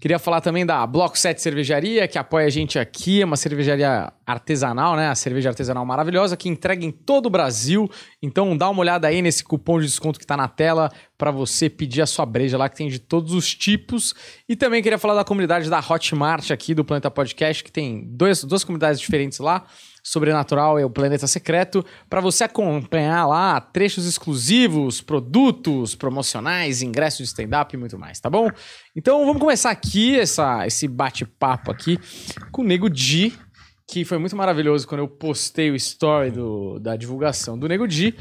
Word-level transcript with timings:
Queria 0.00 0.18
falar 0.18 0.40
também 0.40 0.64
da 0.64 0.86
Bloco 0.86 1.18
7 1.18 1.42
Cervejaria, 1.42 2.08
que 2.08 2.16
apoia 2.16 2.46
a 2.46 2.50
gente 2.50 2.78
aqui. 2.78 3.20
É 3.20 3.24
uma 3.26 3.36
cervejaria 3.36 4.10
artesanal, 4.26 4.96
né? 4.96 5.08
A 5.08 5.14
cerveja 5.14 5.50
artesanal 5.50 5.84
maravilhosa 5.84 6.38
que 6.38 6.48
entrega 6.48 6.82
em 6.82 6.90
todo 6.90 7.26
o 7.26 7.30
Brasil. 7.30 7.86
Então 8.22 8.56
dá 8.56 8.70
uma 8.70 8.80
olhada 8.80 9.06
aí 9.06 9.20
nesse 9.20 9.44
cupom 9.44 9.78
de 9.78 9.84
desconto 9.84 10.18
que 10.18 10.26
tá 10.26 10.38
na 10.38 10.48
tela 10.48 10.90
para 11.18 11.30
você 11.30 11.68
pedir 11.68 12.00
a 12.00 12.06
sua 12.06 12.24
breja 12.24 12.56
lá, 12.56 12.66
que 12.70 12.76
tem 12.76 12.88
de 12.88 12.98
todos 12.98 13.34
os 13.34 13.54
tipos. 13.54 14.14
E 14.48 14.56
também 14.56 14.82
queria 14.82 14.98
falar 14.98 15.12
da 15.12 15.24
comunidade 15.24 15.68
da 15.68 15.78
Hotmart 15.78 16.50
aqui 16.50 16.74
do 16.74 16.82
Planeta 16.82 17.10
Podcast, 17.10 17.62
que 17.62 17.70
tem 17.70 18.02
dois, 18.06 18.42
duas 18.42 18.64
comunidades 18.64 18.98
diferentes 18.98 19.38
lá. 19.38 19.66
Sobrenatural 20.02 20.78
e 20.80 20.84
o 20.84 20.90
Planeta 20.90 21.26
Secreto, 21.26 21.84
para 22.08 22.20
você 22.20 22.44
acompanhar 22.44 23.26
lá 23.26 23.60
trechos 23.60 24.06
exclusivos, 24.06 25.00
produtos 25.00 25.94
promocionais, 25.94 26.82
ingressos 26.82 27.18
de 27.18 27.24
stand-up 27.24 27.74
e 27.74 27.78
muito 27.78 27.98
mais, 27.98 28.18
tá 28.20 28.28
bom? 28.30 28.48
Então 28.96 29.24
vamos 29.26 29.40
começar 29.40 29.70
aqui 29.70 30.18
essa, 30.18 30.66
esse 30.66 30.86
bate-papo 30.88 31.70
aqui 31.70 31.98
com 32.50 32.62
o 32.62 32.64
Nego 32.64 32.88
Di, 32.88 33.32
que 33.90 34.04
foi 34.04 34.18
muito 34.18 34.36
maravilhoso 34.36 34.86
quando 34.86 35.00
eu 35.00 35.08
postei 35.08 35.70
o 35.70 35.76
story 35.76 36.30
do, 36.30 36.78
da 36.78 36.96
divulgação 36.96 37.58
do 37.58 37.68
Nego 37.68 37.86
Di. 37.88 38.14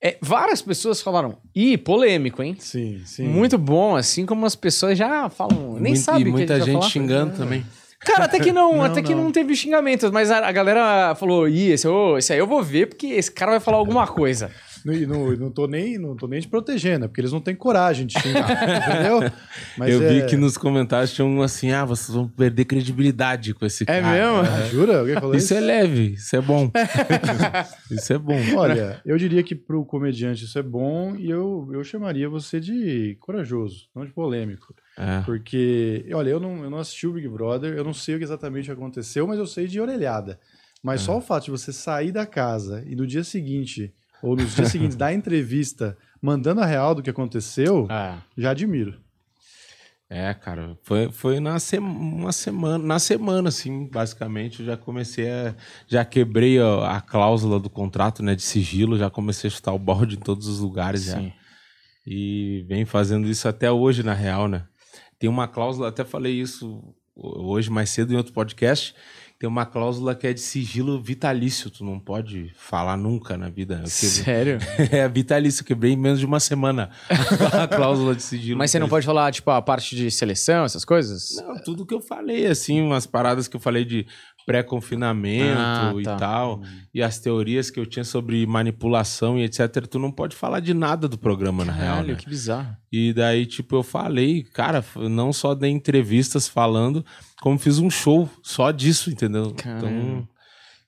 É, 0.00 0.16
várias 0.22 0.62
pessoas 0.62 1.00
falaram, 1.02 1.38
ih, 1.52 1.76
polêmico, 1.76 2.40
hein? 2.40 2.54
Sim, 2.60 3.02
sim. 3.04 3.26
Muito 3.26 3.58
bom, 3.58 3.96
assim 3.96 4.24
como 4.24 4.46
as 4.46 4.54
pessoas 4.54 4.96
já 4.96 5.28
falam, 5.28 5.72
nem 5.72 5.92
Muito- 5.94 5.98
sabem 5.98 6.20
E 6.20 6.22
o 6.22 6.24
que 6.26 6.30
a 6.30 6.36
muita 6.36 6.60
gente 6.60 6.72
falar. 6.74 6.88
xingando 6.88 7.36
também. 7.36 7.66
Cara, 8.00 8.24
até 8.24 8.38
que 8.38 8.52
não, 8.52 8.74
Não, 8.78 8.82
até 8.82 9.02
que 9.02 9.14
não. 9.14 9.24
não 9.24 9.32
teve 9.32 9.54
xingamentos, 9.54 10.10
mas 10.10 10.30
a, 10.30 10.46
a 10.46 10.52
galera 10.52 11.14
falou, 11.14 11.48
ih, 11.48 11.70
esse, 11.72 11.86
ô, 11.88 12.16
esse 12.16 12.32
aí 12.32 12.38
eu 12.38 12.46
vou 12.46 12.62
ver 12.62 12.86
porque 12.88 13.08
esse 13.08 13.30
cara 13.30 13.52
vai 13.52 13.60
falar 13.60 13.78
alguma 13.78 14.06
coisa. 14.06 14.50
Não, 14.84 14.94
e 14.94 15.06
não, 15.06 15.36
não, 15.36 15.50
tô 15.50 15.66
nem, 15.66 15.98
não 15.98 16.16
tô 16.16 16.26
nem 16.28 16.40
te 16.40 16.48
protegendo, 16.48 17.04
é 17.04 17.08
porque 17.08 17.20
eles 17.20 17.32
não 17.32 17.40
têm 17.40 17.54
coragem 17.54 18.06
de 18.06 18.18
xingar, 18.18 18.48
entendeu? 18.88 19.32
Mas 19.76 19.92
eu 19.92 20.02
é... 20.02 20.08
vi 20.08 20.26
que 20.26 20.36
nos 20.36 20.56
comentários 20.56 21.12
tinha 21.12 21.26
um 21.26 21.42
assim, 21.42 21.72
ah, 21.72 21.84
vocês 21.84 22.14
vão 22.14 22.28
perder 22.28 22.64
credibilidade 22.64 23.54
com 23.54 23.66
esse 23.66 23.82
É 23.84 24.00
cara. 24.00 24.12
mesmo? 24.12 24.38
Ah, 24.40 24.66
Jura? 24.70 25.00
Alguém 25.00 25.14
falou 25.14 25.34
isso? 25.34 25.46
Isso 25.46 25.54
é 25.54 25.60
leve, 25.60 26.12
isso 26.14 26.36
é 26.36 26.40
bom. 26.40 26.70
isso 27.90 28.12
é 28.12 28.18
bom. 28.18 28.38
Olha, 28.56 29.00
eu 29.04 29.16
diria 29.18 29.42
que 29.42 29.54
pro 29.54 29.84
comediante 29.84 30.44
isso 30.44 30.58
é 30.58 30.62
bom 30.62 31.16
e 31.16 31.28
eu, 31.28 31.68
eu 31.72 31.82
chamaria 31.82 32.28
você 32.28 32.60
de 32.60 33.16
corajoso, 33.20 33.88
não 33.94 34.04
de 34.04 34.12
polêmico. 34.12 34.74
É. 34.98 35.22
Porque, 35.24 36.04
olha, 36.12 36.30
eu 36.30 36.40
não, 36.40 36.64
eu 36.64 36.70
não 36.70 36.78
assisti 36.78 37.06
o 37.06 37.12
Big 37.12 37.28
Brother, 37.28 37.72
eu 37.74 37.84
não 37.84 37.94
sei 37.94 38.16
o 38.16 38.18
que 38.18 38.24
exatamente 38.24 38.70
aconteceu, 38.70 39.28
mas 39.28 39.38
eu 39.38 39.46
sei 39.46 39.68
de 39.68 39.80
orelhada. 39.80 40.40
Mas 40.82 41.02
só 41.02 41.16
o 41.16 41.20
fato 41.20 41.44
de 41.44 41.50
você 41.52 41.72
sair 41.72 42.10
da 42.10 42.26
casa 42.26 42.82
e 42.86 42.96
no 42.96 43.06
dia 43.06 43.22
seguinte, 43.22 43.94
ou 44.20 44.34
nos 44.34 44.54
dias 44.56 44.68
seguintes, 44.68 44.96
dar 44.98 45.12
entrevista 45.12 45.96
mandando 46.20 46.60
a 46.60 46.66
real 46.66 46.96
do 46.96 47.02
que 47.02 47.10
aconteceu, 47.10 47.86
Ah, 47.88 48.18
já 48.36 48.50
admiro. 48.50 48.98
É, 50.10 50.32
cara, 50.32 50.76
foi, 50.82 51.12
foi 51.12 51.38
na 51.38 51.58
sema, 51.58 51.86
uma 51.86 52.32
semana, 52.32 52.78
na 52.78 52.98
semana, 52.98 53.50
assim, 53.50 53.86
basicamente, 53.86 54.60
eu 54.60 54.66
já 54.66 54.76
comecei 54.76 55.30
a, 55.30 55.54
já 55.86 56.02
quebrei 56.02 56.58
a, 56.58 56.96
a 56.96 57.00
cláusula 57.00 57.60
do 57.60 57.68
contrato, 57.68 58.22
né, 58.22 58.34
de 58.34 58.42
sigilo, 58.42 58.96
já 58.96 59.10
comecei 59.10 59.48
a 59.48 59.50
chutar 59.50 59.72
o 59.74 59.78
balde 59.78 60.16
em 60.16 60.20
todos 60.20 60.48
os 60.48 60.60
lugares 60.60 61.04
já. 61.04 61.18
sim. 61.18 61.32
E 62.06 62.64
vem 62.66 62.86
fazendo 62.86 63.28
isso 63.28 63.46
até 63.46 63.70
hoje, 63.70 64.02
na 64.02 64.14
real, 64.14 64.48
né? 64.48 64.64
Tem 65.18 65.28
uma 65.28 65.48
cláusula, 65.48 65.88
até 65.88 66.04
falei 66.04 66.40
isso 66.40 66.82
hoje 67.16 67.68
mais 67.70 67.90
cedo 67.90 68.12
em 68.12 68.16
outro 68.16 68.32
podcast, 68.32 68.94
tem 69.40 69.48
uma 69.48 69.66
cláusula 69.66 70.14
que 70.14 70.26
é 70.26 70.32
de 70.32 70.40
sigilo 70.40 71.00
vitalício, 71.00 71.68
tu 71.70 71.84
não 71.84 71.98
pode 71.98 72.52
falar 72.56 72.96
nunca 72.96 73.36
na 73.36 73.48
vida. 73.48 73.76
Quebrei- 73.76 73.90
Sério? 73.90 74.58
é 74.92 75.08
vitalício, 75.08 75.64
quebrei 75.64 75.92
em 75.92 75.96
menos 75.96 76.18
de 76.20 76.26
uma 76.26 76.38
semana 76.40 76.90
a 77.52 77.66
cláusula 77.70 78.14
de 78.14 78.22
sigilo. 78.22 78.58
Mas 78.58 78.70
você 78.70 78.78
não 78.78 78.88
pode 78.88 79.04
falar, 79.06 79.32
tipo, 79.32 79.50
a 79.50 79.60
parte 79.62 79.94
de 79.96 80.10
seleção, 80.10 80.64
essas 80.64 80.84
coisas? 80.84 81.36
Não, 81.36 81.60
tudo 81.62 81.84
que 81.86 81.94
eu 81.94 82.00
falei, 82.00 82.46
assim, 82.46 82.80
umas 82.80 83.06
paradas 83.06 83.48
que 83.48 83.56
eu 83.56 83.60
falei 83.60 83.84
de 83.84 84.06
pré-confinamento 84.48 85.58
Ah, 85.60 85.92
e 85.98 86.02
tá. 86.02 86.16
tal, 86.16 86.62
e 86.92 87.02
as 87.02 87.18
teorias 87.18 87.70
que 87.70 87.78
eu 87.78 87.84
tinha 87.86 88.04
sobre 88.04 88.46
manipulação 88.46 89.38
e 89.38 89.44
etc. 89.44 89.86
Tu 89.86 89.98
não 89.98 90.10
pode 90.10 90.34
falar 90.34 90.60
de 90.60 90.72
nada 90.72 91.06
do 91.06 91.18
programa, 91.18 91.64
na 91.64 91.72
real, 91.72 91.96
Caralho, 91.96 92.08
né? 92.14 92.14
que 92.16 92.28
bizarro. 92.28 92.74
E 92.90 93.12
daí, 93.12 93.44
tipo, 93.46 93.76
eu 93.76 93.82
falei, 93.82 94.42
cara, 94.42 94.84
não 94.96 95.32
só 95.32 95.54
dei 95.54 95.70
entrevistas 95.70 96.48
falando, 96.48 97.04
como 97.40 97.58
fiz 97.58 97.78
um 97.78 97.90
show 97.90 98.28
só 98.42 98.70
disso, 98.70 99.10
entendeu? 99.10 99.52
Caramba. 99.54 99.86
Então, 99.86 100.28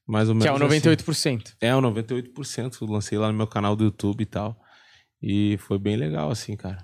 mais 0.08 0.28
ou 0.28 0.34
menos. 0.34 0.44
Que 0.44 0.48
é 0.48 0.52
o 0.52 0.66
assim. 0.66 0.80
98%. 0.80 1.52
É, 1.60 1.76
o 1.76 1.80
98%. 1.82 2.78
Eu 2.80 2.88
lancei 2.88 3.18
lá 3.18 3.28
no 3.28 3.34
meu 3.36 3.46
canal 3.46 3.76
do 3.76 3.84
YouTube 3.84 4.22
e 4.22 4.26
tal. 4.26 4.56
E 5.22 5.56
foi 5.58 5.78
bem 5.78 5.96
legal, 5.96 6.30
assim, 6.30 6.56
cara. 6.56 6.78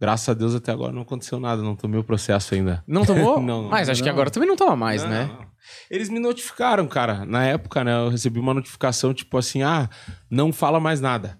Graças 0.00 0.28
a 0.28 0.34
Deus 0.34 0.54
até 0.54 0.70
agora 0.72 0.92
não 0.92 1.02
aconteceu 1.02 1.40
nada, 1.40 1.62
não 1.62 1.74
tomei 1.74 1.98
o 1.98 2.04
processo 2.04 2.54
ainda. 2.54 2.84
Não 2.86 3.04
tomou? 3.04 3.40
Não, 3.42 3.68
Mas 3.68 3.88
acho 3.88 4.02
que 4.02 4.08
não. 4.08 4.14
agora 4.14 4.30
também 4.30 4.48
não 4.48 4.56
toma 4.56 4.76
mais, 4.76 5.02
Não, 5.02 5.10
né? 5.10 5.24
não. 5.38 5.46
Eles 5.90 6.08
me 6.08 6.20
notificaram, 6.20 6.86
cara. 6.86 7.24
Na 7.24 7.44
época, 7.44 7.82
né, 7.82 7.92
eu 8.04 8.08
recebi 8.10 8.38
uma 8.38 8.54
notificação, 8.54 9.12
tipo 9.14 9.36
assim, 9.38 9.62
ah, 9.62 9.88
não 10.30 10.52
fala 10.52 10.78
mais 10.78 11.00
nada. 11.00 11.38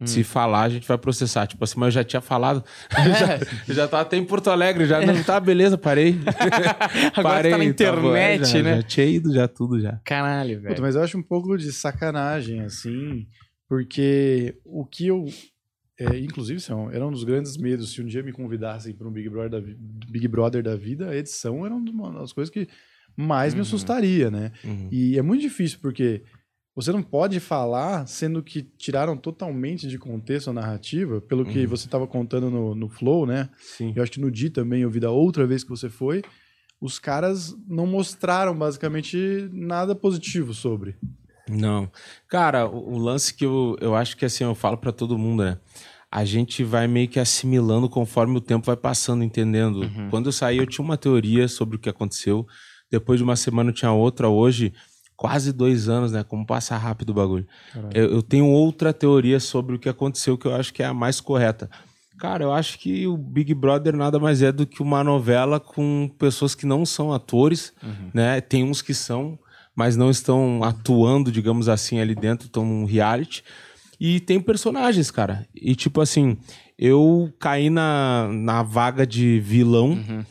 Hum. 0.00 0.06
Se 0.06 0.24
falar, 0.24 0.62
a 0.62 0.68
gente 0.68 0.86
vai 0.86 0.98
processar. 0.98 1.46
Tipo 1.46 1.62
assim, 1.62 1.78
mas 1.78 1.86
eu 1.86 2.02
já 2.02 2.04
tinha 2.04 2.20
falado. 2.20 2.64
É. 2.90 3.00
Eu 3.08 3.14
já, 3.14 3.38
eu 3.68 3.74
já 3.76 3.88
tava 3.88 4.02
até 4.02 4.16
em 4.16 4.24
Porto 4.24 4.50
Alegre, 4.50 4.84
já. 4.84 5.00
Não, 5.06 5.22
tá, 5.22 5.38
beleza, 5.38 5.78
parei. 5.78 6.18
Agora 7.14 7.48
tá 7.48 7.56
na 7.56 7.64
internet, 7.64 8.40
tava- 8.40 8.44
já, 8.52 8.62
né? 8.62 8.76
Já 8.76 8.82
tinha 8.82 9.06
ido, 9.06 9.32
já 9.32 9.46
tudo, 9.46 9.80
já. 9.80 10.00
Caralho, 10.04 10.56
velho. 10.60 10.68
Puta, 10.74 10.82
mas 10.82 10.96
eu 10.96 11.02
acho 11.02 11.16
um 11.16 11.22
pouco 11.22 11.56
de 11.56 11.70
sacanagem, 11.72 12.60
assim, 12.62 13.26
porque 13.68 14.56
o 14.64 14.84
que 14.84 15.06
eu. 15.06 15.24
É, 15.98 16.18
inclusive, 16.18 16.58
isso 16.58 16.72
é 16.72 16.96
era 16.96 17.06
um 17.06 17.10
dos 17.12 17.24
grandes 17.24 17.56
medos. 17.56 17.92
Se 17.92 18.00
um 18.02 18.06
dia 18.06 18.22
me 18.22 18.32
convidassem 18.32 18.94
para 18.94 19.06
um 19.06 19.12
Big 19.12 19.28
Brother, 19.28 19.60
da, 19.60 19.74
Big 20.10 20.26
Brother 20.28 20.62
da 20.62 20.74
vida, 20.76 21.10
a 21.10 21.16
edição 21.16 21.64
era 21.66 21.74
uma 21.74 22.12
das 22.20 22.32
coisas 22.32 22.52
que 22.52 22.66
mais 23.16 23.52
me 23.54 23.60
Uhum. 23.60 23.66
assustaria, 23.66 24.30
né? 24.30 24.52
Uhum. 24.64 24.88
E 24.90 25.18
é 25.18 25.22
muito 25.22 25.42
difícil, 25.42 25.78
porque 25.82 26.22
você 26.74 26.90
não 26.90 27.02
pode 27.02 27.38
falar, 27.38 28.06
sendo 28.06 28.42
que 28.42 28.62
tiraram 28.62 29.14
totalmente 29.16 29.86
de 29.86 29.98
contexto 29.98 30.48
a 30.48 30.52
narrativa, 30.54 31.20
pelo 31.20 31.44
que 31.44 31.60
Uhum. 31.60 31.68
você 31.68 31.84
estava 31.86 32.06
contando 32.06 32.50
no, 32.50 32.74
no 32.74 32.88
Flow, 32.88 33.26
né? 33.26 33.50
Sim. 33.58 33.92
Eu 33.94 34.02
acho 34.02 34.12
que 34.12 34.20
no 34.20 34.30
Di 34.30 34.48
também, 34.48 34.80
eu 34.82 34.90
vi 34.90 34.98
da 34.98 35.10
outra 35.10 35.46
vez 35.46 35.62
que 35.62 35.68
você 35.70 35.90
foi, 35.90 36.22
os 36.80 36.98
caras 36.98 37.54
não 37.68 37.86
mostraram 37.86 38.56
basicamente 38.56 39.48
nada 39.52 39.94
positivo 39.94 40.54
sobre. 40.54 40.96
Não. 41.48 41.90
Cara, 42.28 42.66
o, 42.66 42.94
o 42.94 42.98
lance 42.98 43.34
que 43.34 43.44
eu, 43.44 43.76
eu 43.80 43.94
acho 43.94 44.16
que 44.16 44.24
assim, 44.24 44.44
eu 44.44 44.54
falo 44.54 44.76
pra 44.76 44.92
todo 44.92 45.18
mundo, 45.18 45.44
né? 45.44 45.58
A 46.10 46.24
gente 46.24 46.62
vai 46.62 46.86
meio 46.86 47.08
que 47.08 47.18
assimilando 47.18 47.88
conforme 47.88 48.36
o 48.36 48.40
tempo 48.40 48.66
vai 48.66 48.76
passando, 48.76 49.24
entendendo? 49.24 49.80
Uhum. 49.80 50.10
Quando 50.10 50.26
eu 50.26 50.32
saí, 50.32 50.58
eu 50.58 50.66
tinha 50.66 50.84
uma 50.84 50.96
teoria 50.96 51.48
sobre 51.48 51.76
o 51.76 51.78
que 51.78 51.88
aconteceu. 51.88 52.46
Depois 52.90 53.18
de 53.18 53.24
uma 53.24 53.36
semana 53.36 53.70
eu 53.70 53.74
tinha 53.74 53.90
outra. 53.90 54.28
Hoje, 54.28 54.74
quase 55.16 55.52
dois 55.52 55.88
anos, 55.88 56.12
né? 56.12 56.22
Como 56.22 56.44
passa 56.44 56.76
rápido 56.76 57.10
o 57.10 57.14
bagulho. 57.14 57.46
Eu, 57.94 58.10
eu 58.10 58.22
tenho 58.22 58.46
outra 58.46 58.92
teoria 58.92 59.40
sobre 59.40 59.76
o 59.76 59.78
que 59.78 59.88
aconteceu 59.88 60.36
que 60.36 60.46
eu 60.46 60.54
acho 60.54 60.74
que 60.74 60.82
é 60.82 60.86
a 60.86 60.92
mais 60.92 61.20
correta. 61.20 61.70
Cara, 62.18 62.44
eu 62.44 62.52
acho 62.52 62.78
que 62.78 63.06
o 63.06 63.16
Big 63.16 63.54
Brother 63.54 63.96
nada 63.96 64.18
mais 64.18 64.42
é 64.42 64.52
do 64.52 64.66
que 64.66 64.82
uma 64.82 65.02
novela 65.02 65.58
com 65.58 66.10
pessoas 66.18 66.54
que 66.54 66.66
não 66.66 66.84
são 66.84 67.12
atores, 67.12 67.72
né? 68.12 68.40
Tem 68.40 68.62
uns 68.62 68.82
que 68.82 68.92
são, 68.92 69.38
mas 69.74 69.96
não 69.96 70.10
estão 70.10 70.62
atuando, 70.62 71.32
digamos 71.32 71.68
assim, 71.68 71.98
ali 72.00 72.14
dentro, 72.14 72.46
estão 72.46 72.64
num 72.64 72.84
reality. 72.84 73.42
E 73.98 74.18
tem 74.20 74.40
personagens, 74.40 75.10
cara. 75.10 75.46
E 75.54 75.74
tipo 75.74 76.00
assim, 76.00 76.36
eu 76.78 77.32
caí 77.38 77.70
na, 77.70 78.28
na 78.32 78.62
vaga 78.62 79.06
de 79.06 79.38
vilão. 79.40 79.90
Uhum. 79.90 80.24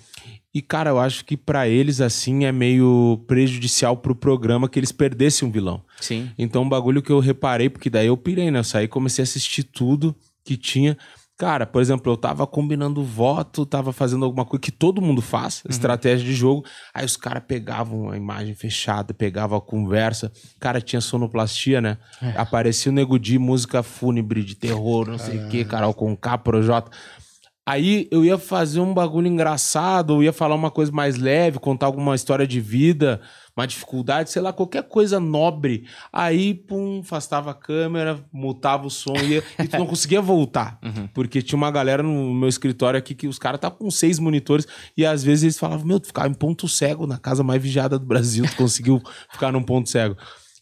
E, 0.54 0.62
cara, 0.62 0.90
eu 0.90 1.00
acho 1.00 1.24
que 1.24 1.38
pra 1.38 1.70
eles, 1.70 2.02
assim, 2.02 2.44
é 2.44 2.52
meio 2.52 3.24
prejudicial 3.26 3.96
pro 3.96 4.14
programa 4.14 4.68
que 4.68 4.78
eles 4.78 4.92
perdessem 4.92 5.48
um 5.48 5.52
vilão. 5.52 5.82
Sim. 6.02 6.30
Então, 6.38 6.64
um 6.64 6.70
bagulho 6.70 7.02
que 7.02 7.10
eu 7.10 7.20
reparei, 7.20 7.70
porque 7.70 7.90
daí 7.90 8.08
eu 8.08 8.18
pirei, 8.18 8.52
né? 8.52 8.60
Eu 8.60 8.64
saí, 8.66 8.86
comecei 8.86 9.22
a 9.22 9.24
assistir 9.24 9.64
tudo 9.64 10.14
que 10.44 10.58
tinha. 10.58 10.98
Cara, 11.42 11.66
por 11.66 11.82
exemplo, 11.82 12.14
eu 12.14 12.16
tava 12.16 12.46
combinando 12.46 13.04
voto, 13.04 13.66
tava 13.66 13.92
fazendo 13.92 14.24
alguma 14.24 14.46
coisa 14.46 14.62
que 14.62 14.72
todo 14.72 15.02
mundo 15.02 15.24
faz, 15.24 15.64
estratégia 15.68 16.24
de 16.24 16.36
jogo. 16.36 16.64
Aí 16.94 17.04
os 17.04 17.18
caras 17.18 17.42
pegavam 17.48 18.12
a 18.12 18.16
imagem 18.16 18.54
fechada, 18.54 19.12
pegavam 19.12 19.58
a 19.58 19.62
conversa. 19.62 20.32
Cara, 20.60 20.80
tinha 20.80 21.02
sonoplastia, 21.02 21.82
né? 21.82 21.98
Aparecia 22.38 22.92
o 22.92 22.94
Nego 22.94 23.18
Di, 23.18 23.40
música 23.40 23.82
fúnebre 23.82 24.44
de 24.44 24.54
terror, 24.54 25.08
não 25.08 25.18
sei 25.18 25.40
o 25.40 25.50
que, 25.50 25.66
Carol 25.66 25.96
com 25.96 26.16
K, 26.16 26.38
Projota. 26.38 26.92
Aí 27.66 28.08
eu 28.12 28.24
ia 28.24 28.38
fazer 28.38 28.80
um 28.80 28.94
bagulho 28.94 29.26
engraçado, 29.26 30.12
ou 30.12 30.24
ia 30.24 30.32
falar 30.32 30.54
uma 30.54 30.70
coisa 30.70 30.92
mais 30.92 31.18
leve, 31.18 31.58
contar 31.58 31.88
alguma 31.88 32.14
história 32.14 32.46
de 32.46 32.62
vida, 32.62 33.20
uma 33.56 33.68
dificuldade, 33.68 34.30
sei 34.32 34.42
lá, 34.42 34.54
qualquer 34.54 34.84
coisa 34.84 35.20
nobre. 35.20 35.86
Aí, 36.12 36.54
pum, 36.54 37.02
afastava 37.02 37.52
a 37.52 37.54
câmera, 37.54 38.24
mutava 38.32 38.88
o 38.88 38.90
som 38.90 39.16
ia, 39.18 39.44
e 39.60 39.68
tu 39.68 39.78
não 39.78 39.86
conseguia 39.86 40.22
voltar. 40.22 40.80
Porque 41.14 41.42
tinha 41.42 41.58
uma 41.58 41.72
galera 41.72 42.02
no 42.02 42.34
meu 42.34 42.50
escritório 42.50 42.98
aqui 42.98 43.14
que 43.14 43.28
os 43.28 43.38
caras 43.38 43.58
estavam 43.58 43.78
com 43.78 43.92
seis 43.92 44.20
monitores 44.20 44.68
e 44.96 45.06
às 45.06 45.24
vezes 45.24 45.44
eles 45.44 45.60
falavam: 45.60 45.86
Meu, 45.86 46.00
tu 46.00 46.08
ficava 46.08 46.28
em 46.28 46.34
ponto 46.34 46.68
cego 46.68 47.06
na 47.06 47.18
casa 47.18 47.44
mais 47.44 47.62
vigiada 47.62 48.00
do 48.00 48.06
Brasil, 48.06 48.46
tu 48.46 48.56
conseguiu 48.56 49.02
ficar 49.32 49.52
num 49.52 49.64
ponto 49.64 49.90
cego. 49.90 50.16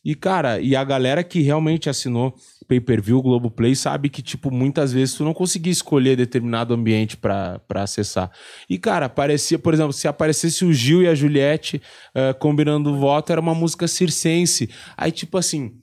E, 0.04 0.16
cara, 0.16 0.60
e 0.60 0.76
a 0.76 0.84
galera 0.84 1.24
que 1.24 1.42
realmente 1.42 1.90
assinou 1.90 2.34
pay-per-view, 2.70 3.20
Globoplay, 3.22 3.76
sabe 3.76 4.10
que, 4.10 4.22
tipo, 4.22 4.52
muitas 4.52 4.94
vezes 4.94 5.16
tu 5.16 5.24
não 5.24 5.34
conseguia 5.34 5.74
escolher 5.74 6.16
determinado 6.16 6.74
ambiente 6.74 7.18
pra 7.18 7.60
pra 7.68 7.84
acessar. 7.84 8.32
E, 8.70 8.78
cara, 8.78 9.08
aparecia, 9.08 9.58
por 9.58 9.74
exemplo, 9.74 9.92
se 9.92 10.08
aparecesse 10.08 10.64
o 10.64 10.72
Gil 10.72 11.02
e 11.02 11.08
a 11.08 11.16
Juliette 11.16 11.82
eh, 12.14 12.34
combinando 12.34 12.96
voto, 12.96 13.32
era 13.32 13.42
uma 13.42 13.56
música 13.56 13.88
circense. 13.88 14.70
Aí, 14.96 15.12
tipo 15.12 15.38
assim, 15.38 15.74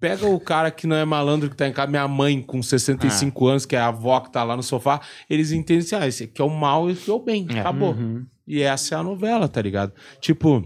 pega 0.00 0.26
o 0.26 0.38
cara 0.38 0.70
que 0.70 0.86
não 0.86 0.94
é 0.94 1.04
malandro, 1.04 1.50
que 1.50 1.56
tá 1.56 1.66
em 1.66 1.72
casa, 1.72 1.90
minha 1.90 2.06
mãe 2.06 2.40
com 2.40 2.62
65 2.62 3.46
anos, 3.48 3.66
que 3.66 3.74
é 3.74 3.80
a 3.80 3.88
avó 3.88 4.20
que 4.20 4.30
tá 4.30 4.44
lá 4.44 4.56
no 4.56 4.62
sofá, 4.62 5.00
eles 5.28 5.50
entendem 5.50 5.82
assim, 5.84 5.96
ah, 5.96 6.06
esse 6.06 6.24
aqui 6.24 6.40
é 6.40 6.44
o 6.44 6.48
mal 6.50 6.88
e 6.88 6.92
esse 6.92 7.02
aqui 7.02 7.10
é 7.10 7.14
o 7.14 7.18
bem, 7.18 7.46
acabou. 7.58 7.94
E 8.46 8.62
essa 8.62 8.94
é 8.94 8.98
a 8.98 9.02
novela, 9.02 9.48
tá 9.48 9.60
ligado? 9.60 9.92
Tipo, 10.20 10.64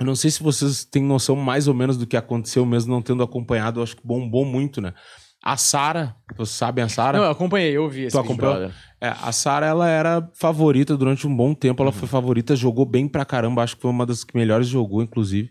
eu 0.00 0.06
não 0.06 0.16
sei 0.16 0.30
se 0.30 0.42
vocês 0.42 0.82
têm 0.82 1.02
noção 1.02 1.36
mais 1.36 1.68
ou 1.68 1.74
menos 1.74 1.98
do 1.98 2.06
que 2.06 2.16
aconteceu, 2.16 2.64
mesmo 2.64 2.90
não 2.90 3.02
tendo 3.02 3.22
acompanhado, 3.22 3.80
eu 3.80 3.84
acho 3.84 3.94
que 3.94 4.06
bombou 4.06 4.46
muito, 4.46 4.80
né? 4.80 4.94
A 5.42 5.58
Sara, 5.58 6.16
vocês 6.36 6.56
sabem 6.56 6.82
a 6.82 6.88
Sara? 6.88 7.18
Não, 7.18 7.24
eu 7.26 7.30
acompanhei, 7.30 7.76
eu 7.76 7.88
vi 7.88 8.04
esse 8.04 8.16
Tu 8.16 8.20
acompanhou? 8.20 8.70
É, 9.00 9.08
a 9.08 9.30
Sara, 9.30 9.66
ela 9.66 9.88
era 9.88 10.26
favorita 10.34 10.96
durante 10.96 11.26
um 11.26 11.34
bom 11.34 11.54
tempo. 11.54 11.82
Ela 11.82 11.92
foi 11.92 12.08
favorita, 12.08 12.56
jogou 12.56 12.84
bem 12.84 13.08
pra 13.08 13.24
caramba. 13.24 13.62
Acho 13.62 13.76
que 13.76 13.82
foi 13.82 13.90
uma 13.90 14.04
das 14.04 14.24
que 14.24 14.36
melhores 14.36 14.66
jogou, 14.66 15.02
inclusive. 15.02 15.50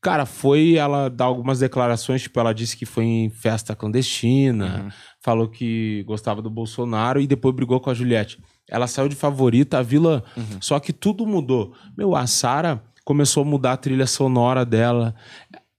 Cara, 0.00 0.24
foi 0.24 0.76
ela 0.76 1.08
dar 1.08 1.24
algumas 1.24 1.58
declarações, 1.58 2.22
tipo, 2.22 2.38
ela 2.38 2.52
disse 2.52 2.76
que 2.76 2.86
foi 2.86 3.04
em 3.04 3.30
festa 3.30 3.74
clandestina, 3.74 4.92
falou 5.20 5.48
que 5.48 6.04
gostava 6.04 6.40
do 6.40 6.48
Bolsonaro 6.48 7.20
e 7.20 7.26
depois 7.26 7.54
brigou 7.54 7.80
com 7.80 7.90
a 7.90 7.94
Juliette. 7.94 8.38
Ela 8.68 8.86
saiu 8.86 9.08
de 9.08 9.16
favorita, 9.16 9.78
a 9.78 9.82
Vila. 9.82 10.22
Só 10.60 10.78
que 10.78 10.92
tudo 10.92 11.26
mudou. 11.26 11.74
Meu, 11.96 12.14
a 12.14 12.28
Sara 12.28 12.80
começou 13.08 13.42
a 13.42 13.46
mudar 13.46 13.72
a 13.72 13.76
trilha 13.78 14.06
sonora 14.06 14.66
dela. 14.66 15.14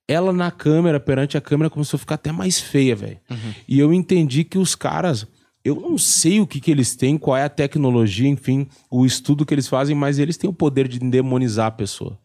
Ela 0.07 0.33
na 0.33 0.49
câmera, 0.49 0.99
perante 0.99 1.37
a 1.37 1.41
câmera, 1.41 1.69
começou 1.69 1.95
a 1.95 1.99
ficar 1.99 2.15
até 2.15 2.31
mais 2.31 2.59
feia, 2.59 2.95
velho. 2.95 3.19
E 3.67 3.77
eu 3.77 3.93
entendi 3.93 4.43
que 4.43 4.57
os 4.57 4.73
caras. 4.73 5.27
Eu 5.63 5.75
não 5.75 5.95
sei 5.95 6.39
o 6.39 6.47
que, 6.47 6.59
que 6.59 6.71
eles 6.71 6.95
têm, 6.95 7.19
qual 7.19 7.37
é 7.37 7.43
a 7.43 7.49
tecnologia, 7.49 8.27
enfim, 8.27 8.67
o 8.89 9.05
estudo 9.05 9.45
que 9.45 9.53
eles 9.53 9.67
fazem, 9.67 9.95
mas 9.95 10.17
eles 10.17 10.37
têm 10.37 10.49
o 10.49 10.53
poder 10.53 10.87
de 10.87 10.97
demonizar 10.97 11.67
a 11.67 11.71
pessoa. 11.71 12.17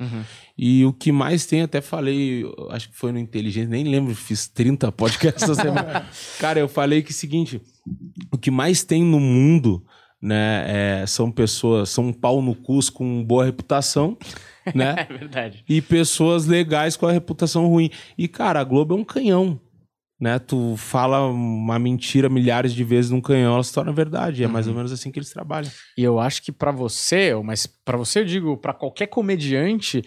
E 0.56 0.86
o 0.86 0.92
que 0.92 1.12
mais 1.12 1.44
tem, 1.44 1.60
até 1.60 1.82
falei, 1.82 2.44
acho 2.70 2.88
que 2.88 2.96
foi 2.96 3.12
no 3.12 3.18
Inteligente, 3.18 3.68
nem 3.68 3.84
lembro, 3.84 4.14
fiz 4.14 4.48
30 4.48 4.90
podcasts 4.92 5.42
essa 5.42 5.54
semana. 5.54 6.08
Cara, 6.40 6.60
eu 6.60 6.68
falei 6.68 7.02
que 7.02 7.10
é 7.10 7.14
o 7.14 7.14
seguinte: 7.14 7.60
o 8.32 8.38
que 8.38 8.50
mais 8.50 8.84
tem 8.84 9.02
no 9.02 9.20
mundo, 9.20 9.84
né, 10.22 11.02
é, 11.02 11.06
são 11.06 11.30
pessoas, 11.30 11.90
são 11.90 12.10
pau 12.10 12.40
no 12.40 12.54
cus 12.54 12.88
com 12.88 13.22
boa 13.22 13.44
reputação, 13.44 14.16
né? 14.74 14.94
É 14.98 15.04
verdade. 15.12 15.64
e 15.68 15.80
pessoas 15.80 16.46
legais 16.46 16.96
com 16.96 17.06
a 17.06 17.12
reputação 17.12 17.66
ruim. 17.66 17.90
E, 18.16 18.28
cara, 18.28 18.60
a 18.60 18.64
Globo 18.64 18.94
é 18.94 18.98
um 18.98 19.04
canhão. 19.04 19.60
Né? 20.20 20.38
Tu 20.38 20.76
fala 20.76 21.26
uma 21.26 21.78
mentira 21.78 22.28
milhares 22.28 22.72
de 22.72 22.84
vezes 22.84 23.10
num 23.10 23.20
canhão, 23.20 23.54
ela 23.54 23.64
se 23.64 23.72
torna 23.72 23.92
verdade. 23.92 24.44
É 24.44 24.46
mais 24.46 24.66
ou 24.68 24.74
menos 24.74 24.92
assim 24.92 25.10
que 25.10 25.18
eles 25.18 25.30
trabalham. 25.30 25.70
E 25.98 26.02
eu 26.02 26.18
acho 26.20 26.42
que 26.42 26.52
pra 26.52 26.70
você, 26.70 27.34
mas 27.42 27.66
pra 27.66 27.98
você 27.98 28.20
eu 28.20 28.24
digo, 28.24 28.56
pra 28.56 28.72
qualquer 28.72 29.08
comediante, 29.08 30.02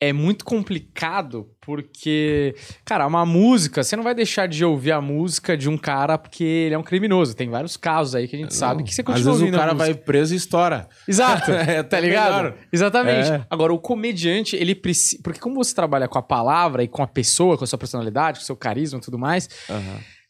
é 0.00 0.12
muito 0.12 0.44
complicado 0.44 1.48
porque, 1.60 2.54
cara, 2.84 3.06
uma 3.06 3.24
música, 3.24 3.82
você 3.82 3.96
não 3.96 4.04
vai 4.04 4.14
deixar 4.14 4.46
de 4.46 4.64
ouvir 4.64 4.92
a 4.92 5.00
música 5.00 5.56
de 5.56 5.68
um 5.68 5.78
cara 5.78 6.18
porque 6.18 6.44
ele 6.44 6.74
é 6.74 6.78
um 6.78 6.82
criminoso. 6.82 7.34
Tem 7.34 7.48
vários 7.48 7.76
casos 7.76 8.14
aí 8.14 8.28
que 8.28 8.36
a 8.36 8.38
gente 8.38 8.54
sabe 8.54 8.84
que 8.84 8.94
você 8.94 9.00
Às 9.00 9.06
continua 9.06 9.24
vezes 9.24 9.40
o 9.40 9.44
ouvindo 9.44 9.54
a 9.56 9.58
cara 9.58 9.74
vai 9.74 9.94
preso 9.94 10.34
e 10.34 10.36
estoura. 10.36 10.88
Exato, 11.08 11.50
É, 11.56 11.76
tá 11.82 11.96
até 11.96 12.00
ligado? 12.00 12.36
melhor. 12.36 12.54
Exatamente. 12.70 13.32
É. 13.32 13.46
Agora, 13.48 13.72
o 13.72 13.78
comediante, 13.78 14.54
ele 14.54 14.74
precisa. 14.74 15.20
Porque, 15.22 15.40
como 15.40 15.56
você 15.56 15.74
trabalha 15.74 16.06
com 16.06 16.18
a 16.18 16.22
palavra 16.22 16.84
e 16.84 16.88
com 16.88 17.02
a 17.02 17.06
pessoa, 17.06 17.56
com 17.56 17.64
a 17.64 17.66
sua 17.66 17.78
personalidade, 17.78 18.38
com 18.38 18.42
o 18.42 18.46
seu 18.46 18.56
carisma 18.56 18.98
e 18.98 19.02
tudo 19.02 19.18
mais, 19.18 19.48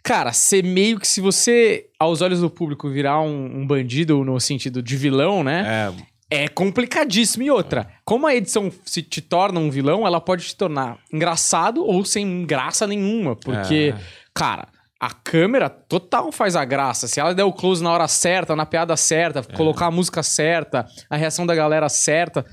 cara, 0.02 0.32
você 0.32 0.62
meio 0.62 1.00
que 1.00 1.08
se 1.08 1.20
você, 1.20 1.86
aos 1.98 2.22
olhos 2.22 2.40
do 2.40 2.48
público, 2.48 2.88
virar 2.88 3.20
um, 3.20 3.62
um 3.62 3.66
bandido 3.66 4.24
no 4.24 4.38
sentido 4.38 4.80
de 4.80 4.96
vilão, 4.96 5.42
né? 5.42 5.90
É, 5.92 6.15
É 6.36 6.48
complicadíssimo. 6.48 7.42
E 7.42 7.50
outra, 7.50 7.88
como 8.04 8.26
a 8.26 8.34
edição 8.34 8.70
se 8.84 9.02
te 9.02 9.20
torna 9.20 9.58
um 9.60 9.70
vilão, 9.70 10.06
ela 10.06 10.20
pode 10.20 10.44
te 10.46 10.56
tornar 10.56 10.98
engraçado 11.12 11.84
ou 11.84 12.04
sem 12.04 12.44
graça 12.44 12.86
nenhuma. 12.86 13.34
Porque, 13.36 13.94
É. 13.96 14.00
cara, 14.34 14.68
a 15.00 15.10
câmera 15.10 15.68
total 15.68 16.32
faz 16.32 16.56
a 16.56 16.64
graça. 16.64 17.06
Se 17.06 17.20
ela 17.20 17.34
der 17.34 17.44
o 17.44 17.52
close 17.52 17.82
na 17.82 17.92
hora 17.92 18.08
certa, 18.08 18.56
na 18.56 18.64
piada 18.66 18.96
certa, 18.96 19.42
colocar 19.54 19.86
a 19.86 19.90
música 19.90 20.22
certa, 20.22 20.86
a 21.10 21.16
reação 21.16 21.44
da 21.46 21.54
galera 21.54 21.88
certa, 21.88 22.44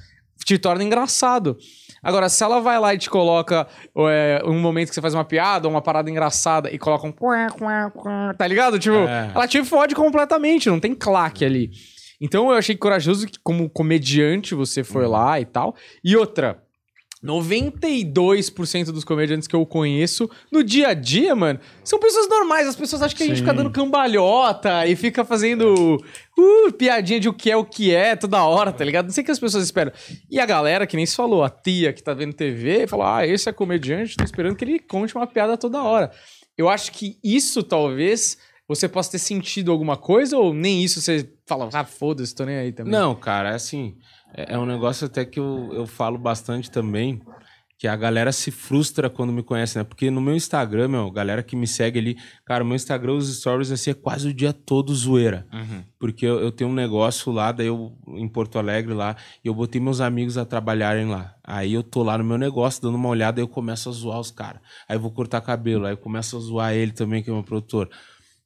te 0.46 0.58
torna 0.58 0.84
engraçado. 0.84 1.58
Agora, 2.02 2.28
se 2.28 2.44
ela 2.44 2.60
vai 2.60 2.78
lá 2.78 2.94
e 2.94 2.98
te 2.98 3.10
coloca 3.10 3.66
é, 4.10 4.42
um 4.46 4.60
momento 4.60 4.90
que 4.90 4.96
você 4.96 5.00
faz 5.02 5.14
uma 5.14 5.24
piada, 5.24 5.70
uma 5.70 5.82
parada 5.82 6.10
engraçada 6.10 6.70
e 6.70 6.78
coloca 6.78 7.08
um. 7.08 7.14
Tá 8.38 8.46
ligado? 8.46 8.78
Tipo, 8.78 8.96
É. 8.98 9.32
ela 9.34 9.48
te 9.48 9.64
fode 9.64 9.96
completamente, 9.96 10.70
não 10.70 10.82
tem 10.82 10.94
claque 10.94 11.46
ali. 11.46 11.72
Então 12.24 12.50
eu 12.50 12.58
achei 12.58 12.74
corajoso 12.74 13.28
que, 13.28 13.38
como 13.44 13.70
comediante, 13.70 14.56
você 14.56 14.82
foi 14.82 15.06
lá 15.06 15.42
e 15.42 15.46
tal. 15.46 15.76
E 16.02 16.16
outra. 16.16 16.64
92% 17.22 18.92
dos 18.92 19.06
comediantes 19.06 19.48
que 19.48 19.56
eu 19.56 19.66
conheço 19.66 20.30
no 20.52 20.62
dia 20.62 20.90
a 20.90 20.94
dia, 20.94 21.34
mano, 21.34 21.58
são 21.82 21.98
pessoas 21.98 22.28
normais. 22.28 22.68
As 22.68 22.76
pessoas 22.76 23.02
acham 23.02 23.16
que 23.16 23.24
a 23.24 23.26
gente 23.28 23.38
Sim. 23.38 23.44
fica 23.44 23.54
dando 23.54 23.72
cambalhota 23.72 24.86
e 24.86 24.94
fica 24.94 25.24
fazendo 25.24 25.96
uh, 26.38 26.72
piadinha 26.74 27.22
de 27.22 27.30
o 27.30 27.34
que 27.34 27.50
é 27.50 27.56
o 27.56 27.64
que 27.64 27.94
é 27.94 28.14
toda 28.18 28.44
hora, 28.44 28.74
tá 28.74 28.84
ligado? 28.84 29.06
Não 29.06 29.14
sei 29.14 29.22
o 29.22 29.26
que 29.26 29.32
as 29.32 29.40
pessoas 29.40 29.64
esperam. 29.64 29.94
E 30.30 30.38
a 30.38 30.46
galera, 30.46 30.86
que 30.86 30.98
nem 30.98 31.06
se 31.06 31.16
falou, 31.16 31.46
a 31.46 31.50
tia 31.50 31.94
que 31.94 32.04
tá 32.04 32.14
vendo 32.14 32.34
TV, 32.34 32.88
falou: 32.88 33.06
ah, 33.06 33.26
esse 33.26 33.48
é 33.48 33.54
comediante, 33.54 34.18
tô 34.18 34.24
esperando 34.26 34.58
que 34.58 34.66
ele 34.66 34.80
conte 34.80 35.16
uma 35.16 35.28
piada 35.28 35.58
toda 35.58 35.82
hora. 35.82 36.12
Eu 36.58 36.68
acho 36.68 36.92
que 36.92 37.18
isso 37.24 37.64
talvez 37.64 38.38
você 38.68 38.90
possa 38.90 39.12
ter 39.12 39.20
sentido 39.20 39.72
alguma 39.72 39.96
coisa 39.96 40.38
ou 40.38 40.54
nem 40.54 40.84
isso 40.84 41.00
você 41.00 41.33
fala, 41.46 41.70
ah, 41.74 41.84
foda-se, 41.84 42.34
tô 42.34 42.46
nem 42.46 42.58
aí 42.58 42.72
também. 42.72 42.92
Não, 42.92 43.16
cara, 43.16 43.52
é 43.52 43.56
assim. 43.56 43.98
É, 44.34 44.54
é 44.54 44.60
um 44.60 44.66
negócio 44.66 45.08
até 45.08 45.26
que 45.26 45.40
eu, 45.40 45.70
eu 45.74 45.86
falo 45.86 46.18
bastante 46.18 46.70
também. 46.72 47.22
Que 47.76 47.88
a 47.88 47.98
galera 47.98 48.32
se 48.32 48.50
frustra 48.50 49.10
quando 49.10 49.34
me 49.34 49.44
conhece, 49.44 49.78
né? 49.78 49.84
Porque 49.84 50.10
no 50.10 50.22
meu 50.22 50.34
Instagram, 50.34 50.88
meu, 50.88 51.12
galera 51.12 51.44
que 51.44 51.54
me 51.54 51.68
segue 51.68 52.00
ali, 52.00 52.18
cara, 52.46 52.64
o 52.64 52.68
meu 52.68 52.78
Instagram, 52.78 53.14
os 53.14 53.36
stories, 53.40 53.72
assim, 53.72 53.92
é 53.92 53.94
quase 53.94 54.30
o 54.30 54.34
dia 54.34 54.54
todo 54.54 54.96
zoeira. 54.96 55.46
Uhum. 55.52 55.84
Porque 56.00 56.26
eu, 56.26 56.40
eu 56.40 56.50
tenho 56.50 56.70
um 56.70 56.74
negócio 56.74 57.30
lá, 57.34 57.52
daí 57.52 57.68
eu, 57.68 57.98
em 58.08 58.28
Porto 58.30 58.58
Alegre 58.58 58.94
lá, 58.94 59.18
e 59.44 59.50
eu 59.50 59.54
botei 59.54 59.82
meus 59.82 60.00
amigos 60.00 60.38
a 60.38 60.46
trabalharem 60.46 61.10
lá. 61.10 61.36
Aí 61.44 61.74
eu 61.74 61.84
tô 61.84 62.04
lá 62.04 62.18
no 62.18 62.24
meu 62.24 62.38
negócio, 62.38 62.82
dando 62.82 62.96
uma 62.96 63.10
olhada, 63.10 63.42
e 63.42 63.44
eu 63.44 63.50
começo 63.50 63.90
a 63.90 63.92
zoar 63.92 64.20
os 64.20 64.32
caras. 64.32 64.62
Aí 64.88 64.96
eu 64.96 65.02
vou 65.02 65.12
cortar 65.12 65.42
cabelo, 65.42 65.86
aí 65.86 65.92
eu 65.92 65.98
começo 65.98 66.38
a 66.38 66.40
zoar 66.40 66.74
ele 66.74 66.94
também, 66.94 67.22
que 67.22 67.30
é 67.30 67.34
meu 67.34 67.44
produtor. 67.44 67.90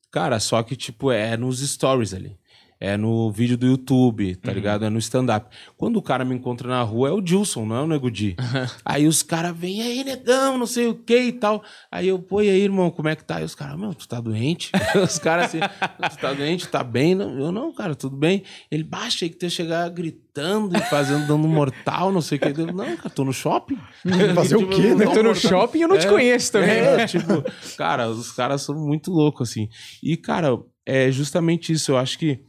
Cara, 0.09 0.39
só 0.39 0.63
que, 0.63 0.75
tipo, 0.75 1.11
é 1.11 1.37
nos 1.37 1.59
stories 1.59 2.11
ali. 2.11 2.39
É 2.79 2.95
no 2.95 3.31
vídeo 3.31 3.57
do 3.57 3.65
YouTube, 3.65 4.35
tá 4.35 4.51
ligado? 4.53 4.85
É 4.85 4.89
no 4.89 4.99
stand-up. 4.99 5.47
Quando 5.75 5.97
o 5.97 6.01
cara 6.01 6.23
me 6.23 6.35
encontra 6.35 6.67
na 6.67 6.81
rua, 6.83 7.09
é 7.09 7.11
o 7.11 7.19
Dilson, 7.21 7.65
não 7.65 7.75
é 7.75 7.81
o 7.81 7.87
Nego 7.87 8.11
Di. 8.11 8.35
aí 8.85 9.07
os 9.07 9.23
caras 9.23 9.57
vêm, 9.57 9.81
aí, 9.81 10.03
negão, 10.03 10.57
não 10.59 10.67
sei 10.67 10.85
o 10.87 10.93
que 10.93 11.17
e 11.17 11.31
tal. 11.31 11.63
Aí 11.91 12.07
eu, 12.07 12.19
pô, 12.19 12.41
e 12.41 12.49
aí, 12.49 12.61
irmão, 12.61 12.91
como 12.91 13.09
é 13.09 13.15
que 13.15 13.23
tá? 13.23 13.37
Aí 13.37 13.43
os 13.43 13.55
caras, 13.55 13.79
meu, 13.79 13.95
tu 13.95 14.07
tá 14.07 14.21
doente? 14.21 14.71
os 15.03 15.17
caras 15.17 15.45
assim, 15.47 15.59
tu 15.59 16.17
tá 16.19 16.33
doente? 16.33 16.67
Tá 16.67 16.83
bem? 16.83 17.15
Não, 17.15 17.39
eu 17.39 17.51
não, 17.51 17.73
cara, 17.73 17.95
tudo 17.95 18.15
bem. 18.15 18.43
Ele, 18.69 18.83
baixa 18.83 19.25
aí 19.25 19.29
que 19.29 19.37
tu 19.37 19.43
ia 19.43 19.49
chegar 19.49 19.89
gritando 19.89 20.77
e 20.77 20.81
fazendo 20.81 21.25
dano 21.25 21.47
mortal, 21.47 22.11
não 22.11 22.21
sei 22.21 22.37
o 22.37 22.41
que. 22.41 22.61
Eu, 22.61 22.67
não, 22.67 22.95
cara, 22.95 23.09
tô 23.09 23.25
no 23.25 23.33
shopping. 23.33 23.77
Fazer 24.35 24.55
o 24.55 24.67
quê, 24.69 24.93
né? 24.93 25.05
Tô 25.07 25.23
no 25.23 25.33
shopping 25.33 25.79
e 25.79 25.81
eu 25.81 25.87
não 25.87 25.97
te 25.97 26.05
É. 26.05 26.09
conheço 26.09 26.51
também. 26.51 26.69
É, 26.69 27.07
tipo, 27.07 27.43
cara, 27.75 28.07
os 28.07 28.31
caras 28.31 28.61
são 28.61 28.75
muito 28.75 29.09
loucos, 29.11 29.49
assim. 29.49 29.67
E, 30.03 30.15
cara, 30.15 30.59
é 30.85 31.09
justamente 31.11 31.73
isso. 31.73 31.91
Eu 31.91 31.97
acho 31.97 32.19
que 32.19 32.39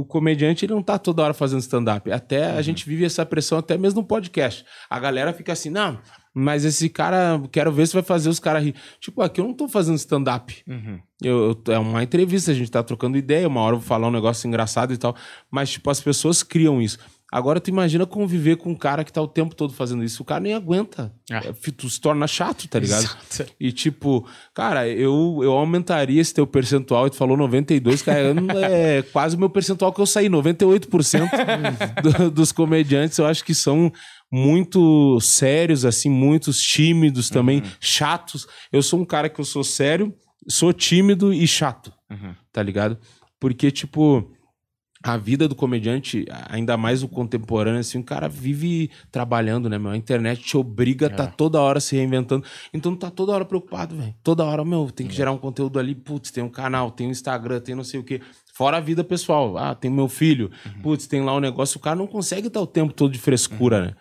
o 0.00 0.04
comediante 0.04 0.64
ele 0.64 0.72
não 0.74 0.82
tá 0.82 0.96
toda 0.96 1.22
hora 1.22 1.34
fazendo 1.34 1.58
stand-up. 1.60 2.10
Até 2.12 2.52
a 2.52 2.62
gente 2.62 2.88
vive 2.88 3.04
essa 3.04 3.26
pressão 3.26 3.58
até 3.58 3.76
mesmo 3.76 4.00
no 4.00 4.06
podcast. 4.06 4.64
A 4.88 4.98
galera 5.00 5.32
fica 5.32 5.52
assim, 5.52 5.70
não, 5.70 5.98
mas 6.32 6.64
esse 6.64 6.88
cara, 6.88 7.40
quero 7.50 7.72
ver 7.72 7.86
se 7.88 7.94
vai 7.94 8.02
fazer 8.04 8.28
os 8.28 8.38
caras 8.38 8.62
rir. 8.62 8.74
Tipo, 9.00 9.22
aqui 9.22 9.40
eu 9.40 9.44
não 9.44 9.52
tô 9.54 9.66
fazendo 9.68 9.96
stand-up. 9.96 10.62
Eu, 11.20 11.60
eu- 11.66 11.72
é 11.74 11.78
uma 11.80 12.00
entrevista, 12.02 12.52
a 12.52 12.54
gente 12.54 12.70
tá 12.70 12.80
trocando 12.82 13.18
ideia, 13.18 13.48
uma 13.48 13.60
hora 13.60 13.74
eu 13.74 13.80
vou 13.80 13.88
falar 13.88 14.06
um 14.06 14.12
negócio 14.12 14.46
engraçado 14.46 14.92
e 14.92 14.96
tal. 14.96 15.16
Mas, 15.50 15.70
tipo, 15.70 15.90
as 15.90 16.00
pessoas 16.00 16.44
criam 16.44 16.80
isso. 16.80 16.98
Agora, 17.30 17.60
tu 17.60 17.68
imagina 17.68 18.06
conviver 18.06 18.56
com 18.56 18.70
um 18.70 18.74
cara 18.74 19.04
que 19.04 19.12
tá 19.12 19.20
o 19.20 19.28
tempo 19.28 19.54
todo 19.54 19.72
fazendo 19.74 20.02
isso. 20.02 20.22
O 20.22 20.24
cara 20.24 20.40
nem 20.40 20.54
aguenta. 20.54 21.12
Ah. 21.30 21.42
É, 21.44 21.52
tu 21.72 21.88
se 21.90 22.00
torna 22.00 22.26
chato, 22.26 22.66
tá 22.68 22.78
ligado? 22.78 23.02
Exato. 23.04 23.52
E, 23.60 23.70
tipo, 23.70 24.26
cara, 24.54 24.88
eu, 24.88 25.40
eu 25.42 25.52
aumentaria 25.52 26.20
esse 26.22 26.32
teu 26.32 26.46
percentual. 26.46 27.06
E 27.06 27.10
tu 27.10 27.16
falou 27.16 27.36
92, 27.36 28.00
cara, 28.00 28.34
é 28.70 29.02
quase 29.12 29.36
o 29.36 29.38
meu 29.38 29.50
percentual 29.50 29.92
que 29.92 30.00
eu 30.00 30.06
saí. 30.06 30.26
98% 30.30 31.28
do- 32.02 32.30
dos 32.30 32.50
comediantes 32.50 33.18
eu 33.18 33.26
acho 33.26 33.44
que 33.44 33.54
são 33.54 33.92
muito 34.32 35.18
sérios, 35.20 35.84
assim, 35.84 36.08
muitos 36.10 36.60
tímidos 36.60 37.28
também, 37.30 37.62
chatos. 37.80 38.46
Eu 38.72 38.82
sou 38.82 39.00
um 39.00 39.04
cara 39.04 39.28
que 39.28 39.40
eu 39.40 39.44
sou 39.44 39.64
sério, 39.64 40.14
sou 40.48 40.72
tímido 40.72 41.32
e 41.32 41.46
chato, 41.46 41.92
Uhum. 42.10 42.34
tá 42.52 42.62
ligado? 42.62 42.98
Porque, 43.40 43.70
tipo, 43.70 44.30
a 45.02 45.16
vida 45.16 45.46
do 45.46 45.54
comediante, 45.54 46.26
ainda 46.48 46.76
mais 46.76 47.02
o 47.02 47.08
contemporâneo, 47.08 47.80
assim, 47.80 47.98
o 47.98 48.04
cara 48.04 48.28
vive 48.28 48.90
trabalhando, 49.12 49.68
né, 49.68 49.78
meu? 49.78 49.92
A 49.92 49.96
internet 49.96 50.42
te 50.42 50.56
obriga 50.56 51.06
a 51.06 51.10
tá 51.10 51.26
toda 51.26 51.60
hora 51.60 51.78
se 51.78 51.94
reinventando. 51.94 52.44
Então 52.74 52.96
tá 52.96 53.10
toda 53.10 53.32
hora 53.32 53.44
preocupado, 53.44 53.96
velho. 53.96 54.14
Toda 54.24 54.44
hora, 54.44 54.64
meu, 54.64 54.90
tem 54.90 55.06
que 55.06 55.14
gerar 55.14 55.30
um 55.30 55.38
conteúdo 55.38 55.78
ali, 55.78 55.94
putz, 55.94 56.30
tem 56.30 56.42
um 56.42 56.48
canal, 56.48 56.90
tem 56.90 57.06
um 57.06 57.10
Instagram, 57.10 57.60
tem 57.60 57.74
não 57.74 57.84
sei 57.84 58.00
o 58.00 58.04
quê. 58.04 58.20
Fora 58.52 58.78
a 58.78 58.80
vida 58.80 59.04
pessoal. 59.04 59.56
Ah, 59.56 59.74
tem 59.74 59.88
meu 59.88 60.08
filho, 60.08 60.50
putz, 60.82 61.06
tem 61.06 61.22
lá 61.22 61.34
um 61.34 61.40
negócio. 61.40 61.78
O 61.78 61.80
cara 61.80 61.94
não 61.94 62.06
consegue 62.06 62.48
estar 62.48 62.60
o 62.60 62.66
tempo 62.66 62.92
todo 62.92 63.12
de 63.12 63.18
frescura, 63.18 63.86
né? 63.86 63.94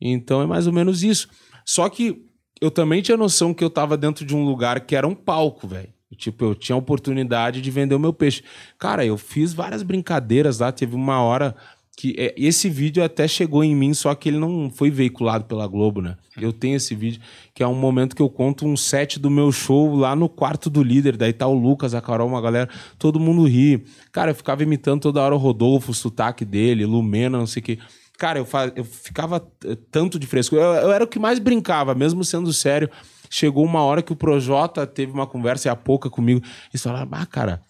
Então 0.00 0.42
é 0.42 0.46
mais 0.46 0.66
ou 0.66 0.72
menos 0.72 1.04
isso. 1.04 1.28
Só 1.64 1.88
que 1.88 2.24
eu 2.60 2.70
também 2.70 3.00
tinha 3.02 3.16
noção 3.16 3.54
que 3.54 3.62
eu 3.62 3.70
tava 3.70 3.96
dentro 3.96 4.24
de 4.24 4.34
um 4.34 4.44
lugar 4.44 4.80
que 4.80 4.96
era 4.96 5.06
um 5.06 5.14
palco, 5.14 5.68
velho. 5.68 5.92
Tipo, 6.16 6.46
eu 6.46 6.54
tinha 6.54 6.74
a 6.74 6.78
oportunidade 6.78 7.60
de 7.60 7.70
vender 7.70 7.94
o 7.94 7.98
meu 7.98 8.12
peixe. 8.12 8.42
Cara, 8.78 9.04
eu 9.04 9.16
fiz 9.16 9.52
várias 9.52 9.82
brincadeiras 9.82 10.58
lá. 10.58 10.72
Teve 10.72 10.94
uma 10.94 11.22
hora 11.22 11.54
que 11.96 12.14
é, 12.18 12.34
esse 12.34 12.68
vídeo 12.70 13.04
até 13.04 13.28
chegou 13.28 13.62
em 13.62 13.76
mim, 13.76 13.92
só 13.92 14.14
que 14.14 14.30
ele 14.30 14.38
não 14.38 14.70
foi 14.70 14.90
veiculado 14.90 15.44
pela 15.44 15.66
Globo, 15.66 16.00
né? 16.00 16.16
Eu 16.40 16.50
tenho 16.52 16.76
esse 16.76 16.94
vídeo, 16.94 17.20
que 17.54 17.62
é 17.62 17.66
um 17.66 17.74
momento 17.74 18.16
que 18.16 18.22
eu 18.22 18.30
conto 18.30 18.66
um 18.66 18.74
set 18.74 19.20
do 19.20 19.30
meu 19.30 19.52
show 19.52 19.94
lá 19.94 20.16
no 20.16 20.26
quarto 20.26 20.70
do 20.70 20.82
líder. 20.82 21.16
Daí 21.16 21.32
tá 21.32 21.46
o 21.46 21.52
Lucas, 21.52 21.94
a 21.94 22.00
Carol, 22.00 22.26
uma 22.26 22.40
galera, 22.40 22.70
todo 22.98 23.20
mundo 23.20 23.44
ri. 23.44 23.84
Cara, 24.10 24.30
eu 24.30 24.34
ficava 24.34 24.62
imitando 24.62 25.02
toda 25.02 25.20
hora 25.20 25.34
o 25.34 25.38
Rodolfo, 25.38 25.90
o 25.90 25.94
sotaque 25.94 26.44
dele, 26.44 26.86
Lumena, 26.86 27.38
não 27.38 27.46
sei 27.46 27.60
o 27.60 27.64
quê. 27.64 27.78
Cara, 28.16 28.38
eu, 28.38 28.46
eu 28.76 28.84
ficava 28.84 29.46
eh, 29.64 29.76
tanto 29.90 30.18
de 30.18 30.26
fresco. 30.26 30.56
Eu, 30.56 30.62
eu 30.62 30.92
era 30.92 31.04
o 31.04 31.06
que 31.06 31.18
mais 31.18 31.38
brincava, 31.38 31.94
mesmo 31.94 32.24
sendo 32.24 32.52
sério. 32.52 32.88
Chegou 33.30 33.64
uma 33.64 33.82
hora 33.82 34.02
que 34.02 34.12
o 34.12 34.16
Projota 34.16 34.86
teve 34.86 35.12
uma 35.12 35.26
conversa 35.26 35.68
e 35.68 35.70
a 35.70 35.76
pouca 35.76 36.10
comigo. 36.10 36.44
Eles 36.72 36.82
falaram, 36.82 37.08
ah, 37.12 37.24
cara, 37.24 37.62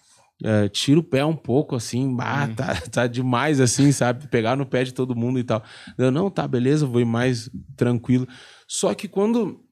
é, 0.43 0.67
tira 0.67 0.99
o 0.99 1.03
pé 1.03 1.23
um 1.23 1.35
pouco, 1.35 1.75
assim, 1.75 2.13
bah, 2.15 2.47
tá, 2.55 2.81
tá 2.91 3.07
demais, 3.07 3.61
assim, 3.61 3.91
sabe? 3.91 4.27
Pegar 4.27 4.55
no 4.55 4.65
pé 4.65 4.83
de 4.83 4.93
todo 4.93 5.15
mundo 5.15 5.39
e 5.39 5.43
tal. 5.43 5.63
Eu, 5.97 6.11
não, 6.11 6.29
tá, 6.29 6.47
beleza, 6.47 6.85
vou 6.85 6.99
ir 6.99 7.05
mais 7.05 7.49
tranquilo. 7.77 8.27
Só 8.67 8.93
que 8.95 9.07
quando 9.07 9.63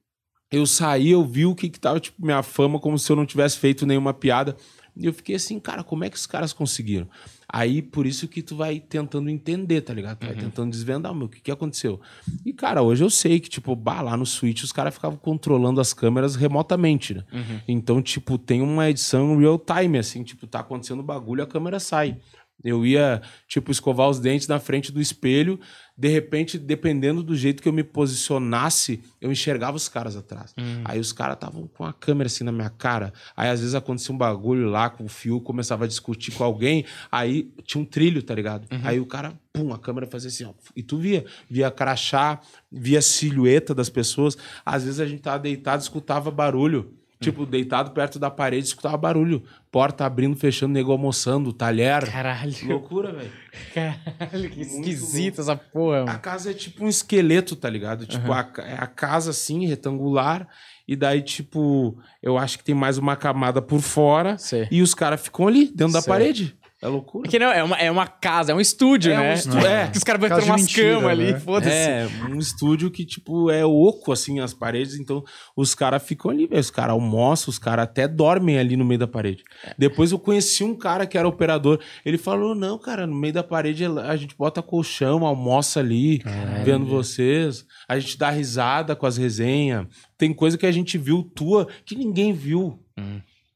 eu 0.50 0.64
saí, 0.66 1.10
eu 1.10 1.24
vi 1.24 1.44
o 1.44 1.54
que, 1.54 1.68
que 1.68 1.80
tava, 1.80 1.98
tipo, 1.98 2.24
minha 2.24 2.42
fama, 2.42 2.78
como 2.78 2.98
se 2.98 3.10
eu 3.10 3.16
não 3.16 3.26
tivesse 3.26 3.58
feito 3.58 3.84
nenhuma 3.84 4.14
piada. 4.14 4.56
E 4.96 5.06
eu 5.06 5.12
fiquei 5.12 5.36
assim, 5.36 5.58
cara, 5.58 5.82
como 5.82 6.04
é 6.04 6.10
que 6.10 6.16
os 6.16 6.26
caras 6.26 6.52
conseguiram? 6.52 7.08
Aí, 7.52 7.82
por 7.82 8.06
isso 8.06 8.28
que 8.28 8.42
tu 8.42 8.54
vai 8.54 8.78
tentando 8.78 9.28
entender, 9.28 9.80
tá 9.80 9.92
ligado? 9.92 10.18
Tu 10.18 10.26
vai 10.26 10.36
tentando 10.44 10.70
desvendar, 10.70 11.12
meu, 11.12 11.26
o 11.26 11.28
que, 11.28 11.40
que 11.40 11.50
aconteceu? 11.50 12.00
E, 12.46 12.52
cara, 12.52 12.80
hoje 12.80 13.02
eu 13.02 13.10
sei 13.10 13.40
que, 13.40 13.48
tipo, 13.48 13.74
bah, 13.74 14.00
lá 14.02 14.16
no 14.16 14.24
Switch 14.24 14.62
os 14.62 14.70
caras 14.70 14.94
ficavam 14.94 15.18
controlando 15.18 15.80
as 15.80 15.92
câmeras 15.92 16.36
remotamente, 16.36 17.14
né? 17.14 17.24
Então, 17.66 18.00
tipo, 18.00 18.38
tem 18.38 18.62
uma 18.62 18.88
edição 18.88 19.36
real 19.36 19.58
time, 19.58 19.98
assim, 19.98 20.22
tipo, 20.22 20.46
tá 20.46 20.60
acontecendo 20.60 21.02
bagulho, 21.02 21.42
a 21.42 21.46
câmera 21.46 21.80
sai. 21.80 22.18
Eu 22.62 22.84
ia, 22.84 23.22
tipo, 23.48 23.72
escovar 23.72 24.08
os 24.08 24.20
dentes 24.20 24.46
na 24.46 24.60
frente 24.60 24.92
do 24.92 25.00
espelho. 25.00 25.58
De 26.00 26.08
repente, 26.08 26.58
dependendo 26.58 27.22
do 27.22 27.36
jeito 27.36 27.62
que 27.62 27.68
eu 27.68 27.74
me 27.74 27.84
posicionasse, 27.84 29.02
eu 29.20 29.30
enxergava 29.30 29.76
os 29.76 29.86
caras 29.86 30.16
atrás. 30.16 30.54
Aí 30.82 30.98
os 30.98 31.12
caras 31.12 31.34
estavam 31.34 31.66
com 31.66 31.84
a 31.84 31.92
câmera 31.92 32.26
assim 32.26 32.42
na 32.42 32.50
minha 32.50 32.70
cara. 32.70 33.12
Aí 33.36 33.50
às 33.50 33.60
vezes 33.60 33.74
acontecia 33.74 34.14
um 34.14 34.16
bagulho 34.16 34.66
lá 34.70 34.88
com 34.88 35.04
o 35.04 35.08
fio, 35.08 35.42
começava 35.42 35.84
a 35.84 35.86
discutir 35.86 36.32
com 36.32 36.42
alguém. 36.42 36.86
Aí 37.12 37.52
tinha 37.64 37.82
um 37.82 37.84
trilho, 37.84 38.22
tá 38.22 38.34
ligado? 38.34 38.66
Aí 38.82 38.98
o 38.98 39.04
cara, 39.04 39.38
pum, 39.52 39.74
a 39.74 39.78
câmera 39.78 40.06
fazia 40.06 40.28
assim, 40.28 40.44
ó. 40.44 40.54
E 40.74 40.82
tu 40.82 40.96
via, 40.96 41.26
via 41.50 41.70
crachá, 41.70 42.40
via 42.72 43.02
silhueta 43.02 43.74
das 43.74 43.90
pessoas. 43.90 44.38
Às 44.64 44.84
vezes 44.84 45.00
a 45.00 45.06
gente 45.06 45.20
tava 45.20 45.38
deitado, 45.38 45.82
escutava 45.82 46.30
barulho. 46.30 46.94
Tipo, 47.22 47.44
deitado 47.44 47.90
perto 47.90 48.18
da 48.18 48.30
parede, 48.30 48.66
escutava 48.68 48.96
barulho. 48.96 49.42
Porta 49.70 50.06
abrindo, 50.06 50.34
fechando, 50.36 50.72
nego 50.72 50.90
almoçando, 50.90 51.52
talher. 51.52 52.10
Caralho. 52.10 52.54
Loucura, 52.66 53.12
velho. 53.12 53.30
Caralho, 53.74 54.48
que 54.50 54.62
esquisita 54.62 55.42
essa 55.42 55.54
porra, 55.54 56.00
A 56.00 56.04
mano. 56.06 56.18
casa 56.20 56.50
é 56.50 56.54
tipo 56.54 56.82
um 56.82 56.88
esqueleto, 56.88 57.54
tá 57.56 57.68
ligado? 57.68 58.06
Tipo, 58.06 58.32
a, 58.32 58.42
ca- 58.42 58.62
é 58.66 58.74
a 58.74 58.86
casa 58.86 59.30
assim, 59.32 59.66
retangular. 59.66 60.48
E 60.88 60.96
daí, 60.96 61.20
tipo, 61.22 61.96
eu 62.22 62.38
acho 62.38 62.56
que 62.58 62.64
tem 62.64 62.74
mais 62.74 62.96
uma 62.96 63.14
camada 63.16 63.60
por 63.60 63.80
fora. 63.80 64.38
Sei. 64.38 64.66
E 64.70 64.80
os 64.80 64.94
caras 64.94 65.20
ficam 65.20 65.46
ali, 65.46 65.66
dentro 65.66 65.92
da 65.92 66.00
Sei. 66.00 66.08
parede. 66.10 66.56
É 66.82 66.88
loucura. 66.88 67.24
Porque 67.24 67.38
não, 67.38 67.48
é 67.52 67.62
uma, 67.62 67.76
é 67.76 67.90
uma 67.90 68.06
casa, 68.06 68.52
é 68.52 68.54
um 68.54 68.60
estúdio, 68.60 69.12
É 69.12 69.18
um 69.18 69.22
né? 69.22 69.34
estu- 69.34 69.58
é. 69.58 69.88
Que 69.88 69.98
os 69.98 70.04
caras 70.04 70.18
botam 70.20 70.38
umas 70.46 70.72
camas 70.74 71.04
ali, 71.10 71.32
né? 71.32 71.38
foda-se. 71.38 71.70
É, 71.76 72.08
um 72.28 72.38
estúdio 72.38 72.90
que, 72.90 73.04
tipo, 73.04 73.50
é 73.50 73.64
oco, 73.66 74.12
assim, 74.12 74.40
as 74.40 74.54
paredes. 74.54 74.94
Então, 74.98 75.22
os 75.54 75.74
caras 75.74 76.02
ficam 76.02 76.30
ali, 76.30 76.46
velho. 76.46 76.58
Os 76.60 76.70
caras 76.70 76.92
almoçam, 76.92 77.50
os 77.50 77.58
caras 77.58 77.84
até 77.84 78.08
dormem 78.08 78.58
ali 78.58 78.76
no 78.78 78.84
meio 78.84 78.98
da 78.98 79.06
parede. 79.06 79.42
Depois 79.76 80.10
eu 80.10 80.18
conheci 80.18 80.64
um 80.64 80.74
cara 80.74 81.06
que 81.06 81.18
era 81.18 81.28
operador. 81.28 81.78
Ele 82.02 82.16
falou, 82.16 82.54
não, 82.54 82.78
cara, 82.78 83.06
no 83.06 83.14
meio 83.14 83.34
da 83.34 83.42
parede 83.44 83.84
a 83.84 84.16
gente 84.16 84.34
bota 84.34 84.62
colchão, 84.62 85.26
almoça 85.26 85.80
ali, 85.80 86.22
vendo 86.64 86.86
vocês. 86.86 87.66
A 87.86 87.98
gente 87.98 88.16
dá 88.16 88.30
risada 88.30 88.96
com 88.96 89.04
as 89.04 89.18
resenhas. 89.18 89.86
Tem 90.16 90.32
coisa 90.32 90.56
que 90.56 90.64
a 90.66 90.72
gente 90.72 90.96
viu 90.96 91.22
tua 91.22 91.68
que 91.84 91.94
ninguém 91.94 92.32
viu. 92.32 92.78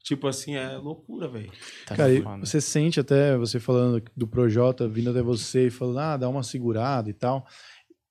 Tipo 0.04 0.28
assim, 0.28 0.54
é 0.54 0.76
loucura, 0.76 1.26
velho. 1.26 1.50
Tá 1.86 1.96
Cara, 1.96 2.22
foda. 2.22 2.44
você 2.44 2.60
sente 2.60 3.00
até, 3.00 3.38
você 3.38 3.58
falando 3.58 4.02
do 4.14 4.28
Projota 4.28 4.86
vindo 4.86 5.08
até 5.08 5.22
você 5.22 5.68
e 5.68 5.70
falando, 5.70 5.98
ah, 5.98 6.16
dá 6.18 6.28
uma 6.28 6.42
segurada 6.42 7.08
e 7.08 7.14
tal. 7.14 7.46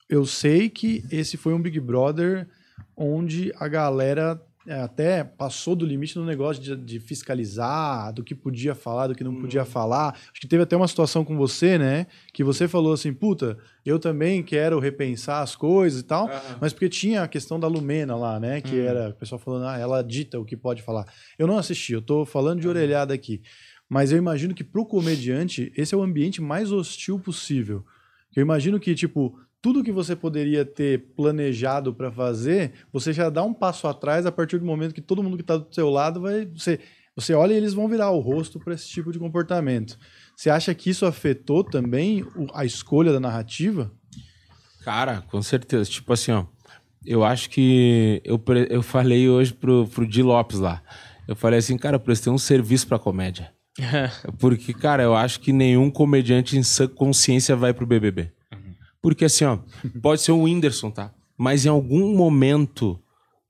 Eu 0.10 0.26
sei 0.26 0.72
que 0.72 1.04
esse 1.12 1.38
foi 1.38 1.54
um 1.54 1.62
Big 1.62 1.80
Brother 1.80 2.50
onde 2.98 3.54
a 3.58 3.68
galera 3.68 4.44
é, 4.66 4.80
até 4.82 5.24
passou 5.24 5.76
do 5.76 5.86
limite 5.86 6.18
no 6.18 6.26
negócio 6.26 6.62
de, 6.62 6.76
de 6.76 7.00
fiscalizar, 7.00 8.14
do 8.14 8.24
que 8.24 8.34
podia 8.34 8.74
falar, 8.74 9.08
do 9.08 9.16
que 9.16 9.24
não 9.24 9.36
podia 9.36 9.66
falar. 9.66 10.14
Acho 10.32 10.40
que 10.40 10.48
teve 10.48 10.64
até 10.64 10.76
uma 10.76 10.88
situação 10.88 11.26
com 11.26 11.36
você, 11.36 11.78
né? 11.78 12.08
Que 12.34 12.44
você 12.44 12.68
falou 12.68 12.94
assim, 12.94 13.14
puta, 13.14 13.58
eu 13.86 14.00
também 14.00 14.42
quero 14.42 14.80
repensar 14.80 15.42
as 15.42 15.56
coisas 15.56 16.00
e 16.00 16.04
tal. 16.04 16.30
Mas 16.62 16.72
porque 16.72 16.88
tinha 16.88 17.24
a 17.24 17.28
questão 17.28 17.60
da 17.60 17.68
Lumena 17.68 18.16
lá, 18.16 18.40
né? 18.40 18.62
Que 18.62 18.80
era 18.80 19.10
o 19.10 19.14
pessoal 19.14 19.40
falando, 19.40 19.66
ah, 19.66 19.78
ela 19.78 20.02
dita 20.02 20.40
o 20.40 20.46
que 20.46 20.56
pode 20.56 20.82
falar. 20.82 21.06
Eu 21.38 21.46
não 21.46 21.58
assisti, 21.58 21.94
eu 21.94 22.02
tô 22.02 22.26
falando 22.26 22.62
de 22.62 22.68
orelhada 22.68 23.14
aqui. 23.14 23.42
Mas 23.90 24.12
eu 24.12 24.18
imagino 24.18 24.54
que 24.54 24.64
pro 24.64 24.86
comediante, 24.86 25.72
esse 25.76 25.94
é 25.94 25.98
o 25.98 26.02
ambiente 26.02 26.42
mais 26.42 26.72
hostil 26.72 27.20
possível. 27.20 27.86
Eu 28.36 28.42
imagino 28.42 28.80
que, 28.80 28.96
tipo, 28.96 29.38
tudo 29.64 29.82
que 29.82 29.94
você 29.94 30.14
poderia 30.14 30.66
ter 30.66 31.14
planejado 31.16 31.94
para 31.94 32.12
fazer, 32.12 32.74
você 32.92 33.14
já 33.14 33.30
dá 33.30 33.42
um 33.44 33.54
passo 33.54 33.88
atrás 33.88 34.26
a 34.26 34.32
partir 34.32 34.60
do 34.60 34.66
momento 34.66 34.94
que 34.94 35.00
todo 35.00 35.24
mundo 35.24 35.38
que 35.38 35.44
tá 35.44 35.56
do 35.56 35.74
seu 35.74 35.90
lado 35.90 36.20
vai. 36.20 36.46
Você, 36.48 36.82
você 37.16 37.34
olha 37.34 37.54
e 37.54 37.56
eles 37.56 37.74
vão 37.74 37.88
virar 37.88 38.12
o 38.12 38.20
rosto 38.20 38.60
para 38.60 38.74
esse 38.74 38.90
tipo 38.90 39.10
de 39.10 39.18
comportamento. 39.18 39.98
Você 40.36 40.50
acha 40.50 40.76
que 40.76 40.90
isso 40.90 41.06
afetou 41.06 41.64
também 41.64 42.26
a 42.54 42.66
escolha 42.66 43.14
da 43.14 43.22
narrativa? 43.22 43.90
Cara, 44.84 45.22
com 45.32 45.42
certeza. 45.42 45.90
Tipo 45.90 46.12
assim, 46.12 46.34
ó. 46.34 46.46
Eu 47.06 47.24
acho 47.24 47.50
que 47.50 48.22
eu, 48.26 48.42
eu 48.70 48.84
falei 48.84 49.30
hoje 49.30 49.54
pro, 49.54 49.88
pro 49.88 50.06
Di 50.06 50.22
Lopes 50.22 50.60
lá. 50.60 50.84
Eu 51.26 51.38
falei 51.38 51.60
assim, 51.60 51.78
cara, 51.78 51.96
eu 51.96 52.02
prestei 52.02 52.32
um 52.32 52.38
serviço 52.38 52.86
pra 52.86 53.00
comédia. 53.00 53.54
Porque, 54.40 54.74
cara, 54.74 55.04
eu 55.04 55.16
acho 55.16 55.40
que 55.40 55.54
nenhum 55.54 55.90
comediante 55.90 56.58
em 56.58 56.64
sã 56.64 56.86
consciência 56.86 57.56
vai 57.56 57.74
pro 57.74 57.88
BBB. 57.88 58.30
Porque, 59.04 59.26
assim, 59.26 59.44
ó, 59.44 59.58
pode 60.02 60.22
ser 60.22 60.32
o 60.32 60.44
Whindersson, 60.44 60.90
tá? 60.90 61.12
Mas 61.38 61.66
em 61.66 61.70
algum 61.70 62.16
momento, 62.16 62.98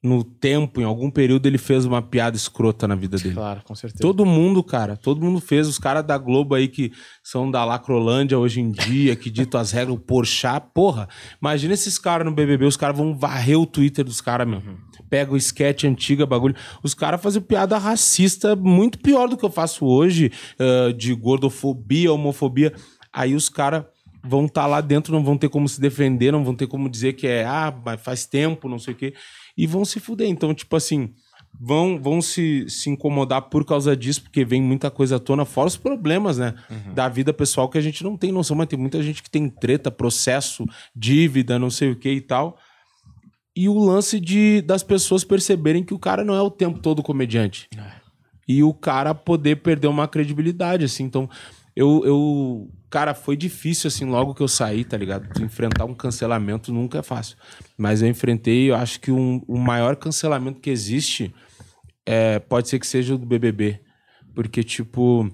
no 0.02 0.24
tempo, 0.24 0.82
em 0.82 0.84
algum 0.84 1.12
período, 1.12 1.46
ele 1.46 1.60
fez 1.60 1.86
uma 1.86 2.02
piada 2.02 2.36
escrota 2.36 2.88
na 2.88 2.96
vida 2.96 3.18
dele. 3.18 3.36
Claro, 3.36 3.62
com 3.64 3.76
certeza. 3.76 4.02
Todo 4.02 4.26
mundo, 4.26 4.64
cara, 4.64 4.98
todo 4.98 5.24
mundo 5.24 5.40
fez. 5.40 5.68
Os 5.68 5.78
caras 5.78 6.04
da 6.04 6.18
Globo 6.18 6.56
aí 6.56 6.68
que 6.68 6.92
são 7.24 7.52
da 7.52 7.64
Lacrolândia 7.64 8.40
hoje 8.40 8.62
em 8.62 8.72
dia, 8.72 9.16
que 9.16 9.30
ditam 9.30 9.62
as 9.62 9.72
regras, 9.72 9.96
o 9.96 10.00
Porchat, 10.00 10.66
porra. 10.74 11.08
Imagina 11.40 11.76
esses 11.76 12.00
caras 12.00 12.26
no 12.26 12.34
BBB, 12.34 12.66
os 12.66 12.76
caras 12.76 12.98
vão 12.98 13.16
varrer 13.16 13.60
o 13.60 13.68
Twitter 13.68 14.04
dos 14.04 14.22
caras, 14.22 14.48
meu. 14.48 14.60
Pega 15.08 15.32
o 15.32 15.38
sketch 15.38 15.84
antiga, 15.84 16.26
bagulho. 16.26 16.56
Os 16.82 16.96
caras 16.96 17.22
fazem 17.22 17.44
piada 17.44 17.78
racista 17.78 18.56
muito 18.56 18.98
pior 18.98 19.30
do 19.30 19.38
que 19.38 19.46
eu 19.46 19.52
faço 19.52 19.86
hoje, 19.86 20.32
ah, 20.58 20.92
de 20.92 21.14
gordofobia, 21.14 22.12
homofobia. 22.12 22.74
Aí 23.14 23.36
os 23.36 23.48
caras 23.48 23.86
vão 24.24 24.46
estar 24.46 24.66
lá 24.68 24.80
dentro, 24.80 25.14
não 25.14 25.24
vão 25.24 25.38
ter 25.38 25.50
como 25.50 25.68
se 25.68 25.82
defender, 25.82 26.32
não 26.32 26.44
vão 26.44 26.56
ter 26.56 26.68
como 26.68 26.90
dizer 26.90 27.14
que 27.14 27.28
é, 27.28 27.46
ah, 27.46 27.74
mas 27.86 28.02
faz 28.02 28.26
tempo, 28.26 28.70
não 28.70 28.80
sei 28.80 28.94
o 28.94 28.98
quê. 28.98 29.14
E 29.58 29.68
vão 29.68 29.84
se 29.84 30.00
fuder. 30.00 30.28
Então, 30.28 30.54
tipo 30.54 30.76
assim, 30.76 31.14
vão, 31.60 32.02
vão 32.02 32.22
se, 32.22 32.66
se 32.70 32.90
incomodar 32.90 33.44
por 33.44 33.66
causa 33.66 33.96
disso, 33.96 34.24
porque 34.24 34.46
vem 34.46 34.62
muita 34.62 34.90
coisa 34.90 35.18
à 35.18 35.20
tona, 35.20 35.46
fora 35.46 35.68
os 35.68 35.78
problemas, 35.78 36.38
né? 36.38 36.56
Da 36.94 37.10
vida 37.10 37.34
pessoal 37.34 37.68
que 37.68 37.78
a 37.78 37.82
gente 37.82 38.04
não 38.04 38.18
tem 38.18 38.32
noção, 38.32 38.56
mas 38.56 38.68
tem 38.68 38.80
muita 38.80 39.04
gente 39.04 39.22
que 39.22 39.30
tem 39.30 39.50
treta, 39.50 39.92
processo, 39.92 40.66
dívida, 40.96 41.60
não 41.60 41.70
sei 41.70 41.92
o 41.92 41.96
que 41.96 42.10
e 42.10 42.22
tal. 42.22 42.58
E 43.56 43.70
o 43.70 43.78
lance 43.78 44.20
de 44.20 44.62
das 44.62 44.82
pessoas 44.82 45.24
perceberem 45.24 45.84
que 45.84 45.94
o 45.94 46.00
cara 46.00 46.24
não 46.24 46.34
é 46.34 46.42
o 46.42 46.50
tempo 46.50 46.80
todo 46.80 47.04
comediante. 47.04 47.68
E 48.48 48.64
o 48.64 48.74
cara 48.74 49.14
poder 49.14 49.58
perder 49.58 49.88
uma 49.88 50.08
credibilidade, 50.08 50.86
assim. 50.86 51.04
Então, 51.04 51.30
eu, 51.76 52.02
eu. 52.06 52.70
Cara, 52.94 53.16
foi 53.16 53.36
difícil, 53.36 53.88
assim, 53.88 54.06
logo 54.06 54.36
que 54.36 54.42
eu 54.44 54.48
saí, 54.48 54.86
tá 54.86 54.96
ligado? 54.96 55.42
Enfrentar 55.42 55.86
um 55.86 55.96
cancelamento 55.96 56.72
nunca 56.72 57.00
é 57.00 57.02
fácil. 57.02 57.36
Mas 57.76 58.04
eu 58.04 58.08
enfrentei, 58.08 58.70
eu 58.70 58.76
acho 58.76 59.00
que 59.00 59.12
um, 59.12 59.42
o 59.48 59.58
maior 59.58 59.96
cancelamento 59.96 60.60
que 60.60 60.70
existe 60.70 61.34
é, 62.06 62.38
pode 62.38 62.70
ser 62.70 62.78
que 62.78 62.86
seja 62.86 63.16
o 63.16 63.18
do 63.18 63.26
BBB. 63.26 63.80
Porque, 64.36 64.64
tipo, 64.64 65.28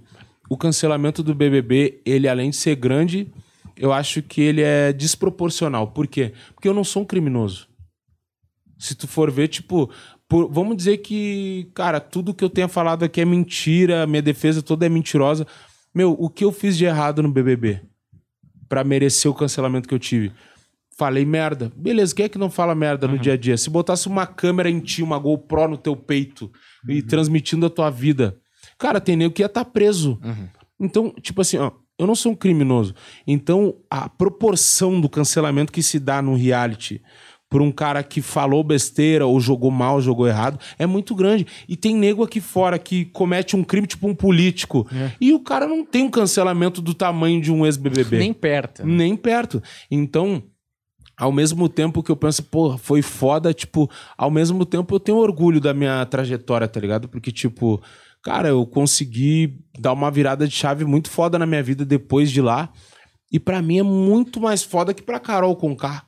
o 0.50 0.56
cancelamento 0.56 1.22
do 1.22 1.36
BBB, 1.36 2.02
ele 2.06 2.30
além 2.30 2.50
de 2.50 2.56
ser 2.56 2.78
grande, 2.78 3.30
eu 3.76 3.92
acho 3.92 4.22
que 4.22 4.40
ele 4.40 4.62
é 4.62 4.94
desproporcional. 4.94 5.88
Por 5.88 6.08
quê? 6.08 6.32
Porque 6.56 6.70
eu 6.70 6.74
não 6.74 6.86
sou 6.86 7.02
um 7.02 7.06
criminoso. 7.06 7.68
Se 8.78 8.96
tu 8.96 9.06
for 9.06 9.30
ver, 9.30 9.50
tipo, 9.50 9.92
por- 10.30 10.50
vamos 10.50 10.78
dizer 10.78 11.00
que, 11.00 11.70
cara, 11.74 12.00
tudo 12.00 12.34
que 12.34 12.44
eu 12.46 12.50
tenha 12.50 12.70
falado 12.70 13.04
aqui 13.04 13.20
é 13.20 13.26
mentira, 13.26 14.08
minha 14.08 14.22
defesa 14.22 14.62
toda 14.62 14.86
é 14.86 14.90
mentirosa. 14.90 15.46
Meu, 15.94 16.12
o 16.12 16.30
que 16.30 16.44
eu 16.44 16.52
fiz 16.52 16.78
de 16.78 16.86
errado 16.86 17.24
no 17.24 17.32
BBB 17.32 17.82
Pra 18.68 18.84
merecer 18.84 19.30
o 19.30 19.34
cancelamento 19.34 19.88
que 19.88 19.94
eu 19.94 20.00
tive? 20.00 20.32
Falei 20.96 21.26
merda. 21.26 21.72
Beleza, 21.76 22.14
quem 22.14 22.26
é 22.26 22.30
que 22.30 22.38
não 22.38 22.50
fala 22.50 22.76
merda 22.76 23.08
no 23.08 23.18
dia 23.18 23.34
a 23.34 23.38
dia? 23.38 23.58
Se 23.58 23.70
botasse 23.70 24.08
uma 24.08 24.28
câmera 24.28 24.70
em 24.70 24.80
ti, 24.80 25.02
uma 25.02 25.18
GoPro 25.18 25.70
no 25.70 25.78
teu 25.78 25.96
peito 25.96 26.52
e 26.88 27.02
transmitindo 27.02 27.66
a 27.66 27.70
tua 27.70 27.90
vida, 27.90 28.38
cara, 28.78 29.00
tem 29.00 29.16
nego 29.16 29.34
que 29.34 29.42
ia 29.42 29.48
estar 29.48 29.66
preso. 29.66 30.20
Então, 30.80 31.14
tipo 31.22 31.42
assim, 31.42 31.58
ó, 31.58 31.72
eu 31.98 32.06
não 32.06 32.16
sou 32.16 32.32
um 32.32 32.36
criminoso. 32.36 32.96
Então, 33.28 33.76
a 33.90 34.08
proporção 34.08 35.02
do 35.02 35.10
cancelamento 35.10 35.72
que 35.72 35.84
se 35.84 36.00
dá 36.00 36.22
no 36.22 36.36
reality 36.36 37.02
por 37.50 37.62
um 37.62 37.72
cara 37.72 38.04
que 38.04 38.22
falou 38.22 38.64
besteira 38.64 39.26
ou 39.26 39.40
jogou 39.40 39.72
mal, 39.72 40.00
jogou 40.00 40.28
errado, 40.28 40.60
é 40.78 40.86
muito 40.86 41.16
grande. 41.16 41.48
E 41.68 41.76
tem 41.76 41.96
nego 41.96 42.24
aqui 42.24 42.40
fora 42.40 42.78
que 42.78 43.06
comete 43.06 43.56
um 43.56 43.64
crime, 43.64 43.88
tipo 43.88 44.08
um 44.08 44.14
político, 44.14 44.88
e 45.20 45.34
o 45.34 45.40
cara 45.40 45.66
não 45.68 45.84
tem 45.84 46.04
um 46.04 46.12
cancelamento 46.12 46.82
do 46.82 46.94
tamanho 46.94 47.42
de 47.42 47.52
um 47.52 47.66
ex-BBB. 47.66 48.20
Nem 48.20 48.34
perto. 48.34 48.86
né? 48.86 48.94
Nem 48.94 49.16
perto. 49.16 49.64
Então, 49.90 50.44
ao 51.18 51.32
mesmo 51.32 51.68
tempo 51.68 52.04
que 52.04 52.12
eu 52.12 52.16
penso, 52.16 52.44
pô, 52.44 52.78
foi 52.78 53.02
foda, 53.02 53.54
tipo, 53.54 53.90
ao 54.16 54.30
mesmo 54.30 54.64
tempo 54.64 54.94
eu 54.96 55.00
tenho 55.00 55.18
orgulho 55.18 55.60
da 55.60 55.74
minha 55.74 56.06
trajetória, 56.06 56.68
tá 56.68 56.80
ligado? 56.80 57.10
Porque, 57.10 57.32
tipo, 57.32 57.82
cara, 58.24 58.50
eu 58.50 58.66
consegui 58.66 59.58
dar 59.80 59.92
uma 59.94 60.12
virada 60.12 60.48
de 60.48 60.54
chave 60.54 60.86
muito 60.86 61.10
foda 61.10 61.40
na 61.40 61.48
minha 61.48 61.64
vida 61.64 61.84
depois 61.84 62.32
de 62.32 62.42
lá. 62.42 62.70
E 63.32 63.40
pra 63.40 63.62
mim 63.62 63.80
é 63.80 63.84
muito 63.84 64.40
mais 64.40 64.64
foda 64.64 64.94
que 64.94 65.02
pra 65.04 65.20
Carol 65.20 65.56
Conká. 65.56 66.04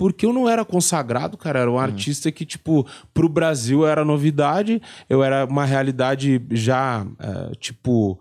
Porque 0.00 0.24
eu 0.24 0.32
não 0.32 0.48
era 0.48 0.64
consagrado, 0.64 1.36
cara. 1.36 1.58
Era 1.58 1.70
um 1.70 1.78
artista 1.78 2.32
que, 2.32 2.46
tipo, 2.46 2.86
pro 3.12 3.28
Brasil 3.28 3.86
era 3.86 4.02
novidade. 4.02 4.80
Eu 5.10 5.22
era 5.22 5.44
uma 5.44 5.66
realidade 5.66 6.40
já, 6.52 7.06
eh, 7.18 7.52
tipo, 7.60 8.18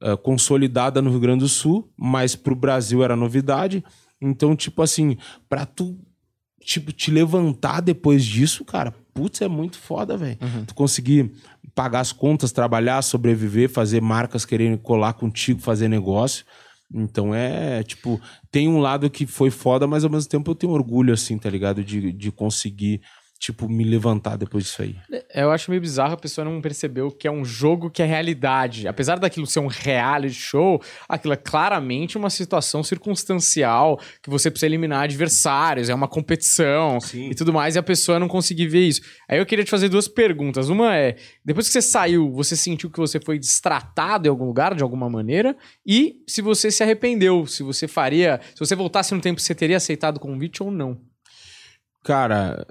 eh, 0.00 0.16
consolidada 0.16 1.02
no 1.02 1.10
Rio 1.10 1.20
Grande 1.20 1.40
do 1.40 1.50
Sul, 1.50 1.92
mas 1.98 2.34
pro 2.34 2.54
Brasil 2.54 3.04
era 3.04 3.14
novidade. 3.14 3.84
Então, 4.22 4.56
tipo 4.56 4.80
assim, 4.80 5.18
pra 5.50 5.66
tu 5.66 5.98
tipo, 6.64 6.90
te 6.92 7.10
levantar 7.10 7.82
depois 7.82 8.24
disso, 8.24 8.64
cara, 8.64 8.94
putz, 9.12 9.42
é 9.42 9.48
muito 9.48 9.76
foda, 9.76 10.16
velho. 10.16 10.38
Tu 10.66 10.74
conseguir 10.74 11.30
pagar 11.74 12.00
as 12.00 12.12
contas, 12.12 12.52
trabalhar, 12.52 13.02
sobreviver, 13.02 13.68
fazer 13.68 14.00
marcas 14.00 14.46
querendo 14.46 14.78
colar 14.78 15.12
contigo, 15.12 15.60
fazer 15.60 15.88
negócio. 15.88 16.46
Então 16.94 17.34
é, 17.34 17.82
tipo, 17.82 18.20
tem 18.50 18.68
um 18.68 18.78
lado 18.78 19.08
que 19.08 19.26
foi 19.26 19.50
foda, 19.50 19.86
mas 19.86 20.04
ao 20.04 20.10
mesmo 20.10 20.28
tempo 20.28 20.50
eu 20.50 20.54
tenho 20.54 20.72
orgulho, 20.72 21.12
assim, 21.12 21.38
tá 21.38 21.48
ligado? 21.48 21.82
De, 21.82 22.12
de 22.12 22.30
conseguir, 22.30 23.00
tipo, 23.42 23.68
me 23.68 23.82
levantar 23.82 24.36
depois 24.36 24.62
disso 24.62 24.82
aí. 24.82 24.94
Eu 25.34 25.50
acho 25.50 25.68
meio 25.68 25.80
bizarro 25.80 26.14
a 26.14 26.16
pessoa 26.16 26.44
não 26.44 26.60
percebeu 26.60 27.10
que 27.10 27.26
é 27.26 27.30
um 27.30 27.44
jogo 27.44 27.90
que 27.90 28.00
é 28.00 28.06
realidade. 28.06 28.86
Apesar 28.86 29.18
daquilo 29.18 29.48
ser 29.48 29.58
um 29.58 29.66
reality 29.66 30.32
show, 30.32 30.80
aquilo 31.08 31.34
é 31.34 31.36
claramente 31.36 32.16
uma 32.16 32.30
situação 32.30 32.84
circunstancial 32.84 33.98
que 34.22 34.30
você 34.30 34.48
precisa 34.48 34.66
eliminar 34.66 35.02
adversários, 35.02 35.88
é 35.88 35.94
uma 35.94 36.06
competição 36.06 37.00
Sim. 37.00 37.30
e 37.30 37.34
tudo 37.34 37.52
mais, 37.52 37.74
e 37.74 37.80
a 37.80 37.82
pessoa 37.82 38.20
não 38.20 38.28
conseguir 38.28 38.68
ver 38.68 38.86
isso. 38.86 39.00
Aí 39.28 39.40
eu 39.40 39.46
queria 39.46 39.64
te 39.64 39.72
fazer 39.72 39.88
duas 39.88 40.06
perguntas. 40.06 40.68
Uma 40.68 40.96
é: 40.96 41.16
depois 41.44 41.66
que 41.66 41.72
você 41.72 41.82
saiu, 41.82 42.30
você 42.30 42.54
sentiu 42.54 42.90
que 42.90 42.98
você 42.98 43.18
foi 43.18 43.40
destratado 43.40 44.28
em 44.28 44.30
algum 44.30 44.44
lugar, 44.44 44.72
de 44.72 44.84
alguma 44.84 45.10
maneira? 45.10 45.56
E 45.84 46.22
se 46.28 46.40
você 46.40 46.70
se 46.70 46.84
arrependeu, 46.84 47.44
se 47.48 47.64
você 47.64 47.88
faria. 47.88 48.40
Se 48.54 48.60
você 48.60 48.76
voltasse 48.76 49.12
no 49.12 49.20
tempo, 49.20 49.40
você 49.40 49.52
teria 49.52 49.78
aceitado 49.78 50.18
o 50.18 50.20
convite 50.20 50.62
ou 50.62 50.70
não? 50.70 51.00
Cara, 52.04 52.66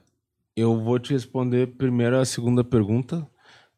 eu 0.56 0.80
vou 0.82 1.00
te 1.00 1.14
responder 1.14 1.68
primeiro 1.78 2.18
a 2.18 2.26
segunda 2.26 2.64
pergunta. 2.64 3.28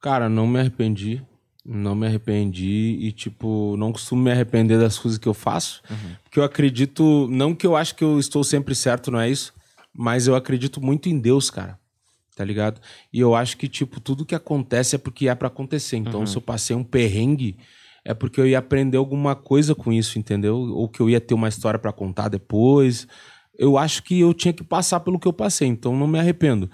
Cara, 0.01 0.27
não 0.29 0.47
me 0.47 0.59
arrependi. 0.59 1.21
Não 1.65 1.95
me 1.95 2.05
arrependi 2.05 2.97
e, 2.99 3.11
tipo, 3.13 3.77
não 3.77 3.93
costumo 3.93 4.21
me 4.21 4.31
arrepender 4.31 4.77
das 4.77 4.99
coisas 4.99 5.17
que 5.17 5.27
eu 5.27 5.33
faço. 5.33 5.81
Porque 6.23 6.37
eu 6.37 6.43
acredito, 6.43 7.27
não 7.31 7.55
que 7.55 7.65
eu 7.65 7.75
acho 7.75 7.95
que 7.95 8.03
eu 8.03 8.19
estou 8.19 8.43
sempre 8.43 8.75
certo, 8.75 9.09
não 9.09 9.19
é 9.19 9.29
isso, 9.29 9.53
mas 9.93 10.27
eu 10.27 10.35
acredito 10.35 10.81
muito 10.81 11.07
em 11.07 11.17
Deus, 11.17 11.49
cara. 11.49 11.79
Tá 12.35 12.43
ligado? 12.43 12.81
E 13.13 13.19
eu 13.19 13.33
acho 13.33 13.55
que, 13.55 13.69
tipo, 13.69 14.01
tudo 14.01 14.25
que 14.25 14.35
acontece 14.35 14.95
é 14.95 14.99
porque 14.99 15.29
é 15.29 15.35
pra 15.35 15.47
acontecer. 15.47 15.97
Então, 15.97 16.25
se 16.25 16.35
eu 16.35 16.41
passei 16.41 16.75
um 16.75 16.83
perrengue, 16.83 17.55
é 18.03 18.13
porque 18.13 18.41
eu 18.41 18.47
ia 18.47 18.57
aprender 18.57 18.97
alguma 18.97 19.35
coisa 19.35 19.73
com 19.73 19.93
isso, 19.93 20.19
entendeu? 20.19 20.57
Ou 20.57 20.89
que 20.89 20.99
eu 20.99 21.09
ia 21.09 21.21
ter 21.21 21.33
uma 21.33 21.47
história 21.47 21.79
pra 21.79 21.93
contar 21.93 22.27
depois. 22.27 23.07
Eu 23.57 23.77
acho 23.77 24.03
que 24.03 24.19
eu 24.19 24.33
tinha 24.33 24.53
que 24.53 24.63
passar 24.63 24.99
pelo 24.99 25.19
que 25.19 25.27
eu 25.27 25.33
passei, 25.33 25.67
então 25.67 25.95
não 25.95 26.07
me 26.07 26.19
arrependo. 26.19 26.69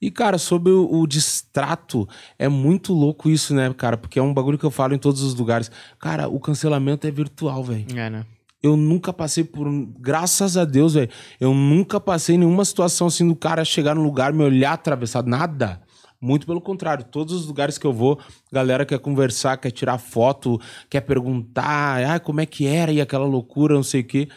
E, 0.00 0.10
cara, 0.10 0.36
sobre 0.36 0.70
o, 0.70 1.00
o 1.00 1.06
distrato, 1.06 2.06
é 2.38 2.48
muito 2.48 2.92
louco 2.92 3.30
isso, 3.30 3.54
né, 3.54 3.72
cara? 3.72 3.96
Porque 3.96 4.18
é 4.18 4.22
um 4.22 4.34
bagulho 4.34 4.58
que 4.58 4.64
eu 4.64 4.70
falo 4.70 4.94
em 4.94 4.98
todos 4.98 5.22
os 5.22 5.34
lugares. 5.34 5.70
Cara, 5.98 6.28
o 6.28 6.38
cancelamento 6.38 7.06
é 7.06 7.10
virtual, 7.10 7.64
velho. 7.64 7.86
É, 7.96 8.10
né? 8.10 8.26
Eu 8.62 8.76
nunca 8.76 9.12
passei 9.12 9.44
por. 9.44 9.66
Graças 9.98 10.56
a 10.56 10.64
Deus, 10.64 10.94
velho. 10.94 11.08
Eu 11.40 11.54
nunca 11.54 12.00
passei 12.00 12.36
nenhuma 12.36 12.64
situação 12.64 13.06
assim 13.06 13.26
do 13.26 13.36
cara 13.36 13.64
chegar 13.64 13.94
no 13.94 14.02
lugar, 14.02 14.32
me 14.32 14.42
olhar 14.42 14.72
atravessado. 14.72 15.28
Nada. 15.28 15.80
Muito 16.20 16.46
pelo 16.46 16.60
contrário. 16.60 17.04
Todos 17.04 17.34
os 17.34 17.46
lugares 17.46 17.76
que 17.76 17.86
eu 17.86 17.92
vou, 17.92 18.18
galera 18.50 18.86
quer 18.86 18.98
conversar, 18.98 19.58
quer 19.58 19.70
tirar 19.70 19.98
foto, 19.98 20.58
quer 20.88 21.02
perguntar, 21.02 22.02
ah, 22.04 22.18
como 22.18 22.40
é 22.40 22.46
que 22.46 22.66
era 22.66 22.90
e 22.90 23.00
aquela 23.00 23.26
loucura, 23.26 23.74
não 23.74 23.82
sei 23.82 24.00
o 24.00 24.04
quê. 24.04 24.28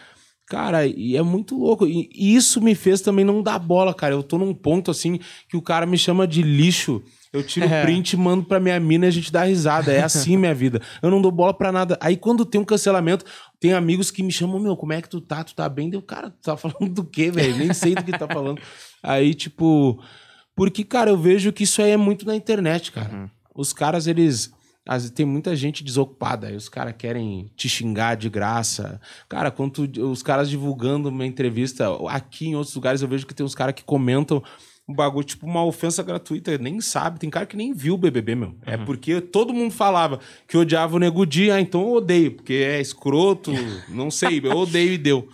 Cara, 0.49 0.85
e 0.87 1.17
é 1.17 1.21
muito 1.21 1.57
louco. 1.57 1.85
E 1.85 2.09
isso 2.13 2.61
me 2.61 2.73
fez 2.73 3.01
também 3.01 3.25
não 3.25 3.43
dar 3.43 3.59
bola, 3.59 3.93
cara. 3.93 4.13
Eu 4.13 4.23
tô 4.23 4.37
num 4.37 4.53
ponto 4.53 4.89
assim 4.89 5.19
que 5.49 5.57
o 5.57 5.61
cara 5.61 5.85
me 5.85 5.97
chama 5.97 6.25
de 6.25 6.41
lixo. 6.41 7.03
Eu 7.33 7.43
tiro 7.43 7.67
o 7.67 7.69
É. 7.73 7.81
print, 7.81 8.15
mando 8.15 8.45
pra 8.45 8.57
minha 8.57 8.79
mina 8.79 9.05
e 9.05 9.09
a 9.09 9.11
gente 9.11 9.29
dá 9.29 9.43
risada. 9.43 9.91
É 9.91 10.01
assim 10.01 10.37
minha 10.37 10.55
vida. 10.55 10.81
Eu 11.01 11.11
não 11.11 11.21
dou 11.21 11.31
bola 11.31 11.53
pra 11.53 11.69
nada. 11.69 11.97
Aí 11.99 12.15
quando 12.15 12.45
tem 12.45 12.61
um 12.61 12.63
cancelamento, 12.63 13.25
tem 13.59 13.73
amigos 13.73 14.09
que 14.09 14.23
me 14.23 14.31
chamam, 14.31 14.57
meu, 14.57 14.77
como 14.77 14.93
é 14.93 15.01
que 15.01 15.09
tu 15.09 15.19
tá? 15.19 15.43
Tu 15.43 15.53
tá 15.53 15.67
bem? 15.67 15.89
Deu, 15.89 16.01
cara, 16.01 16.29
tu 16.29 16.37
tá 16.41 16.55
falando 16.55 16.93
do 16.93 17.03
quê, 17.03 17.29
velho? 17.29 17.57
Nem 17.57 17.73
sei 17.73 17.93
do 17.93 18.03
que 18.05 18.13
tu 18.13 18.19
tá 18.19 18.27
falando. 18.27 18.61
Aí, 19.03 19.33
tipo. 19.33 20.01
Porque, 20.55 20.83
cara, 20.85 21.09
eu 21.09 21.17
vejo 21.17 21.51
que 21.51 21.63
isso 21.65 21.81
aí 21.81 21.91
é 21.91 21.97
muito 21.97 22.25
na 22.25 22.35
internet, 22.37 22.93
cara. 22.93 23.29
Os 23.53 23.73
caras, 23.73 24.07
eles. 24.07 24.49
As- 24.87 25.09
Tem 25.09 25.25
muita 25.25 25.55
gente 25.55 25.83
desocupada, 25.83 26.47
aí 26.47 26.55
os 26.55 26.69
caras 26.69 26.95
querem 26.97 27.51
te 27.55 27.67
xingar 27.67 28.15
de 28.15 28.29
graça. 28.29 28.99
Cara, 29.27 29.51
quando 29.51 29.87
tu- 29.87 30.09
os 30.09 30.23
caras 30.23 30.49
divulgando 30.49 31.09
uma 31.09 31.25
entrevista, 31.25 31.85
aqui 32.09 32.47
em 32.47 32.55
outros 32.55 32.73
lugares 32.75 33.01
eu 33.01 33.07
vejo 33.07 33.25
que 33.27 33.33
tem 33.35 33.45
uns 33.45 33.55
caras 33.55 33.75
que 33.75 33.83
comentam 33.83 34.41
um 34.89 34.93
bagulho, 34.95 35.25
tipo 35.25 35.45
uma 35.45 35.65
ofensa 35.65 36.01
gratuita, 36.01 36.57
nem 36.57 36.79
sabe. 36.79 37.19
Tem 37.19 37.29
cara 37.29 37.45
que 37.45 37.57
nem 37.57 37.73
viu 37.73 37.95
o 37.95 37.97
BBB, 37.97 38.35
meu. 38.35 38.55
É 38.65 38.77
porque 38.77 39.19
todo 39.19 39.53
mundo 39.53 39.71
falava 39.73 40.17
que 40.47 40.57
odiava 40.57 40.95
o 40.95 40.99
Nego 40.99 41.25
Di, 41.25 41.51
ah, 41.51 41.59
então 41.59 41.81
eu 41.81 41.93
odeio, 41.95 42.31
porque 42.37 42.53
é 42.53 42.79
escroto, 42.79 43.51
não 43.89 44.09
sei, 44.09 44.39
eu 44.41 44.55
odeio 44.57 44.93
e 44.93 44.97
deu. 44.97 45.27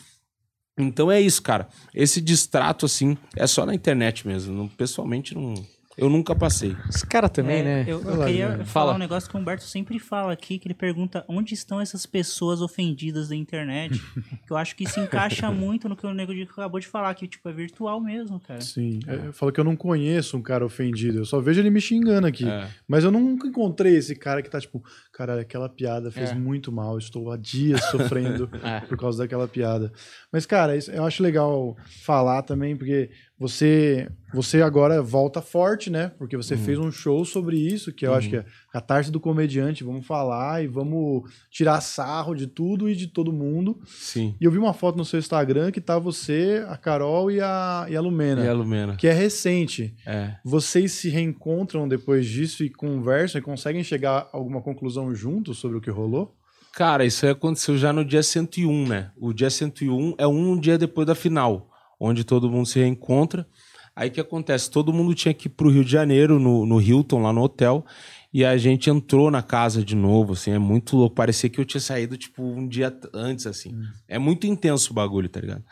Então 0.75 1.11
é 1.11 1.21
isso, 1.21 1.39
cara. 1.43 1.67
Esse 1.93 2.19
distrato, 2.19 2.87
assim, 2.87 3.15
é 3.35 3.45
só 3.45 3.63
na 3.63 3.75
internet 3.75 4.25
mesmo. 4.27 4.51
Não- 4.55 4.67
pessoalmente, 4.67 5.35
não, 5.35 5.53
eu 5.97 6.09
nunca 6.09 6.35
passei. 6.35 6.75
Os 6.89 7.03
caras 7.03 7.29
também, 7.31 7.59
É, 7.59 7.63
né? 7.63 7.85
Eu, 7.87 8.01
eu 8.01 8.15
lá, 8.17 8.25
queria 8.25 8.47
falar 8.49 8.65
Fala. 8.65 8.93
um 8.95 8.97
negócio 8.97 9.29
que 9.29 9.35
o 9.35 9.39
Humberto 9.39 9.63
sempre 9.63 9.99
fala 9.99 10.33
aqui, 10.33 10.57
que 10.57 10.67
ele 10.67 10.73
pergunta 10.73 11.23
onde 11.27 11.53
estão 11.53 11.79
essas 11.79 12.05
pessoas 12.05 12.61
ofendidas 12.61 13.29
da 13.29 13.35
internet. 13.35 13.99
que 14.45 14.51
eu 14.51 14.57
acho 14.57 14.75
que 14.75 14.87
se 14.89 14.99
encaixa 14.99 15.49
muito 15.51 15.87
no 15.87 15.95
que 15.95 16.05
o 16.05 16.13
Nego 16.13 16.31
acabou 16.43 16.79
de 16.79 16.87
falar, 16.87 17.13
que 17.13 17.27
tipo, 17.27 17.47
é 17.47 17.53
virtual 17.53 17.99
mesmo, 18.01 18.39
cara. 18.39 18.61
Sim. 18.61 18.99
É, 19.07 19.27
Eu 19.27 19.33
falo 19.33 19.51
que 19.51 19.59
eu 19.59 19.63
não 19.63 19.75
conheço 19.75 20.35
um 20.37 20.41
cara 20.41 20.65
ofendido. 20.65 21.19
Eu 21.19 21.25
só 21.25 21.39
vejo 21.39 21.59
ele 21.61 21.69
me 21.69 21.79
xingando 21.81 22.25
aqui. 22.27 22.47
É. 22.47 22.67
Mas 22.87 23.03
eu 23.03 23.11
nunca 23.11 23.47
encontrei 23.47 23.95
esse 23.95 24.15
cara 24.15 24.41
que 24.41 24.49
tá 24.49 24.59
tipo, 24.59 24.83
cara, 25.11 25.41
aquela 25.41 25.69
piada 25.69 26.09
fez 26.11 26.31
É. 26.31 26.35
muito 26.35 26.71
mal. 26.71 26.97
Estou 26.97 27.31
há 27.31 27.37
dias 27.37 27.83
sofrendo 27.85 28.49
É. 28.63 28.79
por 28.81 28.97
causa 28.97 29.19
daquela 29.23 29.47
piada. 29.47 29.91
Mas, 30.31 30.45
cara, 30.45 30.75
isso- 30.75 30.91
eu 30.91 31.03
acho 31.05 31.21
legal 31.21 31.75
falar 32.03 32.41
também, 32.41 32.75
porque 32.75 33.09
você 33.39 34.09
você 34.33 34.61
agora 34.61 35.01
volta 35.01 35.41
forte, 35.41 35.89
né? 35.91 36.11
Porque 36.17 36.35
você 36.35 36.57
fez 36.57 36.79
um 36.79 36.91
show 36.91 37.23
sobre 37.23 37.55
isso, 37.55 37.93
que 37.93 38.05
eu 38.05 38.13
acho 38.15 38.29
que 38.29 38.37
é 38.37 38.39
a 38.39 38.71
catarse 38.71 39.11
do 39.11 39.19
comediante. 39.19 39.83
Vamos 39.83 40.07
falar 40.07 40.63
e 40.63 40.67
vamos 40.67 41.29
tirar 41.51 41.79
sarro 41.81 42.33
de 42.33 42.47
tudo 42.47 42.89
e 42.89 42.95
de 42.95 43.07
todo 43.07 43.31
mundo. 43.31 43.79
Sim. 43.85 44.35
E 44.41 44.45
eu 44.45 44.49
vi 44.51 44.57
uma 44.57 44.73
foto 44.73 44.97
no 44.97 45.05
seu 45.05 45.19
Instagram 45.19 45.71
que 45.71 45.79
tá 45.79 45.99
você, 45.99 46.63
a 46.67 46.75
Carol 46.77 47.29
e 47.29 47.39
a, 47.41 47.85
e 47.89 47.95
a 47.95 48.01
Lumena, 48.01 48.43
E 48.43 48.47
a 48.47 48.53
Lumena. 48.53 48.95
que 48.95 49.07
é 49.07 49.13
recente. 49.13 49.93
É. 50.05 50.35
Vocês 50.43 50.91
se 50.93 51.09
reencontram 51.09 51.87
depois 51.87 52.25
disso 52.25 52.63
e 52.63 52.69
conversam 52.71 53.39
e 53.39 53.43
conseguem 53.43 53.83
chegar 53.83 54.29
a 54.33 54.37
alguma 54.37 54.61
conclusão 54.61 55.13
juntos 55.13 55.59
sobre 55.59 55.77
o 55.77 55.81
que 55.81 55.91
rolou? 55.91 56.35
Cara, 56.73 57.05
isso 57.05 57.23
aí 57.23 57.31
aconteceu 57.31 57.77
já 57.77 57.93
no 57.93 58.03
dia 58.03 58.23
101, 58.23 58.87
né? 58.87 59.11
O 59.15 59.31
dia 59.31 59.51
101 59.51 60.15
é 60.17 60.25
um 60.25 60.59
dia 60.59 60.75
depois 60.75 61.05
da 61.05 61.13
final, 61.13 61.69
onde 62.03 62.25
todo 62.25 62.51
mundo 62.51 62.65
se 62.65 62.79
reencontra. 62.79 63.47
Aí 63.95 64.09
o 64.09 64.11
que 64.11 64.19
acontece? 64.19 64.69
Todo 64.69 64.91
mundo 64.91 65.13
tinha 65.13 65.33
que 65.33 65.47
ir 65.47 65.51
pro 65.51 65.69
Rio 65.69 65.85
de 65.85 65.91
Janeiro, 65.91 66.37
no, 66.37 66.65
no 66.65 66.81
Hilton, 66.81 67.21
lá 67.21 67.31
no 67.31 67.41
hotel. 67.41 67.85
E 68.33 68.43
a 68.43 68.57
gente 68.57 68.89
entrou 68.89 69.31
na 69.31 69.41
casa 69.41 69.85
de 69.85 69.95
novo, 69.95 70.33
assim, 70.33 70.51
é 70.51 70.59
muito 70.59 70.97
louco. 70.97 71.15
Parecia 71.15 71.49
que 71.49 71.61
eu 71.61 71.65
tinha 71.65 71.79
saído, 71.79 72.17
tipo, 72.17 72.43
um 72.43 72.67
dia 72.67 72.93
antes, 73.13 73.45
assim. 73.47 73.71
É 74.07 74.17
muito 74.19 74.47
intenso 74.47 74.91
o 74.91 74.93
bagulho, 74.93 75.29
tá 75.29 75.39
ligado? 75.39 75.63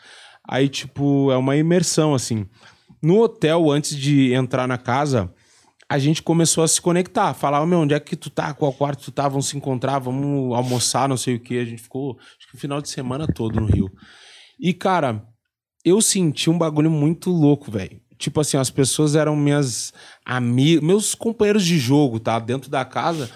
Aí, 0.48 0.68
tipo, 0.68 1.30
é 1.32 1.36
uma 1.36 1.56
imersão, 1.56 2.14
assim. 2.14 2.46
No 3.02 3.20
hotel, 3.20 3.70
antes 3.70 3.96
de 3.96 4.32
entrar 4.32 4.68
na 4.68 4.78
casa, 4.78 5.32
a 5.88 5.98
gente 5.98 6.22
começou 6.22 6.62
a 6.62 6.68
se 6.68 6.80
conectar. 6.80 7.34
Falava, 7.34 7.66
meu, 7.66 7.80
onde 7.80 7.94
é 7.94 8.00
que 8.00 8.16
tu 8.16 8.30
tá? 8.30 8.54
Qual 8.54 8.72
quarto 8.72 9.04
tu 9.04 9.10
tá? 9.10 9.28
Vamos 9.28 9.48
se 9.48 9.56
encontrar, 9.56 9.98
vamos 9.98 10.56
almoçar, 10.56 11.08
não 11.08 11.16
sei 11.16 11.34
o 11.34 11.40
quê. 11.40 11.56
A 11.56 11.64
gente 11.64 11.82
ficou, 11.82 12.16
acho 12.38 12.48
que 12.48 12.54
o 12.54 12.58
final 12.58 12.80
de 12.80 12.88
semana 12.88 13.26
todo 13.26 13.60
no 13.60 13.66
Rio. 13.66 13.90
E, 14.58 14.72
cara, 14.72 15.26
eu 15.84 16.00
senti 16.00 16.48
um 16.48 16.58
bagulho 16.58 16.90
muito 16.90 17.30
louco, 17.30 17.70
velho. 17.70 18.00
Tipo 18.18 18.40
assim, 18.40 18.56
as 18.56 18.70
pessoas 18.70 19.16
eram 19.16 19.34
minhas 19.34 19.92
amigas, 20.24 20.82
meus 20.82 21.14
companheiros 21.14 21.64
de 21.64 21.78
jogo, 21.78 22.20
tá? 22.20 22.38
Dentro 22.38 22.70
da 22.70 22.84
casa. 22.84 23.28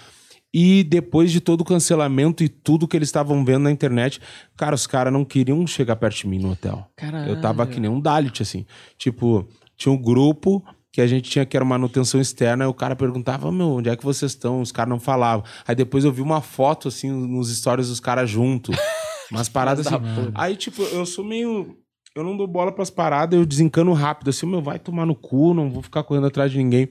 E 0.53 0.83
depois 0.83 1.31
de 1.31 1.41
todo 1.41 1.61
o 1.61 1.65
cancelamento 1.65 2.43
e 2.43 2.47
tudo 2.47 2.87
que 2.87 2.95
eles 2.95 3.09
estavam 3.09 3.43
vendo 3.43 3.63
na 3.63 3.71
internet, 3.71 4.21
cara, 4.55 4.73
os 4.73 4.87
caras 4.87 5.11
não 5.11 5.25
queriam 5.25 5.67
chegar 5.67 5.97
perto 5.97 6.19
de 6.19 6.27
mim 6.27 6.39
no 6.39 6.51
hotel. 6.51 6.89
Caralho. 6.95 7.29
Eu 7.29 7.41
tava 7.41 7.67
que 7.67 7.79
nem 7.79 7.91
um 7.91 7.99
Dalit, 7.99 8.41
assim. 8.41 8.65
Tipo, 8.97 9.47
tinha 9.75 9.91
um 9.91 9.97
grupo 9.97 10.63
que 10.91 11.01
a 11.01 11.05
gente 11.05 11.29
tinha 11.29 11.45
que 11.45 11.55
era 11.55 11.63
manutenção 11.63 12.19
externa, 12.19 12.63
e 12.63 12.67
o 12.67 12.73
cara 12.73 12.95
perguntava, 12.95 13.51
meu, 13.51 13.73
onde 13.73 13.89
é 13.89 13.95
que 13.95 14.03
vocês 14.03 14.31
estão? 14.31 14.61
Os 14.61 14.71
caras 14.71 14.89
não 14.89 14.99
falavam. 14.99 15.45
Aí 15.67 15.75
depois 15.75 16.03
eu 16.03 16.11
vi 16.11 16.21
uma 16.21 16.41
foto, 16.41 16.87
assim, 16.87 17.11
nos 17.11 17.55
stories 17.55 17.89
dos 17.89 17.99
caras 17.99 18.27
junto. 18.27 18.71
Umas 19.29 19.49
paradas 19.49 19.85
assim. 19.85 20.31
Aí, 20.33 20.55
tipo, 20.55 20.81
eu 20.81 21.05
sou 21.05 21.23
meio. 21.23 21.77
Eu 22.17 22.23
não 22.23 22.35
dou 22.35 22.47
bola 22.47 22.71
pras 22.71 22.89
paradas, 22.89 23.37
eu 23.37 23.45
desencano 23.45 23.93
rápido. 23.93 24.31
Assim, 24.31 24.47
meu, 24.47 24.59
vai 24.59 24.79
tomar 24.79 25.05
no 25.05 25.13
cu, 25.13 25.53
não 25.53 25.69
vou 25.69 25.83
ficar 25.83 26.01
correndo 26.01 26.25
atrás 26.25 26.51
de 26.51 26.57
ninguém. 26.57 26.89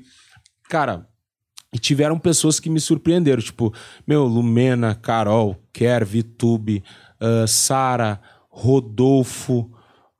Cara, 0.68 1.08
e 1.74 1.80
tiveram 1.80 2.16
pessoas 2.16 2.60
que 2.60 2.70
me 2.70 2.78
surpreenderam, 2.78 3.42
tipo, 3.42 3.74
meu, 4.06 4.22
Lumena, 4.22 4.94
Carol, 4.94 5.56
Ker, 5.72 6.06
Vitube, 6.06 6.84
ah, 7.18 7.44
Sara, 7.48 8.20
Rodolfo. 8.48 9.68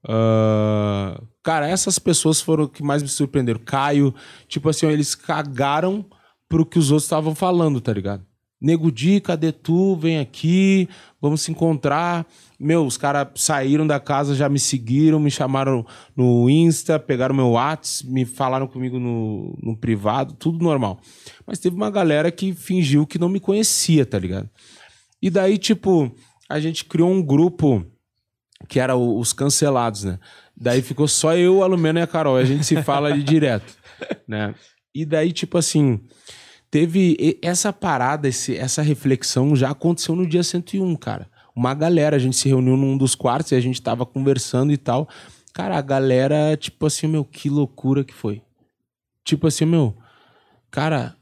ah, 0.08 1.22
cara, 1.40 1.68
essas 1.68 2.00
pessoas 2.00 2.40
foram 2.40 2.66
que 2.66 2.82
mais 2.82 3.00
me 3.00 3.08
surpreenderam. 3.08 3.60
Caio, 3.64 4.12
tipo 4.48 4.68
assim, 4.68 4.88
eles 4.88 5.14
cagaram 5.14 6.04
pro 6.48 6.66
que 6.66 6.80
os 6.80 6.90
outros 6.90 7.04
estavam 7.04 7.32
falando, 7.32 7.80
tá 7.80 7.92
ligado? 7.92 8.26
Nego 8.60 8.90
Di, 8.90 9.20
cadê 9.20 9.52
tu? 9.52 9.94
Vem 9.94 10.18
aqui, 10.18 10.88
vamos 11.20 11.42
se 11.42 11.52
encontrar. 11.52 12.26
Meu, 12.58 12.86
os 12.86 12.96
caras 12.96 13.28
saíram 13.34 13.86
da 13.86 14.00
casa, 14.00 14.34
já 14.34 14.48
me 14.48 14.58
seguiram, 14.58 15.20
me 15.20 15.30
chamaram 15.30 15.84
no 16.16 16.48
Insta, 16.48 16.98
pegaram 16.98 17.34
meu 17.34 17.50
WhatsApp, 17.50 18.10
me 18.10 18.24
falaram 18.24 18.66
comigo 18.66 18.98
no, 18.98 19.56
no 19.62 19.76
privado, 19.76 20.34
tudo 20.34 20.64
normal. 20.64 20.98
Mas 21.46 21.58
teve 21.58 21.76
uma 21.76 21.90
galera 21.90 22.30
que 22.32 22.54
fingiu 22.54 23.06
que 23.06 23.18
não 23.18 23.28
me 23.28 23.40
conhecia, 23.40 24.06
tá 24.06 24.18
ligado? 24.18 24.48
E 25.20 25.28
daí, 25.28 25.58
tipo, 25.58 26.10
a 26.48 26.58
gente 26.58 26.84
criou 26.86 27.10
um 27.10 27.22
grupo 27.22 27.84
que 28.68 28.80
era 28.80 28.96
o- 28.96 29.18
os 29.18 29.32
cancelados, 29.34 30.04
né? 30.04 30.18
Daí 30.56 30.80
ficou 30.80 31.06
só 31.06 31.36
eu, 31.36 31.62
a 31.62 31.66
Lumena 31.66 32.00
e 32.00 32.02
a 32.02 32.06
Carol. 32.06 32.36
A 32.36 32.44
gente 32.44 32.64
se 32.64 32.82
fala 32.82 33.08
ali 33.08 33.22
direto, 33.22 33.76
né? 34.26 34.54
E 34.94 35.04
daí, 35.04 35.30
tipo 35.30 35.58
assim, 35.58 36.00
teve 36.70 37.38
essa 37.42 37.70
parada, 37.70 38.26
esse, 38.28 38.56
essa 38.56 38.80
reflexão 38.80 39.54
já 39.54 39.70
aconteceu 39.70 40.16
no 40.16 40.26
dia 40.26 40.42
101, 40.42 40.96
cara. 40.96 41.28
Uma 41.56 41.72
galera, 41.72 42.16
a 42.16 42.18
gente 42.18 42.36
se 42.36 42.48
reuniu 42.48 42.76
num 42.76 42.98
dos 42.98 43.14
quartos 43.14 43.50
e 43.52 43.54
a 43.54 43.60
gente 43.60 43.80
tava 43.80 44.04
conversando 44.04 44.72
e 44.72 44.76
tal. 44.76 45.08
Cara, 45.54 45.78
a 45.78 45.80
galera, 45.80 46.54
tipo 46.56 46.84
assim, 46.84 47.06
meu, 47.06 47.24
que 47.24 47.48
loucura 47.48 48.04
que 48.04 48.12
foi. 48.12 48.42
Tipo 49.24 49.46
assim, 49.46 49.64
meu, 49.64 49.96
cara, 50.70 51.16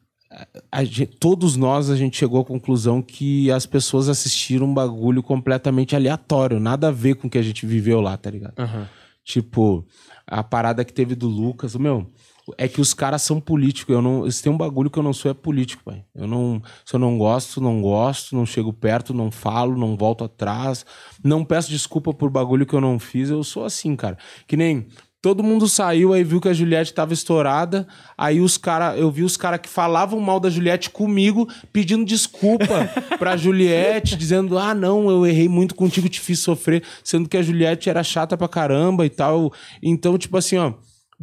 gente- 0.82 1.06
todos 1.06 1.56
nós 1.56 1.88
a 1.88 1.96
gente 1.96 2.16
chegou 2.16 2.40
à 2.40 2.44
conclusão 2.44 3.00
que 3.00 3.50
as 3.52 3.64
pessoas 3.64 4.08
assistiram 4.08 4.66
um 4.66 4.74
bagulho 4.74 5.22
completamente 5.22 5.94
aleatório, 5.94 6.58
nada 6.58 6.88
a 6.88 6.90
ver 6.90 7.14
com 7.14 7.28
o 7.28 7.30
que 7.30 7.38
a 7.38 7.42
gente 7.42 7.64
viveu 7.64 8.00
lá, 8.00 8.16
tá 8.16 8.28
ligado? 8.30 8.58
Aham. 8.58 8.88
Tipo, 9.24 9.86
a 10.26 10.42
parada 10.42 10.84
que 10.84 10.92
teve 10.92 11.14
do 11.14 11.28
Lucas, 11.28 11.74
meu, 11.76 12.10
é 12.58 12.68
que 12.68 12.80
os 12.80 12.92
caras 12.92 13.22
são 13.22 13.40
políticos. 13.40 13.94
Eu 13.94 14.02
não, 14.02 14.30
se 14.30 14.42
tem 14.42 14.52
um 14.52 14.56
bagulho 14.56 14.90
que 14.90 14.98
eu 14.98 15.02
não 15.02 15.12
sou 15.12 15.30
é 15.30 15.34
político, 15.34 15.82
pai. 15.84 16.04
Eu 16.14 16.26
não, 16.26 16.62
se 16.84 16.94
eu 16.94 17.00
não 17.00 17.16
gosto, 17.16 17.60
não 17.60 17.80
gosto, 17.80 18.36
não 18.36 18.44
chego 18.44 18.72
perto, 18.72 19.14
não 19.14 19.30
falo, 19.30 19.76
não 19.76 19.96
volto 19.96 20.24
atrás, 20.24 20.84
não 21.22 21.44
peço 21.44 21.70
desculpa 21.70 22.12
por 22.12 22.30
bagulho 22.30 22.66
que 22.66 22.74
eu 22.74 22.80
não 22.80 22.98
fiz. 22.98 23.30
Eu 23.30 23.42
sou 23.42 23.64
assim, 23.64 23.96
cara. 23.96 24.18
Que 24.46 24.56
nem 24.56 24.86
Todo 25.24 25.42
mundo 25.42 25.66
saiu, 25.66 26.12
aí 26.12 26.22
viu 26.22 26.38
que 26.38 26.50
a 26.50 26.52
Juliette 26.52 26.92
tava 26.92 27.14
estourada. 27.14 27.88
Aí 28.14 28.42
os 28.42 28.58
cara, 28.58 28.94
eu 28.94 29.10
vi 29.10 29.22
os 29.22 29.38
caras 29.38 29.58
que 29.58 29.70
falavam 29.70 30.20
mal 30.20 30.38
da 30.38 30.50
Juliette 30.50 30.90
comigo, 30.90 31.48
pedindo 31.72 32.04
desculpa 32.04 32.90
pra 33.18 33.34
Juliette, 33.34 34.16
dizendo: 34.16 34.58
ah, 34.58 34.74
não, 34.74 35.08
eu 35.08 35.26
errei 35.26 35.48
muito 35.48 35.74
contigo, 35.74 36.10
te 36.10 36.20
fiz 36.20 36.40
sofrer, 36.40 36.82
sendo 37.02 37.26
que 37.26 37.38
a 37.38 37.42
Juliette 37.42 37.88
era 37.88 38.02
chata 38.02 38.36
pra 38.36 38.46
caramba 38.46 39.06
e 39.06 39.08
tal. 39.08 39.50
Então, 39.82 40.18
tipo 40.18 40.36
assim, 40.36 40.58
ó. 40.58 40.74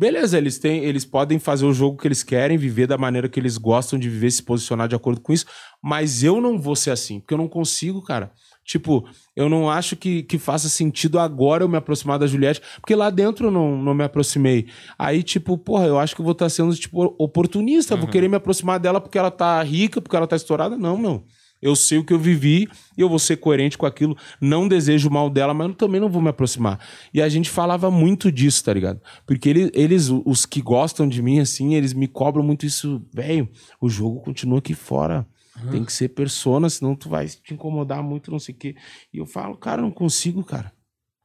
Beleza, 0.02 0.36
eles 0.36 0.58
têm, 0.58 0.84
eles 0.84 1.06
podem 1.06 1.38
fazer 1.38 1.64
o 1.64 1.72
jogo 1.72 1.96
que 1.96 2.08
eles 2.08 2.24
querem, 2.24 2.58
viver 2.58 2.88
da 2.88 2.98
maneira 2.98 3.30
que 3.30 3.40
eles 3.40 3.56
gostam 3.56 4.00
de 4.00 4.10
viver, 4.10 4.32
se 4.32 4.42
posicionar 4.42 4.88
de 4.88 4.96
acordo 4.96 5.22
com 5.22 5.32
isso, 5.32 5.46
mas 5.80 6.24
eu 6.24 6.42
não 6.42 6.58
vou 6.58 6.76
ser 6.76 6.90
assim, 6.90 7.20
porque 7.20 7.36
eu 7.36 7.38
não 7.38 7.48
consigo, 7.48 8.02
cara. 8.02 8.32
Tipo, 8.66 9.08
eu 9.36 9.48
não 9.48 9.70
acho 9.70 9.96
que, 9.96 10.24
que 10.24 10.40
faça 10.40 10.70
sentido 10.70 11.20
agora 11.20 11.64
eu 11.64 11.70
me 11.70 11.78
aproximar 11.78 12.18
da 12.18 12.26
Juliette, 12.26 12.64
porque 12.78 12.96
lá 12.96 13.12
dentro 13.12 13.50
eu 13.50 13.52
não, 13.52 13.78
não 13.80 13.94
me 13.94 14.04
aproximei. 14.04 14.66
Aí, 14.98 15.22
tipo, 15.22 15.56
porra, 15.56 15.86
eu 15.86 16.00
acho 16.00 16.16
que 16.16 16.22
eu 16.22 16.26
vou 16.26 16.32
estar 16.32 16.50
sendo, 16.50 16.76
tipo, 16.76 17.16
oportunista, 17.20 17.96
vou 17.96 18.08
querer 18.08 18.28
me 18.28 18.38
aproximar 18.38 18.80
dela 18.80 19.00
porque 19.00 19.20
ela 19.20 19.30
tá 19.30 19.62
rica, 19.62 20.02
porque 20.02 20.16
ela 20.16 20.26
tá 20.26 20.36
estourada. 20.36 20.76
Não, 20.80 20.98
meu. 20.98 21.24
Eu 21.62 21.76
sei 21.76 21.98
o 22.00 22.04
que 22.04 22.12
eu 22.12 22.18
vivi 22.20 22.68
e 22.98 23.02
eu 23.02 23.08
vou 23.10 23.20
ser 23.20 23.38
coerente 23.38 23.78
com 23.78 23.86
aquilo. 23.86 24.18
Não 24.42 24.68
desejo 24.68 25.10
o 25.10 25.14
mal 25.14 25.30
dela, 25.30 25.54
mas 25.54 25.68
eu 25.70 25.74
também 25.76 26.02
não 26.02 26.10
vou 26.10 26.22
me 26.22 26.30
aproximar. 26.30 26.80
E 27.14 27.22
a 27.22 27.30
gente 27.30 27.50
falava 27.50 27.92
muito 27.92 28.32
disso, 28.32 28.64
tá 28.64 28.74
ligado? 28.74 29.00
Porque 29.26 29.48
ele- 29.50 29.72
eles, 29.74 30.10
os 30.26 30.46
que 30.46 30.62
gostam 30.62 31.08
de 31.08 31.22
mim, 31.22 31.40
assim, 31.40 31.76
eles 31.76 31.94
me 31.94 32.08
cobram 32.08 32.44
muito 32.44 32.66
isso. 32.66 33.02
Velho, 33.14 33.48
o 33.80 33.90
jogo 33.90 34.22
continua 34.22 34.60
aqui 34.60 34.74
fora. 34.74 35.26
Tem 35.70 35.84
que 35.86 35.94
ser 35.94 36.10
persona, 36.10 36.70
senão 36.70 36.96
tu 36.96 37.08
vai 37.10 37.28
te 37.28 37.54
incomodar 37.54 38.02
muito, 38.02 38.32
não 38.32 38.40
sei 38.40 38.56
o 38.56 38.58
quê. 38.58 38.76
E 39.14 39.20
eu 39.20 39.28
falo, 39.28 39.56
cara, 39.56 39.80
eu 39.82 39.84
não 39.86 39.92
consigo, 39.92 40.44
cara. 40.44 40.72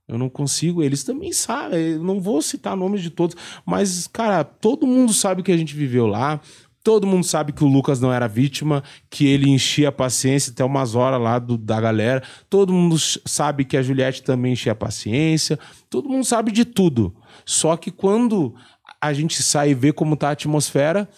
Eu 0.07 0.19
não 0.19 0.29
consigo. 0.29 0.83
Eles 0.83 1.03
também 1.03 1.33
sabem. 1.33 1.81
Eu 1.95 2.03
não 2.05 2.21
vou 2.21 2.43
citar 2.43 2.77
nomes 2.77 3.03
de 3.03 3.09
todos, 3.11 3.35
mas, 3.65 4.07
cara, 4.07 4.45
todo 4.45 4.87
mundo 4.87 5.13
sabe 5.13 5.41
o 5.41 5.45
que 5.45 5.51
a 5.51 5.57
gente 5.57 5.75
viveu 5.75 6.07
lá. 6.07 6.41
Todo 6.87 7.05
mundo 7.05 7.25
sabe 7.25 7.53
que 7.53 7.65
o 7.65 7.67
Lucas 7.67 7.99
não 8.01 8.13
era 8.13 8.29
vítima, 8.29 8.81
que 9.11 9.27
ele 9.27 9.51
enchia 9.51 9.89
a 9.89 9.93
paciência 9.93 10.53
até 10.53 10.65
umas 10.65 10.95
horas 10.95 11.21
lá 11.21 11.37
do- 11.41 11.59
da 11.59 11.81
galera. 11.81 12.23
Todo 12.49 12.73
mundo 12.73 12.97
sabe 12.97 13.65
que 13.65 13.77
a 13.77 13.83
Juliette 13.83 14.23
também 14.23 14.53
enchia 14.53 14.71
a 14.71 14.77
paciência. 14.77 15.59
Todo 15.91 16.09
mundo 16.09 16.25
sabe 16.25 16.53
de 16.53 16.65
tudo. 16.65 17.13
Só 17.45 17.77
que 17.77 17.91
quando 17.91 18.55
a 19.01 19.13
gente 19.13 19.43
sai 19.43 19.71
e 19.71 19.75
vê 19.75 19.93
como 19.93 20.17
tá 20.17 20.29
a 20.29 20.31
atmosfera, 20.31 21.09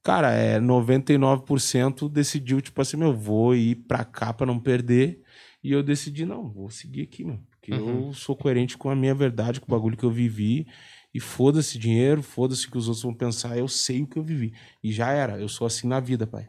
cara, 0.00 0.30
é 0.32 0.60
99% 0.60 2.08
decidiu, 2.08 2.60
tipo 2.60 2.80
assim, 2.80 2.96
meu, 2.96 3.12
vou 3.12 3.54
ir 3.54 3.74
pra 3.88 4.04
cá 4.04 4.32
pra 4.32 4.46
não 4.46 4.60
perder. 4.60 5.20
E 5.62 5.72
eu 5.72 5.82
decidi, 5.82 6.24
não, 6.24 6.48
vou 6.48 6.70
seguir 6.70 7.02
aqui, 7.02 7.24
meu. 7.24 7.40
Porque 7.50 7.72
eu 7.72 8.12
sou 8.12 8.36
coerente 8.36 8.78
com 8.78 8.88
a 8.88 8.94
minha 8.94 9.12
verdade, 9.14 9.60
com 9.60 9.66
o 9.66 9.76
bagulho 9.76 9.96
que 9.96 10.04
eu 10.04 10.10
vivi. 10.10 10.68
E 11.16 11.20
foda-se 11.20 11.78
dinheiro, 11.78 12.22
foda-se 12.22 12.66
o 12.66 12.70
que 12.70 12.76
os 12.76 12.86
outros 12.88 13.02
vão 13.02 13.14
pensar. 13.14 13.56
Eu 13.56 13.68
sei 13.68 14.02
o 14.02 14.06
que 14.06 14.18
eu 14.18 14.22
vivi. 14.22 14.52
E 14.84 14.92
já 14.92 15.10
era. 15.12 15.40
Eu 15.40 15.48
sou 15.48 15.66
assim 15.66 15.88
na 15.88 15.98
vida, 15.98 16.26
pai. 16.26 16.46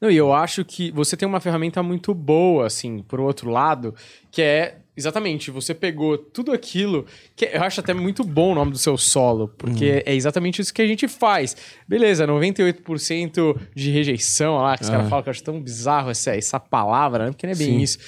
Não, 0.00 0.10
e 0.10 0.16
eu 0.16 0.32
acho 0.32 0.64
que 0.64 0.90
você 0.90 1.14
tem 1.14 1.28
uma 1.28 1.40
ferramenta 1.40 1.82
muito 1.82 2.14
boa, 2.14 2.66
assim, 2.66 3.02
por 3.02 3.20
outro 3.20 3.50
lado, 3.50 3.94
que 4.30 4.40
é 4.40 4.78
exatamente, 4.96 5.50
você 5.50 5.74
pegou 5.74 6.16
tudo 6.18 6.50
aquilo, 6.52 7.04
que 7.36 7.44
eu 7.44 7.62
acho 7.62 7.78
até 7.80 7.92
muito 7.94 8.24
bom 8.24 8.52
o 8.52 8.54
nome 8.54 8.72
do 8.72 8.78
seu 8.78 8.96
solo, 8.96 9.46
porque 9.58 10.02
é 10.06 10.14
exatamente 10.14 10.60
isso 10.62 10.72
que 10.74 10.80
a 10.82 10.86
gente 10.86 11.06
faz. 11.06 11.54
Beleza, 11.86 12.26
98% 12.26 13.60
de 13.74 13.90
rejeição 13.90 14.56
lá, 14.56 14.76
que 14.76 14.84
os 14.84 14.90
caras 14.90 15.06
Ah. 15.06 15.08
falam 15.08 15.22
que 15.22 15.28
eu 15.28 15.32
acho 15.32 15.44
tão 15.44 15.60
bizarro 15.60 16.10
essa, 16.10 16.34
essa 16.34 16.58
palavra, 16.58 17.26
né? 17.26 17.30
Porque 17.30 17.46
não 17.46 17.52
é 17.52 17.56
bem 17.56 17.76
Sim. 17.76 17.82
isso. 17.82 17.98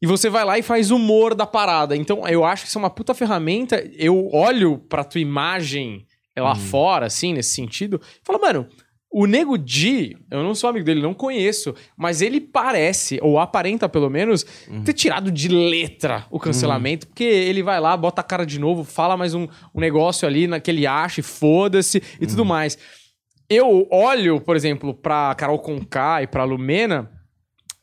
E 0.00 0.06
você 0.06 0.28
vai 0.30 0.44
lá 0.44 0.58
e 0.58 0.62
faz 0.62 0.90
humor 0.90 1.34
da 1.34 1.46
parada. 1.46 1.96
Então, 1.96 2.26
eu 2.28 2.44
acho 2.44 2.62
que 2.62 2.68
isso 2.68 2.78
é 2.78 2.82
uma 2.82 2.90
puta 2.90 3.14
ferramenta. 3.14 3.82
Eu 3.96 4.28
olho 4.32 4.78
pra 4.78 5.02
tua 5.04 5.20
imagem 5.20 6.06
lá 6.38 6.54
fora, 6.54 7.06
assim, 7.06 7.32
nesse 7.32 7.50
sentido, 7.54 8.00
e 8.04 8.20
falo, 8.24 8.40
mano, 8.40 8.68
o 9.10 9.26
Nego 9.26 9.58
Di, 9.58 10.16
eu 10.30 10.40
não 10.42 10.54
sou 10.54 10.70
amigo 10.70 10.84
dele, 10.84 11.02
não 11.02 11.12
conheço, 11.14 11.74
mas 11.96 12.22
ele 12.22 12.40
parece, 12.40 13.18
ou 13.22 13.40
aparenta 13.40 13.88
pelo 13.88 14.08
menos, 14.08 14.46
ter 14.84 14.92
tirado 14.92 15.32
de 15.32 15.48
letra 15.48 16.26
o 16.30 16.38
cancelamento, 16.38 17.08
porque 17.08 17.24
ele 17.24 17.60
vai 17.62 17.80
lá, 17.80 17.96
bota 17.96 18.20
a 18.20 18.24
cara 18.24 18.46
de 18.46 18.60
novo, 18.60 18.84
fala 18.84 19.16
mais 19.16 19.34
um, 19.34 19.48
um 19.74 19.80
negócio 19.80 20.28
ali 20.28 20.46
na- 20.46 20.60
que 20.60 20.70
ele 20.70 20.86
acha 20.86 21.18
e 21.20 21.24
foda-se 21.24 22.00
e 22.20 22.26
tudo 22.26 22.44
mais. 22.44 22.78
Eu 23.50 23.88
olho, 23.90 24.40
por 24.40 24.54
exemplo, 24.54 24.94
pra 24.94 25.34
Carol 25.34 25.58
Conká 25.58 26.22
e 26.22 26.26
pra 26.28 26.44
Lumena, 26.44 27.10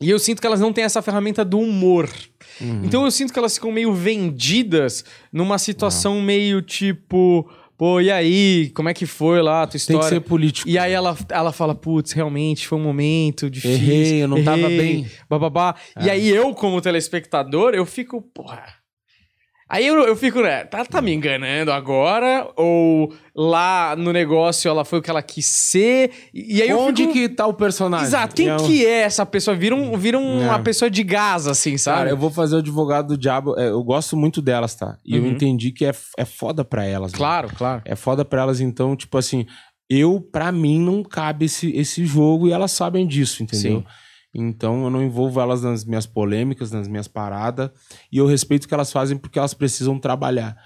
e 0.02 0.10
eu 0.10 0.20
sinto 0.20 0.42
que 0.42 0.48
elas 0.48 0.60
não 0.60 0.74
têm 0.74 0.84
essa 0.84 1.02
ferramenta 1.02 1.44
do 1.46 1.60
humor. 1.60 2.10
Então 2.84 3.04
eu 3.06 3.12
sinto 3.12 3.32
que 3.34 3.40
elas 3.40 3.56
ficam 3.56 3.72
meio 3.72 3.94
vendidas 3.94 5.04
numa 5.32 5.58
situação 5.58 6.22
meio 6.22 6.62
tipo. 6.62 7.50
pô, 7.78 8.00
e 8.00 8.10
aí, 8.10 8.72
como 8.74 8.88
é 8.88 8.94
que 8.94 9.06
foi 9.06 9.42
lá 9.42 9.64
a 9.64 9.68
tua 9.68 9.72
Tem 9.72 9.78
história? 9.78 10.02
que 10.04 10.10
ser 10.10 10.20
político. 10.22 10.70
E 10.70 10.78
aí 10.78 10.94
ela, 10.94 11.18
ela 11.30 11.52
fala, 11.52 11.76
putz, 11.76 12.14
realmente 12.14 12.66
foi 12.68 12.78
um 12.78 12.82
momento 12.84 13.50
difícil. 13.50 13.76
Errei, 13.78 14.24
eu 14.24 14.28
não 14.30 14.42
tava 14.44 14.68
bem. 14.70 15.06
Bababá. 15.30 15.76
E 16.02 16.08
É. 16.08 16.14
aí 16.14 16.30
eu, 16.30 16.54
como 16.54 16.80
telespectador, 16.80 17.74
eu 17.74 17.86
fico, 17.86 18.22
porra. 18.22 18.64
Aí 19.68 19.88
eu, 19.88 19.96
eu 20.04 20.16
fico, 20.16 20.42
né, 20.42 20.64
tá, 20.64 20.86
tá 20.86 21.02
me 21.02 21.12
enganando 21.12 21.72
agora? 21.72 22.48
Ou 22.56 23.12
lá 23.36 23.96
no 23.98 24.14
negócio 24.14 24.70
ela 24.70 24.86
foi 24.86 25.00
o 25.00 25.02
que 25.02 25.10
ela 25.10 25.24
quis 25.24 25.48
ser? 25.48 26.12
E, 26.32 26.62
aí 26.62 26.70
eu 26.70 26.80
Onde 26.80 27.02
fico... 27.04 27.14
que 27.14 27.30
tá 27.30 27.48
o 27.48 27.54
personagem? 27.54 28.06
Exato, 28.06 28.36
quem 28.36 28.48
É 28.50 28.58
que 28.58 28.86
é 28.86 29.02
essa 29.02 29.26
pessoa? 29.26 29.58
Vira, 29.58 29.76
um, 29.76 29.98
vira 29.98 30.20
um- 30.20 30.44
É. 30.44 30.46
uma 30.46 30.60
pessoa 30.60 30.90
de 30.90 31.02
gás, 31.04 31.48
assim, 31.48 31.80
sabe? 31.80 31.98
Cara, 31.98 32.10
eu 32.12 32.18
vou 32.18 32.30
fazer 32.30 32.56
o 32.58 32.60
advogado 32.60 33.08
do 33.08 33.18
diabo. 33.18 33.56
É, 33.58 33.70
eu 33.70 33.84
gosto 33.84 34.16
muito 34.16 34.40
delas, 34.40 34.76
tá? 34.76 34.98
E 35.04 35.16
eu 35.16 35.24
Uhum. 35.24 35.32
entendi 35.32 35.72
que 35.72 35.84
é, 35.86 35.94
é 36.16 36.26
foda 36.26 36.64
pra 36.64 36.86
elas. 36.86 37.12
mano. 37.14 37.18
Claro, 37.18 37.50
claro. 37.58 37.82
É 37.86 37.96
foda 37.96 38.24
pra 38.24 38.44
elas, 38.44 38.60
então, 38.62 38.96
tipo 38.96 39.18
assim, 39.18 39.48
eu, 39.90 40.22
pra 40.22 40.52
mim, 40.52 40.80
não 40.80 41.02
cabe 41.04 41.46
esse, 41.46 41.76
esse 41.76 42.06
jogo 42.06 42.48
e 42.48 42.52
elas 42.52 42.72
sabem 42.72 43.08
disso, 43.08 43.42
entendeu? 43.42 43.80
Sim. 43.80 43.86
Então 44.38 44.84
eu 44.84 44.90
não 44.90 45.02
envolvo 45.02 45.40
elas 45.40 45.62
nas 45.62 45.86
minhas 45.86 46.06
polêmicas, 46.06 46.72
nas 46.72 46.88
minhas 46.90 47.08
paradas. 47.08 47.72
E 48.12 48.18
eu 48.18 48.28
respeito 48.28 48.66
o 48.66 48.68
que 48.68 48.74
elas 48.74 48.92
fazem 48.92 49.18
porque 49.18 49.40
elas 49.40 49.54
precisam 49.54 49.98
trabalhar. 49.98 50.58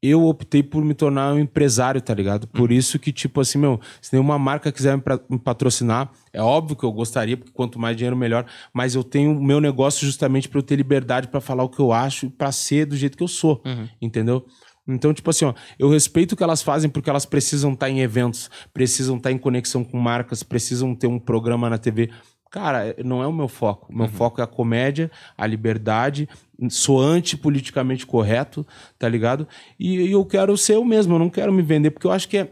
Eu 0.00 0.24
optei 0.26 0.62
por 0.62 0.84
me 0.84 0.94
tornar 0.94 1.34
um 1.34 1.40
empresário, 1.40 2.00
tá 2.00 2.14
ligado? 2.14 2.46
Por 2.46 2.70
isso 2.70 3.00
que, 3.00 3.12
tipo 3.12 3.40
assim, 3.40 3.58
meu, 3.58 3.80
se 4.00 4.12
nenhuma 4.12 4.38
marca 4.38 4.70
quiser 4.70 4.96
me, 5.28 5.38
patrocinar, 5.40 6.12
é 6.32 6.40
óbvio 6.40 6.76
que 6.76 6.84
eu 6.84 6.92
gostaria, 6.92 7.36
porque 7.36 7.52
quanto 7.52 7.80
mais 7.80 7.96
dinheiro, 7.96 8.16
melhor. 8.16 8.46
Mas 8.72 8.94
eu 8.94 9.02
tenho 9.02 9.36
o 9.36 9.42
meu 9.42 9.60
negócio 9.60 10.06
justamente 10.06 10.48
pra 10.48 10.60
eu 10.60 10.62
ter 10.62 10.76
liberdade 10.76 11.26
pra 11.26 11.40
falar 11.40 11.64
o 11.64 11.68
que 11.68 11.80
eu 11.80 11.92
acho 11.92 12.26
e 12.26 12.30
pra 12.30 12.52
ser 12.52 12.86
do 12.86 12.96
jeito 12.96 13.16
que 13.16 13.24
eu 13.24 13.28
sou, 13.28 13.60
entendeu? 14.00 14.46
Então, 14.86 15.12
tipo 15.12 15.28
assim, 15.28 15.44
ó, 15.44 15.52
eu 15.78 15.90
respeito 15.90 16.32
o 16.32 16.36
que 16.36 16.42
elas 16.42 16.62
fazem 16.62 16.88
porque 16.88 17.10
elas 17.10 17.26
precisam 17.26 17.72
estar 17.74 17.90
em 17.90 18.00
eventos, 18.00 18.48
precisam 18.72 19.18
estar 19.18 19.30
em 19.30 19.36
conexão 19.36 19.84
com 19.84 19.98
marcas, 19.98 20.42
precisam 20.42 20.94
ter 20.94 21.06
um 21.06 21.18
programa 21.18 21.68
na 21.68 21.76
TV. 21.76 22.10
Cara, 22.50 22.94
não 23.04 23.22
é 23.22 23.26
o 23.26 23.32
meu 23.32 23.48
foco. 23.48 23.94
Meu 23.94 24.08
foco 24.08 24.40
é 24.40 24.44
a 24.44 24.46
comédia, 24.46 25.10
a 25.36 25.46
liberdade. 25.46 26.28
Sou 26.70 27.00
antipoliticamente 27.00 28.06
correto, 28.06 28.66
tá 28.98 29.08
ligado? 29.08 29.46
E, 29.78 29.96
e 29.96 30.12
eu 30.12 30.24
quero 30.24 30.56
ser 30.56 30.74
eu 30.74 30.84
mesmo, 30.84 31.14
eu 31.14 31.18
não 31.18 31.30
quero 31.30 31.52
me 31.52 31.62
vender, 31.62 31.90
porque 31.90 32.06
eu 32.06 32.10
acho 32.10 32.28
que 32.28 32.38
é, 32.38 32.50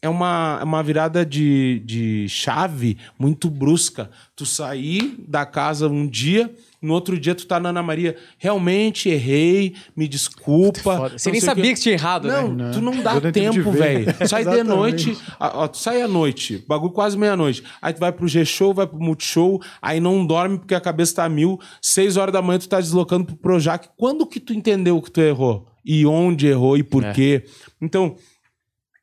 é 0.00 0.08
uma, 0.08 0.58
é 0.60 0.64
uma 0.64 0.82
virada 0.82 1.24
de, 1.26 1.82
de 1.84 2.28
chave 2.28 2.96
muito 3.18 3.50
brusca. 3.50 4.10
Tu 4.36 4.46
sair 4.46 5.16
da 5.26 5.44
casa 5.44 5.88
um 5.88 6.06
dia, 6.06 6.52
no 6.80 6.94
outro 6.94 7.18
dia 7.18 7.34
tu 7.34 7.44
tá 7.46 7.58
na 7.58 7.70
Ana 7.70 7.82
Maria. 7.82 8.16
Realmente 8.38 9.08
errei, 9.08 9.74
me 9.96 10.06
desculpa. 10.06 11.10
Você 11.10 11.28
não 11.28 11.32
nem 11.32 11.40
sei 11.40 11.50
o 11.50 11.54
quê." 11.54 11.60
sabia 11.60 11.74
que 11.74 11.80
tinha 11.80 11.94
errado, 11.94 12.28
Não, 12.28 12.54
né? 12.54 12.70
tu 12.72 12.80
não 12.80 13.02
dá 13.02 13.20
nem 13.20 13.32
tempo 13.32 13.70
velho. 13.72 14.06
Sai 14.28 14.44
de 14.44 14.62
noite, 14.62 15.18
ó, 15.40 15.66
tu 15.66 15.78
sai 15.78 16.00
à 16.02 16.06
noite, 16.08 16.64
bagulho 16.68 16.92
quase 16.92 17.18
meia-noite. 17.18 17.64
Aí 17.82 17.92
tu 17.92 17.98
vai 17.98 18.12
pro 18.12 18.28
G-Show, 18.28 18.72
vai 18.72 18.86
pro 18.86 19.00
Multishow, 19.00 19.60
aí 19.82 19.98
não 19.98 20.24
dorme 20.24 20.58
porque 20.58 20.74
a 20.74 20.80
cabeça 20.80 21.16
tá 21.16 21.24
a 21.24 21.28
mil. 21.28 21.58
Seis 21.82 22.16
horas 22.16 22.32
da 22.32 22.40
manhã 22.40 22.58
tu 22.60 22.68
tá 22.68 22.80
deslocando 22.80 23.24
pro 23.24 23.36
Projac. 23.36 23.88
Quando 23.96 24.24
que 24.26 24.38
tu 24.38 24.52
entendeu 24.52 25.02
que 25.02 25.10
tu 25.10 25.20
errou? 25.20 25.66
E 25.84 26.06
onde 26.06 26.46
errou 26.46 26.76
e 26.76 26.82
por 26.84 27.02
É. 27.02 27.12
quê? 27.12 27.44
Então, 27.80 28.14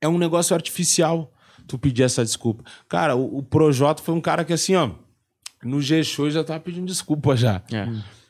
é 0.06 0.10
um 0.10 0.18
negócio 0.18 0.54
artificial 0.56 1.32
tu 1.68 1.78
pedir 1.78 2.04
essa 2.04 2.24
desculpa. 2.24 2.64
Cara, 2.88 3.16
o, 3.16 3.40
o 3.40 3.44
Projota 3.44 4.02
foi 4.04 4.14
um 4.14 4.22
cara 4.22 4.46
que 4.46 4.54
assim, 4.54 4.76
ó, 4.76 4.92
no 5.64 5.82
G-Show 5.82 6.30
já 6.30 6.44
tava 6.44 6.60
pedindo 6.60 6.86
desculpa 6.86 7.36
já. 7.36 7.62
É. 7.72 7.88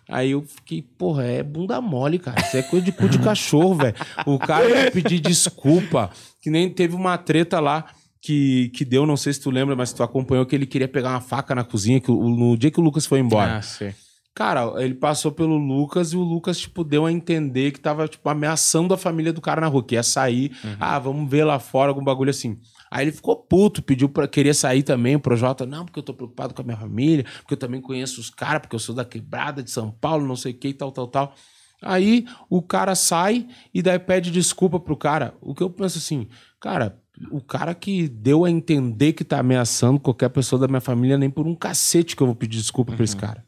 Aí 0.08 0.32
eu 0.32 0.44
fiquei, 0.44 0.82
porra, 0.82 1.24
é 1.26 1.42
bunda 1.44 1.82
mole, 1.82 2.20
cara. 2.20 2.40
Isso 2.40 2.56
é 2.58 2.62
coisa 2.62 2.86
de 2.86 2.92
cu 2.92 3.10
de 3.10 3.18
cachorro, 3.20 3.74
velho. 3.82 3.96
O 4.26 4.38
cara 4.40 4.70
vai 4.70 4.92
pedir 4.92 5.20
desculpa. 5.20 6.12
Que 6.42 6.50
nem 6.50 6.70
teve 6.70 6.96
uma 6.96 7.18
treta 7.18 7.60
lá 7.60 7.86
que, 8.22 8.70
que 8.70 8.86
deu, 8.86 9.06
não 9.06 9.18
sei 9.18 9.34
se 9.34 9.42
tu 9.42 9.50
lembra, 9.52 9.76
mas 9.76 9.92
tu 9.94 10.02
acompanhou 10.04 10.46
que 10.46 10.56
ele 10.56 10.66
queria 10.68 10.88
pegar 10.88 11.10
uma 11.10 11.22
faca 11.22 11.54
na 11.56 11.64
cozinha, 11.64 12.00
que 12.00 12.10
o- 12.12 12.30
no 12.30 12.56
dia 12.56 12.70
que 12.72 12.80
o 12.80 12.84
Lucas 12.84 13.06
foi 13.06 13.20
embora. 13.20 13.58
Ah, 13.58 13.62
sim. 13.62 13.94
Cara, 14.36 14.84
ele 14.84 14.94
passou 14.94 15.32
pelo 15.32 15.56
Lucas 15.56 16.12
e 16.12 16.18
o 16.18 16.22
Lucas, 16.22 16.60
tipo, 16.60 16.84
deu 16.84 17.06
a 17.06 17.12
entender 17.12 17.72
que 17.72 17.80
tava, 17.80 18.06
tipo, 18.06 18.28
ameaçando 18.28 18.94
a 18.94 18.98
família 18.98 19.32
do 19.32 19.40
cara 19.40 19.62
na 19.62 19.68
rua, 19.68 19.82
que 19.82 19.96
ia 19.96 20.04
sair. 20.04 20.52
Ah, 20.78 21.00
vamos 21.00 21.30
ver 21.32 21.46
lá 21.46 21.58
fora, 21.58 21.90
algum 21.90 22.04
bagulho 22.04 22.32
assim. 22.32 22.60
Aí 22.92 23.06
ele 23.06 23.14
ficou 23.14 23.38
puto, 23.38 23.82
pediu 23.82 24.10
pra 24.10 24.28
querer 24.28 24.54
sair 24.54 24.84
também, 24.84 25.16
o 25.16 25.22
Projota, 25.22 25.66
não, 25.66 25.86
porque 25.86 26.00
eu 26.00 26.04
tô 26.04 26.14
preocupado 26.14 26.54
com 26.54 26.62
a 26.62 26.66
minha 26.66 26.76
família, 26.76 27.26
porque 27.38 27.54
eu 27.54 27.58
também 27.58 27.80
conheço 27.80 28.20
os 28.20 28.30
caras, 28.30 28.60
porque 28.60 28.76
eu 28.76 28.80
sou 28.80 28.94
da 28.94 29.06
quebrada 29.06 29.64
de 29.64 29.72
São 29.72 29.90
Paulo, 29.90 30.28
não 30.28 30.36
sei 30.36 30.52
o 30.52 30.58
que 30.58 30.68
e 30.68 30.74
tal, 30.74 30.92
tal, 30.92 31.08
tal. 31.08 31.34
Aí 31.82 32.26
o 32.50 32.62
cara 32.62 32.94
sai 32.94 33.48
e 33.74 33.82
daí 33.82 34.00
pede 34.00 34.32
desculpa 34.32 34.80
pro 34.82 34.98
cara. 34.98 35.34
O 35.40 35.56
que 35.56 35.64
eu 35.64 35.70
penso 35.70 35.98
assim, 35.98 36.28
cara, 36.60 37.00
o 37.32 37.40
cara 37.40 37.74
que 37.74 38.10
deu 38.10 38.44
a 38.44 38.52
entender 38.52 39.14
que 39.14 39.24
tá 39.24 39.40
ameaçando 39.40 39.98
qualquer 39.98 40.28
pessoa 40.30 40.60
da 40.60 40.68
minha 40.68 40.82
família, 40.82 41.18
nem 41.18 41.30
por 41.30 41.48
um 41.48 41.56
cacete 41.56 42.18
que 42.18 42.22
eu 42.22 42.28
vou 42.28 42.36
pedir 42.36 42.58
desculpa 42.58 42.92
pra 42.92 43.04
esse 43.06 43.16
cara. 43.16 43.46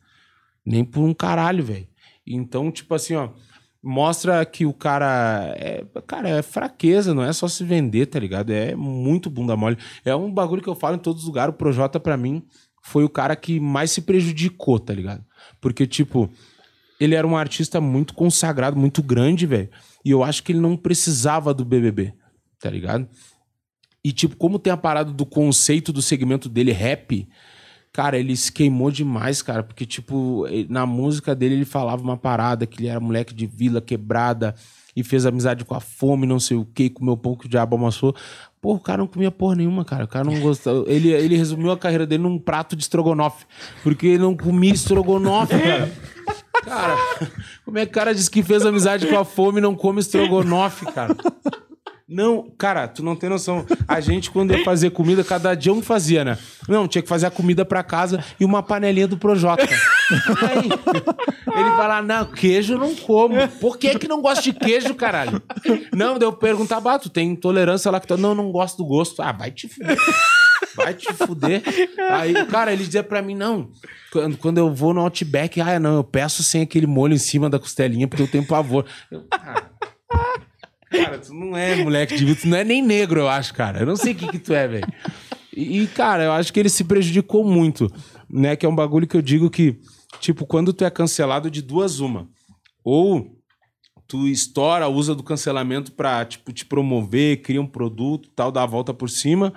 Nem 0.67 0.83
por 0.83 1.01
um 1.01 1.13
caralho, 1.13 1.63
velho. 1.63 1.87
Então, 2.25 2.69
tipo 2.69 2.93
assim, 2.93 3.15
ó, 3.15 3.29
mostra 3.81 4.45
que 4.45 4.65
o 4.65 4.73
cara 4.73 5.53
é, 5.55 5.85
cara, 6.05 6.27
é 6.27 6.41
fraqueza, 6.41 7.13
não 7.13 7.23
é 7.23 7.31
só 7.31 7.47
se 7.47 7.63
vender, 7.63 8.07
tá 8.07 8.19
ligado? 8.19 8.51
É 8.51 8.75
muito 8.75 9.29
bunda 9.29 9.55
mole. 9.55 9.77
É 10.03 10.13
um 10.13 10.29
bagulho 10.29 10.61
que 10.61 10.67
eu 10.67 10.75
falo 10.75 10.97
em 10.97 10.99
todos 10.99 11.21
os 11.21 11.27
lugares, 11.27 11.55
o 11.55 11.57
Projota 11.57 12.01
pra 12.01 12.17
mim 12.17 12.43
foi 12.83 13.05
o 13.05 13.09
cara 13.09 13.33
que 13.33 13.61
mais 13.61 13.91
se 13.91 14.01
prejudicou, 14.01 14.77
tá 14.77 14.93
ligado? 14.93 15.23
Porque 15.61 15.87
tipo, 15.87 16.29
ele 16.99 17.15
era 17.15 17.25
um 17.25 17.37
artista 17.37 17.79
muito 17.79 18.13
consagrado, 18.13 18.77
muito 18.77 19.01
grande, 19.01 19.45
velho. 19.45 19.69
E 20.03 20.11
eu 20.11 20.21
acho 20.21 20.43
que 20.43 20.51
ele 20.51 20.59
não 20.59 20.75
precisava 20.75 21.53
do 21.53 21.63
BBB, 21.63 22.13
tá 22.59 22.69
ligado? 22.69 23.07
E, 24.03 24.11
tipo, 24.11 24.37
como 24.37 24.59
tem 24.59 24.71
a 24.71 24.77
parada 24.77 25.11
do 25.11 25.25
conceito 25.25 25.91
do 25.91 26.01
segmento 26.01 26.47
dele, 26.47 26.71
rap, 26.71 27.27
cara, 27.97 28.15
ele 28.15 28.37
se 28.37 28.51
queimou 28.51 28.91
demais, 28.91 29.41
cara. 29.41 29.63
Porque, 29.63 29.83
tipo, 29.83 30.45
na 30.69 30.85
música 30.85 31.33
dele 31.33 31.55
ele 31.55 31.65
falava 31.65 31.99
uma 32.03 32.15
parada 32.15 32.67
que 32.67 32.79
ele 32.79 32.89
era 32.89 32.99
moleque 32.99 33.33
de 33.33 33.47
vila, 33.47 33.81
quebrada, 33.81 34.53
e 34.95 35.03
fez 35.03 35.25
amizade 35.25 35.65
com 35.65 35.73
a 35.73 35.79
fome, 35.79 36.27
não 36.27 36.39
sei 36.39 36.57
o 36.57 36.67
quê, 36.75 36.91
comeu 36.91 37.17
pão 37.17 37.35
que 37.35 37.47
o 37.47 37.49
diabo 37.49 37.75
amassou. 37.75 38.15
Pô, 38.61 38.75
o 38.75 38.79
cara 38.79 38.99
não 38.99 39.07
comia 39.07 39.31
porra 39.31 39.55
nenhuma, 39.55 39.83
cara. 39.83 40.03
O 40.03 40.07
cara 40.07 40.23
não 40.23 40.39
gostava. 40.39 40.83
Ele, 40.87 41.09
ele 41.09 41.35
resumiu 41.35 41.71
a 41.71 41.77
carreira 41.77 42.05
dele 42.05 42.21
num 42.21 42.37
prato 42.37 42.75
de 42.75 42.83
estrogonofe. 42.83 43.45
Porque 43.81 44.05
ele 44.05 44.19
não 44.19 44.37
comia 44.37 44.73
estrogonofe, 44.73 45.55
cara. 45.59 45.91
Cara, 46.63 46.97
como 47.65 47.79
é 47.79 47.85
que 47.85 47.91
o 47.91 47.93
cara 47.95 48.13
diz 48.13 48.29
que 48.29 48.43
fez 48.43 48.63
amizade 48.63 49.07
com 49.07 49.17
a 49.17 49.25
fome 49.25 49.57
e 49.57 49.61
não 49.61 49.75
come 49.75 50.01
estrogonofe, 50.01 50.85
cara? 50.91 51.15
Não, 52.09 52.49
cara, 52.57 52.87
tu 52.87 53.03
não 53.03 53.17
tem 53.17 53.29
noção. 53.29 53.65
A 53.85 53.99
gente, 53.99 54.31
quando 54.31 54.53
ia 54.53 54.63
fazer 54.63 54.91
comida, 54.91 55.25
cada 55.25 55.53
dia 55.53 55.73
um 55.73 55.81
fazia, 55.81 56.23
né? 56.23 56.37
Não, 56.67 56.87
tinha 56.87 57.01
que 57.01 57.09
fazer 57.09 57.25
a 57.25 57.31
comida 57.31 57.65
pra 57.65 57.83
casa 57.83 58.23
e 58.39 58.45
uma 58.45 58.63
panelinha 58.63 59.07
do 59.07 59.17
Projota. 59.17 59.67
Aí, 59.67 60.69
ele 61.53 61.69
fala, 61.75 62.01
não, 62.01 62.25
queijo 62.31 62.75
eu 62.75 62.79
não 62.79 62.95
como. 62.95 63.35
Por 63.59 63.77
que 63.77 63.99
que 63.99 64.07
não 64.07 64.21
gosta 64.21 64.41
de 64.41 64.53
queijo, 64.53 64.95
caralho? 64.95 65.41
Não, 65.93 66.17
daí 66.17 66.27
eu 66.27 66.31
perguntar, 66.31 66.79
bah, 66.79 66.97
tu 66.97 67.09
tem 67.09 67.31
intolerância 67.31 67.91
lá 67.91 67.99
que 67.99 68.15
Não, 68.15 68.33
não 68.33 68.53
gosto 68.53 68.77
do 68.77 68.85
gosto. 68.85 69.21
Ah, 69.21 69.33
vai 69.33 69.51
te 69.51 69.67
fuder. 69.67 69.97
Vai 70.77 70.93
te 70.93 71.13
fuder. 71.13 71.61
Aí, 72.11 72.45
cara, 72.45 72.71
ele 72.71 72.85
dizia 72.85 73.03
pra 73.03 73.21
mim, 73.21 73.35
não, 73.35 73.69
quando, 74.13 74.37
quando 74.37 74.57
eu 74.59 74.73
vou 74.73 74.93
no 74.93 75.01
Outback, 75.01 75.59
ah, 75.59 75.77
não, 75.77 75.97
eu 75.97 76.03
peço 76.05 76.41
sem 76.41 76.61
aquele 76.61 76.87
molho 76.87 77.13
em 77.13 77.19
cima 77.19 77.49
da 77.49 77.59
costelinha, 77.59 78.07
porque 78.07 78.23
eu 78.23 78.27
tenho 78.27 78.47
pavor. 78.47 78.85
Eu, 79.11 79.23
cara, 79.23 79.71
cara, 80.89 81.19
tu 81.19 81.33
não 81.33 81.55
é 81.55 81.75
moleque 81.75 82.15
de 82.15 82.25
vida, 82.25 82.39
tu 82.41 82.47
não 82.47 82.57
é 82.57 82.63
nem 82.63 82.81
negro, 82.81 83.19
eu 83.19 83.29
acho, 83.29 83.53
cara. 83.53 83.79
Eu 83.79 83.85
não 83.85 83.95
sei 83.95 84.13
o 84.13 84.15
que 84.15 84.27
que 84.27 84.39
tu 84.39 84.53
é, 84.53 84.67
velho. 84.67 84.87
E, 85.55 85.87
cara, 85.87 86.23
eu 86.23 86.31
acho 86.31 86.53
que 86.53 86.59
ele 86.59 86.69
se 86.69 86.83
prejudicou 86.83 87.43
muito, 87.43 87.91
né? 88.29 88.55
Que 88.55 88.65
é 88.65 88.69
um 88.69 88.75
bagulho 88.75 89.07
que 89.07 89.17
eu 89.17 89.21
digo 89.21 89.49
que, 89.49 89.79
tipo, 90.19 90.45
quando 90.45 90.71
tu 90.71 90.85
é 90.85 90.89
cancelado 90.89 91.49
de 91.49 91.61
duas 91.61 91.99
uma, 91.99 92.29
ou 92.83 93.35
tu 94.07 94.27
estoura, 94.27 94.87
usa 94.87 95.13
do 95.13 95.23
cancelamento 95.23 95.91
pra, 95.91 96.23
tipo, 96.23 96.53
te 96.53 96.65
promover, 96.65 97.41
cria 97.41 97.61
um 97.61 97.67
produto, 97.67 98.29
tal, 98.35 98.51
dá 98.51 98.63
a 98.63 98.67
volta 98.67 98.93
por 98.93 99.09
cima, 99.09 99.53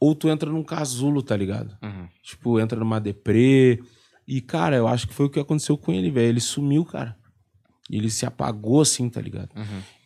ou 0.00 0.14
tu 0.14 0.28
entra 0.28 0.50
num 0.50 0.64
casulo, 0.64 1.22
tá 1.22 1.36
ligado? 1.36 1.76
Tipo, 2.22 2.58
entra 2.58 2.78
numa 2.78 2.98
deprê. 2.98 3.80
E, 4.26 4.40
cara, 4.40 4.76
eu 4.76 4.88
acho 4.88 5.06
que 5.06 5.14
foi 5.14 5.26
o 5.26 5.30
que 5.30 5.38
aconteceu 5.38 5.76
com 5.76 5.92
ele, 5.92 6.10
velho. 6.10 6.28
Ele 6.28 6.40
sumiu, 6.40 6.84
cara. 6.84 7.14
Ele 7.90 8.08
se 8.10 8.24
apagou 8.24 8.80
assim, 8.80 9.08
tá 9.10 9.20
ligado? 9.20 9.50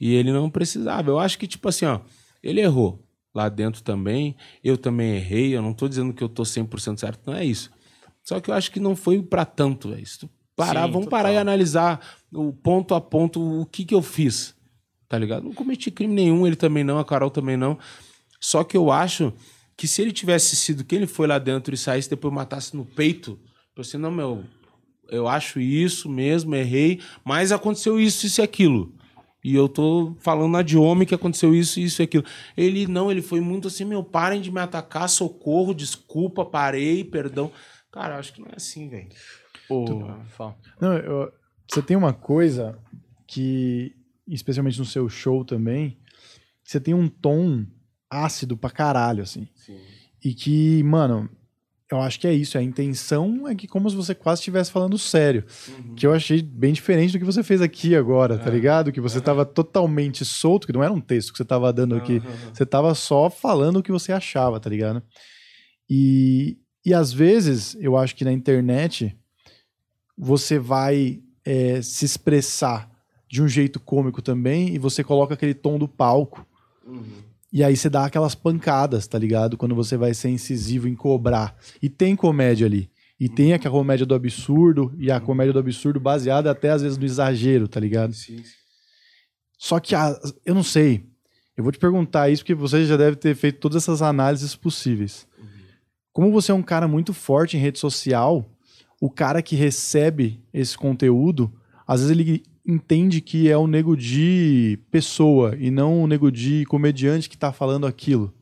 E 0.01 0.14
ele 0.14 0.33
não 0.33 0.51
precisava. 0.51 1.11
Eu 1.11 1.19
acho 1.19 1.38
que, 1.38 1.47
tipo 1.47 1.69
assim, 1.69 1.85
ó, 1.85 2.01
ele 2.43 2.61
errou 2.61 3.05
lá 3.35 3.49
dentro 3.49 3.83
também. 3.83 4.35
Eu 4.64 4.77
também 4.77 5.17
errei. 5.17 5.57
Eu 5.57 5.62
não 5.62 5.73
tô 5.73 5.88
dizendo 5.88 6.12
que 6.12 6.23
eu 6.23 6.29
tô 6.29 6.43
100% 6.43 6.99
certo, 6.99 7.21
não 7.27 7.35
é 7.35 7.45
isso. 7.45 7.71
Só 8.23 8.41
que 8.41 8.51
eu 8.51 8.55
acho 8.55 8.71
que 8.73 8.81
não 8.81 8.97
foi 8.97 9.23
pra 9.23 9.45
tanto, 9.45 9.91
velho. 9.91 10.05
Se 10.05 10.19
tu 10.19 10.31
parar, 10.57 10.87
Sim, 10.87 10.93
vamos 10.93 11.05
total. 11.07 11.11
parar 11.21 11.33
e 11.33 11.37
analisar 11.38 12.01
o 12.33 12.53
ponto 12.53 12.95
a 12.95 13.01
ponto 13.01 13.41
o 13.61 13.64
que 13.64 13.85
que 13.85 13.95
eu 13.95 14.03
fiz, 14.03 14.55
tá 15.09 15.17
ligado? 15.17 15.45
Não 15.45 15.55
cometi 15.55 15.91
crime 15.91 16.12
nenhum, 16.12 16.47
ele 16.47 16.57
também 16.57 16.83
não, 16.83 16.99
a 16.99 17.05
Carol 17.05 17.31
também 17.31 17.57
não. 17.57 17.79
Só 18.41 18.64
que 18.64 18.77
eu 18.77 18.91
acho 18.91 19.33
que 19.77 19.87
se 19.87 20.03
ele 20.03 20.11
tivesse 20.11 20.57
sido 20.57 20.85
quem 20.85 20.97
ele 20.99 21.07
foi 21.07 21.29
lá 21.29 21.38
dentro 21.38 21.73
e 21.73 21.79
saísse 21.79 22.11
depois 22.11 22.35
matasse 22.35 22.77
no 22.77 22.85
peito, 22.85 23.38
eu 23.77 23.83
assim, 23.83 23.97
não, 23.97 24.11
meu, 24.11 24.45
eu 25.11 25.27
acho 25.29 25.61
isso 25.61 26.09
mesmo, 26.09 26.55
errei, 26.55 27.01
mas 27.25 27.53
aconteceu 27.53 27.99
isso, 28.01 28.27
isso 28.27 28.40
e 28.40 28.44
aquilo. 28.44 28.94
E 29.44 29.55
eu 29.55 29.68
tô 29.68 30.16
falando 30.21 30.53
na 30.53 30.62
de 30.62 30.77
homem 30.77 31.07
que 31.07 31.14
aconteceu 31.14 31.55
isso, 31.55 31.79
isso 31.81 32.03
e 32.03 32.05
aquilo. 32.05 32.25
Ele 32.57 32.87
não, 32.87 33.11
ele 33.11 33.23
foi 33.23 33.40
muito 33.40 33.68
assim, 33.68 33.85
meu, 33.85 34.03
parem 34.03 34.40
de 34.40 34.51
me 34.51 34.61
atacar, 34.61 35.09
socorro, 35.09 35.73
desculpa, 35.73 36.44
parei, 36.44 37.05
perdão. 37.05 37.51
Cara, 37.90 38.18
acho 38.18 38.33
que 38.33 38.40
não 38.40 38.49
é 38.49 38.57
assim, 38.57 38.88
velho. 38.88 39.09
Pô, 39.68 39.85
fala. 40.37 40.57
Não, 40.81 40.92
eu- 40.97 41.33
você 41.71 41.81
tem 41.83 41.97
uma 41.97 42.12
coisa 42.12 42.79
que, 43.27 43.94
especialmente 44.27 44.79
no 44.79 44.85
seu 44.85 45.09
show 45.09 45.44
também, 45.44 45.99
você 46.64 46.81
tem 46.81 46.94
um 46.94 47.09
tom 47.09 47.64
ácido 48.11 48.57
pra 48.57 48.71
caralho, 48.71 49.23
assim. 49.23 49.47
E 50.25 50.35
que, 50.35 50.83
mano, 50.83 51.31
eu 51.90 52.01
acho 52.01 52.20
que 52.20 52.27
é 52.27 52.33
isso. 52.33 52.59
A 52.59 52.62
intenção 52.62 53.48
é 53.48 53.55
que 53.55 53.66
como 53.66 53.88
se 53.88 53.96
você 53.96 54.14
quase 54.14 54.40
estivesse 54.40 54.70
falando 54.70 54.98
sério. 54.98 55.44
Que 55.96 56.07
eu 56.07 56.12
achei 56.12 56.42
bem 56.42 56.72
diferente 56.72 57.12
do 57.12 57.18
que 57.18 57.24
você 57.24 57.42
fez 57.42 57.62
aqui 57.62 57.96
agora, 57.96 58.37
tá 58.38 58.51
ligado? 58.51 58.92
Que 58.92 59.01
você 59.01 59.20
tava 59.20 59.44
totalmente 59.46 60.24
solto, 60.24 60.66
que 60.66 60.72
não 60.72 60.83
era 60.83 60.92
um 60.92 61.01
texto 61.01 61.33
que 61.33 61.38
você 61.38 61.44
tava 61.44 61.72
dando 61.72 61.94
aqui. 61.96 62.20
Você 62.53 62.66
tava 62.66 62.94
só 62.94 63.31
falando 63.31 63.79
o 63.79 63.83
que 63.83 63.92
você 63.92 64.12
achava, 64.12 64.61
tá 64.61 64.68
ligado? 64.68 65.03
E, 65.88 66.59
e 66.85 66.92
às 66.92 67.12
vezes, 67.12 67.77
eu 67.81 67.96
acho 67.96 68.14
que 68.14 68.24
na 68.24 68.33
internet, 68.33 69.16
você 70.16 70.59
vai 70.59 71.20
é, 71.44 71.81
se 71.81 72.05
expressar 72.05 72.90
de 73.27 73.42
um 73.42 73.48
jeito 73.48 73.81
cômico 73.81 74.20
também 74.20 74.74
e 74.74 74.79
você 74.79 75.03
coloca 75.05 75.35
aquele 75.35 75.55
tom 75.55 75.79
do 75.79 75.88
palco. 75.88 76.46
E 77.53 77.65
aí 77.65 77.77
você 77.77 77.89
dá 77.89 78.05
aquelas 78.05 78.35
pancadas, 78.35 79.07
tá 79.07 79.19
ligado? 79.19 79.57
Quando 79.57 79.75
você 79.75 79.97
vai 79.97 80.13
ser 80.15 80.29
incisivo 80.29 80.87
em 80.87 80.95
cobrar. 80.95 81.57
E 81.83 81.89
tem 81.89 82.15
comédia 82.15 82.67
ali. 82.67 82.91
E 83.19 83.29
tem 83.29 83.53
a 83.53 83.59
comédia 83.59 84.07
do 84.07 84.15
absurdo, 84.15 84.95
e 84.99 85.11
a 85.11 85.19
comédia 85.19 85.53
do 85.53 85.59
absurdo 85.59 85.99
baseada 85.99 86.51
até 86.51 86.71
às 86.71 86.83
vezes 86.83 86.97
no 86.99 87.05
exagero, 87.05 87.67
tá 87.67 87.81
ligado? 87.81 88.13
Só 89.59 89.81
que 89.81 89.95
a- 89.95 90.19
eu 90.45 90.55
não 90.55 90.63
sei. 90.63 91.05
Eu 91.57 91.65
vou 91.65 91.73
te 91.73 91.79
perguntar 91.79 92.31
isso 92.31 92.43
porque 92.43 92.55
você 92.55 92.85
já 92.85 92.97
deve 92.97 93.17
ter 93.17 93.35
feito 93.35 93.59
todas 93.59 93.83
essas 93.83 94.03
análises 94.03 94.55
possíveis. 94.55 95.27
Como 96.13 96.31
você 96.31 96.53
é 96.53 96.55
um 96.55 96.63
cara 96.63 96.87
muito 96.87 97.13
forte 97.13 97.57
em 97.57 97.61
rede 97.61 97.79
social, 97.79 98.49
o 99.01 99.11
cara 99.11 99.43
que 99.43 99.57
recebe 99.57 100.41
esse 100.53 100.77
conteúdo, 100.77 101.53
às 101.87 102.01
vezes 102.01 102.17
ele 102.17 102.45
entende 102.69 103.23
que 103.23 103.51
é 103.51 103.57
o 103.57 103.67
nego 103.67 103.97
de 103.97 104.79
pessoa 104.91 105.57
e 105.59 105.71
não 105.71 106.03
o 106.03 106.07
nego 106.07 106.31
de 106.31 106.67
comediante 106.67 107.29
que 107.29 107.39
tá 107.39 107.51
falando 107.51 107.87
aquilo. 107.87 108.35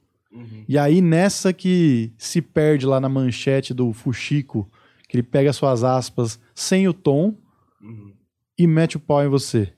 E 0.69 0.77
aí 0.77 1.01
nessa 1.01 1.53
que 1.53 2.13
se 2.19 2.43
perde 2.43 2.85
lá 2.85 3.01
na 3.01 3.09
manchete 3.09 3.73
do 3.73 3.93
Fuxico, 3.93 4.71
que 5.09 5.17
ele 5.17 5.23
pega 5.23 5.53
suas 5.53 5.85
aspas 5.85 6.41
sem 6.55 6.89
o 6.89 6.93
tom 6.93 7.35
e 8.59 8.67
mete 8.67 8.97
o 8.97 9.01
pau 9.01 9.25
em 9.25 9.29
você. 9.29 9.73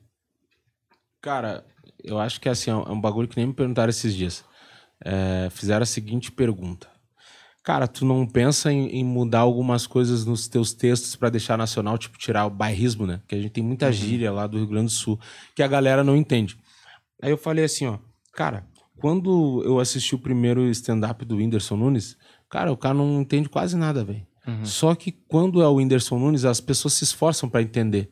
Cara, 1.20 1.64
eu 2.02 2.18
acho 2.18 2.40
que 2.40 2.48
assim, 2.48 2.70
é 2.70 2.74
um 2.74 3.00
bagulho 3.00 3.28
que 3.28 3.36
nem 3.36 3.46
me 3.46 3.52
perguntaram 3.52 3.90
esses 3.90 4.14
dias. 4.14 4.44
É, 5.04 5.48
fizeram 5.50 5.82
a 5.82 5.86
seguinte 5.86 6.32
pergunta. 6.32 6.88
Cara, 7.68 7.86
tu 7.86 8.06
não 8.06 8.26
pensa 8.26 8.72
em, 8.72 8.86
em 8.86 9.04
mudar 9.04 9.40
algumas 9.40 9.86
coisas 9.86 10.24
nos 10.24 10.48
teus 10.48 10.72
textos 10.72 11.14
pra 11.14 11.28
deixar 11.28 11.58
nacional, 11.58 11.98
tipo 11.98 12.16
tirar 12.16 12.46
o 12.46 12.50
bairrismo, 12.50 13.06
né? 13.06 13.20
Que 13.28 13.34
a 13.34 13.38
gente 13.38 13.50
tem 13.50 13.62
muita 13.62 13.92
gíria 13.92 14.32
lá 14.32 14.46
do 14.46 14.56
Rio 14.56 14.66
Grande 14.66 14.86
do 14.86 14.92
Sul 14.92 15.20
que 15.54 15.62
a 15.62 15.68
galera 15.68 16.02
não 16.02 16.16
entende. 16.16 16.56
Aí 17.22 17.30
eu 17.30 17.36
falei 17.36 17.66
assim, 17.66 17.84
ó, 17.84 17.98
cara, 18.32 18.66
quando 18.96 19.62
eu 19.66 19.78
assisti 19.78 20.14
o 20.14 20.18
primeiro 20.18 20.66
stand-up 20.70 21.22
do 21.26 21.36
Whindersson 21.36 21.76
Nunes, 21.76 22.16
cara, 22.48 22.72
o 22.72 22.76
cara 22.76 22.94
não 22.94 23.20
entende 23.20 23.50
quase 23.50 23.76
nada, 23.76 24.02
velho. 24.02 24.26
Só 24.64 24.94
que 24.94 25.12
quando 25.12 25.60
é 25.60 25.68
o 25.68 25.74
Whindersson 25.74 26.18
Nunes, 26.18 26.46
as 26.46 26.62
pessoas 26.62 26.94
se 26.94 27.04
esforçam 27.04 27.50
pra 27.50 27.60
entender. 27.60 28.10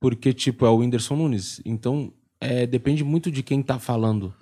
Porque, 0.00 0.32
tipo, 0.32 0.64
é 0.64 0.70
o 0.70 0.76
Whindersson 0.76 1.16
Nunes. 1.16 1.60
Então, 1.66 2.14
é, 2.40 2.66
depende 2.66 3.04
muito 3.04 3.30
de 3.30 3.42
quem 3.42 3.62
tá 3.62 3.78
falando. 3.78 4.34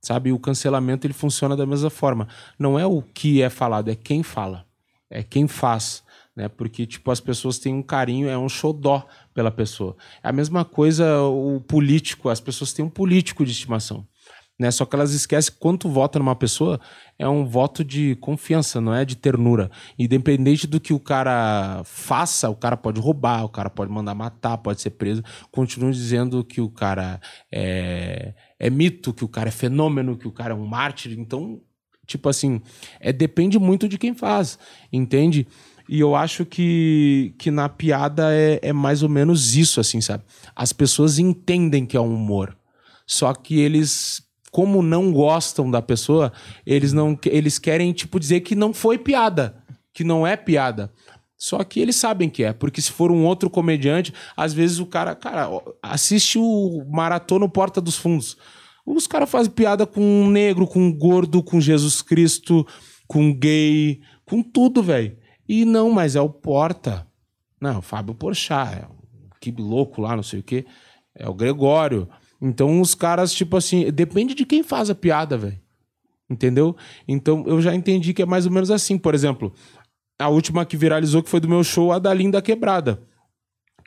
Sabe? 0.00 0.32
O 0.32 0.38
cancelamento 0.38 1.06
ele 1.06 1.14
funciona 1.14 1.56
da 1.56 1.66
mesma 1.66 1.90
forma. 1.90 2.26
Não 2.58 2.78
é 2.78 2.86
o 2.86 3.02
que 3.02 3.42
é 3.42 3.50
falado, 3.50 3.90
é 3.90 3.94
quem 3.94 4.22
fala. 4.22 4.64
É 5.10 5.22
quem 5.22 5.46
faz. 5.46 6.02
Né? 6.34 6.48
Porque, 6.48 6.86
tipo, 6.86 7.10
as 7.10 7.20
pessoas 7.20 7.58
têm 7.58 7.74
um 7.74 7.82
carinho, 7.82 8.28
é 8.28 8.38
um 8.38 8.48
xodó 8.48 9.06
pela 9.34 9.50
pessoa. 9.50 9.96
É 10.22 10.28
a 10.28 10.32
mesma 10.32 10.64
coisa 10.64 11.20
o 11.22 11.60
político, 11.60 12.28
as 12.28 12.40
pessoas 12.40 12.72
têm 12.72 12.84
um 12.84 12.90
político 12.90 13.44
de 13.44 13.50
estimação. 13.50 14.06
Né? 14.60 14.70
Só 14.70 14.84
que 14.84 14.94
elas 14.94 15.14
esquecem 15.14 15.54
que 15.54 15.58
quando 15.58 15.88
vota 15.88 16.18
numa 16.18 16.36
pessoa, 16.36 16.78
é 17.18 17.26
um 17.26 17.46
voto 17.46 17.82
de 17.82 18.14
confiança, 18.16 18.78
não 18.78 18.92
é 18.94 19.06
de 19.06 19.16
ternura. 19.16 19.70
Independente 19.98 20.66
do 20.66 20.78
que 20.78 20.92
o 20.92 21.00
cara 21.00 21.80
faça, 21.86 22.50
o 22.50 22.54
cara 22.54 22.76
pode 22.76 23.00
roubar, 23.00 23.42
o 23.42 23.48
cara 23.48 23.70
pode 23.70 23.90
mandar 23.90 24.14
matar, 24.14 24.58
pode 24.58 24.82
ser 24.82 24.90
preso. 24.90 25.24
Continuam 25.50 25.90
dizendo 25.90 26.44
que 26.44 26.60
o 26.60 26.68
cara 26.68 27.18
é, 27.50 28.34
é 28.58 28.68
mito, 28.68 29.14
que 29.14 29.24
o 29.24 29.28
cara 29.28 29.48
é 29.48 29.52
fenômeno, 29.52 30.18
que 30.18 30.28
o 30.28 30.32
cara 30.32 30.52
é 30.52 30.56
um 30.56 30.66
mártir. 30.66 31.18
Então, 31.18 31.62
tipo 32.06 32.28
assim, 32.28 32.60
é, 33.00 33.14
depende 33.14 33.58
muito 33.58 33.88
de 33.88 33.96
quem 33.96 34.12
faz, 34.12 34.58
entende? 34.92 35.46
E 35.88 36.00
eu 36.00 36.14
acho 36.14 36.44
que, 36.44 37.34
que 37.38 37.50
na 37.50 37.66
piada 37.66 38.30
é, 38.30 38.60
é 38.62 38.72
mais 38.74 39.02
ou 39.02 39.08
menos 39.08 39.56
isso, 39.56 39.80
assim, 39.80 40.02
sabe? 40.02 40.22
As 40.54 40.70
pessoas 40.70 41.18
entendem 41.18 41.86
que 41.86 41.96
é 41.96 42.00
um 42.00 42.14
humor. 42.14 42.54
Só 43.06 43.34
que 43.34 43.58
eles, 43.58 44.22
como 44.50 44.82
não 44.82 45.12
gostam 45.12 45.70
da 45.70 45.80
pessoa, 45.80 46.32
eles 46.66 46.92
não 46.92 47.18
eles 47.26 47.58
querem, 47.58 47.92
tipo, 47.92 48.18
dizer 48.18 48.40
que 48.40 48.54
não 48.54 48.72
foi 48.74 48.98
piada, 48.98 49.62
que 49.92 50.04
não 50.04 50.26
é 50.26 50.36
piada. 50.36 50.92
Só 51.36 51.64
que 51.64 51.80
eles 51.80 51.96
sabem 51.96 52.28
que 52.28 52.44
é, 52.44 52.52
porque 52.52 52.82
se 52.82 52.92
for 52.92 53.10
um 53.10 53.24
outro 53.24 53.48
comediante, 53.48 54.12
às 54.36 54.52
vezes 54.52 54.78
o 54.78 54.84
cara, 54.84 55.14
cara, 55.14 55.48
assiste 55.82 56.38
o 56.38 56.84
Maratona 56.90 57.48
Porta 57.48 57.80
dos 57.80 57.96
Fundos. 57.96 58.36
Os 58.84 59.06
caras 59.06 59.30
fazem 59.30 59.50
piada 59.50 59.86
com 59.86 60.02
um 60.02 60.28
negro, 60.28 60.66
com 60.66 60.80
um 60.80 60.92
gordo, 60.92 61.42
com 61.42 61.60
Jesus 61.60 62.02
Cristo, 62.02 62.66
com 63.06 63.32
gay, 63.32 64.00
com 64.26 64.42
tudo, 64.42 64.82
velho. 64.82 65.16
E 65.48 65.64
não, 65.64 65.90
mas 65.90 66.14
é 66.14 66.20
o 66.20 66.28
Porta. 66.28 67.06
Não, 67.60 67.78
o 67.78 67.82
Fábio 67.82 68.14
Porchat, 68.14 68.76
é 68.76 68.86
que 69.40 69.50
louco 69.50 70.02
lá, 70.02 70.14
não 70.14 70.22
sei 70.22 70.40
o 70.40 70.42
quê. 70.42 70.66
É 71.14 71.28
o 71.28 71.34
Gregório. 71.34 72.08
Então 72.40 72.80
os 72.80 72.94
caras, 72.94 73.32
tipo 73.32 73.56
assim, 73.56 73.90
depende 73.90 74.34
de 74.34 74.46
quem 74.46 74.62
faz 74.62 74.88
a 74.90 74.94
piada, 74.94 75.36
velho. 75.36 75.58
Entendeu? 76.28 76.76
Então 77.08 77.44
eu 77.46 77.60
já 77.60 77.74
entendi 77.74 78.14
que 78.14 78.22
é 78.22 78.26
mais 78.26 78.46
ou 78.46 78.52
menos 78.52 78.70
assim. 78.70 78.96
Por 78.96 79.14
exemplo, 79.14 79.52
a 80.20 80.28
última 80.28 80.64
que 80.64 80.76
viralizou, 80.76 81.22
que 81.22 81.28
foi 81.30 81.40
do 81.40 81.48
meu 81.48 81.64
show, 81.64 81.92
a 81.92 81.98
da 81.98 82.14
Linda 82.14 82.40
Quebrada. 82.40 83.02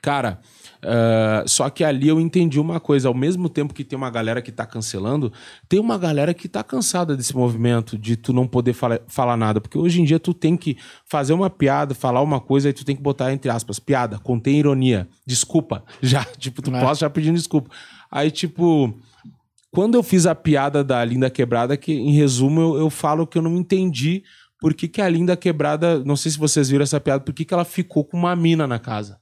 Cara, 0.02 0.38
ah, 0.82 1.42
só 1.46 1.70
que 1.70 1.82
ali 1.82 2.08
eu 2.08 2.20
entendi 2.20 2.60
uma 2.60 2.78
coisa. 2.78 3.08
Ao 3.08 3.14
mesmo 3.14 3.48
tempo 3.48 3.72
que 3.72 3.82
tem 3.82 3.96
uma 3.96 4.10
galera 4.10 4.42
que 4.42 4.52
tá 4.52 4.66
cancelando, 4.66 5.32
tem 5.66 5.80
uma 5.80 5.96
galera 5.96 6.34
que 6.34 6.46
tá 6.46 6.62
cansada 6.62 7.16
desse 7.16 7.34
movimento 7.34 7.96
de 7.96 8.14
tu 8.14 8.30
não 8.34 8.46
poder 8.46 8.74
fala- 8.74 9.00
falar 9.08 9.38
nada. 9.38 9.62
Porque 9.62 9.78
hoje 9.78 10.02
em 10.02 10.04
dia 10.04 10.20
tu 10.20 10.34
tem 10.34 10.58
que 10.58 10.76
fazer 11.06 11.32
uma 11.32 11.48
piada, 11.48 11.94
falar 11.94 12.20
uma 12.20 12.38
coisa, 12.38 12.68
aí 12.68 12.74
tu 12.74 12.84
tem 12.84 12.94
que 12.94 13.00
botar 13.00 13.32
entre 13.32 13.50
aspas, 13.50 13.78
piada, 13.78 14.18
contém 14.18 14.58
ironia. 14.58 15.08
Desculpa. 15.26 15.82
Já, 16.02 16.22
tipo, 16.36 16.60
tu 16.60 16.74
É. 16.76 16.80
posso 16.82 17.00
já 17.00 17.08
pedindo 17.08 17.36
desculpa. 17.36 17.70
Aí, 18.14 18.30
tipo, 18.30 18.96
quando 19.72 19.96
eu 19.96 20.02
fiz 20.04 20.24
a 20.24 20.36
piada 20.36 20.84
da 20.84 21.04
Linda 21.04 21.28
Quebrada, 21.28 21.76
que 21.76 21.92
em 21.92 22.12
resumo 22.12 22.60
eu, 22.60 22.76
eu 22.76 22.88
falo 22.88 23.26
que 23.26 23.36
eu 23.36 23.42
não 23.42 23.56
entendi 23.56 24.22
por 24.60 24.72
que, 24.72 24.86
que 24.86 25.02
a 25.02 25.08
Linda 25.08 25.36
Quebrada, 25.36 25.98
não 26.04 26.14
sei 26.14 26.30
se 26.30 26.38
vocês 26.38 26.70
viram 26.70 26.84
essa 26.84 27.00
piada, 27.00 27.24
por 27.24 27.34
que, 27.34 27.44
que 27.44 27.52
ela 27.52 27.64
ficou 27.64 28.04
com 28.04 28.16
uma 28.16 28.36
mina 28.36 28.68
na 28.68 28.78
casa. 28.78 29.18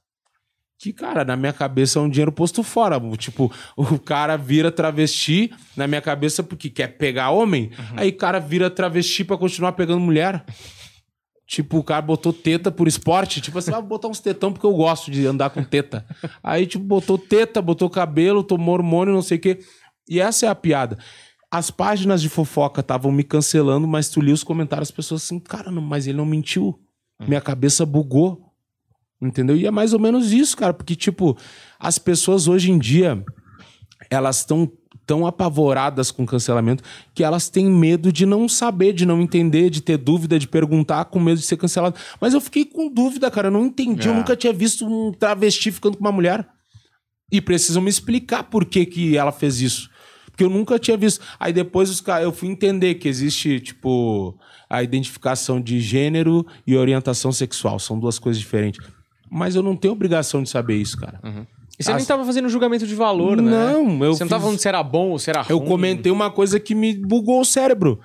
Que, 0.77 0.93
cara, 0.93 1.25
na 1.25 1.35
minha 1.35 1.51
cabeça 1.51 1.97
é 1.97 2.01
um 2.03 2.09
dinheiro 2.09 2.31
posto 2.31 2.61
fora. 2.61 3.01
Tipo, 3.17 3.51
o 3.75 3.97
cara 3.97 4.37
vira 4.37 4.71
travesti 4.71 5.51
na 5.75 5.87
minha 5.87 6.01
cabeça 6.01 6.43
porque 6.43 6.69
quer 6.69 6.89
pegar 6.89 7.31
homem, 7.31 7.71
aí 7.97 8.09
o 8.09 8.17
cara 8.17 8.37
vira 8.37 8.69
travesti 8.69 9.23
pra 9.23 9.37
continuar 9.39 9.71
pegando 9.71 10.01
mulher. 10.01 10.45
Tipo, 11.45 11.77
o 11.77 11.83
cara 11.83 12.01
botou 12.01 12.31
teta 12.31 12.71
por 12.71 12.87
esporte. 12.87 13.41
Tipo 13.41 13.59
assim, 13.59 13.71
ah, 13.71 13.79
vou 13.79 13.89
botar 13.89 14.07
uns 14.07 14.19
tetão 14.19 14.51
porque 14.51 14.65
eu 14.65 14.73
gosto 14.73 15.11
de 15.11 15.25
andar 15.25 15.49
com 15.49 15.63
teta. 15.63 16.05
Aí, 16.41 16.65
tipo, 16.65 16.83
botou 16.83 17.17
teta, 17.17 17.61
botou 17.61 17.89
cabelo, 17.89 18.43
tomou 18.43 18.73
hormônio, 18.73 19.13
não 19.13 19.21
sei 19.21 19.37
o 19.37 19.41
quê. 19.41 19.59
E 20.07 20.19
essa 20.19 20.45
é 20.45 20.49
a 20.49 20.55
piada. 20.55 20.97
As 21.51 21.69
páginas 21.69 22.21
de 22.21 22.29
fofoca 22.29 22.81
estavam 22.81 23.11
me 23.11 23.23
cancelando, 23.23 23.87
mas 23.87 24.09
tu 24.09 24.19
lia 24.19 24.33
os 24.33 24.43
comentários, 24.43 24.89
as 24.89 24.95
pessoas 24.95 25.23
assim, 25.23 25.39
cara, 25.39 25.69
não, 25.69 25.81
mas 25.81 26.07
ele 26.07 26.17
não 26.17 26.25
mentiu. 26.25 26.79
Minha 27.27 27.41
cabeça 27.41 27.85
bugou. 27.85 28.49
Entendeu? 29.21 29.55
E 29.55 29.65
é 29.65 29.71
mais 29.71 29.93
ou 29.93 29.99
menos 29.99 30.33
isso, 30.33 30.57
cara. 30.57 30.73
Porque, 30.73 30.95
tipo, 30.95 31.37
as 31.79 31.97
pessoas 31.97 32.47
hoje 32.47 32.71
em 32.71 32.77
dia, 32.77 33.23
elas 34.09 34.39
estão 34.39 34.69
tão 35.05 35.25
apavoradas 35.27 36.11
com 36.11 36.25
cancelamento 36.25 36.83
que 37.13 37.23
elas 37.23 37.49
têm 37.49 37.65
medo 37.65 38.11
de 38.11 38.25
não 38.25 38.47
saber, 38.47 38.93
de 38.93 39.05
não 39.05 39.21
entender, 39.21 39.69
de 39.69 39.81
ter 39.81 39.97
dúvida, 39.97 40.39
de 40.39 40.47
perguntar 40.47 41.05
com 41.05 41.19
medo 41.19 41.39
de 41.39 41.45
ser 41.45 41.57
cancelado. 41.57 41.95
Mas 42.21 42.33
eu 42.33 42.41
fiquei 42.41 42.65
com 42.65 42.87
dúvida, 42.89 43.29
cara. 43.29 43.47
Eu 43.47 43.51
não 43.51 43.65
entendi. 43.65 44.07
Eu 44.07 44.13
É. 44.13 44.17
nunca 44.17 44.35
tinha 44.35 44.53
visto 44.53 44.85
um 44.85 45.11
travesti 45.11 45.71
ficando 45.71 45.97
com 45.97 46.03
uma 46.03 46.11
mulher. 46.11 46.47
E 47.31 47.41
precisam 47.41 47.81
me 47.81 47.89
explicar 47.89 48.43
por 48.43 48.63
que, 48.65 48.85
que 48.85 49.17
ela 49.17 49.31
fez 49.31 49.59
isso. 49.59 49.89
Porque 50.29 50.43
eu 50.43 50.49
nunca 50.49 50.77
tinha 50.79 50.95
visto. 50.97 51.21
Aí 51.39 51.51
depois 51.51 51.89
os 51.89 51.99
caras, 52.01 52.23
eu 52.25 52.31
fui 52.31 52.47
entender 52.49 52.95
que 52.95 53.07
existe, 53.07 53.59
tipo, 53.59 54.37
a 54.69 54.81
identificação 54.83 55.59
de 55.59 55.79
gênero 55.79 56.45
e 56.65 56.75
orientação 56.75 57.31
sexual. 57.31 57.79
São 57.79 57.99
duas 57.99 58.17
coisas 58.19 58.39
diferentes. 58.39 58.85
Mas 59.31 59.55
eu 59.55 59.63
não 59.63 59.75
tenho 59.75 59.93
obrigação 59.93 60.43
de 60.43 60.49
saber 60.49 60.75
isso, 60.77 60.97
cara. 60.97 61.19
E 61.79 61.83
você 61.83 61.91
Ah, 61.91 61.95
nem 61.95 62.05
tava 62.05 62.23
fazendo 62.23 62.47
julgamento 62.49 62.85
de 62.85 62.93
valor, 62.95 63.35
né? 63.41 63.49
Não, 63.51 64.03
eu 64.05 64.13
Você 64.13 64.23
não 64.23 64.29
tava 64.29 64.41
fiz- 64.41 64.45
falando 64.45 64.59
se 64.59 64.67
era 64.67 64.83
bom 64.83 65.09
ou 65.09 65.19
se 65.19 65.29
era 65.29 65.43
Eu 65.49 65.57
ruim. 65.57 65.67
comentei 65.67 66.11
uma 66.11 66.29
coisa 66.29 66.59
que 66.59 66.75
me 66.75 66.93
bugou 66.95 67.41
o 67.41 67.45
cérebro. 67.45 67.99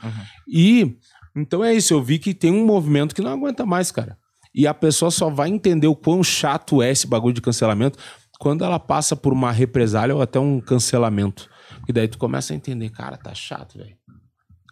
E 0.48 0.96
então 1.36 1.62
é 1.62 1.74
isso, 1.74 1.92
eu 1.94 2.02
vi 2.02 2.18
que 2.18 2.32
tem 2.34 2.50
um 2.50 2.64
movimento 2.64 3.14
que 3.14 3.20
não 3.22 3.30
aguenta 3.32 3.66
mais, 3.66 3.90
cara. 3.92 4.16
E 4.54 4.66
a 4.66 4.72
pessoa 4.74 5.10
só 5.10 5.28
vai 5.30 5.48
entender 5.50 5.86
o 5.86 5.94
quão 5.94 6.24
chato 6.24 6.82
é 6.82 6.90
esse 6.90 7.06
bagulho 7.06 7.34
de 7.34 7.40
cancelamento 7.42 7.98
quando 8.40 8.64
ela 8.64 8.78
passa 8.78 9.14
por 9.14 9.32
uma 9.32 9.52
represália 9.52 10.14
ou 10.14 10.22
até 10.22 10.40
um 10.40 10.60
cancelamento. 10.60 11.48
E 11.86 11.92
daí 11.92 12.08
tu 12.08 12.16
começa 12.18 12.52
a 12.52 12.56
entender, 12.56 12.88
cara, 12.90 13.16
tá 13.16 13.34
chato, 13.34 13.76
velho. 13.78 13.94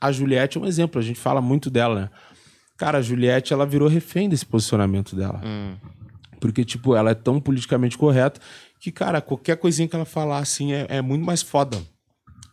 A 0.01 0.11
Juliette 0.11 0.57
é 0.59 0.61
um 0.61 0.67
exemplo, 0.67 0.99
a 1.01 1.05
gente 1.05 1.21
fala 1.21 1.41
muito 1.41 1.69
dela, 1.71 1.95
né? 2.01 2.11
Cara, 2.79 2.99
a 2.99 3.03
Juliette, 3.03 3.53
ela 3.53 3.65
virou 3.67 3.89
refém 3.89 4.29
desse 4.29 4.45
posicionamento 4.47 5.15
dela. 5.15 5.41
Porque, 6.41 6.65
tipo, 6.65 6.95
ela 6.95 7.11
é 7.11 7.15
tão 7.15 7.41
politicamente 7.41 7.97
correta 7.97 8.41
que, 8.81 8.93
cara, 8.93 9.21
qualquer 9.21 9.57
coisinha 9.57 9.89
que 9.89 9.97
ela 9.97 10.05
falar, 10.05 10.39
assim, 10.39 10.73
é, 10.73 10.87
é 10.89 11.03
muito 11.03 11.25
mais 11.25 11.43
foda. 11.43 11.79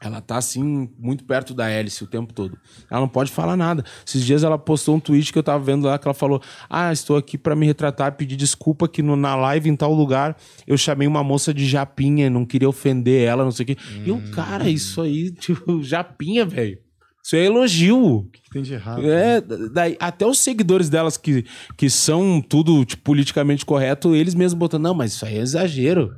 Ela 0.04 0.20
tá, 0.20 0.38
assim, 0.38 0.90
muito 1.00 1.24
perto 1.24 1.54
da 1.54 1.70
hélice 1.70 2.04
o 2.04 2.08
tempo 2.08 2.34
todo. 2.34 2.58
Ela 2.92 3.00
não 3.00 3.08
pode 3.08 3.32
falar 3.32 3.56
nada. 3.56 3.86
Esses 4.06 4.26
dias 4.26 4.44
ela 4.44 4.58
postou 4.58 4.96
um 4.96 5.00
tweet 5.00 5.32
que 5.32 5.40
eu 5.40 5.44
tava 5.44 5.64
vendo 5.64 5.88
lá, 5.88 5.98
que 5.98 6.06
ela 6.06 6.14
falou, 6.14 6.42
ah, 6.70 6.92
estou 6.92 7.16
aqui 7.16 7.38
pra 7.38 7.56
me 7.56 7.66
retratar, 7.66 8.18
pedir 8.18 8.36
desculpa 8.36 8.88
que 8.88 9.02
no, 9.02 9.16
na 9.16 9.36
live 9.36 9.70
em 9.70 9.76
tal 9.76 9.94
lugar 9.94 10.36
eu 10.68 10.78
chamei 10.78 11.08
uma 11.08 11.24
moça 11.24 11.54
de 11.54 11.66
japinha, 11.66 12.30
não 12.30 12.46
queria 12.46 12.68
ofender 12.68 13.26
ela, 13.26 13.46
não 13.46 13.52
sei 13.52 13.64
o 13.64 13.68
quê. 13.68 13.78
E 14.06 14.10
eu, 14.10 14.22
cara, 14.34 14.70
isso 14.70 15.02
aí, 15.02 15.32
tipo, 15.40 15.82
japinha, 15.82 16.46
velho. 16.46 16.80
Isso 17.24 17.36
é 17.38 17.46
elogio. 17.46 18.18
O 18.18 18.24
que 18.30 18.50
tem 18.52 18.62
de 18.62 18.74
errado? 18.74 19.10
É, 19.10 19.40
daí, 19.40 19.96
até 20.00 20.26
os 20.26 20.40
seguidores 20.40 20.90
delas 20.90 21.16
que, 21.16 21.46
que 21.78 21.90
são 21.90 22.42
tudo 22.42 22.84
tipo, 22.84 23.04
politicamente 23.04 23.66
correto, 23.66 24.14
eles 24.14 24.36
mesmos 24.36 24.60
botando, 24.60 24.84
não, 24.84 24.94
mas 24.94 25.14
isso 25.14 25.26
aí 25.26 25.38
é 25.38 25.42
exagero. 25.42 26.14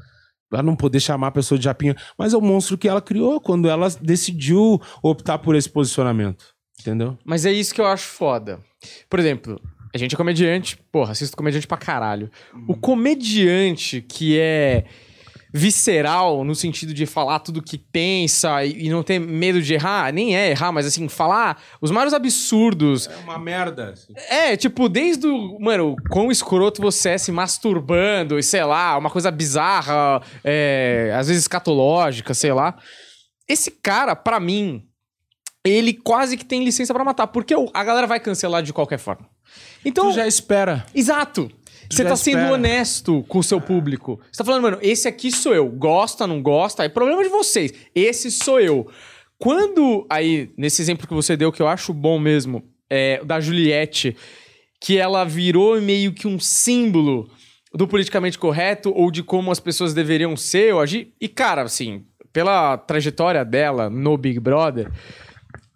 Pra 0.50 0.64
não 0.64 0.76
poder 0.76 1.00
chamar 1.00 1.28
a 1.28 1.32
pessoa 1.32 1.58
de 1.58 1.66
japinha. 1.66 1.96
Mas 2.18 2.34
é 2.34 2.38
o 2.38 2.42
monstro 2.42 2.78
que 2.78 2.88
ela 2.88 3.02
criou 3.02 3.40
quando 3.40 3.70
ela 3.70 3.88
decidiu 4.02 4.82
optar 5.02 5.38
por 5.40 5.56
esse 5.56 5.70
posicionamento. 5.70 6.46
Entendeu? 6.80 7.18
Mas 7.24 7.46
é 7.46 7.52
isso 7.52 7.74
que 7.74 7.82
eu 7.82 7.88
acho 7.88 8.06
foda. 8.06 8.60
Por 9.10 9.20
exemplo, 9.20 9.60
a 9.94 9.98
gente 9.98 10.14
é 10.14 10.18
comediante, 10.18 10.78
porra, 10.92 11.14
assisto 11.14 11.38
comediante 11.38 11.66
pra 11.66 11.78
caralho. 11.78 12.30
O 12.68 12.76
comediante 12.76 14.02
que 14.02 14.38
é 14.38 14.86
visceral 15.58 16.44
no 16.44 16.54
sentido 16.54 16.94
de 16.94 17.06
falar 17.06 17.40
tudo 17.40 17.62
que 17.62 17.78
pensa 17.78 18.66
e, 18.66 18.88
e 18.88 18.90
não 18.90 19.02
ter 19.02 19.20
medo 19.20 19.62
de 19.62 19.74
errar, 19.74 20.12
nem 20.12 20.36
é 20.36 20.50
errar, 20.50 20.70
mas 20.74 20.86
assim, 20.86 21.08
falar 21.08 21.62
os 21.80 21.92
maiores 21.92 22.14
absurdos. 22.14 23.08
É 23.08 23.16
uma 23.24 23.40
merda. 23.40 23.94
É, 24.30 24.58
tipo, 24.58 24.90
desde 24.90 25.26
o. 25.28 25.58
Mano, 25.58 25.96
quão 26.12 26.30
escroto 26.30 26.82
você 26.82 27.12
é 27.12 27.18
se 27.18 27.32
masturbando 27.32 28.38
e 28.38 28.44
sei 28.44 28.66
lá, 28.66 28.98
uma 28.98 29.10
coisa 29.10 29.32
bizarra, 29.32 30.22
é, 30.44 31.16
às 31.18 31.30
vezes 31.30 31.44
escatológica, 31.44 32.34
sei 32.34 32.52
lá. 32.52 32.78
Esse 33.48 33.72
cara, 33.72 34.14
pra 34.14 34.42
mim, 34.42 34.84
ele 35.64 35.94
quase 35.94 36.36
que 36.36 36.44
tem 36.44 36.66
licença 36.66 36.94
pra 36.94 37.06
matar, 37.06 37.28
porque 37.28 37.56
a 37.74 37.84
galera 37.84 38.08
vai 38.08 38.20
cancelar 38.20 38.62
de 38.62 38.74
qualquer 38.74 39.00
forma. 39.00 39.26
Então. 39.86 40.10
Tu 40.10 40.16
já 40.16 40.28
espera. 40.28 40.86
Exato. 40.94 41.50
Você 41.90 42.04
tá 42.04 42.16
sendo 42.16 42.38
espera. 42.38 42.54
honesto 42.54 43.24
com 43.28 43.40
o 43.40 43.44
seu 43.44 43.62
público. 43.62 44.20
Você 44.32 44.38
tá 44.38 44.46
falando, 44.46 44.64
mano, 44.64 44.78
esse 44.82 45.08
aqui 45.08 45.32
sou 45.32 45.54
eu. 45.54 45.68
Gosta, 45.70 46.26
não 46.28 46.42
gosta, 46.42 46.84
é 46.84 46.90
problema 46.90 47.24
de 47.24 47.30
vocês. 47.30 47.74
Esse 47.94 48.32
sou 48.32 48.60
eu. 48.60 48.88
Quando, 49.38 50.06
aí, 50.10 50.52
nesse 50.58 50.82
exemplo 50.82 51.08
que 51.08 51.14
você 51.14 51.36
deu, 51.36 51.52
que 51.52 51.62
eu 51.62 51.68
acho 51.68 51.94
bom 51.94 52.18
mesmo, 52.18 52.64
é, 52.90 53.24
da 53.24 53.40
Juliette, 53.40 54.16
que 54.80 54.98
ela 54.98 55.24
virou 55.24 55.80
meio 55.82 56.14
que 56.14 56.28
um 56.28 56.40
símbolo 56.40 57.30
do 57.74 57.88
politicamente 57.88 58.40
correto 58.40 58.92
ou 58.96 59.12
de 59.12 59.22
como 59.22 59.52
as 59.52 59.60
pessoas 59.60 59.94
deveriam 59.94 60.38
ser 60.38 60.74
ou 60.74 60.80
agir. 60.80 61.14
E, 61.20 61.28
cara, 61.28 61.64
assim, 61.64 62.06
pela 62.32 62.78
trajetória 62.78 63.44
dela 63.44 63.90
no 63.90 64.18
Big 64.18 64.40
Brother, 64.40 64.92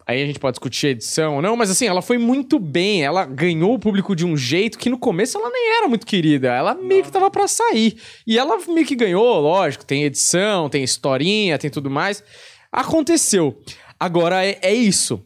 Aí 0.10 0.24
a 0.24 0.26
gente 0.26 0.40
pode 0.40 0.56
discutir 0.56 0.88
a 0.88 0.90
edição 0.90 1.36
ou 1.36 1.42
não, 1.44 1.56
mas 1.56 1.70
assim, 1.70 1.86
ela 1.86 2.02
foi 2.02 2.18
muito 2.18 2.58
bem. 2.58 3.04
Ela 3.04 3.26
ganhou 3.26 3.76
o 3.76 3.78
público 3.78 4.16
de 4.16 4.26
um 4.26 4.36
jeito 4.36 4.80
que 4.80 4.90
no 4.90 4.98
começo 4.98 5.38
ela 5.38 5.52
nem 5.52 5.78
era 5.78 5.88
muito 5.88 6.04
querida. 6.04 6.48
Ela 6.48 6.74
meio 6.74 7.04
que 7.04 7.12
tava 7.12 7.30
pra 7.30 7.48
sair. 7.48 7.96
E 8.26 8.36
ela 8.36 8.58
meio 8.68 8.88
que 8.88 8.96
ganhou, 8.96 9.40
lógico. 9.40 9.86
Tem 9.86 10.06
edição, 10.06 10.68
tem 10.68 10.84
historinha, 10.84 11.60
tem 11.60 11.70
tudo 11.70 11.92
mais. 11.92 12.24
Aconteceu. 12.72 13.62
Agora 14.00 14.44
é, 14.44 14.58
é 14.64 14.74
isso. 14.74 15.24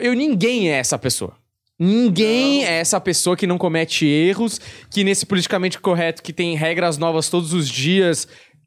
Eu, 0.00 0.14
ninguém 0.14 0.68
é 0.68 0.78
essa 0.78 0.98
pessoa. 0.98 1.36
Ninguém 1.78 2.64
é 2.64 2.80
essa 2.80 3.00
pessoa 3.00 3.36
que 3.36 3.46
não 3.46 3.56
comete 3.56 4.04
erros, 4.04 4.60
que 4.90 5.04
nesse 5.04 5.24
politicamente 5.24 5.78
correto, 5.78 6.24
que 6.24 6.32
tem 6.32 6.56
regras 6.56 6.98
novas 6.98 7.28
todos 7.28 7.52
os 7.52 7.68
dias, 7.68 8.26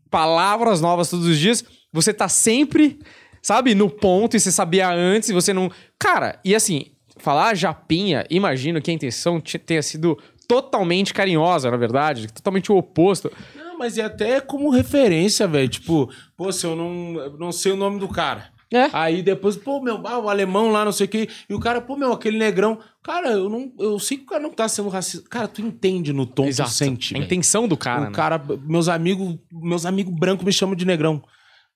palavras 0.09 0.79
novas 0.79 1.09
todos 1.09 1.25
os 1.25 1.37
dias, 1.37 1.61
você 1.91 2.13
tá 2.13 2.29
sempre, 2.29 2.99
sabe, 3.45 3.75
no 3.75 3.89
ponto 3.89 4.35
e 4.35 4.39
você 4.39 4.51
sabia 4.51 4.89
antes 4.89 5.29
e 5.29 5.33
você 5.33 5.53
não. 5.53 5.69
Cara, 5.99 6.39
e 6.43 6.55
assim, 6.55 6.87
falar 7.17 7.53
japinha, 7.53 8.25
imagino 8.27 8.81
que 8.81 8.89
a 8.89 8.93
intenção 8.93 9.39
te- 9.39 9.59
tenha 9.59 9.83
sido 9.83 10.17
totalmente 10.47 11.13
carinhosa, 11.13 11.69
na 11.69 11.77
verdade, 11.77 12.27
totalmente 12.33 12.71
o 12.71 12.77
oposto. 12.77 13.31
Não, 13.55 13.77
mas 13.77 13.97
e 13.97 14.01
até 14.01 14.41
como 14.41 14.69
referência, 14.71 15.47
velho. 15.47 15.69
Tipo, 15.69 16.09
pô, 16.35 16.51
se 16.51 16.65
eu 16.65 16.75
não, 16.75 17.19
eu 17.19 17.37
não 17.37 17.51
sei 17.51 17.71
o 17.71 17.75
nome 17.75 17.99
do 17.99 18.07
cara. 18.07 18.49
É. 18.73 18.89
Aí 18.93 19.21
depois, 19.21 19.55
pô, 19.55 19.79
meu, 19.79 20.01
ah, 20.07 20.17
o 20.17 20.27
alemão 20.27 20.71
lá, 20.71 20.83
não 20.83 20.91
sei 20.91 21.05
o 21.05 21.09
quê. 21.09 21.29
E 21.47 21.53
o 21.53 21.59
cara, 21.59 21.79
pô, 21.79 21.95
meu, 21.95 22.11
aquele 22.11 22.37
negrão. 22.39 22.79
Cara, 23.03 23.29
eu 23.29 23.47
não. 23.47 23.71
Eu 23.79 23.99
sei 23.99 24.17
que 24.17 24.23
o 24.23 24.27
cara 24.27 24.41
não 24.41 24.49
tá 24.49 24.67
sendo 24.67 24.89
racista. 24.89 25.29
Cara, 25.29 25.47
tu 25.47 25.61
entende 25.61 26.11
no 26.11 26.25
tom, 26.25 26.49
tu 26.49 26.67
sente. 26.67 27.13
a 27.13 27.17
velho. 27.17 27.25
intenção 27.25 27.67
do 27.67 27.77
cara, 27.77 28.01
o 28.01 28.05
né? 28.05 28.11
cara, 28.11 28.41
meus 28.67 28.87
amigos, 28.89 29.37
meus 29.51 29.85
amigos 29.85 30.13
brancos 30.15 30.43
me 30.43 30.51
chamam 30.51 30.75
de 30.75 30.83
negrão. 30.83 31.21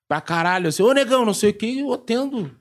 Pra 0.10 0.20
caralho, 0.20 0.68
assim, 0.68 0.82
ô 0.82 0.91
negão, 0.91 1.24
não 1.24 1.36
sei 1.36 1.51
o 1.51 1.53
que, 1.53 1.80
eu 1.80 1.93
atendo. 1.93 2.51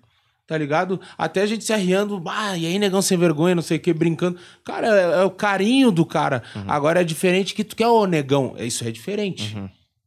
Tá 0.46 0.56
ligado? 0.56 1.00
Até 1.16 1.40
a 1.42 1.46
gente 1.46 1.64
se 1.64 1.72
arriando, 1.72 2.22
ah, 2.26 2.56
e 2.56 2.66
aí, 2.66 2.78
negão 2.78 3.02
sem 3.02 3.16
vergonha, 3.16 3.54
não 3.54 3.62
sei 3.62 3.78
o 3.78 3.80
que, 3.80 3.92
brincando. 3.92 4.38
Cara, 4.62 4.86
é, 4.86 5.20
é 5.20 5.24
o 5.24 5.30
carinho 5.30 5.90
do 5.90 6.04
cara. 6.06 6.42
Agora 6.66 7.00
é 7.00 7.04
diferente 7.04 7.54
que 7.54 7.64
tu 7.64 7.74
quer, 7.74 7.88
ô 7.88 8.04
negão. 8.04 8.54
Isso 8.58 8.86
é 8.86 8.90
diferente. 8.90 9.56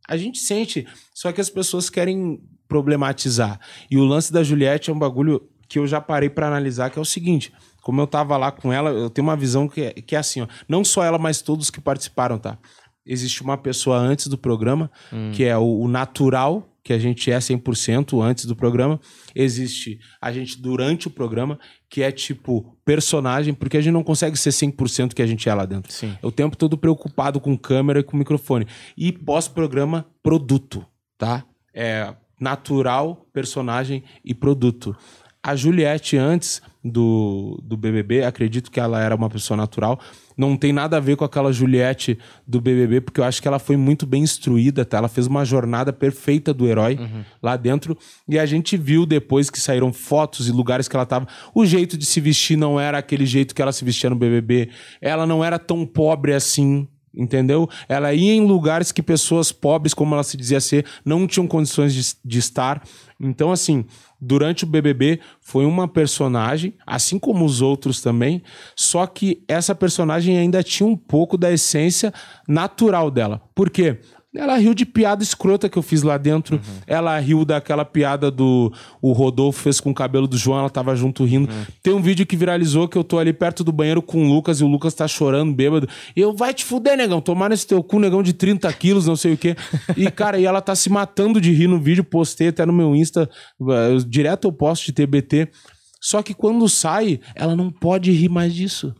A 0.08 0.16
gente 0.18 0.38
sente, 0.38 0.88
só 1.14 1.32
que 1.32 1.42
as 1.42 1.50
pessoas 1.50 1.90
querem 1.90 2.40
problematizar. 2.68 3.60
E 3.90 3.98
o 3.98 4.06
lance 4.06 4.32
da 4.32 4.44
Juliette 4.44 4.92
é 4.92 4.94
um 4.94 5.00
bagulho 5.00 5.42
que 5.68 5.80
eu 5.80 5.88
já 5.88 6.00
parei 6.00 6.30
pra 6.30 6.48
analisar, 6.48 6.90
que 6.90 7.00
é 7.00 7.02
o 7.02 7.06
seguinte: 7.06 7.52
como 7.82 8.00
eu 8.02 8.08
tava 8.08 8.38
lá 8.38 8.52
com 8.52 8.72
ela, 8.72 8.92
eu 8.92 9.10
tenho 9.10 9.28
uma 9.28 9.36
visão 9.36 9.68
que 9.68 9.82
é, 9.82 9.94
que 9.94 10.16
é 10.16 10.20
assim, 10.20 10.42
ó. 10.42 10.48
Não 10.68 10.84
só 10.84 11.04
ela, 11.04 11.18
mas 11.18 11.42
todos 11.42 11.70
que 11.70 11.82
participaram, 11.82 12.38
tá? 12.38 12.58
Existe 13.06 13.42
uma 13.42 13.58
pessoa 13.58 13.98
antes 13.98 14.28
do 14.28 14.38
programa, 14.38 14.92
que 15.34 15.44
é 15.44 15.58
o, 15.58 15.80
o 15.80 15.88
natural, 15.88 16.68
que 16.84 16.94
a 16.94 17.00
gente 17.00 17.32
é 17.32 17.38
100% 17.38 18.22
antes 18.24 18.46
do 18.46 18.56
programa. 18.56 19.00
Existe 19.36 20.00
a 20.20 20.32
gente 20.32 20.60
durante 20.60 21.08
o 21.08 21.12
programa, 21.12 21.60
que 21.90 22.02
é 22.02 22.12
tipo 22.12 22.76
personagem, 22.84 23.54
porque 23.54 23.78
a 23.78 23.82
gente 23.82 23.94
não 23.94 24.04
consegue 24.04 24.38
ser 24.38 24.50
100% 24.50 25.14
que 25.14 25.22
a 25.22 25.28
gente 25.28 25.48
é 25.48 25.54
lá 25.54 25.66
dentro. 25.66 25.92
Sim. 25.92 26.18
É 26.22 26.26
o 26.26 26.32
tempo 26.32 26.58
todo 26.58 26.78
preocupado 26.78 27.40
com 27.40 27.58
câmera 27.58 28.00
e 28.00 28.04
com 28.04 28.18
microfone. 28.18 28.68
E 28.98 29.12
pós-programa, 29.12 30.06
produto, 30.24 30.86
tá? 31.18 31.46
É 31.74 32.14
natural, 32.40 33.28
personagem 33.32 34.04
e 34.26 34.34
produto. 34.34 34.96
A 35.44 35.56
Juliette, 35.56 36.18
antes 36.18 36.62
do, 36.84 37.60
do 37.64 37.76
BBB, 37.76 38.24
acredito 38.24 38.70
que 38.70 38.80
ela 38.80 39.02
era 39.02 39.16
uma 39.16 39.30
pessoa 39.30 39.58
natural. 39.58 40.00
Não 40.38 40.56
tem 40.56 40.72
nada 40.72 40.98
a 40.98 41.00
ver 41.00 41.16
com 41.16 41.26
aquela 41.26 41.52
Juliette 41.52 42.18
do 42.48 42.62
BBB, 42.62 43.02
porque 43.02 43.20
eu 43.20 43.24
acho 43.24 43.42
que 43.42 43.48
ela 43.48 43.60
foi 43.60 43.76
muito 43.76 44.06
bem 44.06 44.24
instruída, 44.24 44.86
tá? 44.86 44.98
Ela 44.98 45.08
fez 45.08 45.28
uma 45.28 45.44
jornada 45.44 45.92
perfeita 45.92 46.54
do 46.54 46.68
herói 46.68 46.98
lá 47.42 47.58
dentro. 47.58 47.98
E 48.28 48.38
a 48.38 48.46
gente 48.46 48.78
viu 48.78 49.06
depois 49.06 49.50
que 49.50 49.60
saíram 49.60 49.92
fotos 49.92 50.48
e 50.48 50.52
lugares 50.52 50.88
que 50.88 50.96
ela 50.96 51.06
tava. 51.06 51.28
O 51.54 51.66
jeito 51.66 51.98
de 51.98 52.06
se 52.06 52.20
vestir 52.22 52.56
não 52.56 52.80
era 52.80 52.98
aquele 52.98 53.26
jeito 53.26 53.54
que 53.54 53.62
ela 53.62 53.72
se 53.72 53.84
vestia 53.84 54.10
no 54.10 54.16
BBB. 54.16 54.70
Ela 55.02 55.26
não 55.26 55.44
era 55.44 55.58
tão 55.60 55.86
pobre 55.86 56.34
assim. 56.34 56.88
Entendeu? 57.14 57.70
Ela 57.90 58.14
ia 58.14 58.34
em 58.34 58.46
lugares 58.46 58.92
que 58.92 59.04
pessoas 59.04 59.52
pobres, 59.52 59.94
como 59.94 60.14
ela 60.14 60.24
se 60.24 60.38
dizia 60.38 60.62
ser, 60.62 60.86
não 61.04 61.28
tinham 61.28 61.46
condições 61.46 61.94
de, 61.94 62.16
de 62.24 62.40
estar. 62.40 62.82
Então, 63.20 63.52
assim, 63.52 63.86
durante 64.20 64.64
o 64.64 64.68
BBB 64.68 65.20
foi 65.42 65.66
uma 65.66 65.88
personagem, 65.88 66.74
assim 66.86 67.20
como 67.20 67.44
os 67.44 67.62
outros 67.62 68.02
também, 68.02 68.42
só 68.76 69.06
que 69.06 69.44
essa 69.48 69.76
personagem 69.76 70.38
ainda 70.38 70.64
tinha 70.64 70.88
um 70.88 70.96
pouco 70.96 71.38
da 71.38 71.52
essência 71.52 72.14
natural 72.48 73.12
dela. 73.12 73.42
Por 73.54 73.70
quê? 73.70 74.00
Ela 74.34 74.56
riu 74.56 74.74
de 74.74 74.86
piada 74.86 75.22
escrota 75.22 75.68
que 75.68 75.78
eu 75.78 75.82
fiz 75.82 76.04
lá 76.04 76.18
dentro. 76.18 76.60
Ela 76.88 77.20
riu 77.20 77.44
daquela 77.44 77.84
piada 77.84 78.32
do 78.32 78.72
o 79.02 79.12
Rodolfo 79.12 79.62
fez 79.62 79.82
com 79.82 79.92
o 79.92 79.94
cabelo 79.94 80.26
do 80.26 80.38
João, 80.38 80.60
ela 80.60 80.70
tava 80.70 80.96
junto 80.96 81.26
rindo. 81.26 81.50
Tem 81.84 81.94
um 81.94 82.02
vídeo 82.02 82.26
que 82.26 82.38
viralizou 82.38 82.88
que 82.88 82.98
eu 82.98 83.04
tô 83.04 83.20
ali 83.20 83.34
perto 83.34 83.62
do 83.62 83.74
banheiro 83.74 84.02
com 84.02 84.24
o 84.24 84.34
Lucas 84.34 84.62
e 84.62 84.64
o 84.64 84.68
Lucas 84.68 84.94
tá 84.94 85.06
chorando, 85.06 85.54
bêbado. 85.54 85.88
E 86.16 86.22
eu, 86.22 86.34
vai 86.34 86.54
te 86.54 86.64
fuder, 86.64 86.96
negão, 86.96 87.20
tomar 87.20 87.50
nesse 87.50 87.68
teu 87.68 87.84
cu, 87.84 88.00
negão 88.00 88.24
de 88.24 88.32
30 88.32 88.72
quilos, 88.74 89.06
não 89.06 89.18
sei 89.18 89.34
o 89.34 89.38
quê. 89.38 89.56
E, 89.98 90.10
cara, 90.10 90.40
e 90.40 90.46
ela 90.46 90.62
tá 90.62 90.76
se 90.76 90.90
matando 90.90 91.42
de 91.42 91.52
rir 91.52 91.68
no 91.68 91.80
vídeo, 91.80 92.04
postei 92.04 92.48
até 92.48 92.66
no 92.66 92.72
meu 92.72 92.96
Insta, 92.96 93.30
eh, 93.62 93.98
direto 94.08 94.48
eu 94.48 94.54
posto 94.54 94.86
de 94.86 94.94
TBT. 94.94 95.50
Só 96.00 96.24
que 96.24 96.34
quando 96.34 96.68
sai, 96.70 97.20
ela 97.36 97.56
não 97.56 97.70
pode 97.70 98.12
rir 98.12 98.30
mais 98.30 98.56
disso. 98.56 98.96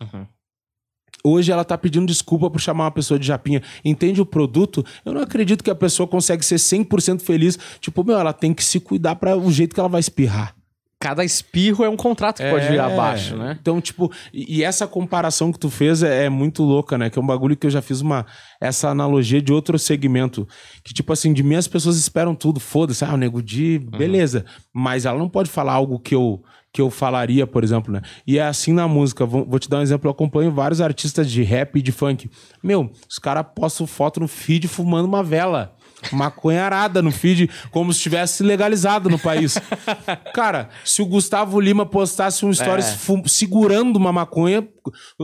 Hoje 1.24 1.52
ela 1.52 1.64
tá 1.64 1.78
pedindo 1.78 2.06
desculpa 2.06 2.50
por 2.50 2.60
chamar 2.60 2.86
uma 2.86 2.92
pessoa 2.92 3.20
de 3.20 3.28
japinha. 3.28 3.62
Entende 3.84 4.22
o 4.22 4.26
produto? 4.26 4.86
Eu 5.06 5.14
não 5.14 5.22
acredito 5.22 5.64
que 5.64 5.70
a 5.70 5.76
pessoa 5.76 6.08
consegue 6.08 6.44
ser 6.44 6.56
100% 6.56 7.22
feliz. 7.22 7.58
Tipo, 7.80 8.04
meu, 8.04 8.18
ela 8.18 8.34
tem 8.34 8.54
que 8.54 8.64
se 8.64 8.80
cuidar 8.80 9.16
para 9.16 9.38
o 9.38 9.52
jeito 9.52 9.74
que 9.74 9.80
ela 9.80 9.90
vai 9.90 10.00
espirrar. 10.00 10.56
Cada 11.02 11.26
espirro 11.26 11.84
é 11.84 11.90
um 11.90 11.98
contrato 11.98 12.44
que 12.44 12.50
pode 12.52 12.68
vir 12.68 12.80
abaixo, 12.80 13.36
né? 13.36 13.58
Então, 13.60 13.82
tipo, 13.82 14.12
e, 14.32 14.64
essa 14.64 14.86
comparação 14.86 15.52
que 15.52 15.58
tu 15.58 15.68
fez 15.68 16.04
é, 16.04 16.26
é 16.26 16.30
muito 16.30 16.62
louca, 16.62 16.96
né? 16.96 17.10
Que 17.10 17.18
é 17.18 17.22
um 17.22 17.26
bagulho 17.26 17.58
que 17.58 17.66
eu 17.66 17.72
já 17.72 17.82
fiz 17.82 18.02
uma 18.02 18.24
essa 18.62 18.88
analogia 18.88 19.42
de 19.42 19.52
outro 19.52 19.80
segmento. 19.80 20.48
Que, 20.84 20.94
tipo 20.94 21.12
assim, 21.12 21.34
de 21.34 21.42
mim 21.42 21.56
as 21.56 21.68
pessoas 21.68 21.98
esperam 21.98 22.36
tudo, 22.36 22.60
foda-se, 22.60 23.04
ah, 23.04 23.16
o 23.16 23.18
nego 23.18 23.42
de, 23.42 23.80
beleza. 23.80 24.46
Mas 24.72 25.08
ela 25.08 25.18
não 25.18 25.28
pode 25.28 25.50
falar 25.50 25.74
algo 25.74 25.98
que 25.98 26.14
eu 26.14 26.44
que 26.74 26.82
eu 26.82 26.90
falaria, 26.90 27.46
por 27.46 27.64
exemplo, 27.64 27.92
né? 27.92 28.02
E 28.26 28.38
é 28.38 28.44
assim 28.44 28.72
na 28.72 28.88
música. 28.88 29.26
Vou, 29.26 29.46
vou 29.46 29.60
te 29.60 29.70
dar 29.70 29.80
um 29.80 29.82
exemplo. 29.82 30.08
Eu 30.08 30.12
acompanho 30.12 30.52
vários 30.52 30.80
artistas 30.80 31.30
de 31.30 31.44
rap 31.44 31.76
e 31.78 31.82
de 31.82 31.92
funk. 31.92 32.30
Meu, 32.64 32.90
os 33.10 33.20
caras 33.20 33.46
postam 33.56 33.86
foto 33.86 34.20
no 34.20 34.28
feed 34.28 34.68
fumando 34.68 35.06
uma 35.06 35.22
vela. 35.24 35.76
Maconha 36.12 36.64
arada 36.64 37.00
no 37.02 37.12
feed, 37.12 37.48
como 37.70 37.94
se 37.94 37.98
estivesse 38.00 38.42
legalizado 38.42 39.08
no 39.10 39.20
país. 39.20 39.56
Cara, 40.34 40.70
se 40.84 41.02
o 41.02 41.06
Gustavo 41.06 41.60
Lima 41.60 41.86
postasse 41.86 42.44
um 42.46 42.52
stories 42.54 42.86
É. 43.08 43.28
segurando 43.28 43.98
uma 43.98 44.12
maconha, 44.12 44.68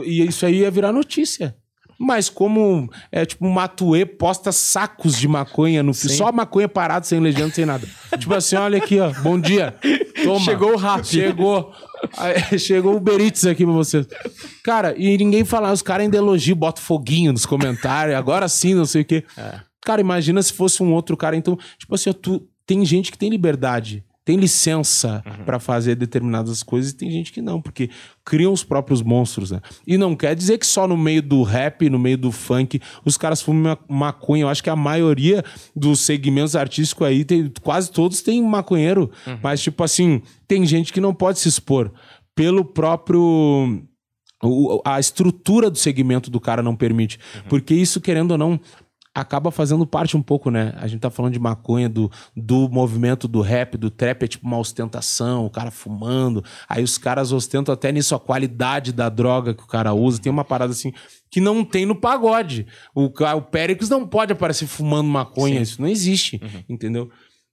e 0.04 0.24
isso 0.24 0.45
aí 0.45 0.60
ia 0.60 0.70
virar 0.70 0.91
notícia. 0.91 1.56
Mas 2.00 2.30
como 2.30 2.89
é 3.12 3.26
tipo 3.26 3.45
um 3.45 3.52
Matuê 3.52 4.06
posta 4.06 4.52
sacos 4.52 5.18
de 5.18 5.28
maconha 5.28 5.82
no 5.82 5.93
feed, 5.93 6.16
só 6.16 6.32
maconha 6.32 6.70
parada, 6.70 7.06
sem 7.06 7.20
legenda, 7.20 7.54
sem 7.54 7.66
nada. 7.66 7.88
tipo 8.18 8.34
assim, 8.34 8.56
olha 8.56 8.78
aqui, 8.78 9.00
ó, 9.00 9.12
bom 9.22 9.39
dia. 9.39 9.76
Toma. 10.24 10.39
Chegou 10.39 10.74
o 10.74 10.78
rap. 10.78 11.04
Chegou. 11.06 11.72
Chegou 12.60 12.93
o 12.93 12.98
Uber 12.98 13.20
Eats 13.20 13.45
aqui 13.45 13.64
pra 13.66 13.74
vocês. 13.74 14.08
Cara, 14.64 14.93
e 14.98 15.18
ninguém 15.18 15.43
fala, 15.43 15.72
os 15.72 15.82
caras 15.82 16.04
ainda 16.04 16.18
elogiam, 16.18 16.56
botam 16.56 16.84
foguinho 16.84 17.32
nos 17.32 17.45
comentários, 17.45 18.16
agora 18.16 18.48
sim, 18.48 18.76
não 18.76 18.86
sei 18.86 19.02
o 19.02 19.06
quê. 19.06 19.24
Cara, 19.82 20.02
imagina 20.02 20.41
se 20.41 20.54
fosse 20.54 20.84
um 20.84 20.93
outro 20.93 21.16
cara. 21.18 21.36
Então, 21.36 21.58
tipo 21.78 21.95
assim, 21.95 22.10
ó, 22.10 22.14
tu, 22.14 22.48
tem 22.66 22.84
gente 22.86 23.12
que 23.12 23.18
tem 23.18 23.30
liberdade, 23.30 24.04
tem 24.28 24.36
licença 24.38 25.24
pra 25.46 25.58
fazer 25.58 25.96
determinadas 25.96 26.62
coisas 26.62 26.92
e 26.92 26.98
tem 26.98 27.10
gente 27.10 27.32
que 27.32 27.42
não, 27.42 27.62
porque 27.62 27.90
criam 28.26 28.52
os 28.52 28.62
próprios 28.62 29.02
monstros, 29.02 29.52
né? 29.52 29.62
E 29.88 29.98
não 29.98 30.18
quer 30.18 30.36
dizer 30.36 30.58
que 30.58 30.68
só 30.68 30.86
no 30.86 30.98
meio 30.98 31.22
do 31.22 31.44
rap, 31.44 31.90
no 31.90 31.98
meio 31.98 32.18
do 32.18 32.30
funk, 32.30 32.82
os 33.06 33.16
caras 33.16 33.42
fumam 33.42 33.78
ma- 33.90 33.96
maconha. 34.12 34.44
Eu 34.44 34.50
acho 34.50 34.62
que 34.62 34.70
a 34.70 34.76
maioria 34.76 35.46
dos 35.74 36.02
segmentos 36.02 36.58
artísticos 36.58 37.08
aí, 37.08 37.24
tem, 37.24 37.50
quase 37.62 37.90
todos 37.90 38.22
têm 38.22 38.44
maconheiro. 38.44 39.10
Mas, 39.42 39.62
tipo 39.62 39.82
assim, 39.82 40.22
tem 40.46 40.66
gente 40.66 40.92
que 40.92 41.00
não 41.00 41.14
pode 41.14 41.40
se 41.40 41.48
expor 41.48 41.90
pelo 42.36 42.66
próprio 42.66 43.82
o- 44.44 44.82
a 44.86 45.00
estrutura 45.00 45.70
do 45.70 45.78
segmento 45.78 46.30
do 46.30 46.40
cara 46.40 46.62
não 46.62 46.76
permite. 46.76 47.18
Porque 47.48 47.74
isso, 47.74 48.02
querendo 48.02 48.32
ou 48.32 48.38
não, 48.38 48.60
acaba 49.20 49.49
fazendo 49.51 49.86
parte 49.86 50.15
um 50.15 50.22
pouco, 50.22 50.49
né? 50.51 50.74
A 50.78 50.88
gente 50.88 51.01
tá 51.01 51.09
falando 51.09 51.34
de 51.34 51.39
maconha, 51.39 51.89
do, 51.89 52.11
do 52.36 52.70
movimento 52.70 53.28
do 53.28 53.41
rap, 53.41 53.78
do 53.78 53.89
trap, 53.89 54.24
é 54.24 54.28
tipo 54.28 54.45
uma 54.45 54.57
ostentação, 54.57 55.45
o 55.45 55.49
cara 55.49 55.72
fumando. 55.72 56.43
Aí 56.70 56.84
os 56.84 56.97
caras 56.97 57.32
ostentam 57.32 57.74
até 57.74 57.91
nisso 57.91 58.13
a 58.15 58.20
qualidade 58.20 58.91
da 58.93 59.09
droga 59.09 59.53
que 59.53 59.63
o 59.63 59.68
cara 59.68 59.93
usa. 59.93 60.22
Tem 60.22 60.32
uma 60.32 60.45
parada 60.45 60.72
assim 60.72 60.93
que 61.30 61.41
não 61.41 61.63
tem 61.65 61.86
no 61.86 61.95
pagode. 61.95 62.68
O, 62.93 63.05
o 63.05 63.41
Péricles 63.41 63.89
não 63.89 64.05
pode 64.07 64.32
aparecer 64.34 64.68
fumando 64.68 65.09
maconha, 65.09 65.59
isso 65.61 65.82
não 65.82 65.88
existe, 65.89 66.39
entendeu? 66.70 67.09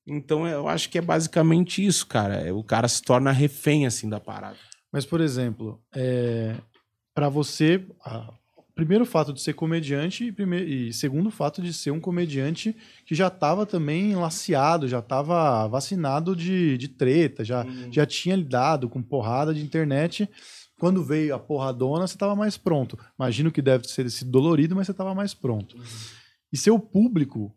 Então 0.06 0.46
eu 0.46 0.68
acho 0.68 0.90
que 0.90 0.98
é 0.98 1.00
basicamente 1.00 1.84
isso, 1.84 2.06
cara. 2.06 2.34
É, 2.36 2.52
O 2.52 2.62
cara 2.62 2.86
se 2.88 3.00
torna 3.02 3.32
refém, 3.32 3.86
assim, 3.86 4.08
da 4.08 4.20
parada. 4.20 4.56
Mas, 4.92 5.06
por 5.06 5.20
exemplo, 5.20 5.80
é, 5.94 6.54
para 7.14 7.28
você, 7.28 7.84
a- 8.04 8.30
primeiro 8.74 9.06
fato 9.06 9.32
de 9.32 9.40
ser 9.40 9.54
comediante 9.54 10.24
e, 10.24 10.32
primeiro, 10.32 10.68
e 10.68 10.92
segundo 10.92 11.30
fato 11.30 11.62
de 11.62 11.72
ser 11.72 11.92
um 11.92 12.00
comediante 12.00 12.76
que 13.06 13.14
já 13.14 13.28
estava 13.28 13.64
também 13.64 14.14
laceado, 14.16 14.88
já 14.88 14.98
estava 14.98 15.66
vacinado 15.68 16.34
de, 16.34 16.76
de 16.76 16.88
treta, 16.88 17.44
já, 17.44 17.64
já 17.90 18.04
tinha 18.04 18.34
lidado 18.34 18.88
com 18.88 19.00
porrada 19.00 19.54
de 19.54 19.62
internet. 19.62 20.28
Quando 20.78 21.04
veio 21.04 21.34
a 21.34 21.38
porradona, 21.38 22.06
você 22.06 22.14
estava 22.14 22.34
mais 22.34 22.56
pronto. 22.56 22.98
Imagino 23.18 23.52
que 23.52 23.62
deve 23.62 23.84
ter 23.86 24.10
sido 24.10 24.30
dolorido, 24.30 24.74
mas 24.74 24.86
você 24.86 24.92
estava 24.92 25.14
mais 25.14 25.32
pronto. 25.32 25.76
E 26.52 26.56
seu 26.56 26.78
público, 26.78 27.54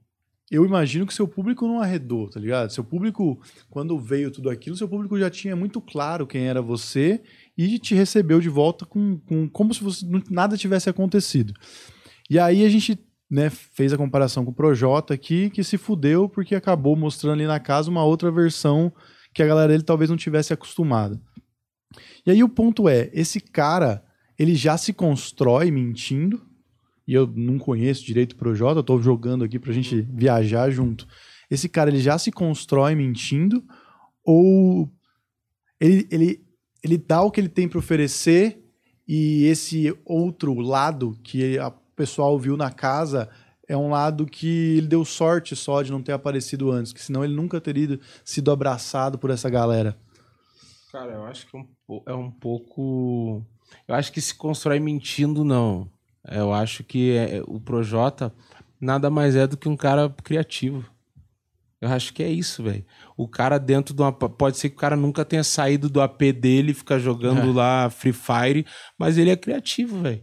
eu 0.51 0.63
imagino 0.63 1.05
que 1.05 1.13
seu 1.13 1.28
público 1.28 1.68
não 1.68 1.82
arredou, 1.82 2.30
tá 2.30 2.39
ligado? 2.39 2.72
Seu 2.72 2.84
público, 2.84 3.41
quando 3.70 3.99
veio 3.99 4.30
tudo 4.30 4.49
aquilo, 4.49 4.78
seu 4.78 4.88
público 4.88 5.18
já 5.18 5.32
tinha 5.32 5.55
muito 5.55 5.82
claro 5.82 6.28
quem 6.28 6.47
era 6.47 6.61
você 6.61 7.22
e 7.57 7.79
te 7.79 7.95
recebeu 7.95 8.39
de 8.39 8.49
volta 8.49 8.85
com, 8.85 9.17
com 9.19 9.49
como 9.49 9.73
se 9.73 9.83
você, 9.83 10.05
nada 10.29 10.55
tivesse 10.55 10.89
acontecido. 10.89 11.53
E 12.29 12.37
aí 12.37 12.63
a 12.63 12.69
gente 12.69 12.99
né, 13.29 13.49
fez 13.49 13.91
a 13.91 13.97
comparação 13.97 14.45
com 14.45 14.51
o 14.51 14.55
Projota 14.55 15.13
aqui, 15.13 15.49
que 15.49 15.63
se 15.63 15.77
fudeu 15.77 16.29
porque 16.29 16.55
acabou 16.55 16.95
mostrando 16.95 17.33
ali 17.33 17.47
na 17.47 17.59
casa 17.59 17.89
uma 17.89 18.03
outra 18.03 18.31
versão 18.31 18.93
que 19.33 19.41
a 19.41 19.47
galera 19.47 19.71
dele 19.71 19.83
talvez 19.83 20.09
não 20.09 20.17
tivesse 20.17 20.53
acostumada. 20.53 21.19
E 22.25 22.31
aí 22.31 22.43
o 22.43 22.49
ponto 22.49 22.87
é, 22.87 23.09
esse 23.13 23.39
cara, 23.39 24.03
ele 24.37 24.55
já 24.55 24.77
se 24.77 24.93
constrói 24.93 25.71
mentindo, 25.71 26.45
e 27.07 27.13
eu 27.13 27.25
não 27.25 27.57
conheço 27.57 28.05
direito 28.05 28.33
o 28.33 28.37
Projota, 28.37 28.79
eu 28.79 28.83
tô 28.83 29.01
jogando 29.01 29.43
aqui 29.43 29.57
pra 29.57 29.71
gente 29.71 30.01
viajar 30.01 30.69
junto. 30.69 31.07
Esse 31.49 31.69
cara, 31.69 31.89
ele 31.89 31.99
já 31.99 32.17
se 32.17 32.31
constrói 32.31 32.95
mentindo, 32.95 33.63
ou 34.25 34.91
ele, 35.79 36.07
ele, 36.11 36.46
ele 36.84 36.97
dá 36.97 37.21
o 37.21 37.32
que 37.32 37.39
ele 37.39 37.49
tem 37.49 37.67
para 37.67 37.80
oferecer 37.80 38.63
e 39.07 39.45
esse 39.45 39.95
outro 40.05 40.53
lado 40.59 41.17
que 41.23 41.57
o 41.59 41.71
pessoal 41.95 42.38
viu 42.38 42.57
na 42.57 42.71
casa 42.71 43.30
é 43.67 43.75
um 43.75 43.89
lado 43.89 44.25
que 44.25 44.78
ele 44.78 44.88
deu 44.88 45.03
sorte 45.03 45.55
só 45.55 45.82
de 45.82 45.91
não 45.91 46.01
ter 46.01 46.13
aparecido 46.13 46.71
antes, 46.71 46.93
que 46.93 47.01
senão 47.01 47.23
ele 47.23 47.34
nunca 47.36 47.59
teria 47.59 47.99
sido 48.23 48.51
abraçado 48.51 49.17
por 49.17 49.30
essa 49.30 49.49
galera. 49.49 49.97
Cara, 50.91 51.13
eu 51.13 51.25
acho 51.25 51.47
que 51.47 51.57
é 51.57 51.59
um, 51.59 52.01
é 52.07 52.13
um 52.13 52.32
pouco. 52.32 53.45
Eu 53.88 53.95
acho 53.95 54.11
que 54.11 54.21
se 54.21 54.34
constrói 54.34 54.80
mentindo, 54.80 55.43
não. 55.43 55.89
Eu 56.30 56.53
acho 56.53 56.84
que 56.84 57.11
é- 57.11 57.43
o 57.45 57.59
Projota 57.59 58.34
nada 58.80 59.09
mais 59.09 59.36
é 59.36 59.45
do 59.45 59.57
que 59.57 59.67
um 59.67 59.75
cara 59.75 60.09
criativo. 60.23 60.89
Eu 61.82 61.89
acho 61.89 62.13
que 62.13 62.23
é 62.23 62.30
isso, 62.30 62.63
velho. 62.63 62.86
O 63.18 63.28
cara 63.28 63.57
dentro 63.57 63.95
de 63.95 64.01
uma. 64.01 64.13
Pode 64.13 64.57
ser 64.57 64.70
que 64.70 64.76
o 64.76 64.80
cara 64.80 64.95
nunca 64.95 65.26
tenha 65.26 65.43
saído 65.43 65.89
do 65.89 65.99
AP 65.99 66.22
dele 66.34 66.72
e 66.72 66.76
ficar 66.76 66.99
jogando 66.99 67.51
lá 67.51 67.89
Free 67.89 68.13
Fire, 68.13 68.65
mas 68.97 69.18
ele 69.18 69.32
é 69.32 69.36
criativo, 69.36 70.01
velho. 70.01 70.22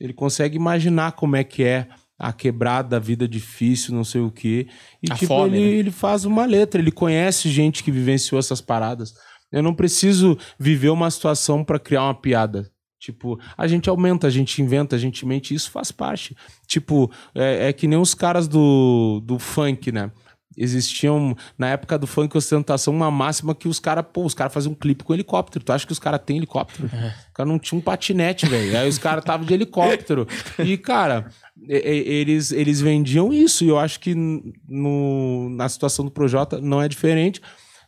Ele 0.00 0.12
consegue 0.12 0.56
imaginar 0.56 1.12
como 1.12 1.34
é 1.34 1.42
que 1.42 1.64
é 1.64 1.88
a 2.18 2.32
quebrada, 2.32 2.96
a 2.96 3.00
vida 3.00 3.26
difícil, 3.26 3.94
não 3.94 4.04
sei 4.04 4.20
o 4.20 4.30
quê. 4.30 4.68
E, 5.02 5.10
A 5.10 5.16
tipo, 5.16 5.26
fome, 5.26 5.58
ele, 5.58 5.70
né? 5.70 5.76
ele 5.78 5.90
faz 5.90 6.24
uma 6.24 6.46
letra, 6.46 6.80
ele 6.80 6.92
conhece 6.92 7.50
gente 7.50 7.82
que 7.82 7.90
vivenciou 7.90 8.38
essas 8.38 8.60
paradas. 8.60 9.14
Eu 9.50 9.62
não 9.62 9.74
preciso 9.74 10.38
viver 10.58 10.90
uma 10.90 11.10
situação 11.10 11.64
pra 11.64 11.78
criar 11.78 12.04
uma 12.04 12.14
piada. 12.14 12.70
Tipo, 12.98 13.38
a 13.56 13.66
gente 13.66 13.88
aumenta, 13.88 14.26
a 14.26 14.30
gente 14.30 14.60
inventa, 14.62 14.96
a 14.96 14.98
gente 14.98 15.26
mente, 15.26 15.54
isso 15.54 15.70
faz 15.70 15.92
parte. 15.92 16.34
Tipo, 16.66 17.10
é, 17.34 17.68
é 17.68 17.72
que 17.72 17.86
nem 17.86 17.98
os 17.98 18.14
caras 18.14 18.48
do, 18.48 19.20
do 19.24 19.38
funk, 19.38 19.92
né? 19.92 20.10
Existiam, 20.56 21.36
na 21.58 21.68
época 21.68 21.98
do 21.98 22.06
funk 22.06 22.34
ostentação, 22.36 22.94
uma 22.94 23.10
máxima 23.10 23.54
que 23.54 23.68
os 23.68 23.78
caras, 23.78 24.04
pô, 24.10 24.24
os 24.24 24.32
caras 24.32 24.54
faziam 24.54 24.72
um 24.72 24.74
clipe 24.74 25.04
com 25.04 25.12
helicóptero. 25.12 25.64
Tu 25.64 25.72
acha 25.72 25.86
que 25.86 25.92
os 25.92 25.98
caras 25.98 26.20
têm 26.24 26.38
helicóptero? 26.38 26.88
O 27.30 27.34
cara 27.34 27.48
não 27.48 27.58
tinha 27.58 27.78
um 27.78 27.82
patinete, 27.82 28.46
velho. 28.46 28.78
Aí 28.78 28.88
os 28.88 28.96
caras 28.96 29.22
estavam 29.22 29.44
de 29.44 29.52
helicóptero. 29.52 30.26
E, 30.58 30.78
cara, 30.78 31.30
eles, 31.68 32.52
eles 32.52 32.80
vendiam 32.80 33.32
isso. 33.32 33.64
E 33.64 33.68
eu 33.68 33.78
acho 33.78 34.00
que 34.00 34.14
no, 34.14 35.50
na 35.50 35.68
situação 35.68 36.04
do 36.06 36.10
Projota 36.10 36.58
não 36.58 36.80
é 36.80 36.88
diferente. 36.88 37.42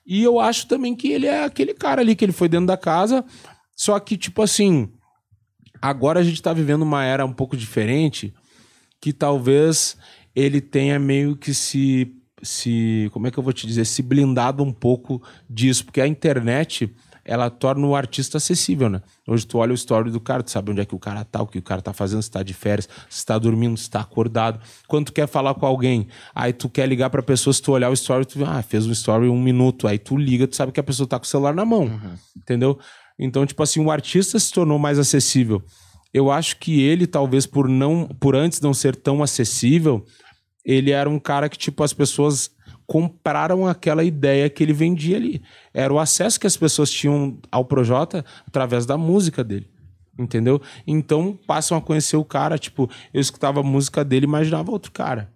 E 0.06 0.22
eu 0.22 0.38
acho 0.38 0.66
também 0.66 0.94
que 0.94 1.10
ele 1.10 1.26
é 1.26 1.44
aquele 1.44 1.72
cara 1.72 2.02
ali 2.02 2.14
que 2.14 2.24
ele 2.24 2.32
foi 2.32 2.48
dentro 2.48 2.66
da 2.66 2.76
casa. 2.76 3.24
Só 3.74 3.98
que, 3.98 4.16
tipo 4.16 4.42
assim, 4.42 4.90
agora 5.80 6.20
a 6.20 6.22
gente 6.22 6.42
tá 6.42 6.52
vivendo 6.52 6.82
uma 6.82 7.04
era 7.04 7.24
um 7.24 7.32
pouco 7.32 7.56
diferente 7.56 8.34
que 9.00 9.12
talvez 9.12 9.96
ele 10.34 10.60
tenha 10.60 10.98
meio 10.98 11.36
que 11.36 11.54
se 11.54 12.12
se 12.42 13.08
como 13.12 13.26
é 13.26 13.30
que 13.30 13.38
eu 13.38 13.42
vou 13.42 13.52
te 13.52 13.66
dizer 13.66 13.84
se 13.84 14.02
blindado 14.02 14.62
um 14.62 14.72
pouco 14.72 15.22
disso 15.48 15.84
porque 15.84 16.00
a 16.00 16.06
internet 16.06 16.94
ela 17.28 17.50
torna 17.50 17.86
o 17.86 17.94
artista 17.94 18.38
acessível, 18.38 18.88
né? 18.88 19.02
Hoje 19.26 19.46
tu 19.46 19.58
olha 19.58 19.72
o 19.72 19.74
story 19.74 20.10
do 20.10 20.18
cara, 20.18 20.42
tu 20.42 20.50
sabe 20.50 20.70
onde 20.70 20.80
é 20.80 20.86
que 20.86 20.94
o 20.94 20.98
cara 20.98 21.22
tá, 21.26 21.42
o 21.42 21.46
que 21.46 21.58
o 21.58 21.62
cara 21.62 21.82
tá 21.82 21.92
fazendo, 21.92 22.22
se 22.22 22.30
tá 22.30 22.42
de 22.42 22.54
férias, 22.54 22.88
se 23.06 23.24
tá 23.24 23.38
dormindo, 23.38 23.76
se 23.76 23.90
tá 23.90 24.00
acordado. 24.00 24.58
Quando 24.86 25.06
tu 25.06 25.12
quer 25.12 25.28
falar 25.28 25.54
com 25.54 25.66
alguém, 25.66 26.08
aí 26.34 26.54
tu 26.54 26.70
quer 26.70 26.88
ligar 26.88 27.10
pra 27.10 27.22
pessoa, 27.22 27.52
se 27.52 27.60
tu 27.60 27.72
olhar 27.72 27.90
o 27.90 27.92
story, 27.92 28.24
tu 28.24 28.42
ah, 28.46 28.62
fez 28.62 28.86
um 28.86 28.92
story 28.92 29.28
um 29.28 29.40
minuto, 29.40 29.86
aí 29.86 29.98
tu 29.98 30.16
liga, 30.16 30.48
tu 30.48 30.56
sabe 30.56 30.72
que 30.72 30.80
a 30.80 30.82
pessoa 30.82 31.06
tá 31.06 31.18
com 31.18 31.26
o 31.26 31.28
celular 31.28 31.54
na 31.54 31.66
mão, 31.66 32.00
entendeu? 32.34 32.78
Então, 33.18 33.44
tipo 33.44 33.62
assim, 33.62 33.84
o 33.84 33.90
artista 33.90 34.38
se 34.38 34.50
tornou 34.50 34.78
mais 34.78 34.98
acessível. 34.98 35.62
Eu 36.14 36.30
acho 36.30 36.56
que 36.56 36.80
ele, 36.80 37.06
talvez 37.06 37.44
por 37.44 37.68
não, 37.68 38.06
por 38.18 38.34
antes 38.34 38.62
não 38.62 38.72
ser 38.72 38.96
tão 38.96 39.22
acessível, 39.22 40.02
ele 40.68 40.90
era 40.90 41.08
um 41.08 41.18
cara 41.18 41.48
que, 41.48 41.56
tipo, 41.56 41.82
as 41.82 41.94
pessoas 41.94 42.50
compraram 42.86 43.66
aquela 43.66 44.04
ideia 44.04 44.50
que 44.50 44.62
ele 44.62 44.74
vendia 44.74 45.16
ali. 45.16 45.40
Era 45.72 45.92
o 45.92 45.98
acesso 45.98 46.38
que 46.38 46.46
as 46.46 46.58
pessoas 46.58 46.90
tinham 46.90 47.38
ao 47.50 47.64
Projota 47.64 48.22
através 48.46 48.84
da 48.84 48.98
música 48.98 49.42
dele. 49.42 49.70
Entendeu? 50.18 50.60
Então 50.86 51.38
passam 51.46 51.78
a 51.78 51.80
conhecer 51.80 52.16
o 52.16 52.24
cara. 52.24 52.58
Tipo, 52.58 52.90
eu 53.14 53.20
escutava 53.20 53.60
a 53.60 53.62
música 53.62 54.04
dele 54.04 54.26
e 54.26 54.28
imaginava 54.28 54.70
outro 54.70 54.92
cara. 54.92 55.32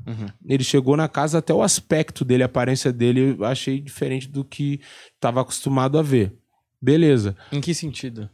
Ele 0.47 0.65
chegou 0.65 0.99
na 0.99 1.09
casa, 1.09 1.39
até 1.39 1.55
o 1.55 1.63
aspecto 1.63 2.27
dele, 2.27 2.43
a 2.43 2.47
aparência 2.47 2.93
dele, 2.93 3.37
eu 3.39 3.45
achei 3.47 3.81
diferente 3.81 4.29
do 4.29 4.45
que 4.45 4.81
estava 5.15 5.41
acostumado 5.41 5.99
a 5.99 6.03
ver. 6.03 6.37
Beleza. 6.81 7.35
Em 7.51 7.61
que 7.61 7.73
sentido? 7.73 8.29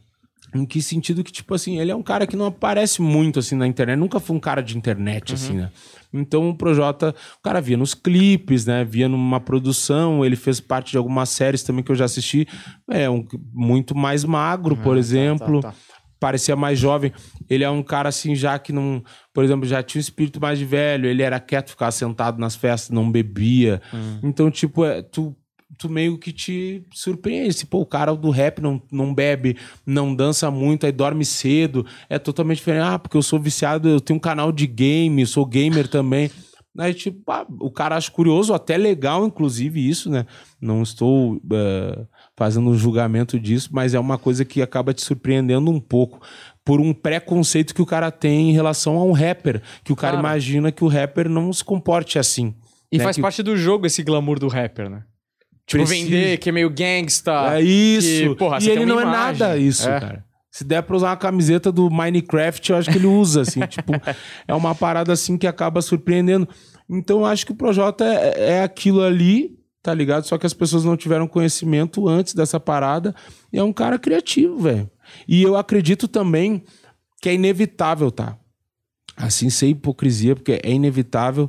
Em 0.53 0.65
que 0.65 0.81
sentido 0.81 1.23
que, 1.23 1.31
tipo 1.31 1.53
assim, 1.53 1.79
ele 1.79 1.91
é 1.91 1.95
um 1.95 2.01
cara 2.01 2.25
que 2.25 2.35
não 2.35 2.47
aparece 2.47 3.01
muito, 3.01 3.39
assim, 3.39 3.55
na 3.55 3.67
internet. 3.67 3.97
Nunca 3.97 4.19
foi 4.19 4.35
um 4.35 4.39
cara 4.39 4.61
de 4.61 4.77
internet, 4.77 5.33
assim, 5.33 5.53
né? 5.53 5.71
Então, 6.11 6.49
o 6.49 6.55
Projota, 6.55 7.13
o 7.37 7.41
cara 7.43 7.61
via 7.61 7.77
nos 7.77 7.93
clipes, 7.93 8.65
né? 8.65 8.83
Via 8.83 9.07
numa 9.07 9.39
produção. 9.39 10.25
Ele 10.25 10.35
fez 10.35 10.59
parte 10.59 10.91
de 10.91 10.97
algumas 10.97 11.29
séries 11.29 11.61
também 11.61 11.83
que 11.83 11.91
eu 11.91 11.95
já 11.95 12.05
assisti. 12.05 12.47
É, 12.89 13.09
um, 13.09 13.23
muito 13.53 13.95
mais 13.95 14.23
magro, 14.23 14.75
por 14.77 14.97
exemplo. 14.97 15.61
tá, 15.61 15.71
tá. 15.71 15.77
Parecia 16.19 16.55
mais 16.55 16.77
jovem. 16.77 17.13
Ele 17.49 17.63
é 17.63 17.69
um 17.69 17.81
cara, 17.81 18.09
assim, 18.09 18.35
já 18.35 18.59
que 18.59 18.73
não... 18.73 19.01
Por 19.33 19.43
exemplo, 19.43 19.65
já 19.65 19.81
tinha 19.81 19.99
um 19.99 20.01
espírito 20.01 20.41
mais 20.41 20.59
de 20.59 20.65
velho. 20.65 21.07
Ele 21.07 21.21
era 21.21 21.39
quieto, 21.39 21.69
ficava 21.69 21.91
sentado 21.91 22.39
nas 22.39 22.55
festas, 22.55 22.89
não 22.89 23.09
bebia. 23.09 23.81
Então, 24.21 24.49
tipo, 24.51 24.83
é, 24.83 25.01
tu 25.01 25.35
tu 25.79 25.89
meio 25.89 26.17
que 26.17 26.31
te 26.33 26.83
surpreende. 26.93 27.53
Se, 27.53 27.65
pô, 27.65 27.79
o 27.79 27.85
cara 27.85 28.13
do 28.13 28.29
rap 28.29 28.61
não, 28.61 28.81
não 28.91 29.13
bebe, 29.13 29.57
não 29.85 30.13
dança 30.13 30.51
muito, 30.51 30.85
aí 30.85 30.91
dorme 30.91 31.23
cedo, 31.25 31.85
é 32.09 32.19
totalmente 32.19 32.57
diferente. 32.57 32.83
Ah, 32.83 32.99
porque 32.99 33.15
eu 33.17 33.21
sou 33.23 33.39
viciado, 33.39 33.87
eu 33.89 34.01
tenho 34.01 34.17
um 34.17 34.21
canal 34.21 34.51
de 34.51 34.67
game, 34.67 35.25
sou 35.25 35.45
gamer 35.45 35.87
também. 35.87 36.29
Aí, 36.77 36.93
tipo, 36.93 37.19
ah, 37.31 37.45
o 37.59 37.71
cara 37.71 37.95
acha 37.95 38.11
curioso, 38.11 38.53
até 38.53 38.77
legal, 38.77 39.25
inclusive, 39.25 39.89
isso, 39.89 40.09
né? 40.09 40.25
Não 40.61 40.83
estou 40.83 41.41
eh, 41.51 42.05
fazendo 42.37 42.69
um 42.69 42.75
julgamento 42.77 43.39
disso, 43.39 43.69
mas 43.71 43.93
é 43.93 43.99
uma 43.99 44.17
coisa 44.17 44.45
que 44.45 44.61
acaba 44.61 44.93
te 44.93 45.01
surpreendendo 45.01 45.71
um 45.71 45.79
pouco. 45.79 46.21
Por 46.63 46.79
um 46.79 46.93
preconceito 46.93 47.73
que 47.73 47.81
o 47.81 47.85
cara 47.85 48.11
tem 48.11 48.49
em 48.51 48.53
relação 48.53 48.97
a 48.97 49.03
um 49.03 49.11
rapper. 49.11 49.61
Que 49.83 49.91
o 49.91 49.95
cara 49.95 50.13
Claro. 50.13 50.27
imagina 50.27 50.71
que 50.71 50.83
o 50.83 50.87
rapper 50.87 51.27
não 51.27 51.51
se 51.51 51.63
comporte 51.63 52.19
assim. 52.19 52.53
E 52.91 52.97
né? 52.97 53.03
faz 53.03 53.15
Que- 53.15 53.21
parte 53.21 53.41
do 53.43 53.57
jogo 53.57 53.85
esse 53.87 54.03
glamour 54.03 54.39
do 54.39 54.47
rapper, 54.47 54.89
né? 54.89 55.03
Tipo, 55.69 55.83
Precisa. 55.85 56.09
vender 56.09 56.37
que 56.39 56.49
é 56.49 56.51
meio 56.51 56.69
gangsta. 56.71 57.55
É 57.57 57.61
isso. 57.61 58.29
que, 58.31 58.35
porra, 58.35 58.57
e 58.59 58.69
ele 58.69 58.87
não 58.87 58.99
é 58.99 59.03
imagem. 59.03 59.39
nada 59.39 59.57
isso, 59.57 59.87
É. 59.87 59.99
cara. 59.99 60.25
Se 60.51 60.63
der 60.63 60.81
pra 60.81 60.95
usar 60.95 61.09
uma 61.11 61.15
camiseta 61.17 61.71
do 61.71 61.91
Minecraft, 61.91 62.71
eu 62.71 62.77
acho 62.77 62.89
que 62.89 62.97
ele 62.97 63.05
usa, 63.05 63.41
assim. 63.41 63.59
tipo, 63.67 63.91
é 64.47 64.53
uma 64.55 64.73
parada 64.73 65.13
assim 65.13 65.37
que 65.37 65.45
acaba 65.45 65.79
surpreendendo. 65.79 66.49
Então, 66.89 67.19
eu 67.19 67.25
acho 67.25 67.45
que 67.45 67.51
o 67.51 67.55
Projota 67.55 68.03
é, 68.03 68.53
é 68.55 68.63
aquilo 68.63 69.03
ali, 69.03 69.59
tá 69.83 69.93
ligado? 69.93 70.23
Só 70.25 70.39
que 70.39 70.47
as 70.47 70.53
pessoas 70.55 70.83
não 70.83 70.97
tiveram 70.97 71.27
conhecimento 71.27 72.07
antes 72.09 72.33
dessa 72.33 72.59
parada. 72.59 73.13
E 73.53 73.59
é 73.59 73.63
um 73.63 73.71
cara 73.71 73.99
criativo, 73.99 74.57
velho. 74.57 74.89
E 75.27 75.43
eu 75.43 75.55
acredito 75.55 76.07
também 76.07 76.63
que 77.21 77.29
é 77.29 77.33
inevitável, 77.35 78.09
tá? 78.09 78.35
Assim, 79.15 79.51
sem 79.51 79.69
hipocrisia, 79.69 80.35
porque 80.35 80.59
é 80.63 80.71
inevitável 80.71 81.47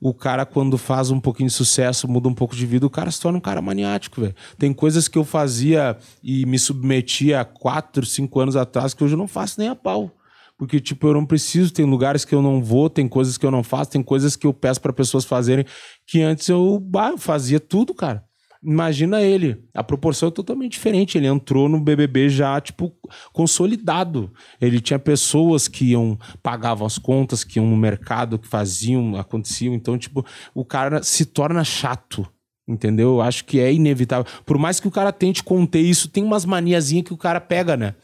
o 0.00 0.14
cara, 0.14 0.46
quando 0.46 0.78
faz 0.78 1.10
um 1.10 1.20
pouquinho 1.20 1.48
de 1.48 1.54
sucesso, 1.54 2.08
muda 2.08 2.28
um 2.28 2.34
pouco 2.34 2.54
de 2.54 2.64
vida, 2.64 2.86
o 2.86 2.90
cara 2.90 3.10
se 3.10 3.20
torna 3.20 3.38
um 3.38 3.40
cara 3.40 3.60
maniático, 3.60 4.20
velho. 4.20 4.34
Tem 4.56 4.72
coisas 4.72 5.08
que 5.08 5.18
eu 5.18 5.24
fazia 5.24 5.96
e 6.22 6.46
me 6.46 6.58
submetia 6.58 7.40
há 7.40 7.44
quatro, 7.44 8.06
cinco 8.06 8.38
anos 8.40 8.56
atrás 8.56 8.94
que 8.94 9.02
hoje 9.02 9.14
eu 9.14 9.18
não 9.18 9.28
faço 9.28 9.58
nem 9.58 9.68
a 9.68 9.74
pau. 9.74 10.12
Porque, 10.56 10.80
tipo, 10.80 11.06
eu 11.06 11.14
não 11.14 11.24
preciso, 11.24 11.72
tem 11.72 11.84
lugares 11.84 12.24
que 12.24 12.34
eu 12.34 12.42
não 12.42 12.62
vou, 12.62 12.90
tem 12.90 13.06
coisas 13.06 13.38
que 13.38 13.46
eu 13.46 13.50
não 13.50 13.62
faço, 13.62 13.92
tem 13.92 14.02
coisas 14.02 14.34
que 14.34 14.46
eu 14.46 14.52
peço 14.52 14.80
para 14.80 14.92
pessoas 14.92 15.24
fazerem 15.24 15.64
que 16.04 16.20
antes 16.20 16.48
eu, 16.48 16.80
bah, 16.80 17.16
fazia 17.16 17.60
tudo, 17.60 17.94
cara. 17.94 18.24
Imagina 18.62 19.22
ele, 19.22 19.62
a 19.72 19.84
proporção 19.84 20.28
é 20.28 20.32
totalmente 20.32 20.72
diferente. 20.72 21.16
Ele 21.16 21.26
entrou 21.26 21.68
no 21.68 21.80
BBB 21.80 22.28
já, 22.28 22.60
tipo, 22.60 22.92
consolidado. 23.32 24.32
Ele 24.60 24.80
tinha 24.80 24.98
pessoas 24.98 25.68
que 25.68 25.90
iam, 25.90 26.18
pagavam 26.42 26.86
as 26.86 26.98
contas, 26.98 27.44
que 27.44 27.58
iam 27.58 27.66
no 27.66 27.76
mercado, 27.76 28.38
que 28.38 28.48
faziam, 28.48 29.16
aconteciam. 29.16 29.74
Então, 29.74 29.96
tipo, 29.96 30.26
o 30.54 30.64
cara 30.64 31.02
se 31.02 31.24
torna 31.24 31.62
chato. 31.64 32.28
Entendeu? 32.66 33.14
Eu 33.14 33.22
acho 33.22 33.46
que 33.46 33.58
é 33.58 33.72
inevitável. 33.72 34.30
Por 34.44 34.58
mais 34.58 34.78
que 34.78 34.86
o 34.86 34.90
cara 34.90 35.10
tente 35.10 35.42
conter 35.42 35.80
isso, 35.80 36.06
tem 36.06 36.22
umas 36.22 36.44
maniazinhas 36.44 37.06
que 37.06 37.14
o 37.14 37.16
cara 37.16 37.40
pega, 37.40 37.78
né? 37.78 37.94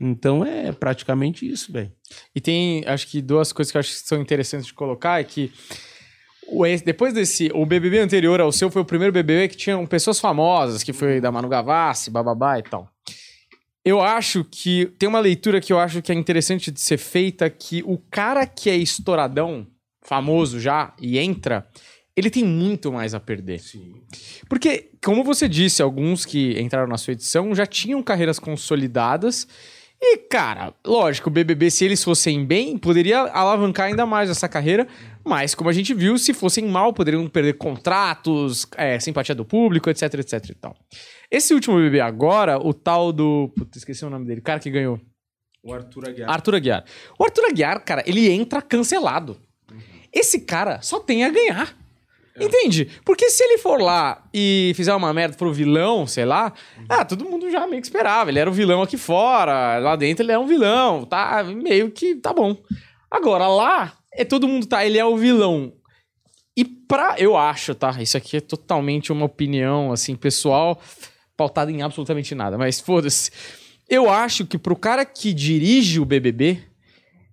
Então 0.00 0.42
é 0.42 0.72
praticamente 0.72 1.46
isso, 1.46 1.70
velho. 1.70 1.92
E 2.34 2.40
tem, 2.40 2.82
acho 2.86 3.06
que 3.06 3.20
duas 3.20 3.52
coisas 3.52 3.70
que 3.70 3.76
eu 3.76 3.80
acho 3.80 3.90
que 3.90 4.08
são 4.08 4.22
interessantes 4.22 4.66
de 4.66 4.72
colocar 4.72 5.20
é 5.20 5.24
que 5.24 5.52
o 6.48 6.64
ex- 6.66 6.82
depois 6.82 7.12
desse, 7.12 7.50
o 7.54 7.64
BBB 7.66 7.98
anterior 7.98 8.40
ao 8.40 8.52
seu 8.52 8.70
foi 8.70 8.82
o 8.82 8.84
primeiro 8.84 9.12
BBB 9.12 9.48
que 9.48 9.56
tinham 9.56 9.84
pessoas 9.86 10.20
famosas, 10.20 10.82
que 10.82 10.92
foi 10.92 11.20
da 11.20 11.30
Manu 11.32 11.48
Gavassi, 11.48 12.10
bababá 12.10 12.58
e 12.58 12.62
tal. 12.62 12.88
Eu 13.84 14.00
acho 14.00 14.44
que 14.44 14.86
tem 14.98 15.08
uma 15.08 15.20
leitura 15.20 15.60
que 15.60 15.72
eu 15.72 15.78
acho 15.78 16.00
que 16.00 16.10
é 16.10 16.14
interessante 16.14 16.70
de 16.70 16.80
ser 16.80 16.96
feita 16.96 17.50
que 17.50 17.82
o 17.86 17.98
cara 18.10 18.46
que 18.46 18.70
é 18.70 18.76
estouradão, 18.76 19.66
famoso 20.02 20.58
já 20.58 20.94
e 21.00 21.18
entra, 21.18 21.66
ele 22.16 22.30
tem 22.30 22.44
muito 22.44 22.92
mais 22.92 23.12
a 23.14 23.20
perder. 23.20 23.60
Porque, 24.48 24.90
como 25.04 25.24
você 25.24 25.48
disse, 25.48 25.82
alguns 25.82 26.24
que 26.24 26.58
entraram 26.60 26.86
na 26.88 26.96
sua 26.96 27.12
edição 27.12 27.54
já 27.54 27.66
tinham 27.66 28.02
carreiras 28.02 28.38
consolidadas. 28.38 29.46
E, 30.00 30.18
cara, 30.18 30.72
lógico, 30.86 31.28
o 31.28 31.32
BBB, 31.32 31.70
se 31.70 31.84
eles 31.84 32.02
fossem 32.04 32.44
bem, 32.44 32.76
poderia 32.78 33.20
alavancar 33.20 33.86
ainda 33.86 34.06
mais 34.06 34.30
essa 34.30 34.48
carreira. 34.48 34.86
Mas, 35.24 35.54
como 35.54 35.70
a 35.70 35.72
gente 35.72 35.94
viu, 35.94 36.18
se 36.18 36.34
fossem 36.34 36.66
mal, 36.66 36.92
poderiam 36.92 37.26
perder 37.26 37.54
contratos, 37.54 38.66
é, 38.76 39.00
simpatia 39.00 39.34
do 39.34 39.44
público, 39.44 39.88
etc, 39.88 40.14
etc 40.14 40.50
e 40.50 40.54
tal. 40.54 40.76
Esse 41.30 41.54
último 41.54 41.76
BBB 41.76 42.00
agora, 42.00 42.58
o 42.58 42.74
tal 42.74 43.10
do. 43.10 43.50
Puta, 43.56 43.78
esqueci 43.78 44.04
o 44.04 44.10
nome 44.10 44.26
dele. 44.26 44.40
O 44.40 44.44
cara 44.44 44.60
que 44.60 44.70
ganhou. 44.70 45.00
O 45.62 45.72
Arthur 45.72 46.08
Aguiar. 46.08 46.30
Arthur 46.30 46.54
Aguiar. 46.56 46.84
O 47.18 47.24
Arthur 47.24 47.46
Aguiar, 47.46 47.82
cara, 47.82 48.04
ele 48.06 48.30
entra 48.30 48.60
cancelado. 48.60 49.38
Esse 50.12 50.40
cara 50.40 50.82
só 50.82 51.00
tem 51.00 51.24
a 51.24 51.30
ganhar. 51.30 51.74
Entende? 52.38 52.90
Porque 53.04 53.30
se 53.30 53.44
ele 53.44 53.58
for 53.58 53.80
lá 53.80 54.24
e 54.34 54.72
fizer 54.74 54.92
uma 54.92 55.12
merda 55.12 55.36
pro 55.36 55.52
vilão, 55.52 56.04
sei 56.04 56.24
lá, 56.24 56.52
ah, 56.88 57.04
todo 57.04 57.24
mundo 57.24 57.48
já 57.50 57.66
meio 57.66 57.80
que 57.80 57.86
esperava. 57.86 58.28
Ele 58.28 58.40
era 58.40 58.50
o 58.50 58.52
vilão 58.52 58.82
aqui 58.82 58.96
fora, 58.96 59.78
lá 59.78 59.94
dentro 59.94 60.24
ele 60.24 60.32
é 60.32 60.38
um 60.38 60.46
vilão, 60.46 61.04
tá? 61.04 61.44
Meio 61.44 61.92
que 61.92 62.16
tá 62.16 62.32
bom. 62.32 62.56
Agora 63.08 63.46
lá, 63.46 63.92
é 64.14 64.24
todo 64.24 64.48
mundo 64.48 64.66
tá, 64.66 64.84
ele 64.84 64.98
é 64.98 65.04
o 65.04 65.16
vilão. 65.16 65.72
E 66.56 66.64
pra, 66.64 67.16
eu 67.18 67.36
acho, 67.36 67.74
tá? 67.74 68.00
Isso 68.00 68.16
aqui 68.16 68.36
é 68.36 68.40
totalmente 68.40 69.10
uma 69.12 69.26
opinião, 69.26 69.92
assim, 69.92 70.14
pessoal, 70.14 70.80
pautada 71.36 71.70
em 71.70 71.82
absolutamente 71.82 72.34
nada, 72.34 72.56
mas 72.56 72.80
foda-se. 72.80 73.30
Eu 73.88 74.08
acho 74.08 74.46
que 74.46 74.56
pro 74.56 74.76
cara 74.76 75.04
que 75.04 75.34
dirige 75.34 76.00
o 76.00 76.04
BBB, 76.04 76.62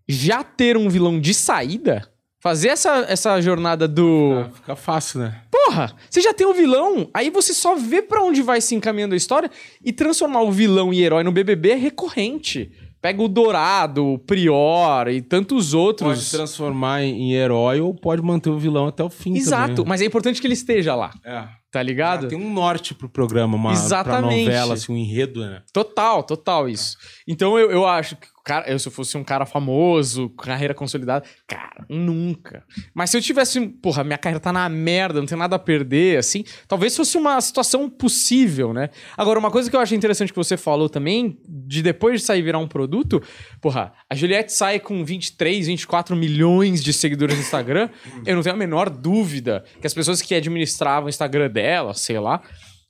já 0.08 0.44
ter 0.44 0.76
um 0.76 0.90
vilão 0.90 1.20
de 1.20 1.34
saída, 1.34 2.12
fazer 2.40 2.70
essa, 2.70 3.06
essa 3.08 3.40
jornada 3.40 3.88
do. 3.88 4.46
Ah, 4.46 4.50
fica 4.50 4.76
fácil, 4.76 5.20
né? 5.22 5.42
Porra, 5.50 5.96
você 6.10 6.20
já 6.20 6.34
tem 6.34 6.48
o 6.48 6.54
vilão, 6.54 7.10
aí 7.14 7.30
você 7.30 7.54
só 7.54 7.76
vê 7.76 8.02
pra 8.02 8.24
onde 8.24 8.42
vai 8.42 8.60
se 8.60 8.74
encaminhando 8.74 9.14
a 9.14 9.18
história 9.18 9.50
e 9.84 9.94
transformar 9.94 10.42
o 10.42 10.52
vilão 10.52 10.92
em 10.92 11.00
herói 11.00 11.24
no 11.24 11.32
BBB 11.32 11.72
é 11.72 11.76
recorrente. 11.76 12.72
Pega 13.02 13.22
o 13.22 13.28
Dourado, 13.28 14.06
o 14.06 14.20
Prior 14.20 15.08
e 15.08 15.22
tantos 15.22 15.74
outros. 15.74 16.08
Pode 16.20 16.30
transformar 16.30 17.02
em 17.04 17.34
herói 17.34 17.82
ou 17.82 17.94
pode 17.96 18.22
manter 18.22 18.50
o 18.52 18.60
vilão 18.60 18.86
até 18.88 19.04
o 19.04 19.10
fim 19.10 19.36
Exato, 19.36 19.76
também. 19.76 19.86
mas 19.90 20.02
é 20.02 20.06
importante 20.06 20.40
que 20.40 20.46
ele 20.46 20.54
esteja 20.54 20.94
lá, 20.94 21.12
É. 21.26 21.48
tá 21.72 21.82
ligado? 21.82 22.28
Ah, 22.28 22.30
tem 22.30 22.38
um 22.38 22.54
norte 22.54 22.94
pro 22.94 23.10
programa, 23.10 23.56
uma 23.56 23.72
Exatamente. 23.72 24.46
novela, 24.46 24.76
assim, 24.76 24.94
um 24.94 24.98
enredo, 24.98 25.40
né? 25.42 25.64
Total, 25.74 26.22
total 26.22 26.70
isso. 26.70 26.96
Então 27.28 27.58
eu, 27.58 27.72
eu 27.72 27.88
acho 27.88 28.16
que 28.18 28.28
cara, 28.44 28.70
eu, 28.70 28.80
se 28.80 28.88
eu 28.88 28.92
fosse 28.92 29.18
um 29.18 29.24
cara 29.24 29.46
famoso, 29.46 30.30
carreira 30.30 30.74
consolidada, 30.74 31.26
cara, 31.48 31.86
nunca. 31.90 32.64
Mas 32.94 33.10
se 33.10 33.18
eu 33.18 33.22
tivesse, 33.22 33.60
porra, 33.68 34.04
minha 34.04 34.18
carreira 34.18 34.40
tá 34.40 34.52
na 34.52 34.68
merda, 34.70 35.20
não 35.20 35.28
tenho 35.28 35.40
nada 35.40 35.56
a 35.56 35.60
perder, 35.60 36.18
assim, 36.18 36.44
talvez 36.68 36.96
fosse 36.96 37.18
uma 37.18 37.40
situação 37.42 37.90
possível, 37.90 38.74
né? 38.74 38.90
Agora, 39.18 39.40
uma 39.40 39.52
coisa 39.52 39.70
que 39.70 39.76
eu 39.76 39.80
acho 39.80 39.96
interessante 39.96 40.32
que 40.32 40.38
você 40.38 40.58
falou 40.58 40.90
também, 40.90 41.40
de 41.48 41.82
depois 41.82 42.22
de 42.22 42.26
sair 42.26 42.42
virar 42.42 42.60
um 42.60 42.68
produto, 42.68 43.22
porra, 43.62 43.94
a 44.10 44.16
Juliette 44.16 44.54
sai 44.54 44.80
com 44.80 45.04
23, 45.04 45.68
24 45.68 46.16
milhões 46.16 46.84
de 46.84 46.94
seguidores 46.94 47.36
no 47.36 47.42
Instagram, 47.42 47.90
eu 48.26 48.36
não 48.36 48.44
tenho 48.44 48.56
a 48.56 48.58
menor 48.58 48.90
dúvida 48.90 49.64
que 49.80 49.88
as 49.88 49.94
pessoas 49.94 50.22
que 50.22 50.34
administravam 50.34 51.06
o 51.06 51.10
Instagram 51.10 51.50
dela, 51.50 51.94
sei 51.94 52.20
lá, 52.20 52.42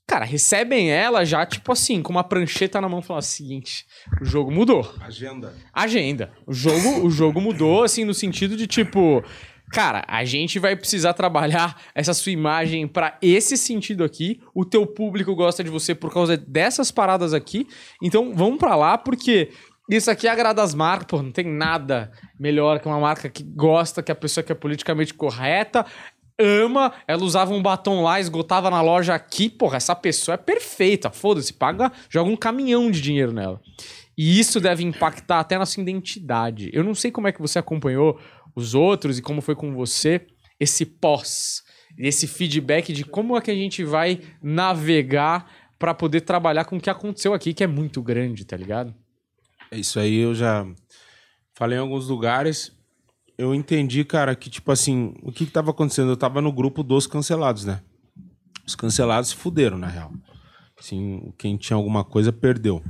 Cara, 0.07 0.25
recebem 0.25 0.91
ela 0.91 1.23
já, 1.23 1.45
tipo 1.45 1.71
assim, 1.71 2.01
com 2.01 2.11
uma 2.11 2.23
prancheta 2.23 2.81
na 2.81 2.89
mão, 2.89 3.01
falando 3.01 3.23
o 3.23 3.25
seguinte: 3.25 3.85
o 4.21 4.25
jogo 4.25 4.51
mudou. 4.51 4.93
Agenda. 4.99 5.53
Agenda. 5.73 6.31
O 6.45 6.53
jogo, 6.53 7.05
o 7.05 7.09
jogo 7.09 7.39
mudou, 7.39 7.83
assim, 7.83 8.03
no 8.03 8.13
sentido 8.13 8.57
de, 8.57 8.67
tipo. 8.67 9.23
Cara, 9.71 10.03
a 10.05 10.25
gente 10.25 10.59
vai 10.59 10.75
precisar 10.75 11.13
trabalhar 11.13 11.81
essa 11.95 12.13
sua 12.13 12.33
imagem 12.33 12.85
pra 12.89 13.17
esse 13.21 13.55
sentido 13.55 14.03
aqui. 14.03 14.41
O 14.53 14.65
teu 14.65 14.85
público 14.85 15.33
gosta 15.33 15.63
de 15.63 15.69
você 15.69 15.95
por 15.95 16.13
causa 16.13 16.35
dessas 16.35 16.91
paradas 16.91 17.33
aqui. 17.33 17.65
Então, 18.03 18.35
vamos 18.35 18.59
pra 18.59 18.75
lá, 18.75 18.97
porque 18.97 19.49
isso 19.89 20.11
aqui 20.11 20.27
agrada 20.27 20.61
as 20.61 20.73
marcas. 20.73 21.07
Pô, 21.07 21.23
não 21.23 21.31
tem 21.31 21.45
nada 21.45 22.11
melhor 22.37 22.81
que 22.81 22.87
uma 22.87 22.99
marca 22.99 23.29
que 23.29 23.43
gosta, 23.43 24.03
que 24.03 24.11
a 24.11 24.15
pessoa 24.15 24.43
que 24.43 24.51
é 24.51 24.55
politicamente 24.55 25.13
correta, 25.13 25.85
ama, 26.39 26.93
ela 27.07 27.23
usava 27.23 27.53
um 27.53 27.61
batom 27.61 28.03
lá, 28.03 28.19
esgotava 28.19 28.69
na 28.69 28.81
loja 28.81 29.13
aqui. 29.13 29.49
Porra, 29.49 29.77
essa 29.77 29.95
pessoa 29.95 30.35
é 30.35 30.37
perfeita. 30.37 31.09
Foda-se, 31.09 31.53
paga, 31.53 31.91
joga 32.09 32.29
um 32.29 32.35
caminhão 32.35 32.89
de 32.89 33.01
dinheiro 33.01 33.31
nela. 33.31 33.61
E 34.17 34.39
isso 34.39 34.59
deve 34.59 34.83
impactar 34.83 35.39
até 35.39 35.55
a 35.55 35.59
nossa 35.59 35.79
identidade. 35.79 36.69
Eu 36.73 36.83
não 36.83 36.93
sei 36.93 37.11
como 37.11 37.27
é 37.27 37.31
que 37.31 37.41
você 37.41 37.57
acompanhou 37.57 38.19
os 38.55 38.75
outros 38.75 39.17
e 39.17 39.21
como 39.21 39.41
foi 39.41 39.55
com 39.55 39.73
você 39.73 40.25
esse 40.59 40.85
pós, 40.85 41.63
esse 41.97 42.27
feedback 42.27 42.93
de 42.93 43.03
como 43.03 43.35
é 43.35 43.41
que 43.41 43.49
a 43.49 43.55
gente 43.55 43.83
vai 43.83 44.21
navegar 44.43 45.49
para 45.79 45.93
poder 45.93 46.21
trabalhar 46.21 46.65
com 46.65 46.77
o 46.77 46.79
que 46.79 46.89
aconteceu 46.89 47.33
aqui, 47.33 47.53
que 47.53 47.63
é 47.63 47.67
muito 47.67 48.03
grande, 48.03 48.45
tá 48.45 48.55
ligado? 48.55 48.93
É 49.71 49.79
Isso 49.79 49.99
aí 49.99 50.17
eu 50.17 50.35
já 50.35 50.67
falei 51.55 51.77
em 51.77 51.81
alguns 51.81 52.07
lugares. 52.07 52.71
Eu 53.41 53.55
entendi, 53.55 54.05
cara, 54.05 54.35
que 54.35 54.51
tipo 54.51 54.71
assim, 54.71 55.15
o 55.23 55.31
que, 55.31 55.47
que 55.47 55.51
tava 55.51 55.71
acontecendo? 55.71 56.11
Eu 56.11 56.15
tava 56.15 56.43
no 56.43 56.51
grupo 56.51 56.83
dos 56.83 57.07
cancelados, 57.07 57.65
né? 57.65 57.81
Os 58.67 58.75
cancelados 58.75 59.31
se 59.31 59.35
fuderam, 59.35 59.79
na 59.79 59.87
real. 59.87 60.11
Assim, 60.79 61.33
quem 61.39 61.57
tinha 61.57 61.75
alguma 61.75 62.03
coisa 62.03 62.31
perdeu. 62.31 62.83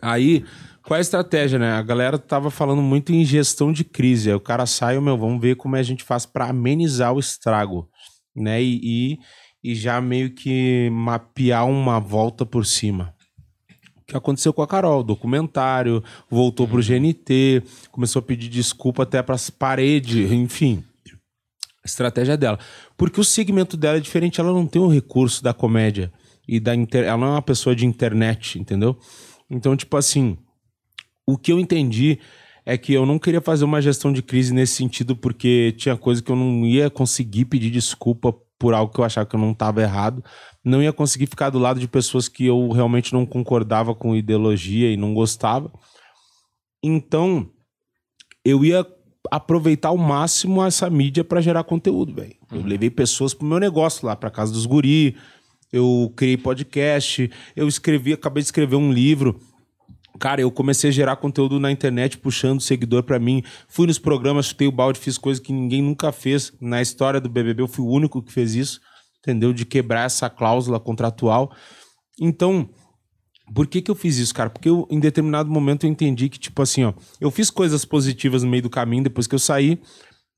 Aí, 0.00 0.46
qual 0.82 0.96
é 0.96 1.00
a 1.00 1.02
estratégia, 1.02 1.58
né? 1.58 1.72
A 1.72 1.82
galera 1.82 2.16
tava 2.16 2.50
falando 2.50 2.80
muito 2.80 3.12
em 3.12 3.22
gestão 3.22 3.70
de 3.70 3.84
crise. 3.84 4.30
Aí 4.30 4.34
o 4.34 4.40
cara 4.40 4.64
sai, 4.64 4.98
meu, 4.98 5.18
vamos 5.18 5.42
ver 5.42 5.56
como 5.56 5.76
é 5.76 5.80
a 5.80 5.82
gente 5.82 6.04
faz 6.04 6.24
para 6.24 6.48
amenizar 6.48 7.12
o 7.12 7.20
estrago, 7.20 7.86
né? 8.34 8.62
E, 8.62 8.80
e, 8.82 9.18
e 9.62 9.74
já 9.74 10.00
meio 10.00 10.34
que 10.34 10.88
mapear 10.90 11.68
uma 11.68 12.00
volta 12.00 12.46
por 12.46 12.64
cima. 12.64 13.14
Que 14.10 14.16
aconteceu 14.16 14.52
com 14.52 14.60
a 14.60 14.66
Carol? 14.66 15.04
Documentário, 15.04 16.02
voltou 16.28 16.66
pro 16.66 16.82
GNT, 16.82 17.62
começou 17.92 18.18
a 18.18 18.22
pedir 18.22 18.48
desculpa 18.48 19.04
até 19.04 19.22
pras 19.22 19.50
paredes, 19.50 20.32
enfim. 20.32 20.82
Estratégia 21.84 22.36
dela. 22.36 22.58
Porque 22.96 23.20
o 23.20 23.24
segmento 23.24 23.76
dela 23.76 23.98
é 23.98 24.00
diferente, 24.00 24.40
ela 24.40 24.52
não 24.52 24.66
tem 24.66 24.82
o 24.82 24.88
recurso 24.88 25.44
da 25.44 25.54
comédia 25.54 26.12
e 26.48 26.58
da 26.58 26.74
inter... 26.74 27.04
ela 27.04 27.18
não 27.18 27.26
é 27.28 27.30
uma 27.30 27.42
pessoa 27.42 27.76
de 27.76 27.86
internet, 27.86 28.58
entendeu? 28.58 28.98
Então, 29.48 29.76
tipo 29.76 29.96
assim, 29.96 30.36
o 31.24 31.38
que 31.38 31.52
eu 31.52 31.60
entendi 31.60 32.18
é 32.66 32.76
que 32.76 32.92
eu 32.92 33.06
não 33.06 33.18
queria 33.18 33.40
fazer 33.40 33.64
uma 33.64 33.80
gestão 33.80 34.12
de 34.12 34.22
crise 34.22 34.52
nesse 34.52 34.74
sentido, 34.74 35.14
porque 35.14 35.72
tinha 35.78 35.96
coisa 35.96 36.20
que 36.20 36.30
eu 36.32 36.36
não 36.36 36.66
ia 36.66 36.90
conseguir 36.90 37.44
pedir 37.44 37.70
desculpa 37.70 38.34
por 38.58 38.74
algo 38.74 38.92
que 38.92 39.00
eu 39.00 39.04
achava 39.04 39.26
que 39.26 39.36
eu 39.36 39.40
não 39.40 39.52
estava 39.52 39.80
errado. 39.80 40.22
Não 40.64 40.82
ia 40.82 40.92
conseguir 40.92 41.26
ficar 41.26 41.50
do 41.50 41.58
lado 41.58 41.80
de 41.80 41.88
pessoas 41.88 42.28
que 42.28 42.46
eu 42.46 42.70
realmente 42.70 43.12
não 43.12 43.24
concordava 43.24 43.94
com 43.94 44.14
ideologia 44.14 44.92
e 44.92 44.96
não 44.96 45.14
gostava. 45.14 45.72
Então, 46.82 47.50
eu 48.44 48.64
ia 48.64 48.86
aproveitar 49.30 49.88
ao 49.88 49.96
máximo 49.96 50.64
essa 50.64 50.88
mídia 50.90 51.24
para 51.24 51.40
gerar 51.40 51.64
conteúdo, 51.64 52.14
velho. 52.14 52.34
Eu 52.50 52.62
levei 52.62 52.90
pessoas 52.90 53.32
pro 53.32 53.46
meu 53.46 53.58
negócio 53.58 54.06
lá, 54.06 54.16
pra 54.16 54.30
casa 54.30 54.52
dos 54.52 54.66
guri, 54.66 55.16
eu 55.72 56.12
criei 56.16 56.36
podcast, 56.36 57.30
eu 57.54 57.68
escrevi, 57.68 58.12
acabei 58.12 58.42
de 58.42 58.48
escrever 58.48 58.76
um 58.76 58.92
livro. 58.92 59.40
Cara, 60.18 60.40
eu 60.40 60.50
comecei 60.50 60.90
a 60.90 60.92
gerar 60.92 61.16
conteúdo 61.16 61.60
na 61.60 61.70
internet, 61.70 62.18
puxando 62.18 62.60
seguidor 62.60 63.02
pra 63.04 63.18
mim. 63.18 63.42
Fui 63.68 63.86
nos 63.86 63.98
programas, 63.98 64.46
chutei 64.46 64.66
o 64.66 64.72
balde, 64.72 64.98
fiz 64.98 65.16
coisas 65.16 65.42
que 65.42 65.52
ninguém 65.52 65.80
nunca 65.80 66.12
fez. 66.12 66.52
Na 66.60 66.82
história 66.82 67.20
do 67.20 67.28
BBB, 67.28 67.62
eu 67.62 67.68
fui 67.68 67.84
o 67.84 67.88
único 67.88 68.20
que 68.20 68.32
fez 68.32 68.54
isso, 68.54 68.80
entendeu? 69.20 69.52
De 69.52 69.64
quebrar 69.64 70.04
essa 70.04 70.28
cláusula 70.28 70.80
contratual. 70.80 71.52
Então, 72.20 72.68
por 73.54 73.66
que 73.66 73.82
que 73.82 73.90
eu 73.90 73.94
fiz 73.94 74.16
isso, 74.16 74.34
cara? 74.34 74.50
Porque 74.50 74.68
eu, 74.68 74.86
em 74.90 75.00
determinado 75.00 75.50
momento, 75.50 75.84
eu 75.84 75.90
entendi 75.90 76.28
que, 76.28 76.38
tipo 76.38 76.60
assim, 76.62 76.84
ó, 76.84 76.92
eu 77.20 77.30
fiz 77.30 77.50
coisas 77.50 77.84
positivas 77.84 78.42
no 78.42 78.50
meio 78.50 78.62
do 78.62 78.70
caminho 78.70 79.04
depois 79.04 79.26
que 79.26 79.34
eu 79.34 79.38
saí. 79.38 79.80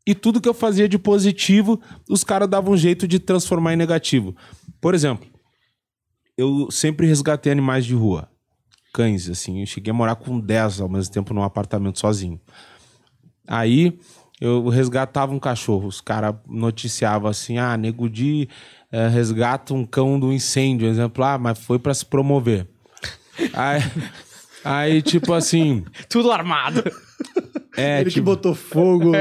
E 0.06 0.14
tudo 0.14 0.40
que 0.40 0.48
eu 0.48 0.54
fazia 0.54 0.88
de 0.88 0.98
positivo, 0.98 1.80
os 2.08 2.24
caras 2.24 2.48
davam 2.48 2.74
um 2.74 2.76
jeito 2.76 3.06
de 3.06 3.18
transformar 3.18 3.74
em 3.74 3.76
negativo. 3.76 4.34
Por 4.80 4.94
exemplo, 4.94 5.28
eu 6.36 6.70
sempre 6.70 7.06
resgatei 7.06 7.52
animais 7.52 7.84
de 7.84 7.94
rua. 7.94 8.28
Cães, 8.92 9.28
assim. 9.28 9.60
Eu 9.60 9.66
cheguei 9.66 9.90
a 9.90 9.94
morar 9.94 10.16
com 10.16 10.40
10 10.40 10.80
ao 10.80 10.88
mesmo 10.88 11.12
tempo 11.12 11.32
num 11.32 11.42
apartamento 11.42 12.00
sozinho. 12.00 12.40
Aí 13.46 13.98
eu 14.42 14.68
resgatava 14.68 15.32
um 15.32 15.38
cachorro. 15.38 15.86
Os 15.86 16.00
caras 16.00 16.34
noticiavam 16.48 17.30
assim: 17.30 17.58
ah, 17.58 17.76
Nego 17.76 18.10
Di 18.10 18.48
eh, 18.90 19.06
resgata 19.06 19.72
um 19.72 19.86
cão 19.86 20.18
do 20.18 20.32
incêndio. 20.32 20.88
Exemplo, 20.88 21.22
ah, 21.22 21.38
mas 21.38 21.60
foi 21.60 21.78
para 21.78 21.94
se 21.94 22.04
promover. 22.04 22.66
aí, 23.54 23.82
aí, 24.64 25.02
tipo 25.02 25.32
assim. 25.32 25.84
Tudo 26.10 26.32
armado. 26.32 26.82
É, 27.76 28.00
Ele 28.00 28.10
que 28.10 28.14
tipo, 28.16 28.24
botou 28.24 28.52
fogo. 28.52 29.12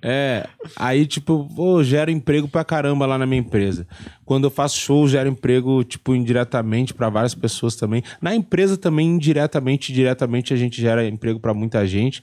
É, 0.00 0.48
aí, 0.76 1.06
tipo, 1.06 1.48
pô, 1.56 1.82
gera 1.82 2.12
emprego 2.12 2.46
pra 2.46 2.64
caramba 2.64 3.04
lá 3.04 3.18
na 3.18 3.26
minha 3.26 3.40
empresa. 3.40 3.84
Quando 4.24 4.44
eu 4.44 4.50
faço 4.50 4.78
show, 4.78 5.08
gera 5.08 5.28
emprego, 5.28 5.82
tipo, 5.82 6.14
indiretamente 6.14 6.94
pra 6.94 7.10
várias 7.10 7.34
pessoas 7.34 7.74
também. 7.74 8.00
Na 8.22 8.32
empresa 8.32 8.76
também, 8.76 9.08
indiretamente, 9.08 9.92
diretamente, 9.92 10.54
a 10.54 10.56
gente 10.56 10.80
gera 10.80 11.04
emprego 11.06 11.40
pra 11.40 11.52
muita 11.52 11.84
gente. 11.84 12.22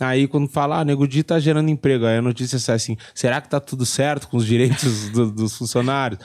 Aí, 0.00 0.28
quando 0.28 0.46
fala, 0.48 0.80
ah, 0.80 0.84
Nego 0.84 1.08
Di 1.08 1.22
tá 1.22 1.38
gerando 1.38 1.70
emprego, 1.70 2.04
aí 2.04 2.18
a 2.18 2.22
notícia 2.22 2.58
sai 2.58 2.76
assim, 2.76 2.96
será 3.14 3.40
que 3.40 3.48
tá 3.48 3.58
tudo 3.58 3.86
certo 3.86 4.28
com 4.28 4.36
os 4.36 4.44
direitos 4.46 5.08
do- 5.08 5.30
dos 5.32 5.56
funcionários? 5.56 6.20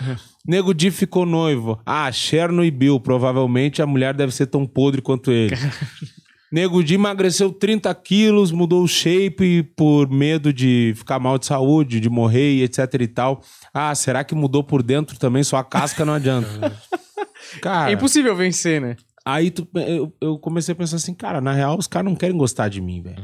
Nego 0.46 0.74
Di 0.74 0.92
ficou 0.92 1.26
noivo. 1.26 1.80
Ah, 1.86 2.12
Cherno 2.12 2.66
e 2.66 2.72
Bill, 2.72 3.00
provavelmente 3.00 3.82
a 3.82 3.86
mulher 3.88 4.14
deve 4.14 4.34
ser 4.34 4.48
tão 4.48 4.66
podre 4.66 5.02
quanto 5.02 5.32
ele. 5.32 5.56
Nego 6.52 6.84
Di 6.84 6.96
emagreceu 6.96 7.50
30 7.54 7.96
quilos, 7.96 8.52
mudou 8.52 8.84
o 8.84 8.88
shape 8.90 9.64
por 9.74 10.10
medo 10.10 10.52
de 10.52 10.92
ficar 10.98 11.18
mal 11.18 11.38
de 11.38 11.46
saúde, 11.46 12.02
de 12.02 12.10
morrer 12.10 12.56
e 12.56 12.64
etc 12.64 12.94
e 13.00 13.08
tal. 13.08 13.42
Ah, 13.74 13.96
será 13.96 14.22
que 14.26 14.36
mudou 14.36 14.62
por 14.62 14.84
dentro 14.84 15.18
também? 15.18 15.44
Só 15.46 15.56
a 15.56 15.64
casca 15.64 16.04
não 16.04 16.14
adianta. 16.14 16.76
Cara, 17.62 17.90
É 17.90 17.94
impossível 17.94 18.36
vencer, 18.36 18.82
né? 18.82 18.98
aí 19.26 19.50
tu- 19.50 19.66
eu, 19.76 20.14
eu 20.20 20.38
comecei 20.40 20.74
a 20.74 20.76
pensar 20.76 20.96
assim, 20.98 21.14
cara, 21.14 21.40
na 21.40 21.54
real 21.54 21.78
os 21.78 21.88
caras 21.88 22.10
não 22.10 22.16
querem 22.18 22.36
gostar 22.36 22.68
de 22.70 22.82
mim, 22.82 23.02
velho. 23.02 23.24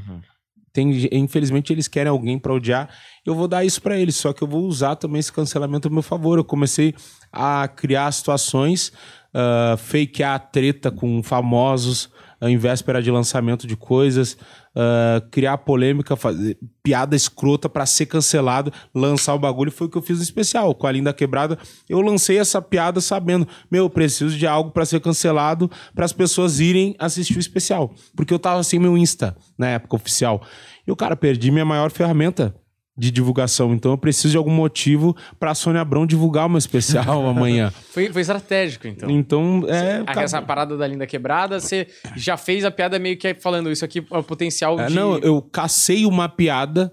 Tem, 0.77 1.09
infelizmente 1.11 1.73
eles 1.73 1.87
querem 1.87 2.11
alguém 2.11 2.37
pra 2.37 2.53
odiar. 2.53 2.87
Eu 3.25 3.33
vou 3.33 3.47
dar 3.47 3.65
isso 3.65 3.81
pra 3.81 3.97
eles, 3.97 4.15
só 4.15 4.31
que 4.31 4.43
eu 4.43 4.47
vou 4.47 4.63
usar 4.63 4.95
também 4.95 5.19
esse 5.19 5.33
cancelamento 5.33 5.87
a 5.87 5.91
meu 5.91 6.03
favor. 6.03 6.37
Eu 6.37 6.43
comecei 6.43 6.93
a 7.33 7.67
criar 7.67 8.11
situações, 8.11 8.91
ah, 9.33 9.75
fakear 9.75 10.51
treta 10.51 10.91
com 10.91 11.23
famosos 11.23 12.11
em 12.43 12.55
véspera 12.57 13.01
de 13.01 13.09
lançamento 13.09 13.65
de 13.65 13.75
coisas, 13.75 14.37
ah, 14.79 15.23
criar 15.31 15.57
polêmica, 15.57 16.15
fazer 16.15 16.55
piada 16.83 17.15
escrota 17.15 17.67
pra 17.67 17.83
ser 17.87 18.05
cancelado, 18.05 18.71
lançar 18.93 19.33
o 19.33 19.39
bagulho. 19.39 19.71
Foi 19.71 19.87
o 19.87 19.89
que 19.89 19.97
eu 19.97 20.03
fiz 20.03 20.17
no 20.17 20.23
especial. 20.23 20.75
Com 20.75 20.85
a 20.85 20.91
Linda 20.91 21.11
Quebrada, 21.11 21.57
eu 21.89 21.99
lancei 21.99 22.37
essa 22.37 22.61
piada 22.61 23.01
sabendo, 23.01 23.47
meu, 23.71 23.85
eu 23.85 23.89
preciso 23.89 24.37
de 24.37 24.45
algo 24.45 24.69
pra 24.69 24.85
ser 24.85 24.99
cancelado 24.99 25.67
para 25.95 26.05
as 26.05 26.13
pessoas 26.13 26.59
irem 26.59 26.95
assistir 26.99 27.37
o 27.37 27.39
especial. 27.39 27.91
Porque 28.15 28.31
eu 28.31 28.37
tava 28.37 28.61
sem 28.61 28.79
meu 28.79 28.95
Insta 28.95 29.35
na 29.57 29.67
época 29.69 29.95
oficial. 29.95 30.43
E 30.85 30.91
o 30.91 30.95
cara, 30.95 31.15
perdi 31.15 31.49
minha 31.49 31.65
maior 31.65 31.89
ferramenta 31.89 32.53
de 32.97 33.11
divulgação. 33.11 33.73
Então 33.73 33.91
eu 33.91 33.97
preciso 33.97 34.31
de 34.31 34.37
algum 34.37 34.51
motivo 34.51 35.15
pra 35.39 35.53
Sônia 35.53 35.81
Abrão 35.81 36.05
divulgar 36.05 36.47
o 36.47 36.49
meu 36.49 36.57
especial 36.57 37.25
amanhã. 37.29 37.71
Foi, 37.91 38.11
foi 38.11 38.21
estratégico, 38.21 38.87
então. 38.87 39.09
Então, 39.09 39.63
é. 39.67 39.99
Ah, 40.01 40.05
cara, 40.05 40.23
Essa 40.23 40.41
parada 40.41 40.75
da 40.75 40.87
linda 40.87 41.05
quebrada, 41.05 41.59
você 41.59 41.87
já 42.15 42.35
fez 42.37 42.65
a 42.65 42.71
piada 42.71 42.97
meio 42.97 43.17
que 43.17 43.35
falando 43.35 43.71
isso 43.71 43.85
aqui 43.85 44.05
é 44.11 44.17
o 44.17 44.23
potencial 44.23 44.79
é, 44.79 44.87
de... 44.87 44.95
Não, 44.95 45.17
eu 45.19 45.41
cacei 45.41 46.05
uma 46.05 46.27
piada 46.27 46.91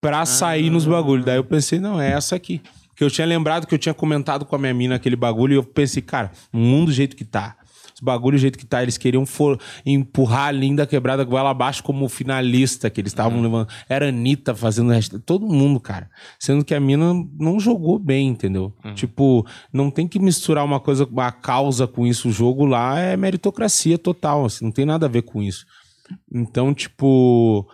pra 0.00 0.24
sair 0.24 0.70
nos 0.70 0.86
bagulhos. 0.86 1.26
Daí 1.26 1.36
eu 1.36 1.44
pensei, 1.44 1.78
não, 1.78 2.00
é 2.00 2.12
essa 2.12 2.36
aqui. 2.36 2.62
Porque 2.88 3.04
eu 3.04 3.10
tinha 3.10 3.26
lembrado 3.26 3.66
que 3.66 3.74
eu 3.74 3.78
tinha 3.78 3.94
comentado 3.94 4.44
com 4.44 4.54
a 4.54 4.58
minha 4.58 4.74
mina 4.74 4.94
aquele 4.96 5.16
bagulho 5.16 5.54
e 5.54 5.56
eu 5.56 5.64
pensei, 5.64 6.02
cara, 6.02 6.30
o 6.52 6.58
mundo 6.58 6.86
do 6.86 6.92
jeito 6.92 7.16
que 7.16 7.24
tá. 7.24 7.56
Os 8.00 8.04
bagulho 8.04 8.38
do 8.38 8.40
jeito 8.40 8.58
que 8.58 8.64
tá, 8.64 8.82
eles 8.82 8.96
queriam 8.96 9.26
for, 9.26 9.60
empurrar 9.84 10.48
a 10.48 10.50
Linda 10.50 10.86
Quebrada 10.86 11.26
com 11.26 11.36
ela 11.36 11.50
abaixo 11.50 11.82
como 11.82 12.08
finalista, 12.08 12.88
que 12.88 13.00
eles 13.00 13.12
estavam 13.12 13.40
levando. 13.42 13.68
Era 13.88 14.08
Anitta 14.08 14.54
fazendo 14.54 14.90
hashtag, 14.90 15.22
todo 15.22 15.46
mundo, 15.46 15.78
cara. 15.78 16.10
Sendo 16.38 16.64
que 16.64 16.74
a 16.74 16.80
mina 16.80 17.12
não 17.38 17.60
jogou 17.60 17.98
bem, 17.98 18.28
entendeu? 18.28 18.72
Tipo, 18.94 19.46
não 19.72 19.90
tem 19.90 20.08
que 20.08 20.18
misturar 20.18 20.64
uma 20.64 20.80
coisa, 20.80 21.04
uma 21.04 21.30
causa 21.30 21.86
com 21.86 22.06
isso. 22.06 22.28
O 22.28 22.32
jogo 22.32 22.64
lá 22.64 22.98
é 22.98 23.16
meritocracia 23.16 23.98
total, 23.98 24.46
assim, 24.46 24.64
não 24.64 24.72
tem 24.72 24.86
nada 24.86 25.06
a 25.06 25.08
ver 25.08 25.22
com 25.22 25.42
isso. 25.42 25.66
Então, 26.32 26.72
tipo, 26.72 27.68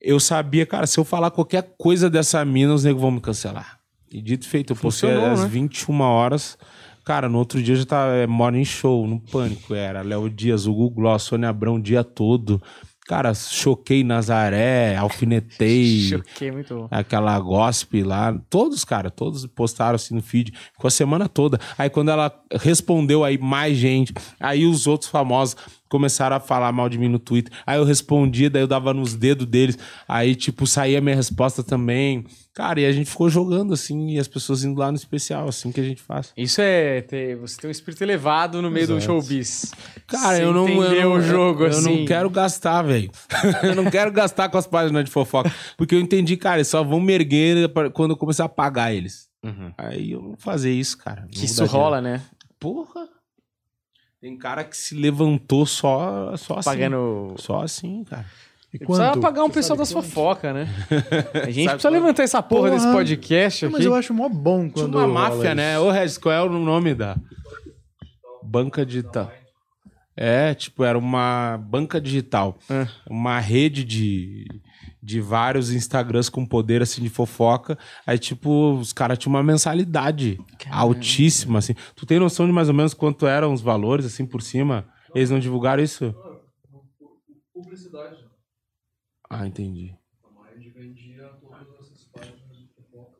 eu 0.00 0.18
sabia, 0.18 0.66
cara, 0.66 0.86
se 0.86 0.98
eu 0.98 1.04
falar 1.04 1.30
qualquer 1.30 1.74
coisa 1.78 2.10
dessa 2.10 2.44
mina, 2.44 2.74
os 2.74 2.84
negros 2.84 3.00
vão 3.00 3.12
me 3.12 3.20
cancelar. 3.20 3.78
E 4.10 4.20
dito 4.20 4.46
feito, 4.46 4.72
eu 4.72 4.76
postei 4.76 5.10
às 5.10 5.42
né? 5.42 5.48
21 5.48 6.00
horas. 6.00 6.58
Cara, 7.04 7.28
no 7.28 7.38
outro 7.38 7.62
dia 7.62 7.74
já 7.74 7.84
tava 7.84 8.12
é, 8.12 8.26
morning 8.26 8.64
show, 8.64 9.06
no 9.06 9.18
pânico. 9.18 9.74
Era 9.74 10.02
Léo 10.02 10.30
Dias, 10.30 10.66
o 10.66 10.72
Google 10.72 10.90
Gloss, 10.90 11.24
Sônia 11.24 11.48
Abrão 11.48 11.76
o 11.76 11.82
dia 11.82 12.04
todo. 12.04 12.62
Cara, 13.06 13.34
choquei 13.34 14.04
Nazaré, 14.04 14.96
alfinetei. 14.96 16.02
Choquei, 16.08 16.52
muito 16.52 16.74
bom. 16.74 16.88
Aquela 16.88 17.38
gospel 17.40 18.06
lá, 18.06 18.38
todos, 18.48 18.84
cara, 18.84 19.10
todos 19.10 19.44
postaram 19.46 19.96
assim 19.96 20.14
no 20.14 20.22
feed, 20.22 20.52
ficou 20.72 20.86
a 20.86 20.90
semana 20.90 21.28
toda. 21.28 21.58
Aí 21.76 21.90
quando 21.90 22.10
ela 22.10 22.32
respondeu, 22.60 23.24
aí 23.24 23.36
mais 23.36 23.76
gente, 23.76 24.14
aí 24.38 24.64
os 24.64 24.86
outros 24.86 25.10
famosos 25.10 25.56
começaram 25.88 26.36
a 26.36 26.40
falar 26.40 26.72
mal 26.72 26.88
de 26.88 26.96
mim 26.96 27.08
no 27.08 27.18
Twitter. 27.18 27.52
Aí 27.66 27.76
eu 27.76 27.84
respondia, 27.84 28.48
daí 28.48 28.62
eu 28.62 28.68
dava 28.68 28.94
nos 28.94 29.14
dedos 29.14 29.46
deles. 29.46 29.76
Aí, 30.08 30.34
tipo, 30.34 30.66
saía 30.66 31.00
minha 31.00 31.16
resposta 31.16 31.62
também. 31.62 32.24
Cara, 32.54 32.80
e 32.82 32.84
a 32.86 32.92
gente 32.92 33.08
ficou 33.08 33.30
jogando, 33.30 33.72
assim, 33.72 34.10
e 34.10 34.18
as 34.18 34.28
pessoas 34.28 34.62
indo 34.62 34.78
lá 34.78 34.90
no 34.92 34.96
especial, 34.96 35.48
assim 35.48 35.72
que 35.72 35.80
a 35.80 35.84
gente 35.84 36.02
faz. 36.02 36.34
Isso 36.36 36.60
é 36.60 37.00
ter, 37.00 37.34
você 37.36 37.58
tem 37.58 37.68
um 37.68 37.70
espírito 37.70 38.02
elevado 38.02 38.60
no 38.60 38.70
meio 38.70 38.86
do 38.86 38.96
Exato. 38.98 39.06
showbiz. 39.06 39.72
Cara, 40.06 40.36
Você 40.36 40.44
eu 40.44 40.52
não, 40.52 40.68
eu 40.68 41.08
não- 41.10 41.12
o 41.16 41.20
jogo 41.22 41.62
eu, 41.64 41.68
assim. 41.68 41.90
eu 41.90 41.98
não 42.00 42.04
quero 42.04 42.28
gastar, 42.28 42.82
velho. 42.82 43.10
eu 43.64 43.74
não 43.74 43.90
quero 43.90 44.12
gastar 44.12 44.50
com 44.50 44.58
as 44.58 44.66
páginas 44.66 45.02
de 45.04 45.10
fofoca. 45.10 45.50
Porque 45.78 45.94
eu 45.94 46.00
entendi, 46.00 46.36
cara, 46.36 46.56
eles 46.58 46.68
só 46.68 46.84
vão 46.84 47.00
me 47.00 47.14
erguer 47.14 47.70
quando 47.94 48.10
eu 48.10 48.16
começar 48.18 48.44
a 48.44 48.48
pagar 48.50 48.92
eles. 48.92 49.30
Uhum. 49.42 49.72
Aí 49.78 50.12
eu 50.12 50.20
não 50.20 50.28
vou 50.28 50.36
fazer 50.38 50.72
isso, 50.72 50.98
cara. 50.98 51.26
Que 51.30 51.46
isso 51.46 51.56
dar 51.56 51.64
dinheiro. 51.66 51.82
rola, 51.84 52.00
né? 52.02 52.20
Porra. 52.60 53.08
Tem 54.20 54.36
cara 54.36 54.62
que 54.62 54.76
se 54.76 54.94
levantou 54.94 55.64
só, 55.66 56.36
só 56.36 56.58
assim. 56.58 56.70
Pagando. 56.70 57.34
Só 57.38 57.62
assim, 57.62 58.04
cara. 58.04 58.26
E 58.74 58.78
Precisa 58.78 59.16
pagar 59.18 59.44
um 59.44 59.48
Você 59.48 59.54
pessoal 59.54 59.76
das 59.76 59.92
quanto? 59.92 60.04
fofocas, 60.06 60.54
né? 60.54 60.66
A 61.44 61.50
gente 61.50 61.68
precisa 61.68 61.76
quanto? 61.78 61.88
levantar 61.92 62.22
essa 62.22 62.42
porra, 62.42 62.70
Porra. 62.70 62.70
desse 62.80 62.90
podcast 62.92 63.62
Não, 63.64 63.68
aqui. 63.68 63.76
mas 63.78 63.86
eu 63.86 63.94
acho 63.94 64.14
mó 64.14 64.28
bom 64.30 64.60
Tinha 64.62 64.72
quando 64.72 64.94
uma 64.94 65.02
rola 65.06 65.12
máfia, 65.30 65.54
né? 65.54 65.78
Ô, 65.78 65.90
Regis, 65.90 66.16
qual 66.16 66.34
é 66.34 66.40
o 66.42 66.48
nome 66.48 66.94
da 66.94 67.16
banca 68.42 68.84
digital? 68.86 69.30
É, 70.16 70.54
tipo, 70.54 70.84
era 70.84 70.96
uma 70.98 71.58
banca 71.58 72.00
digital. 72.00 72.56
É. 72.70 72.86
Uma 73.10 73.38
rede 73.40 73.84
de, 73.84 74.46
de 75.02 75.20
vários 75.20 75.70
Instagrams 75.72 76.28
com 76.30 76.44
poder, 76.46 76.80
assim, 76.82 77.02
de 77.02 77.08
fofoca. 77.10 77.78
Aí, 78.06 78.18
tipo, 78.18 78.72
os 78.74 78.92
caras 78.92 79.18
tinham 79.18 79.34
uma 79.34 79.42
mensalidade 79.42 80.38
altíssima, 80.70 81.58
assim. 81.58 81.74
Tu 81.96 82.04
tem 82.06 82.18
noção 82.18 82.46
de 82.46 82.52
mais 82.52 82.68
ou 82.68 82.74
menos 82.74 82.94
quanto 82.94 83.26
eram 83.26 83.52
os 83.52 83.60
valores, 83.62 84.04
assim, 84.06 84.24
por 84.26 84.40
cima? 84.42 84.86
Eles 85.14 85.30
não 85.30 85.38
divulgaram 85.38 85.82
isso? 85.82 86.14
Publicidade. 87.54 88.16
Ah, 89.32 89.46
entendi. 89.46 89.94
A 90.24 90.54
Mind 90.56 90.74
vendia 90.74 91.22
todas 91.42 91.86
essas 91.86 92.04
páginas 92.12 92.38
de 92.58 92.68
fofoca. 92.74 93.16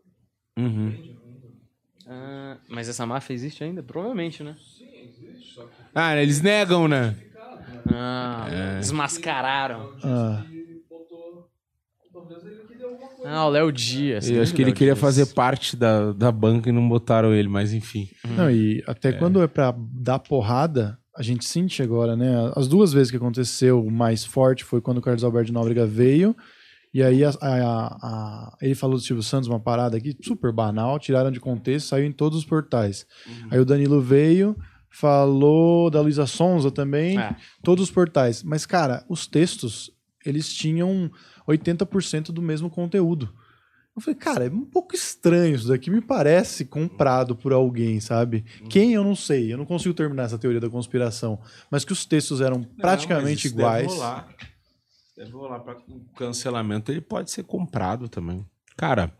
Uhum. 0.58 0.90
Vende 0.90 1.18
ainda. 1.24 1.48
Ah, 2.06 2.58
mas 2.68 2.88
essa 2.88 3.06
máfia 3.06 3.32
existe 3.34 3.64
ainda? 3.64 3.82
Provavelmente, 3.82 4.42
né? 4.42 4.56
Sim, 4.58 4.84
existe, 5.08 5.54
só 5.54 5.64
que 5.66 5.72
Ah, 5.94 6.16
eles 6.16 6.40
negam, 6.40 6.86
né? 6.88 7.16
Ah, 7.92 8.46
É. 8.50 8.78
desmascararam. 8.80 9.88
Ah. 10.04 10.44
botou. 10.88 11.48
Talvez 12.12 12.44
ele 12.44 12.62
queria 12.68 12.84
alguma 12.84 13.08
coisa. 13.08 13.28
Ah, 13.28 13.46
o 13.46 13.50
Léo 13.50 13.72
Dias. 13.72 14.28
Eu 14.28 14.42
acho 14.42 14.54
que 14.54 14.60
ele 14.62 14.70
Léo 14.70 14.76
queria 14.76 14.92
Dias. 14.94 15.00
fazer 15.00 15.26
parte 15.34 15.76
da, 15.76 16.12
da 16.12 16.30
banca 16.30 16.68
e 16.68 16.72
não 16.72 16.86
botaram 16.88 17.32
ele, 17.34 17.48
mas 17.48 17.72
enfim. 17.72 18.08
Não, 18.26 18.50
e 18.50 18.82
até 18.86 19.12
quando 19.12 19.42
é 19.42 19.46
pra 19.48 19.74
dar 19.78 20.18
porrada, 20.18 20.98
a 21.16 21.22
gente 21.22 21.44
sente 21.44 21.82
agora, 21.82 22.16
né? 22.16 22.52
As 22.56 22.66
duas 22.68 22.92
vezes 22.92 23.10
que 23.10 23.16
aconteceu 23.16 23.84
mais 23.90 24.24
forte 24.24 24.64
foi 24.64 24.80
quando 24.80 24.98
o 24.98 25.02
Carlos 25.02 25.24
Alberto 25.24 25.46
de 25.46 25.52
Nóbrega 25.52 25.86
veio. 25.86 26.34
E 26.94 27.02
aí 27.02 27.24
a- 27.24 27.30
a- 27.40 27.96
a- 28.02 28.56
ele 28.60 28.74
falou 28.74 28.96
do 28.96 29.02
Silvio 29.02 29.22
Santos, 29.22 29.48
uma 29.48 29.58
parada 29.60 29.96
aqui 29.96 30.14
super 30.22 30.52
banal, 30.52 30.98
tiraram 30.98 31.30
de 31.30 31.40
contexto, 31.40 31.86
saiu 31.88 32.04
em 32.06 32.12
todos 32.12 32.38
os 32.38 32.44
portais. 32.44 33.06
Aí 33.50 33.58
o 33.58 33.64
Danilo 33.64 34.00
veio, 34.00 34.56
falou 34.90 35.90
da 35.90 36.00
Luísa 36.00 36.26
Sonza 36.26 36.70
também, 36.70 37.18
É. 37.18 37.34
todos 37.62 37.84
os 37.84 37.90
portais. 37.90 38.42
Mas, 38.42 38.64
cara, 38.66 39.04
os 39.08 39.26
textos, 39.26 39.90
eles 40.24 40.52
tinham 40.52 41.10
80% 41.46 42.30
do 42.32 42.40
mesmo 42.42 42.70
conteúdo. 42.70 43.32
Eu 43.94 44.00
falei, 44.00 44.18
cara, 44.18 44.46
é 44.46 44.48
um 44.48 44.64
pouco 44.64 44.94
estranho 44.94 45.54
isso 45.54 45.68
daqui, 45.68 45.90
me 45.90 46.00
parece 46.00 46.64
comprado 46.64 47.36
por 47.36 47.52
alguém, 47.52 48.00
sabe? 48.00 48.42
Quem 48.70 48.94
eu 48.94 49.04
não 49.04 49.14
sei, 49.14 49.52
eu 49.52 49.58
não 49.58 49.66
consigo 49.66 49.94
terminar 49.94 50.24
essa 50.24 50.38
teoria 50.38 50.60
da 50.60 50.70
conspiração, 50.70 51.38
mas 51.70 51.84
que 51.84 51.92
os 51.92 52.06
textos 52.06 52.40
eram 52.40 52.62
praticamente 52.62 53.24
Não, 53.24 53.34
isso 53.34 53.48
iguais. 53.48 53.86
Deve 53.86 53.94
rolar. 53.94 54.28
Deve 55.14 55.32
rolar 55.32 55.60
pra 55.60 55.76
cancelamento, 56.16 56.90
ele 56.90 57.02
pode 57.02 57.30
ser 57.30 57.42
comprado 57.44 58.08
também. 58.08 58.46
Cara, 58.78 59.12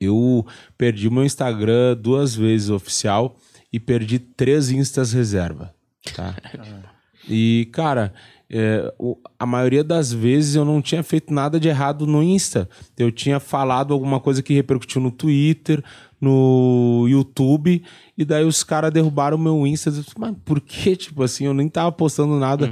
eu 0.00 0.46
perdi 0.78 1.08
o 1.08 1.12
meu 1.12 1.24
Instagram 1.24 1.96
duas 1.96 2.34
vezes 2.34 2.70
oficial 2.70 3.36
e 3.72 3.80
perdi 3.80 4.20
três 4.20 4.70
instas 4.70 5.12
reserva, 5.12 5.74
tá? 6.14 6.36
E, 7.28 7.68
cara, 7.72 8.14
é, 8.50 8.92
o- 8.98 9.16
a 9.38 9.46
maioria 9.46 9.84
das 9.84 10.12
vezes 10.12 10.56
eu 10.56 10.64
não 10.64 10.82
tinha 10.82 11.02
feito 11.02 11.32
nada 11.32 11.60
de 11.60 11.68
errado 11.68 12.06
no 12.06 12.22
Insta. 12.22 12.68
Eu 12.98 13.12
tinha 13.12 13.38
falado 13.38 13.94
alguma 13.94 14.18
coisa 14.18 14.42
que 14.42 14.52
repercutiu 14.52 15.00
no 15.00 15.10
Twitter, 15.10 15.82
no 16.20 17.06
YouTube, 17.08 17.82
e 18.18 18.24
daí 18.24 18.44
os 18.44 18.62
caras 18.64 18.92
derrubaram 18.92 19.36
o 19.36 19.40
meu 19.40 19.66
Insta. 19.66 19.90
Mas 20.18 20.34
por 20.44 20.60
que? 20.60 20.94
Tipo 20.96 21.22
assim, 21.22 21.44
eu 21.46 21.54
nem 21.54 21.68
tava 21.68 21.92
postando 21.92 22.38
nada. 22.38 22.66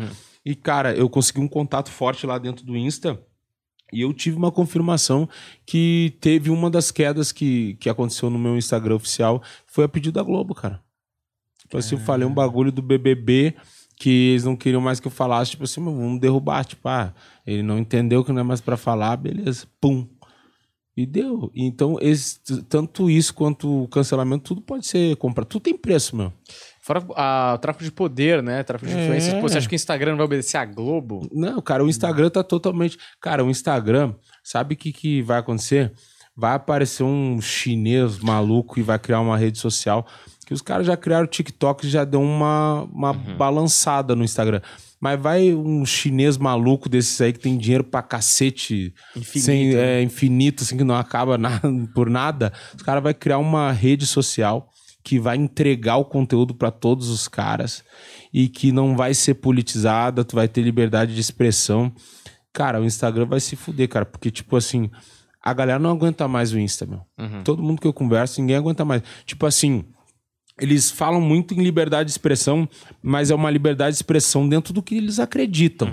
E, 0.44 0.54
cara, 0.54 0.94
eu 0.94 1.08
consegui 1.08 1.40
um 1.40 1.48
contato 1.48 1.90
forte 1.90 2.26
lá 2.26 2.38
dentro 2.38 2.64
do 2.64 2.76
Insta. 2.76 3.20
E 3.92 4.02
eu 4.02 4.12
tive 4.12 4.36
uma 4.36 4.50
confirmação 4.52 5.26
que 5.64 6.14
teve 6.20 6.50
uma 6.50 6.68
das 6.70 6.90
quedas 6.90 7.32
que, 7.32 7.74
que 7.80 7.88
aconteceu 7.88 8.28
no 8.28 8.38
meu 8.38 8.56
Instagram 8.56 8.96
oficial. 8.96 9.42
Foi 9.66 9.84
a 9.84 9.88
pedido 9.88 10.14
da 10.14 10.22
Globo, 10.22 10.54
cara. 10.54 10.80
Tipo 11.58 11.78
assim, 11.78 11.94
eu 11.94 12.00
falei 12.00 12.26
um 12.26 12.32
bagulho 12.34 12.70
do 12.72 12.82
BBB 12.82 13.54
que 13.98 14.30
eles 14.30 14.44
não 14.44 14.54
queriam 14.56 14.80
mais 14.80 15.00
que 15.00 15.06
eu 15.06 15.10
falasse. 15.10 15.52
Tipo 15.52 15.64
assim, 15.64 15.80
"Mas 15.80 15.94
vamos 15.94 16.20
derrubar. 16.20 16.64
Tipo, 16.64 16.88
ah, 16.88 17.12
ele 17.46 17.62
não 17.62 17.78
entendeu 17.78 18.24
que 18.24 18.32
não 18.32 18.40
é 18.40 18.44
mais 18.44 18.60
pra 18.60 18.76
falar, 18.76 19.16
beleza. 19.16 19.66
Pum. 19.80 20.06
E 20.96 21.06
deu. 21.06 21.50
Então, 21.54 21.96
esse- 22.00 22.40
tanto 22.68 23.08
isso 23.08 23.32
quanto 23.32 23.84
o 23.84 23.88
cancelamento, 23.88 24.42
tudo 24.42 24.60
pode 24.60 24.84
ser 24.86 25.14
comprado. 25.16 25.46
Tudo 25.46 25.62
tem 25.62 25.76
preço, 25.76 26.16
meu. 26.16 26.32
Fora 26.82 27.06
ah, 27.14 27.52
o 27.54 27.58
tráfico 27.58 27.84
de 27.84 27.92
poder, 27.92 28.42
né? 28.42 28.62
Tráfico 28.64 28.90
de 28.90 28.96
É. 28.96 29.04
influências. 29.04 29.34
Pô, 29.34 29.48
você 29.48 29.58
acha 29.58 29.68
que 29.68 29.74
o 29.74 29.76
Instagram 29.76 30.12
não 30.12 30.16
vai 30.18 30.26
obedecer 30.26 30.56
à 30.56 30.64
Globo? 30.64 31.28
Não, 31.32 31.60
cara, 31.60 31.84
o 31.84 31.88
Instagram 31.88 32.30
tá 32.30 32.42
totalmente. 32.42 32.98
Cara, 33.20 33.44
o 33.44 33.50
Instagram, 33.50 34.12
sabe 34.42 34.74
o 34.74 34.76
que, 34.76 34.92
que 34.92 35.22
vai 35.22 35.38
acontecer? 35.38 35.92
Vai 36.36 36.54
aparecer 36.54 37.02
um 37.04 37.40
chinês 37.40 38.18
maluco 38.18 38.78
e 38.80 38.82
vai 38.82 38.98
criar 38.98 39.20
uma 39.20 39.36
rede 39.36 39.58
social. 39.58 40.04
Que 40.48 40.54
os 40.54 40.62
caras 40.62 40.86
já 40.86 40.96
criaram 40.96 41.26
o 41.26 41.28
TikTok 41.28 41.86
e 41.86 41.90
já 41.90 42.06
deu 42.06 42.22
uma, 42.22 42.84
uma 42.90 43.12
balançada 43.12 44.16
no 44.16 44.24
Instagram. 44.24 44.62
Mas 44.98 45.20
vai 45.20 45.52
um 45.52 45.84
chinês 45.84 46.38
maluco 46.38 46.88
desses 46.88 47.20
aí 47.20 47.34
que 47.34 47.38
tem 47.38 47.58
dinheiro 47.58 47.84
pra 47.84 48.00
cacete, 48.00 48.94
Infinito, 49.14 49.44
sem, 49.44 49.74
né? 49.74 50.00
é, 50.00 50.02
infinito, 50.02 50.64
assim, 50.64 50.78
que 50.78 50.84
não 50.84 50.96
acaba 50.96 51.36
nada, 51.36 51.60
por 51.94 52.08
nada. 52.08 52.50
Os 52.74 52.82
caras 52.82 53.02
vão 53.02 53.12
criar 53.12 53.36
uma 53.36 53.70
rede 53.70 54.06
social 54.06 54.70
que 55.04 55.20
vai 55.20 55.36
entregar 55.36 55.98
o 55.98 56.04
conteúdo 56.06 56.54
pra 56.54 56.70
todos 56.70 57.10
os 57.10 57.28
caras 57.28 57.84
e 58.32 58.48
que 58.48 58.72
não 58.72 58.96
vai 58.96 59.12
ser 59.12 59.34
politizada, 59.34 60.24
tu 60.24 60.34
vai 60.34 60.48
ter 60.48 60.62
liberdade 60.62 61.14
de 61.14 61.20
expressão. 61.20 61.92
Cara, 62.54 62.80
o 62.80 62.86
Instagram 62.86 63.26
vai 63.26 63.40
se 63.40 63.54
fuder, 63.54 63.86
cara, 63.86 64.06
porque, 64.06 64.30
tipo 64.30 64.56
assim, 64.56 64.90
a 65.42 65.52
galera 65.52 65.78
não 65.78 65.90
aguenta 65.90 66.26
mais 66.26 66.54
o 66.54 66.58
Insta, 66.58 66.86
meu. 66.86 67.02
Todo 67.44 67.62
mundo 67.62 67.82
que 67.82 67.86
eu 67.86 67.92
converso, 67.92 68.40
ninguém 68.40 68.56
aguenta 68.56 68.82
mais. 68.82 69.02
Tipo 69.26 69.44
assim, 69.44 69.84
eles 70.60 70.90
falam 70.90 71.20
muito 71.20 71.54
em 71.54 71.62
liberdade 71.62 72.06
de 72.06 72.12
expressão, 72.12 72.68
mas 73.02 73.30
é 73.30 73.34
uma 73.34 73.50
liberdade 73.50 73.92
de 73.92 73.98
expressão 73.98 74.48
dentro 74.48 74.72
do 74.72 74.82
que 74.82 74.96
eles 74.96 75.18
acreditam. 75.18 75.88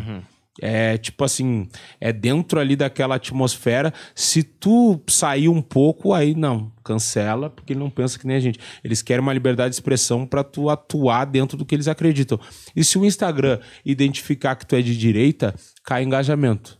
É 0.61 0.97
tipo 0.97 1.23
assim, 1.23 1.67
é 1.99 2.13
dentro 2.13 2.59
ali 2.59 2.75
daquela 2.75 3.15
atmosfera. 3.15 3.93
Se 4.13 4.41
tu 4.41 5.01
sair 5.07 5.49
um 5.49 5.61
pouco, 5.61 6.13
aí 6.13 6.33
não, 6.33 6.71
cancela, 6.83 7.49
porque 7.49 7.73
ele 7.73 7.79
não 7.81 7.89
pensa 7.89 8.17
que 8.17 8.25
nem 8.25 8.37
a 8.37 8.39
gente. 8.39 8.59
Eles 8.83 9.01
querem 9.01 9.21
uma 9.21 9.33
liberdade 9.33 9.71
de 9.71 9.75
expressão 9.75 10.25
pra 10.25 10.43
tu 10.43 10.69
atuar 10.69 11.25
dentro 11.25 11.57
do 11.57 11.65
que 11.65 11.75
eles 11.75 11.87
acreditam. 11.87 12.39
E 12.75 12.83
se 12.83 12.97
o 12.97 13.05
Instagram 13.05 13.59
identificar 13.85 14.55
que 14.55 14.65
tu 14.65 14.75
é 14.75 14.81
de 14.81 14.97
direita, 14.97 15.53
cai 15.83 16.03
engajamento. 16.03 16.79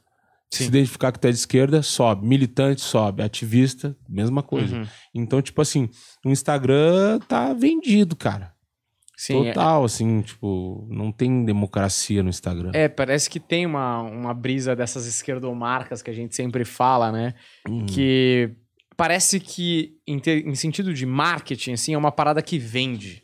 Se 0.52 0.64
identificar 0.64 1.12
que 1.12 1.20
tu 1.20 1.28
é 1.28 1.32
de 1.32 1.38
esquerda, 1.38 1.82
sobe. 1.82 2.26
Militante, 2.26 2.80
sobe. 2.82 3.22
Ativista, 3.24 3.96
mesma 4.08 4.42
coisa. 4.42 4.88
Então, 5.14 5.42
tipo 5.42 5.62
assim, 5.62 5.90
o 6.26 6.30
Instagram 6.30 7.20
tá 7.28 7.54
vendido, 7.54 8.16
cara. 8.16 8.54
Sim, 9.18 9.48
é- 9.48 9.54
Total, 9.54 9.84
assim, 9.84 10.22
tipo, 10.22 10.88
não 10.90 11.12
tem 11.12 11.44
democracia 11.46 12.22
no 12.22 12.30
Instagram. 12.30 12.72
É, 12.74 12.88
parece 12.88 13.30
que 13.30 13.40
tem 13.40 13.66
uma, 13.66 14.02
uma 14.02 14.34
brisa 14.34 14.76
dessas 14.76 15.06
esquerdomarcas 15.08 16.02
que 16.02 16.10
a 16.10 16.14
gente 16.14 16.36
sempre 16.36 16.64
fala, 16.66 17.12
né? 17.12 17.34
Uhum. 17.68 17.86
Que 17.86 18.52
parece 18.98 19.40
que, 19.40 19.94
em, 20.08 20.20
te- 20.20 20.44
em 20.46 20.56
sentido 20.56 20.94
de 20.94 21.06
marketing, 21.06 21.74
assim, 21.74 21.94
é 21.94 21.98
uma 21.98 22.12
parada 22.12 22.42
que 22.42 22.58
vende. 22.60 23.24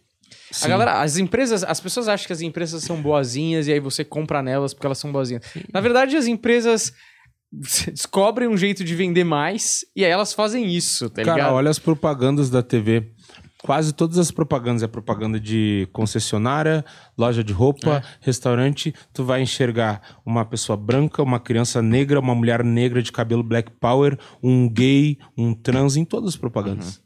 A 0.49 0.53
Sim. 0.53 0.69
galera, 0.69 1.01
as 1.01 1.17
empresas, 1.17 1.63
as 1.63 1.79
pessoas 1.79 2.07
acham 2.09 2.27
que 2.27 2.33
as 2.33 2.41
empresas 2.41 2.83
são 2.83 3.01
boazinhas 3.01 3.67
e 3.67 3.73
aí 3.73 3.79
você 3.79 4.03
compra 4.03 4.41
nelas 4.41 4.73
porque 4.73 4.85
elas 4.85 4.97
são 4.97 5.11
boazinhas. 5.11 5.43
Na 5.73 5.79
verdade, 5.81 6.15
as 6.17 6.25
empresas 6.27 6.93
descobrem 7.51 8.47
um 8.47 8.55
jeito 8.55 8.83
de 8.83 8.95
vender 8.95 9.23
mais 9.23 9.85
e 9.95 10.05
aí 10.05 10.11
elas 10.11 10.33
fazem 10.33 10.73
isso, 10.73 11.09
tá 11.09 11.23
Cara, 11.23 11.37
ligado? 11.37 11.53
olha 11.53 11.69
as 11.69 11.79
propagandas 11.79 12.49
da 12.49 12.63
TV. 12.63 13.11
Quase 13.61 13.93
todas 13.93 14.17
as 14.17 14.31
propagandas 14.31 14.81
é 14.81 14.87
propaganda 14.87 15.39
de 15.39 15.87
concessionária, 15.93 16.83
loja 17.15 17.43
de 17.43 17.53
roupa, 17.53 18.03
restaurante. 18.19 18.91
Tu 19.13 19.23
vai 19.23 19.43
enxergar 19.43 20.01
uma 20.25 20.43
pessoa 20.43 20.75
branca, 20.75 21.21
uma 21.21 21.39
criança 21.39 21.79
negra, 21.79 22.19
uma 22.19 22.33
mulher 22.33 22.63
negra 22.63 23.03
de 23.03 23.11
cabelo 23.11 23.43
black 23.43 23.71
power, 23.79 24.17
um 24.41 24.67
gay, 24.67 25.19
um 25.37 25.53
trans 25.53 25.95
em 25.95 26.03
todas 26.03 26.29
as 26.29 26.35
propagandas. 26.35 27.03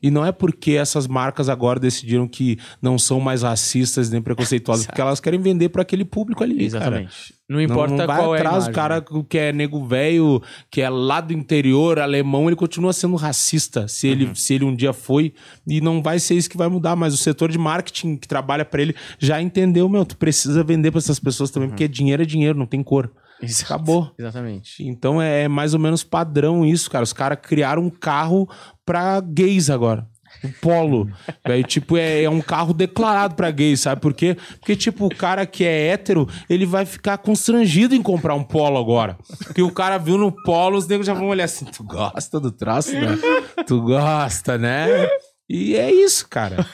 E 0.00 0.10
não 0.10 0.24
é 0.24 0.32
porque 0.32 0.72
essas 0.72 1.06
marcas 1.06 1.48
agora 1.50 1.78
decidiram 1.78 2.26
que 2.26 2.58
não 2.80 2.98
são 2.98 3.20
mais 3.20 3.42
racistas 3.42 4.08
nem 4.08 4.22
preconceituosas, 4.22 4.86
porque 4.86 5.00
elas 5.00 5.20
querem 5.20 5.40
vender 5.40 5.68
para 5.68 5.82
aquele 5.82 6.06
público 6.06 6.42
ali, 6.42 6.70
cara. 6.70 7.06
Não 7.48 7.60
importa 7.60 7.92
não, 7.92 7.98
não 7.98 8.06
vai 8.06 8.18
qual 8.18 8.34
é 8.34 8.38
atrás, 8.38 8.56
imagem. 8.56 8.70
o 8.70 8.74
cara 8.74 9.04
que 9.26 9.38
é 9.38 9.52
nego 9.52 9.82
velho, 9.86 10.42
que 10.70 10.82
é 10.82 10.90
lá 10.90 11.18
do 11.20 11.32
interior, 11.32 11.98
alemão, 11.98 12.46
ele 12.46 12.56
continua 12.56 12.92
sendo 12.92 13.16
racista, 13.16 13.88
se 13.88 14.06
ele, 14.06 14.30
se 14.34 14.52
ele 14.52 14.66
um 14.66 14.76
dia 14.76 14.92
foi, 14.92 15.32
e 15.66 15.80
não 15.80 16.02
vai 16.02 16.18
ser 16.18 16.34
isso 16.34 16.50
que 16.50 16.58
vai 16.58 16.68
mudar, 16.68 16.94
mas 16.94 17.14
o 17.14 17.16
setor 17.16 17.50
de 17.50 17.56
marketing 17.56 18.16
que 18.16 18.28
trabalha 18.28 18.66
para 18.66 18.82
ele 18.82 18.94
já 19.18 19.40
entendeu, 19.40 19.88
meu, 19.88 20.04
tu 20.04 20.16
precisa 20.18 20.62
vender 20.62 20.90
para 20.90 20.98
essas 20.98 21.18
pessoas 21.18 21.50
também, 21.50 21.70
porque 21.70 21.88
dinheiro 21.88 22.22
é 22.22 22.26
dinheiro, 22.26 22.58
não 22.58 22.66
tem 22.66 22.82
cor. 22.82 23.10
Exato. 23.40 23.72
Acabou. 23.72 24.12
Exatamente. 24.18 24.82
Então 24.82 25.22
é 25.22 25.48
mais 25.48 25.72
ou 25.72 25.80
menos 25.80 26.02
padrão 26.02 26.66
isso, 26.66 26.90
cara. 26.90 27.04
Os 27.04 27.12
caras 27.12 27.38
criaram 27.40 27.82
um 27.84 27.90
carro 27.90 28.48
pra 28.84 29.20
gays 29.20 29.70
agora. 29.70 30.06
O 30.44 30.48
Polo. 30.60 31.10
Velho, 31.46 31.64
tipo, 31.64 31.96
é, 31.96 32.22
é 32.22 32.30
um 32.30 32.40
carro 32.40 32.72
declarado 32.72 33.34
pra 33.34 33.50
gays, 33.50 33.80
sabe 33.80 34.00
por 34.00 34.14
quê? 34.14 34.36
Porque, 34.58 34.76
tipo, 34.76 35.06
o 35.06 35.14
cara 35.14 35.46
que 35.46 35.64
é 35.64 35.88
hétero, 35.88 36.28
ele 36.48 36.66
vai 36.66 36.86
ficar 36.86 37.18
constrangido 37.18 37.94
em 37.94 38.02
comprar 38.02 38.34
um 38.34 38.44
Polo 38.44 38.78
agora. 38.78 39.18
Porque 39.44 39.62
o 39.62 39.70
cara 39.70 39.98
viu 39.98 40.16
no 40.16 40.30
Polo, 40.30 40.78
os 40.78 40.86
negros 40.86 41.06
já 41.06 41.14
vão 41.14 41.28
olhar 41.28 41.44
assim: 41.44 41.64
tu 41.64 41.82
gosta 41.84 42.38
do 42.38 42.52
troço, 42.52 42.92
né? 42.92 43.18
Tu 43.66 43.80
gosta, 43.80 44.56
né? 44.56 45.08
E 45.48 45.76
é 45.76 45.90
isso, 45.90 46.28
cara. 46.28 46.66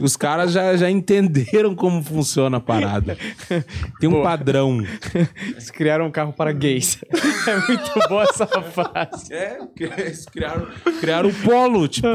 Os 0.00 0.16
caras 0.16 0.52
já, 0.52 0.76
já 0.76 0.90
entenderam 0.90 1.74
como 1.74 2.02
funciona 2.02 2.56
a 2.56 2.60
parada. 2.60 3.16
Tem 4.00 4.08
um 4.08 4.14
Pô. 4.14 4.22
padrão. 4.22 4.84
Eles 5.50 5.70
criaram 5.70 6.06
um 6.06 6.10
carro 6.10 6.32
para 6.32 6.52
gays. 6.52 6.98
é 7.46 7.56
muito 7.68 8.08
boa 8.08 8.24
essa 8.24 8.46
frase. 8.46 9.32
É, 9.32 9.58
eles 9.78 10.26
criaram, 10.26 10.66
criaram 11.00 11.28
o 11.28 11.34
polo. 11.34 11.86
Tipo, 11.86 12.08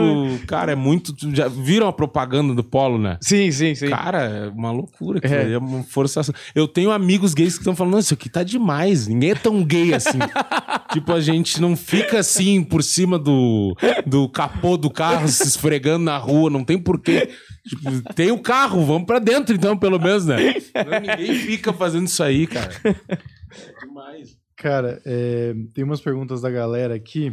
cara, 0.45 0.73
é 0.73 0.75
muito. 0.75 1.13
Já 1.33 1.47
viram 1.47 1.87
a 1.87 1.93
propaganda 1.93 2.53
do 2.53 2.63
polo, 2.63 2.97
né? 2.97 3.17
Sim, 3.21 3.49
sim, 3.51 3.73
sim. 3.73 3.89
Cara, 3.89 4.23
é 4.23 4.49
uma 4.49 4.71
loucura. 4.71 5.19
É. 5.23 5.49
É. 5.49 5.51
é 5.53 5.57
uma 5.57 5.83
forçação. 5.83 6.35
Eu 6.53 6.67
tenho 6.67 6.91
amigos 6.91 7.33
gays 7.33 7.53
que 7.53 7.61
estão 7.61 7.75
falando, 7.75 7.93
"Não, 7.93 7.99
isso 7.99 8.13
aqui 8.13 8.29
tá 8.29 8.43
demais. 8.43 9.07
Ninguém 9.07 9.31
é 9.31 9.35
tão 9.35 9.63
gay 9.63 9.93
assim. 9.93 10.19
tipo, 10.91 11.13
a 11.13 11.21
gente 11.21 11.61
não 11.61 11.75
fica 11.77 12.19
assim 12.19 12.63
por 12.63 12.83
cima 12.83 13.17
do, 13.17 13.75
do 14.05 14.27
capô 14.27 14.75
do 14.75 14.89
carro 14.89 15.27
se 15.27 15.47
esfregando 15.47 16.03
na 16.05 16.17
rua. 16.17 16.49
Não 16.49 16.63
tem 16.63 16.77
porquê. 16.77 17.29
Tipo, 17.69 18.13
tem 18.15 18.31
o 18.31 18.41
carro, 18.41 18.83
vamos 18.85 19.05
pra 19.05 19.19
dentro 19.19 19.55
então, 19.55 19.77
pelo 19.77 19.99
menos, 19.99 20.25
né? 20.25 20.37
Não, 20.73 20.99
ninguém 20.99 21.35
fica 21.35 21.71
fazendo 21.71 22.07
isso 22.07 22.23
aí, 22.23 22.47
cara. 22.47 22.71
É 22.83 23.85
demais. 23.85 24.37
Cara, 24.55 25.01
é, 25.05 25.53
tem 25.73 25.83
umas 25.83 26.01
perguntas 26.01 26.41
da 26.41 26.49
galera 26.49 26.95
aqui. 26.95 27.31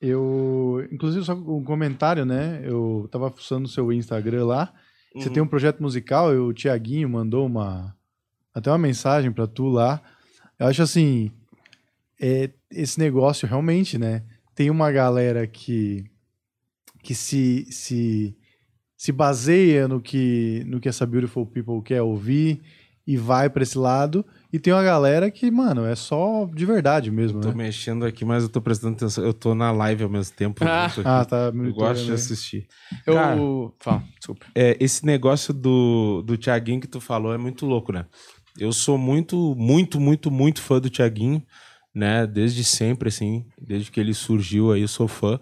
Eu, 0.00 0.86
inclusive, 0.92 1.24
só 1.24 1.32
um 1.34 1.64
comentário, 1.64 2.24
né? 2.26 2.60
Eu 2.64 3.08
tava 3.10 3.30
fuçando 3.30 3.66
o 3.66 3.70
seu 3.70 3.90
Instagram 3.92 4.44
lá. 4.44 4.72
Você 5.14 5.28
Uhum. 5.28 5.34
tem 5.34 5.42
um 5.42 5.46
projeto 5.48 5.80
musical, 5.82 6.34
e 6.34 6.36
o 6.38 6.52
Tiaguinho 6.52 7.08
mandou 7.08 7.46
uma 7.46 7.94
até 8.52 8.70
uma 8.70 8.78
mensagem 8.78 9.32
pra 9.32 9.46
tu 9.46 9.68
lá. 9.68 10.02
Eu 10.58 10.66
acho 10.66 10.82
assim, 10.82 11.30
é, 12.20 12.50
esse 12.70 12.98
negócio 12.98 13.48
realmente, 13.48 13.96
né? 13.96 14.22
Tem 14.54 14.70
uma 14.70 14.90
galera 14.90 15.46
que 15.46 16.04
que 17.02 17.14
se 17.14 17.66
se 17.70 18.36
se 18.96 19.12
baseia 19.12 19.86
no 19.86 20.00
que 20.00 20.62
no 20.66 20.80
que 20.80 20.88
essa 20.88 21.06
beautiful 21.06 21.46
people 21.46 21.82
quer 21.82 22.02
ouvir 22.02 22.60
e 23.06 23.16
vai 23.16 23.48
pra 23.48 23.62
esse 23.62 23.78
lado, 23.78 24.26
e 24.52 24.58
tem 24.58 24.72
uma 24.72 24.82
galera 24.82 25.30
que, 25.30 25.48
mano, 25.48 25.84
é 25.84 25.94
só 25.94 26.44
de 26.52 26.66
verdade 26.66 27.08
mesmo, 27.10 27.40
Tô 27.40 27.48
né? 27.48 27.54
mexendo 27.54 28.04
aqui, 28.04 28.24
mas 28.24 28.42
eu 28.42 28.48
tô 28.48 28.60
prestando 28.60 28.96
atenção. 28.96 29.24
Eu 29.24 29.32
tô 29.32 29.54
na 29.54 29.70
live 29.70 30.02
ao 30.02 30.10
mesmo 30.10 30.34
tempo. 30.34 30.64
Ah. 30.64 30.88
junto 30.88 31.00
aqui. 31.00 31.08
Ah, 31.08 31.24
tá. 31.24 31.52
eu 31.54 31.72
gosto 31.72 32.04
de 32.04 32.12
assistir. 32.12 32.66
Eu. 33.06 33.14
Cara, 33.14 33.36
Fala, 33.78 34.04
desculpa. 34.18 34.46
é, 34.54 34.76
esse 34.80 35.06
negócio 35.06 35.54
do, 35.54 36.22
do 36.22 36.36
Thiaguinho 36.36 36.80
que 36.80 36.88
tu 36.88 37.00
falou 37.00 37.32
é 37.32 37.38
muito 37.38 37.64
louco, 37.64 37.92
né? 37.92 38.06
Eu 38.58 38.72
sou 38.72 38.96
muito, 38.98 39.54
muito, 39.56 40.00
muito, 40.00 40.30
muito 40.30 40.62
fã 40.62 40.80
do 40.80 40.90
Thiaguinho, 40.90 41.42
né? 41.94 42.26
Desde 42.26 42.64
sempre, 42.64 43.08
assim. 43.08 43.44
Desde 43.60 43.90
que 43.90 44.00
ele 44.00 44.14
surgiu 44.14 44.72
aí, 44.72 44.80
eu 44.82 44.88
sou 44.88 45.06
fã. 45.06 45.38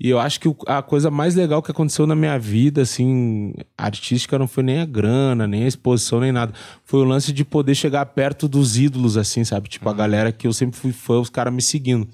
E 0.00 0.08
eu 0.08 0.20
acho 0.20 0.38
que 0.38 0.48
a 0.66 0.80
coisa 0.80 1.10
mais 1.10 1.34
legal 1.34 1.60
que 1.60 1.72
aconteceu 1.72 2.06
na 2.06 2.14
minha 2.14 2.38
vida, 2.38 2.82
assim, 2.82 3.52
artística, 3.76 4.38
não 4.38 4.46
foi 4.46 4.62
nem 4.62 4.78
a 4.78 4.84
grana, 4.84 5.44
nem 5.44 5.64
a 5.64 5.68
exposição, 5.68 6.20
nem 6.20 6.30
nada. 6.30 6.52
Foi 6.84 7.00
o 7.00 7.04
lance 7.04 7.32
de 7.32 7.44
poder 7.44 7.74
chegar 7.74 8.06
perto 8.06 8.46
dos 8.46 8.78
ídolos, 8.78 9.16
assim, 9.16 9.42
sabe? 9.42 9.68
Tipo, 9.68 9.88
a 9.88 9.92
galera 9.92 10.30
que 10.30 10.46
eu 10.46 10.52
sempre 10.52 10.78
fui 10.78 10.92
fã, 10.92 11.18
os 11.18 11.28
caras 11.28 11.52
me 11.52 11.60
seguindo. 11.60 12.08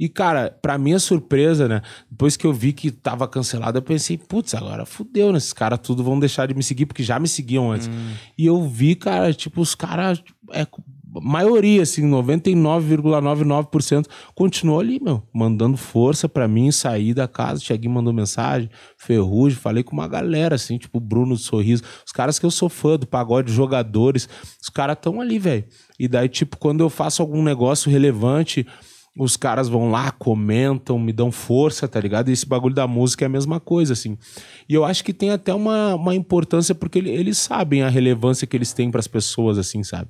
E, 0.00 0.08
cara, 0.08 0.50
pra 0.60 0.76
minha 0.76 0.98
surpresa, 0.98 1.68
né? 1.68 1.80
Depois 2.10 2.36
que 2.36 2.44
eu 2.44 2.52
vi 2.52 2.72
que 2.72 2.90
tava 2.90 3.28
cancelado, 3.28 3.78
eu 3.78 3.82
pensei, 3.82 4.18
putz, 4.18 4.52
agora 4.52 4.84
fudeu, 4.84 5.30
né? 5.30 5.38
Esses 5.38 5.52
caras 5.52 5.78
tudo 5.80 6.02
vão 6.02 6.18
deixar 6.18 6.46
de 6.46 6.54
me 6.54 6.62
seguir, 6.64 6.86
porque 6.86 7.04
já 7.04 7.20
me 7.20 7.28
seguiam 7.28 7.70
antes. 7.70 7.88
E 8.36 8.46
eu 8.46 8.66
vi, 8.66 8.96
cara, 8.96 9.32
tipo, 9.32 9.60
os 9.60 9.76
caras. 9.76 10.20
É, 10.50 10.66
maioria, 11.20 11.82
assim, 11.82 12.08
99,99% 12.08 14.06
continuou 14.34 14.80
ali, 14.80 14.98
meu, 15.00 15.22
mandando 15.32 15.76
força 15.76 16.28
pra 16.28 16.48
mim 16.48 16.70
sair 16.70 17.12
da 17.12 17.28
casa. 17.28 17.60
O 17.60 17.64
Thiaguinho 17.64 17.92
mandou 17.92 18.12
mensagem, 18.12 18.70
Ferrugem, 18.96 19.58
falei 19.58 19.82
com 19.82 19.92
uma 19.92 20.08
galera, 20.08 20.54
assim, 20.54 20.78
tipo 20.78 20.98
Bruno 21.00 21.36
Sorriso, 21.36 21.82
os 22.06 22.12
caras 22.12 22.38
que 22.38 22.46
eu 22.46 22.50
sou 22.50 22.68
fã 22.68 22.96
do 22.96 23.06
pagode, 23.06 23.52
jogadores, 23.52 24.28
os 24.60 24.68
caras 24.68 24.96
tão 25.00 25.20
ali, 25.20 25.38
velho. 25.38 25.64
E 25.98 26.08
daí, 26.08 26.28
tipo, 26.28 26.56
quando 26.56 26.80
eu 26.80 26.90
faço 26.90 27.20
algum 27.22 27.42
negócio 27.42 27.90
relevante, 27.90 28.66
os 29.14 29.36
caras 29.36 29.68
vão 29.68 29.90
lá, 29.90 30.10
comentam, 30.10 30.98
me 30.98 31.12
dão 31.12 31.30
força, 31.30 31.86
tá 31.86 32.00
ligado? 32.00 32.30
E 32.30 32.32
esse 32.32 32.46
bagulho 32.46 32.74
da 32.74 32.86
música 32.86 33.24
é 33.24 33.26
a 33.26 33.28
mesma 33.28 33.60
coisa, 33.60 33.92
assim. 33.92 34.16
E 34.66 34.72
eu 34.72 34.86
acho 34.86 35.04
que 35.04 35.12
tem 35.12 35.28
até 35.30 35.52
uma, 35.52 35.94
uma 35.96 36.14
importância, 36.14 36.74
porque 36.74 36.98
ele- 36.98 37.10
eles 37.10 37.36
sabem 37.36 37.82
a 37.82 37.90
relevância 37.90 38.46
que 38.46 38.56
eles 38.56 38.72
têm 38.72 38.90
pras 38.90 39.06
pessoas, 39.06 39.58
assim, 39.58 39.82
sabe? 39.82 40.08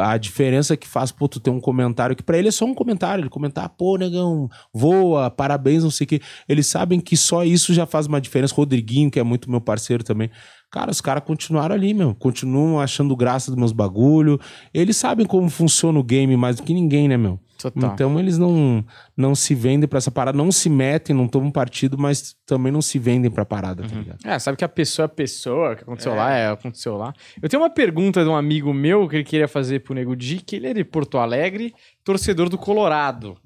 A 0.00 0.16
diferença 0.16 0.78
que 0.78 0.88
faz, 0.88 1.12
pô, 1.12 1.28
tu 1.28 1.38
ter 1.40 1.50
um 1.50 1.60
comentário 1.60 2.16
que 2.16 2.22
pra 2.22 2.38
ele 2.38 2.48
é 2.48 2.50
só 2.50 2.64
um 2.64 2.72
comentário, 2.74 3.20
ele 3.22 3.28
comentar, 3.28 3.68
pô, 3.68 3.98
negão, 3.98 4.48
voa, 4.72 5.30
parabéns, 5.30 5.84
não 5.84 5.90
sei 5.90 6.04
o 6.06 6.08
quê. 6.08 6.20
Eles 6.48 6.66
sabem 6.66 7.00
que 7.00 7.18
só 7.18 7.44
isso 7.44 7.74
já 7.74 7.84
faz 7.84 8.06
uma 8.06 8.18
diferença. 8.20 8.54
Rodriguinho, 8.54 9.10
que 9.10 9.20
é 9.20 9.22
muito 9.22 9.50
meu 9.50 9.60
parceiro 9.60 10.02
também. 10.02 10.30
Cara, 10.70 10.90
os 10.90 11.00
caras 11.00 11.24
continuaram 11.24 11.74
ali, 11.74 11.94
meu. 11.94 12.14
Continuam 12.14 12.78
achando 12.80 13.16
graça 13.16 13.50
dos 13.50 13.58
meus 13.58 13.72
bagulho. 13.72 14.38
Eles 14.72 14.96
sabem 14.96 15.24
como 15.24 15.48
funciona 15.48 15.98
o 15.98 16.04
game 16.04 16.36
mais 16.36 16.56
do 16.56 16.62
que 16.62 16.74
ninguém, 16.74 17.08
né, 17.08 17.16
meu? 17.16 17.40
Total. 17.58 17.92
Então 17.92 18.20
eles 18.20 18.38
não, 18.38 18.84
não 19.16 19.34
se 19.34 19.52
vendem 19.52 19.88
pra 19.88 19.98
essa 19.98 20.12
parada, 20.12 20.38
não 20.38 20.52
se 20.52 20.70
metem, 20.70 21.14
não 21.14 21.26
tomam 21.26 21.50
partido, 21.50 21.98
mas 21.98 22.36
também 22.46 22.70
não 22.70 22.80
se 22.80 23.00
vendem 23.00 23.28
pra 23.28 23.44
parada, 23.44 23.82
tá 23.82 23.96
ligado? 23.96 24.18
É, 24.24 24.38
sabe 24.38 24.56
que 24.56 24.64
a 24.64 24.68
pessoa 24.68 25.04
é 25.04 25.06
a 25.06 25.08
pessoa, 25.08 25.74
que 25.74 25.82
aconteceu 25.82 26.14
lá 26.14 26.32
é 26.32 26.48
aconteceu 26.50 26.96
lá. 26.96 27.12
Eu 27.42 27.48
tenho 27.48 27.60
uma 27.60 27.70
pergunta 27.70 28.22
de 28.22 28.28
um 28.28 28.36
amigo 28.36 28.72
meu 28.72 29.08
que 29.08 29.16
ele 29.16 29.24
queria 29.24 29.48
fazer 29.48 29.80
pro 29.80 29.92
Nego 29.92 30.14
Di, 30.14 30.36
que 30.36 30.54
ele 30.54 30.68
é 30.68 30.74
de 30.74 30.84
Porto 30.84 31.18
Alegre, 31.18 31.74
torcedor 32.04 32.48
do 32.48 32.56
Colorado. 32.56 33.36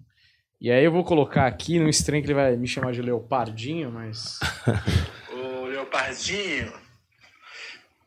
E 0.61 0.71
aí 0.71 0.85
eu 0.85 0.93
vou 0.93 1.03
colocar 1.05 1.47
aqui 1.47 1.79
no 1.79 1.89
estranho 1.89 2.23
que 2.23 2.27
ele 2.27 2.35
vai 2.35 2.55
me 2.55 2.69
chamar 2.69 2.93
de 2.93 3.01
Leopardinho, 3.01 3.91
mas. 3.91 4.39
Ô, 5.33 5.65
Leopardinho, 5.65 6.71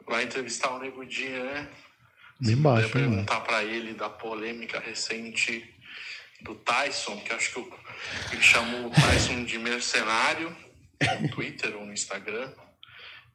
vai 0.07 0.23
entrevistar 0.23 0.71
o 0.71 0.79
Nego 0.79 1.05
Di, 1.05 1.29
né? 1.29 1.67
Bem 2.39 2.57
baixo, 2.57 2.89
perguntar 2.89 3.39
pra 3.41 3.63
ele 3.63 3.93
da 3.93 4.09
polêmica 4.09 4.79
recente 4.79 5.73
do 6.41 6.53
Tyson, 6.55 7.17
que 7.17 7.33
acho 7.33 7.53
que 7.53 8.33
ele 8.33 8.41
chamou 8.41 8.87
o 8.87 8.89
Tyson 8.91 9.45
de 9.45 9.57
mercenário 9.57 10.55
no 11.21 11.29
Twitter 11.31 11.75
ou 11.75 11.85
no 11.85 11.93
Instagram. 11.93 12.51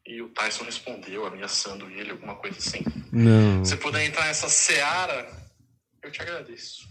E 0.06 0.20
o 0.22 0.28
Tyson 0.30 0.64
respondeu 0.64 1.26
ameaçando 1.26 1.88
ele, 1.88 2.10
alguma 2.10 2.34
coisa 2.34 2.58
assim. 2.58 2.84
Não. 3.12 3.64
Se 3.64 3.76
puder 3.76 4.04
entrar 4.04 4.26
nessa 4.26 4.48
seara, 4.48 5.30
eu 6.02 6.10
te 6.10 6.20
agradeço. 6.20 6.88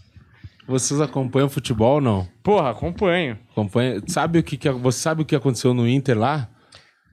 Vocês 0.66 1.00
acompanham 1.00 1.48
futebol 1.48 1.96
ou 1.96 2.00
não? 2.00 2.28
Porra, 2.42 2.70
acompanho. 2.70 3.38
Acompanha... 3.50 4.00
Sabe 4.06 4.38
o 4.38 4.42
que, 4.42 4.56
que 4.56 4.70
você 4.70 5.00
sabe 5.00 5.22
o 5.22 5.24
que 5.24 5.34
aconteceu 5.34 5.74
no 5.74 5.88
Inter 5.88 6.16
lá? 6.18 6.48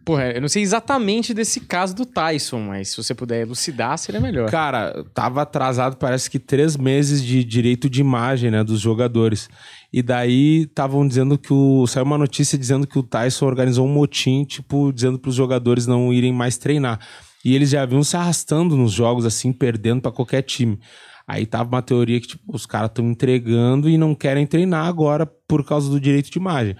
Porra, 0.07 0.31
eu 0.31 0.39
não 0.39 0.47
sei 0.47 0.63
exatamente 0.63 1.33
desse 1.33 1.59
caso 1.59 1.93
do 1.93 2.05
Tyson, 2.05 2.61
mas 2.61 2.91
se 2.91 2.95
você 2.95 3.13
puder 3.13 3.41
elucidar, 3.41 3.97
seria 3.97 4.21
melhor. 4.21 4.49
Cara, 4.49 5.03
tava 5.13 5.41
atrasado, 5.41 5.97
parece 5.97 6.31
que 6.31 6.39
três 6.39 6.77
meses 6.77 7.21
de 7.21 7.43
direito 7.43 7.89
de 7.89 7.99
imagem, 7.99 8.49
né, 8.49 8.63
dos 8.63 8.79
jogadores. 8.79 9.49
E 9.91 10.01
daí 10.01 10.61
estavam 10.61 11.05
dizendo 11.05 11.37
que 11.37 11.51
o. 11.51 11.85
Saiu 11.87 12.05
uma 12.05 12.17
notícia 12.17 12.57
dizendo 12.57 12.87
que 12.87 12.97
o 12.97 13.03
Tyson 13.03 13.47
organizou 13.47 13.85
um 13.85 13.91
motim, 13.91 14.45
tipo, 14.45 14.93
dizendo 14.93 15.19
pros 15.19 15.35
jogadores 15.35 15.85
não 15.85 16.13
irem 16.13 16.31
mais 16.31 16.57
treinar. 16.57 17.01
E 17.43 17.53
eles 17.53 17.71
já 17.71 17.85
vinham 17.85 18.01
se 18.01 18.15
arrastando 18.15 18.77
nos 18.77 18.93
jogos, 18.93 19.25
assim, 19.25 19.51
perdendo 19.51 20.01
pra 20.01 20.11
qualquer 20.13 20.41
time. 20.41 20.79
Aí 21.27 21.45
tava 21.45 21.67
uma 21.67 21.81
teoria 21.81 22.21
que, 22.21 22.27
tipo, 22.27 22.43
os 22.47 22.65
caras 22.65 22.91
estão 22.91 23.05
entregando 23.05 23.89
e 23.89 23.97
não 23.97 24.15
querem 24.15 24.47
treinar 24.47 24.85
agora 24.85 25.25
por 25.25 25.65
causa 25.65 25.89
do 25.89 25.99
direito 25.99 26.31
de 26.31 26.39
imagem. 26.39 26.77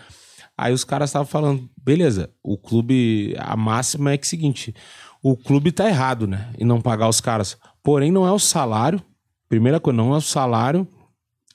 Aí 0.58 0.74
os 0.74 0.84
caras 0.84 1.10
estavam 1.10 1.28
falando, 1.28 1.70
beleza, 1.84 2.30
o 2.44 2.58
clube, 2.58 3.36
a 3.38 3.56
máxima 3.56 4.12
é 4.12 4.18
que 4.18 4.26
é 4.26 4.28
o 4.28 4.30
seguinte, 4.30 4.74
o 5.22 5.38
clube 5.38 5.72
tá 5.72 5.88
errado, 5.88 6.26
né, 6.28 6.50
em 6.58 6.66
não 6.66 6.82
pagar 6.82 7.08
os 7.08 7.22
caras. 7.22 7.58
Porém, 7.84 8.12
não 8.12 8.26
é 8.28 8.32
o 8.32 8.40
salário, 8.40 9.02
primeira 9.48 9.80
coisa, 9.80 9.96
não 9.98 10.14
é 10.14 10.18
o 10.18 10.22
salário. 10.22 10.88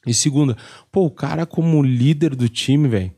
E 0.07 0.15
segunda, 0.15 0.57
pô, 0.91 1.05
o 1.07 1.11
cara 1.11 1.45
como 1.47 1.83
líder 1.83 2.35
do 2.35 2.49
time, 2.49 2.89
velho, 2.89 3.13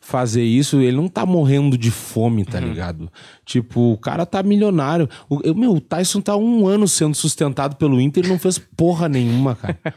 fazer 0.00 0.42
isso, 0.44 0.80
ele 0.80 0.96
não 0.96 1.08
tá 1.08 1.26
morrendo 1.26 1.76
de 1.76 1.90
fome, 1.90 2.44
tá 2.44 2.58
Uhum. 2.58 2.64
ligado? 2.68 3.12
Tipo, 3.44 3.92
o 3.92 3.98
cara 3.98 4.24
tá 4.24 4.42
milionário. 4.42 5.08
O, 5.28 5.40
eu- 5.44 5.54
meu, 5.54 5.72
o 5.74 5.80
Tyson 5.80 6.20
tá 6.20 6.34
um 6.36 6.66
ano 6.66 6.86
sendo 6.88 7.14
sustentado 7.14 7.76
pelo 7.76 8.00
Inter 8.00 8.24
e 8.24 8.28
não 8.28 8.38
fez 8.38 8.56
porra 8.58 9.08
nenhuma, 9.08 9.54
cara. 9.56 9.78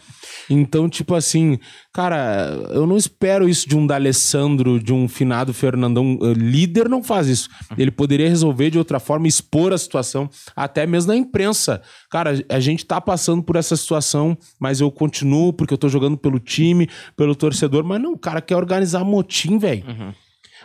Então, 0.50 0.90
tipo 0.90 1.14
assim, 1.16 1.58
cara, 1.94 2.48
eu 2.70 2.88
não 2.88 2.98
espero 2.98 3.48
isso 3.48 3.68
de 3.68 3.76
um 3.76 3.86
D'Alessandro, 3.86 4.80
de 4.82 4.94
um 4.94 5.08
finado 5.08 5.54
Fernandão. 5.54 6.18
Eh, 6.22 6.34
Líder 6.34 6.88
não 6.88 7.04
faz 7.04 7.28
isso. 7.28 7.50
Ele 7.78 7.92
poderia 7.92 8.30
resolver 8.30 8.70
de 8.70 8.78
outra 8.78 9.00
forma, 9.00 9.28
expor 9.28 9.74
a 9.74 9.78
situação, 9.78 10.30
até 10.56 10.86
mesmo 10.88 11.12
na 11.12 11.18
imprensa. 11.18 11.82
Cara, 12.10 12.32
a 12.50 12.60
gente 12.60 12.86
tá 12.86 13.00
passando 13.02 13.44
por 13.44 13.56
essa 13.56 13.76
situação, 13.76 14.38
mas 14.60 14.80
eu 14.80 14.92
continuo 14.92 15.54
porque 15.54 15.74
eu 15.74 15.78
tô 15.78 15.90
jogando 15.90 16.18
pelo 16.18 16.40
time, 16.40 16.90
pelo 17.16 17.36
torcedor. 17.36 17.84
Mas 17.84 18.02
não, 18.02 18.14
o 18.14 18.20
cara 18.20 18.42
quer 18.42 18.56
organizar 18.56 19.04
motim, 19.04 19.58
velho. 19.58 19.84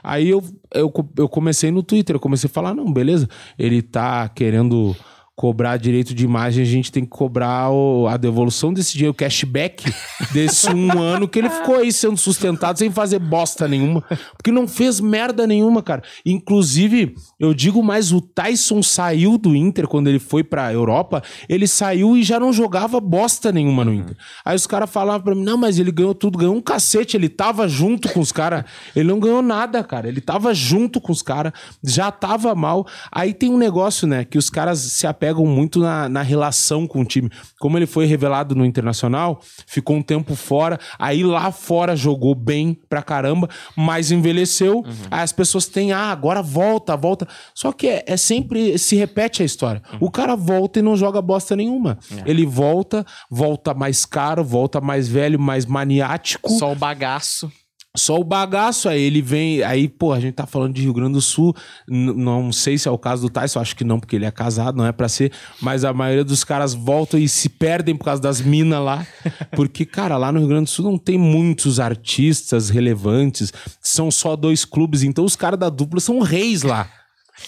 Aí 0.02 0.28
eu, 0.28 0.44
eu, 0.74 0.92
eu 1.16 1.28
comecei 1.28 1.70
no 1.70 1.82
Twitter, 1.82 2.16
eu 2.16 2.20
comecei 2.20 2.48
a 2.48 2.52
falar, 2.52 2.74
não, 2.74 2.92
beleza, 2.92 3.28
ele 3.58 3.82
tá 3.82 4.28
querendo 4.28 4.94
cobrar 5.36 5.76
direito 5.76 6.14
de 6.14 6.24
imagem, 6.24 6.62
a 6.62 6.66
gente 6.66 6.90
tem 6.90 7.04
que 7.04 7.10
cobrar 7.10 7.70
o- 7.70 8.06
a 8.08 8.16
devolução 8.16 8.72
desse 8.72 8.94
dinheiro, 8.94 9.12
o 9.12 9.14
cashback 9.14 9.84
desse 10.32 10.70
um 10.72 10.90
ano 10.98 11.28
que 11.28 11.38
ele 11.38 11.50
ficou 11.50 11.76
aí 11.76 11.92
sendo 11.92 12.16
sustentado 12.16 12.78
sem 12.78 12.90
fazer 12.90 13.18
bosta 13.18 13.68
nenhuma, 13.68 14.02
porque 14.34 14.50
não 14.50 14.66
fez 14.66 14.98
merda 14.98 15.46
nenhuma, 15.46 15.82
cara. 15.82 16.02
Inclusive, 16.24 17.14
eu 17.38 17.52
digo 17.52 17.82
mais, 17.82 18.12
o 18.12 18.20
Tyson 18.22 18.82
saiu 18.82 19.36
do 19.36 19.54
Inter 19.54 19.86
quando 19.86 20.08
ele 20.08 20.18
foi 20.18 20.42
pra 20.42 20.72
Europa, 20.72 21.22
ele 21.50 21.66
saiu 21.66 22.16
e 22.16 22.22
já 22.22 22.40
não 22.40 22.50
jogava 22.52 22.98
bosta 22.98 23.52
nenhuma 23.52 23.84
no 23.84 23.92
Inter. 23.92 24.16
Aí 24.42 24.56
os 24.56 24.66
caras 24.66 24.88
falavam 24.88 25.20
pra 25.22 25.34
mim, 25.34 25.44
não, 25.44 25.58
mas 25.58 25.78
ele 25.78 25.92
ganhou 25.92 26.14
tudo, 26.14 26.38
ganhou 26.38 26.56
um 26.56 26.62
cacete, 26.62 27.14
ele 27.14 27.28
tava 27.28 27.68
junto 27.68 28.08
com 28.08 28.20
os 28.20 28.32
caras, 28.32 28.64
ele 28.94 29.08
não 29.08 29.20
ganhou 29.20 29.42
nada, 29.42 29.84
cara, 29.84 30.08
ele 30.08 30.22
tava 30.22 30.54
junto 30.54 30.98
com 30.98 31.12
os 31.12 31.20
caras, 31.20 31.52
já 31.84 32.10
tava 32.10 32.54
mal. 32.54 32.86
Aí 33.12 33.34
tem 33.34 33.50
um 33.50 33.58
negócio, 33.58 34.06
né, 34.06 34.24
que 34.24 34.38
os 34.38 34.48
caras 34.48 34.78
se 34.78 35.06
apegam 35.06 35.25
muito 35.34 35.80
na, 35.80 36.08
na 36.08 36.22
relação 36.22 36.86
com 36.86 37.00
o 37.00 37.04
time. 37.04 37.30
Como 37.58 37.76
ele 37.76 37.86
foi 37.86 38.06
revelado 38.06 38.54
no 38.54 38.64
Internacional, 38.64 39.40
ficou 39.66 39.96
um 39.96 40.02
tempo 40.02 40.34
fora, 40.34 40.78
aí 40.98 41.24
lá 41.24 41.50
fora 41.50 41.96
jogou 41.96 42.34
bem 42.34 42.78
pra 42.88 43.02
caramba, 43.02 43.48
mas 43.74 44.10
envelheceu, 44.10 44.84
aí 45.10 45.22
as 45.22 45.32
pessoas 45.32 45.66
têm, 45.66 45.92
ah, 45.92 46.10
agora 46.10 46.42
volta, 46.42 46.96
volta. 46.96 47.26
Só 47.54 47.72
que 47.72 47.88
é, 47.88 48.04
é 48.06 48.16
sempre, 48.16 48.78
se 48.78 48.96
repete 48.96 49.42
a 49.42 49.44
história. 49.44 49.82
O 50.00 50.10
cara 50.10 50.36
volta 50.36 50.78
e 50.78 50.82
não 50.82 50.96
joga 50.96 51.20
bosta 51.20 51.56
nenhuma. 51.56 51.98
Ele 52.24 52.46
volta, 52.46 53.04
volta 53.30 53.74
mais 53.74 54.04
caro, 54.04 54.44
volta 54.44 54.80
mais 54.80 55.08
velho, 55.08 55.38
mais 55.38 55.66
maniático. 55.66 56.50
Só 56.50 56.72
o 56.72 56.76
bagaço. 56.76 57.50
Só 57.96 58.18
o 58.18 58.24
bagaço, 58.24 58.88
aí 58.88 59.00
ele 59.00 59.22
vem. 59.22 59.62
Aí, 59.62 59.88
pô, 59.88 60.12
a 60.12 60.20
gente 60.20 60.34
tá 60.34 60.46
falando 60.46 60.74
de 60.74 60.82
Rio 60.82 60.92
Grande 60.92 61.14
do 61.14 61.20
Sul. 61.20 61.54
não 61.88 62.52
sei 62.52 62.78
se 62.78 62.88
é 62.88 62.90
o 62.90 62.98
caso 62.98 63.22
do 63.22 63.30
Tyson, 63.30 63.60
acho 63.60 63.74
que 63.74 63.84
não, 63.84 63.98
porque 63.98 64.16
ele 64.16 64.24
é 64.24 64.30
casado, 64.30 64.76
não 64.76 64.86
é 64.86 64.92
pra 64.92 65.08
ser. 65.08 65.32
Mas 65.60 65.84
a 65.84 65.92
maioria 65.92 66.24
dos 66.24 66.44
caras 66.44 66.74
voltam 66.74 67.18
e 67.18 67.28
se 67.28 67.48
perdem 67.48 67.96
por 67.96 68.04
causa 68.04 68.20
das 68.20 68.40
minas 68.40 68.82
lá. 68.82 69.06
Porque, 69.56 69.84
cara, 69.84 70.16
lá 70.16 70.30
no 70.30 70.38
Rio 70.38 70.48
Grande 70.48 70.64
do 70.64 70.70
Sul 70.70 70.84
não 70.84 70.98
tem 70.98 71.18
muitos 71.18 71.80
artistas 71.80 72.68
relevantes. 72.68 73.52
São 73.80 74.10
só 74.10 74.36
dois 74.36 74.64
clubes. 74.64 75.02
Então 75.02 75.24
os 75.24 75.36
caras 75.36 75.58
da 75.58 75.68
dupla 75.68 76.00
são 76.00 76.20
reis 76.20 76.62
lá. 76.62 76.88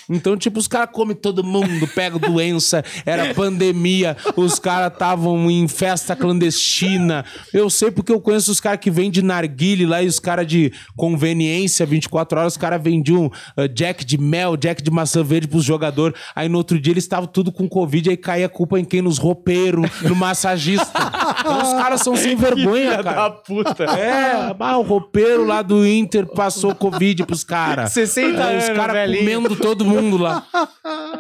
Então, 0.09 0.36
tipo, 0.36 0.59
os 0.59 0.68
caras 0.68 0.91
comem 0.93 1.16
todo 1.16 1.45
mundo, 1.45 1.86
pegam 1.89 2.18
doença, 2.18 2.84
era 3.05 3.34
pandemia, 3.34 4.16
os 4.36 4.59
caras 4.59 4.93
estavam 4.93 5.51
em 5.51 5.66
festa 5.68 6.16
clandestina. 6.16 7.24
Eu 7.53 7.68
sei 7.70 7.91
porque 7.91 8.12
eu 8.12 8.20
conheço 8.20 8.51
os 8.51 8.61
caras 8.61 8.80
que 8.80 8.91
vendem 8.91 9.22
narguile 9.22 9.86
lá 9.86 10.03
e 10.03 10.07
os 10.07 10.18
caras 10.18 10.47
de 10.47 10.72
conveniência, 10.97 11.84
24 11.86 12.39
horas, 12.39 12.53
os 12.55 12.57
caras 12.57 12.82
vendiam 12.82 13.26
uh, 13.26 13.68
jack 13.68 14.05
de 14.05 14.18
mel, 14.18 14.57
jack 14.57 14.82
de 14.82 14.91
maçã 14.91 15.22
verde 15.22 15.49
pros 15.49 15.64
jogadores. 15.64 16.18
Aí 16.34 16.49
no 16.49 16.59
outro 16.59 16.80
dia 16.80 16.93
eles 16.93 17.05
estavam 17.05 17.26
tudo 17.26 17.53
com 17.53 17.68
Covid, 17.68 18.11
aí 18.11 18.16
caía 18.16 18.47
a 18.47 18.49
culpa 18.49 18.78
em 18.78 18.84
quem? 18.84 19.03
Nos 19.03 19.18
roupeiros, 19.18 19.89
no 20.03 20.14
massagista. 20.14 20.99
Então, 21.41 21.62
os 21.62 21.72
caras 21.72 22.01
são 22.03 22.16
sem 22.16 22.34
vergonha, 22.36 23.03
cara. 23.03 23.30
puta. 23.30 23.84
É, 23.84 24.55
ah, 24.59 24.78
o 24.78 24.82
roupeiro 24.82 25.45
lá 25.45 25.62
do 25.62 25.86
Inter 25.86 26.26
passou 26.26 26.74
Covid 26.74 27.24
pros 27.24 27.45
caras. 27.45 27.93
60 27.93 28.45
Aí 28.45 28.59
Os 28.59 28.68
caras 28.70 29.16
comendo 29.16 29.57
todo 29.57 29.77
mundo 29.84 30.16
lá. 30.16 30.46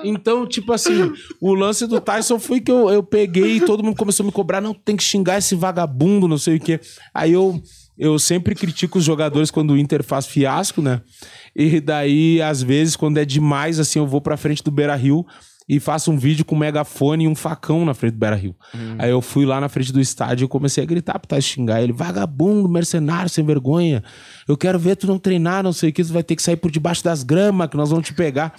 Então, 0.04 0.46
tipo 0.46 0.72
assim, 0.72 1.12
o 1.40 1.54
lance 1.54 1.86
do 1.86 2.00
Tyson 2.00 2.38
foi 2.38 2.60
que 2.60 2.70
eu, 2.70 2.88
eu 2.90 3.02
peguei 3.02 3.56
e 3.56 3.60
todo 3.60 3.82
mundo 3.82 3.96
começou 3.96 4.24
a 4.24 4.26
me 4.26 4.32
cobrar. 4.32 4.60
Não, 4.60 4.72
tem 4.72 4.96
que 4.96 5.02
xingar 5.02 5.38
esse 5.38 5.54
vagabundo, 5.54 6.28
não 6.28 6.38
sei 6.38 6.56
o 6.56 6.60
quê. 6.60 6.80
Aí 7.12 7.32
eu, 7.32 7.60
eu 7.96 8.18
sempre 8.18 8.54
critico 8.54 8.98
os 8.98 9.04
jogadores 9.04 9.50
quando 9.50 9.72
o 9.72 9.78
Inter 9.78 10.04
faz 10.04 10.26
fiasco, 10.26 10.80
né? 10.80 11.00
E 11.54 11.80
daí, 11.80 12.40
às 12.40 12.62
vezes, 12.62 12.94
quando 12.96 13.18
é 13.18 13.24
demais, 13.24 13.80
assim, 13.80 13.98
eu 13.98 14.06
vou 14.06 14.20
pra 14.20 14.36
frente 14.36 14.62
do 14.62 14.70
Beira 14.70 14.94
Rio 14.94 15.26
e 15.68 15.78
faço 15.78 16.10
um 16.10 16.16
vídeo 16.16 16.44
com 16.44 16.54
um 16.54 16.58
megafone 16.58 17.24
e 17.24 17.28
um 17.28 17.34
facão 17.34 17.84
na 17.84 17.92
frente 17.92 18.14
do 18.14 18.18
Beira 18.18 18.36
Rio. 18.36 18.56
Aí 18.98 19.10
eu 19.10 19.20
fui 19.20 19.44
lá 19.44 19.60
na 19.60 19.68
frente 19.68 19.92
do 19.92 20.00
estádio 20.00 20.46
e 20.46 20.48
comecei 20.48 20.82
a 20.82 20.86
gritar 20.86 21.18
Tyson 21.18 21.48
xingar 21.48 21.82
ele: 21.82 21.92
vagabundo, 21.92 22.68
mercenário, 22.68 23.28
sem 23.28 23.44
vergonha. 23.44 24.02
Eu 24.46 24.56
quero 24.56 24.78
ver 24.78 24.96
tu 24.96 25.06
não 25.06 25.18
treinar, 25.18 25.62
não 25.62 25.72
sei 25.72 25.90
o 25.90 25.92
que, 25.92 26.02
tu 26.02 26.12
vai 26.12 26.22
ter 26.22 26.36
que 26.36 26.42
sair 26.42 26.56
por 26.56 26.70
debaixo 26.70 27.04
das 27.04 27.22
gramas, 27.22 27.68
que 27.68 27.76
nós 27.76 27.90
vamos 27.90 28.06
te 28.06 28.14
pegar. 28.14 28.54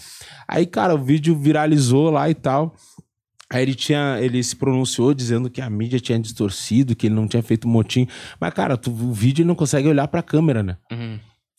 Aí, 0.47 0.65
cara, 0.65 0.93
o 0.93 1.03
vídeo 1.03 1.35
viralizou 1.37 2.09
lá 2.09 2.29
e 2.29 2.35
tal. 2.35 2.75
Aí 3.51 3.63
ele 3.63 3.73
tinha, 3.73 4.19
ele 4.21 4.43
se 4.43 4.55
pronunciou 4.55 5.11
dizendo 5.11 5.49
que 5.49 5.59
a 5.59 5.69
mídia 5.69 5.99
tinha 5.99 6.19
distorcido, 6.19 6.95
que 6.95 7.07
ele 7.07 7.15
não 7.15 7.27
tinha 7.27 7.41
feito 7.41 7.67
motim. 7.67 8.07
Mas, 8.39 8.53
cara, 8.53 8.77
tu, 8.77 8.91
o 8.91 9.11
vídeo 9.11 9.41
ele 9.41 9.47
não 9.47 9.55
consegue 9.55 9.87
olhar 9.87 10.07
pra 10.07 10.21
câmera, 10.21 10.61
né? 10.61 10.77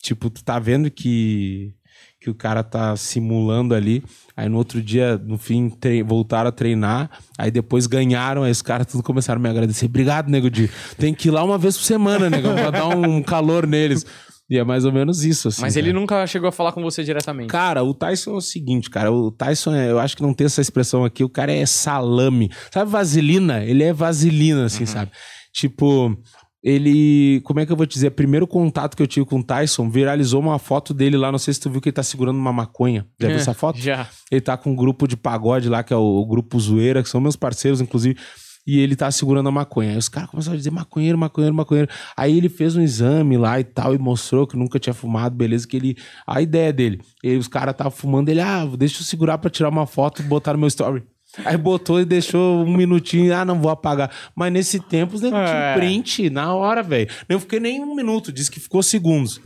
Tipo, 0.01 0.29
tu 0.29 0.41
tá 0.41 0.57
vendo 0.57 0.89
que, 0.89 1.73
que 2.21 2.29
o 2.29 2.33
cara 2.33 2.63
tá 2.63 2.95
simulando 2.95 3.75
ali. 3.75 4.01
Aí 4.41 4.49
no 4.49 4.57
outro 4.57 4.81
dia, 4.81 5.21
no 5.23 5.37
fim, 5.37 5.71
voltaram 6.03 6.49
a 6.49 6.51
treinar. 6.51 7.11
Aí 7.37 7.51
depois 7.51 7.85
ganharam. 7.85 8.41
Aí 8.41 8.49
os 8.49 8.63
caras 8.63 8.87
tudo 8.87 9.03
começaram 9.03 9.39
a 9.39 9.41
me 9.43 9.47
agradecer. 9.47 9.85
Obrigado, 9.85 10.29
nego 10.31 10.49
de 10.49 10.67
Tem 10.97 11.13
que 11.13 11.27
ir 11.27 11.31
lá 11.31 11.43
uma 11.43 11.59
vez 11.59 11.77
por 11.77 11.83
semana, 11.83 12.27
nego, 12.27 12.51
pra 12.51 12.71
dar 12.71 12.87
um 12.87 13.21
calor 13.21 13.67
neles. 13.67 14.03
E 14.49 14.57
é 14.57 14.63
mais 14.63 14.83
ou 14.83 14.91
menos 14.91 15.23
isso, 15.23 15.49
assim. 15.49 15.61
Mas 15.61 15.75
cara. 15.75 15.85
ele 15.85 15.93
nunca 15.93 16.25
chegou 16.25 16.49
a 16.49 16.51
falar 16.51 16.71
com 16.71 16.81
você 16.81 17.03
diretamente. 17.03 17.49
Cara, 17.49 17.83
o 17.83 17.93
Tyson 17.93 18.31
é 18.31 18.33
o 18.37 18.41
seguinte, 18.41 18.89
cara. 18.89 19.11
O 19.11 19.29
Tyson, 19.29 19.75
é, 19.75 19.91
eu 19.91 19.99
acho 19.99 20.17
que 20.17 20.23
não 20.23 20.33
tem 20.33 20.45
essa 20.45 20.59
expressão 20.59 21.05
aqui. 21.05 21.23
O 21.23 21.29
cara 21.29 21.53
é 21.53 21.63
salame. 21.67 22.49
Sabe 22.73 22.89
vaselina? 22.89 23.63
Ele 23.63 23.83
é 23.83 23.93
vaselina, 23.93 24.65
assim, 24.65 24.87
sabe? 24.87 25.11
Tipo, 25.53 26.17
ele. 26.63 27.41
Como 27.41 27.59
é 27.59 27.65
que 27.65 27.71
eu 27.71 27.75
vou 27.75 27.85
te 27.85 27.93
dizer? 27.93 28.11
Primeiro 28.11 28.45
contato 28.45 28.95
que 28.95 29.01
eu 29.01 29.07
tive 29.07 29.25
com 29.25 29.39
o 29.39 29.43
Tyson 29.43 29.89
viralizou 29.89 30.39
uma 30.39 30.59
foto 30.59 30.93
dele 30.93 31.17
lá. 31.17 31.31
Não 31.31 31.39
sei 31.39 31.53
se 31.53 31.59
tu 31.59 31.69
viu 31.69 31.81
que 31.81 31.89
ele 31.89 31.93
tá 31.93 32.03
segurando 32.03 32.37
uma 32.37 32.53
maconha. 32.53 33.05
Já 33.19 33.27
viu 33.27 33.37
essa 33.37 33.53
foto? 33.53 33.79
Já. 33.79 34.07
Ele 34.29 34.41
tá 34.41 34.55
com 34.57 34.71
um 34.71 34.75
grupo 34.75 35.07
de 35.07 35.17
pagode 35.17 35.69
lá, 35.69 35.83
que 35.83 35.93
é 35.93 35.97
o, 35.97 36.01
o 36.01 36.25
grupo 36.25 36.59
Zoeira, 36.59 37.01
que 37.01 37.09
são 37.09 37.19
meus 37.19 37.35
parceiros, 37.35 37.81
inclusive. 37.81 38.17
E 38.65 38.79
ele 38.79 38.95
tá 38.95 39.09
segurando 39.09 39.49
a 39.49 39.51
maconha. 39.51 39.91
Aí 39.91 39.97
os 39.97 40.07
caras 40.07 40.29
começaram 40.29 40.53
a 40.53 40.57
dizer 40.57 40.69
maconheiro, 40.69 41.17
maconheiro, 41.17 41.55
maconheiro. 41.55 41.89
Aí 42.15 42.37
ele 42.37 42.47
fez 42.47 42.75
um 42.75 42.81
exame 42.81 43.37
lá 43.37 43.59
e 43.59 43.63
tal, 43.63 43.95
e 43.95 43.97
mostrou 43.97 44.45
que 44.45 44.55
nunca 44.55 44.79
tinha 44.79 44.93
fumado, 44.93 45.35
beleza, 45.35 45.67
que 45.67 45.75
ele. 45.75 45.97
A 46.27 46.41
ideia 46.41 46.71
dele. 46.71 47.01
Ele, 47.23 47.37
os 47.37 47.47
caras 47.47 47.71
estavam 47.71 47.91
fumando, 47.91 48.29
ele, 48.29 48.39
ah, 48.39 48.67
deixa 48.77 49.01
eu 49.01 49.03
segurar 49.03 49.39
pra 49.39 49.49
tirar 49.49 49.69
uma 49.69 49.87
foto 49.87 50.21
e 50.21 50.25
botar 50.25 50.53
no 50.53 50.59
meu 50.59 50.67
story. 50.67 51.03
Aí 51.45 51.55
botou 51.57 52.01
e 52.01 52.05
deixou 52.05 52.63
um 52.63 52.75
minutinho, 52.75 53.33
ah, 53.35 53.45
não 53.45 53.59
vou 53.61 53.71
apagar. 53.71 54.11
Mas 54.35 54.51
nesse 54.51 54.79
tempo 54.79 55.15
os 55.15 55.21
negros 55.21 55.41
É. 55.41 55.73
print 55.75 56.29
na 56.29 56.53
hora, 56.53 56.83
velho. 56.83 57.09
Não 57.29 57.39
fiquei 57.39 57.59
nem 57.59 57.79
um 57.81 57.95
minuto, 57.95 58.31
disse 58.31 58.51
que 58.51 58.59
ficou 58.59 58.83
segundos. 58.83 59.39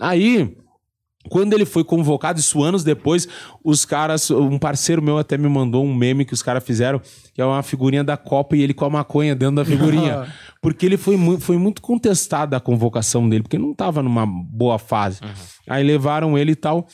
Aí. 0.00 0.56
Quando 1.28 1.54
ele 1.54 1.64
foi 1.64 1.82
convocado, 1.82 2.38
isso 2.38 2.62
anos 2.62 2.84
depois, 2.84 3.26
os 3.64 3.84
caras, 3.84 4.30
um 4.30 4.60
parceiro 4.60 5.02
meu 5.02 5.18
até 5.18 5.36
me 5.36 5.48
mandou 5.48 5.84
um 5.84 5.92
meme 5.92 6.24
que 6.24 6.32
os 6.32 6.40
caras 6.40 6.62
fizeram, 6.62 7.00
que 7.34 7.42
é 7.42 7.44
uma 7.44 7.64
figurinha 7.64 8.04
da 8.04 8.16
Copa 8.16 8.54
e 8.54 8.62
ele 8.62 8.72
com 8.72 8.84
a 8.84 8.90
maconha 8.90 9.34
dentro 9.34 9.56
da 9.56 9.64
figurinha. 9.64 10.32
porque 10.62 10.86
ele 10.86 10.96
foi, 10.96 11.16
mu 11.16 11.40
foi 11.40 11.58
muito 11.58 11.82
contestado 11.82 12.54
a 12.54 12.60
convocação 12.60 13.28
dele, 13.28 13.42
porque 13.42 13.58
não 13.58 13.74
tava 13.74 14.04
numa 14.04 14.24
boa 14.24 14.78
fase. 14.78 15.18
Aí 15.68 15.82
levaram 15.82 16.38
ele 16.38 16.52
e 16.52 16.56
tal. 16.56 16.86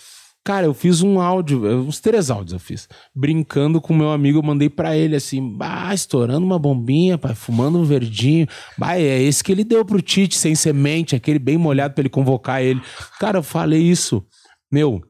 Cara, 0.44 0.66
eu 0.66 0.74
fiz 0.74 1.02
um 1.02 1.20
áudio, 1.20 1.64
uns 1.86 2.00
três 2.00 2.28
áudios 2.28 2.52
eu 2.52 2.58
fiz. 2.58 2.88
Brincando 3.14 3.80
com 3.80 3.94
meu 3.94 4.10
amigo, 4.10 4.38
eu 4.38 4.42
mandei 4.42 4.68
pra 4.68 4.96
ele 4.96 5.14
assim, 5.14 5.56
bah, 5.56 5.94
estourando 5.94 6.44
uma 6.44 6.58
bombinha, 6.58 7.16
pai, 7.16 7.32
fumando 7.32 7.78
um 7.78 7.84
verdinho. 7.84 8.48
Bah, 8.76 8.98
é 8.98 9.22
esse 9.22 9.44
que 9.44 9.52
ele 9.52 9.62
deu 9.62 9.84
pro 9.84 10.02
Tite, 10.02 10.36
sem 10.36 10.56
semente, 10.56 11.14
aquele 11.14 11.38
bem 11.38 11.56
molhado 11.56 11.94
pra 11.94 12.02
ele 12.02 12.08
convocar 12.08 12.60
ele. 12.60 12.82
Cara, 13.20 13.38
eu 13.38 13.42
falei 13.42 13.80
isso. 13.80 14.24
Meu, 14.70 15.00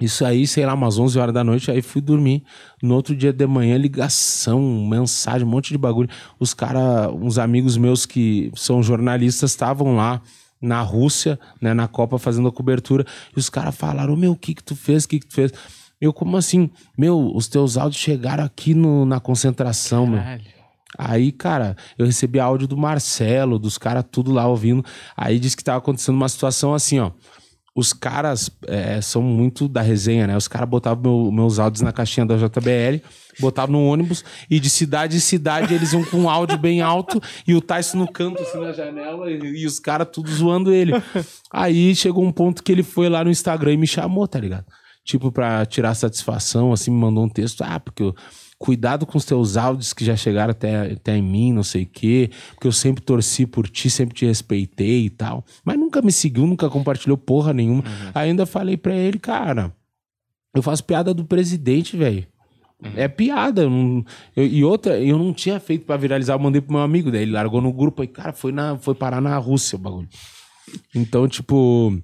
isso 0.00 0.24
aí, 0.24 0.46
sei 0.46 0.64
lá, 0.64 0.74
umas 0.74 0.96
11 0.96 1.18
horas 1.18 1.34
da 1.34 1.42
noite, 1.42 1.68
aí 1.68 1.82
fui 1.82 2.00
dormir. 2.00 2.44
No 2.80 2.94
outro 2.94 3.16
dia 3.16 3.32
de 3.32 3.46
manhã, 3.48 3.76
ligação, 3.76 4.60
mensagem, 4.88 5.44
um 5.46 5.50
monte 5.50 5.70
de 5.70 5.78
bagulho. 5.78 6.08
Os 6.38 6.54
caras, 6.54 7.12
uns 7.14 7.36
amigos 7.36 7.76
meus 7.76 8.06
que 8.06 8.52
são 8.54 8.80
jornalistas, 8.80 9.50
estavam 9.50 9.96
lá 9.96 10.22
na 10.62 10.80
Rússia, 10.80 11.38
né, 11.60 11.74
na 11.74 11.88
Copa, 11.88 12.18
fazendo 12.18 12.48
a 12.48 12.52
cobertura. 12.52 13.04
E 13.36 13.38
os 13.38 13.50
caras 13.50 13.74
falaram: 13.74 14.16
Meu, 14.16 14.32
o 14.32 14.36
que 14.36 14.54
que 14.54 14.62
tu 14.62 14.76
fez? 14.76 15.04
O 15.04 15.08
que 15.08 15.18
que 15.20 15.26
tu 15.26 15.34
fez? 15.34 15.52
Eu, 16.00 16.12
como 16.12 16.36
assim? 16.36 16.70
Meu, 16.96 17.30
os 17.34 17.48
teus 17.48 17.76
áudios 17.76 18.00
chegaram 18.00 18.44
aqui 18.44 18.74
no, 18.74 19.04
na 19.04 19.20
concentração, 19.20 20.06
meu. 20.06 20.18
Caralho. 20.18 20.62
Aí, 20.98 21.32
cara, 21.32 21.76
eu 21.96 22.04
recebi 22.04 22.38
áudio 22.38 22.68
do 22.68 22.76
Marcelo, 22.76 23.58
dos 23.58 23.78
caras 23.78 24.04
tudo 24.10 24.30
lá 24.30 24.46
ouvindo. 24.46 24.84
Aí 25.16 25.38
disse 25.38 25.56
que 25.56 25.64
tava 25.64 25.78
acontecendo 25.78 26.16
uma 26.16 26.28
situação 26.28 26.74
assim, 26.74 26.98
ó. 26.98 27.10
Os 27.74 27.92
caras 27.92 28.50
é, 28.66 29.00
são 29.00 29.22
muito 29.22 29.66
da 29.66 29.80
resenha, 29.80 30.26
né? 30.26 30.36
Os 30.36 30.46
caras 30.46 30.68
botavam 30.68 31.02
meu- 31.02 31.32
meus 31.32 31.58
áudios 31.58 31.80
na 31.80 31.90
caixinha 31.92 32.26
da 32.26 32.36
JBL, 32.36 33.00
botavam 33.40 33.72
no 33.72 33.86
ônibus 33.86 34.22
e 34.50 34.60
de 34.60 34.68
cidade 34.68 35.16
em 35.16 35.20
cidade 35.20 35.72
eles 35.72 35.92
iam 35.94 36.04
com 36.04 36.18
um 36.18 36.28
áudio 36.28 36.58
bem 36.58 36.82
alto 36.82 37.18
e 37.48 37.54
o 37.54 37.62
Tyson 37.62 37.96
no 37.98 38.06
canto, 38.12 38.42
assim, 38.42 38.60
na 38.60 38.72
janela 38.72 39.30
e, 39.30 39.62
e 39.62 39.66
os 39.66 39.80
caras 39.80 40.08
tudo 40.12 40.30
zoando 40.30 40.70
ele. 40.72 40.92
Aí 41.50 41.94
chegou 41.96 42.22
um 42.24 42.32
ponto 42.32 42.62
que 42.62 42.70
ele 42.72 42.82
foi 42.82 43.08
lá 43.08 43.24
no 43.24 43.30
Instagram 43.30 43.72
e 43.72 43.76
me 43.78 43.86
chamou, 43.86 44.28
tá 44.28 44.38
ligado? 44.38 44.66
Tipo, 45.04 45.32
pra 45.32 45.64
tirar 45.66 45.94
satisfação, 45.94 46.72
assim, 46.72 46.90
me 46.90 46.98
mandou 46.98 47.24
um 47.24 47.28
texto. 47.28 47.62
Ah, 47.62 47.80
porque 47.80 48.02
eu, 48.02 48.14
cuidado 48.62 49.04
com 49.04 49.18
os 49.18 49.24
teus 49.24 49.56
áudios 49.56 49.92
que 49.92 50.04
já 50.04 50.14
chegaram 50.14 50.52
até, 50.52 50.92
até 50.92 51.16
em 51.16 51.22
mim, 51.22 51.52
não 51.52 51.64
sei 51.64 51.82
o 51.82 51.86
quê. 51.86 52.30
Porque 52.54 52.66
eu 52.68 52.72
sempre 52.72 53.02
torci 53.02 53.44
por 53.44 53.68
ti, 53.68 53.90
sempre 53.90 54.14
te 54.14 54.24
respeitei 54.24 55.06
e 55.06 55.10
tal. 55.10 55.44
Mas 55.64 55.76
nunca 55.76 56.00
me 56.00 56.12
seguiu, 56.12 56.46
nunca 56.46 56.70
compartilhou 56.70 57.16
porra 57.18 57.52
nenhuma. 57.52 57.82
Ainda 58.14 58.46
falei 58.46 58.76
pra 58.76 58.94
ele, 58.94 59.18
cara, 59.18 59.74
eu 60.54 60.62
faço 60.62 60.84
piada 60.84 61.12
do 61.12 61.24
presidente, 61.24 61.96
velho. 61.96 62.24
É 62.96 63.06
piada. 63.08 63.68
não- 63.68 64.04
eu- 64.36 64.46
e 64.46 64.64
outra, 64.64 64.98
eu 64.98 65.18
não 65.18 65.32
tinha 65.32 65.58
feito 65.60 65.84
pra 65.84 65.96
viralizar, 65.96 66.34
eu 66.34 66.38
mandei 66.38 66.60
pro 66.60 66.72
meu 66.74 66.82
amigo, 66.82 67.10
daí 67.10 67.22
ele 67.22 67.32
largou 67.32 67.60
no 67.60 67.72
grupo 67.72 68.02
aí, 68.02 68.08
cara, 68.08 68.32
foi, 68.32 68.52
na, 68.52 68.76
foi 68.78 68.94
parar 68.94 69.20
na 69.20 69.36
Rússia 69.38 69.76
o 69.76 69.78
bagulho. 69.78 70.08
Então, 70.94 71.26
tipo, 71.28 71.96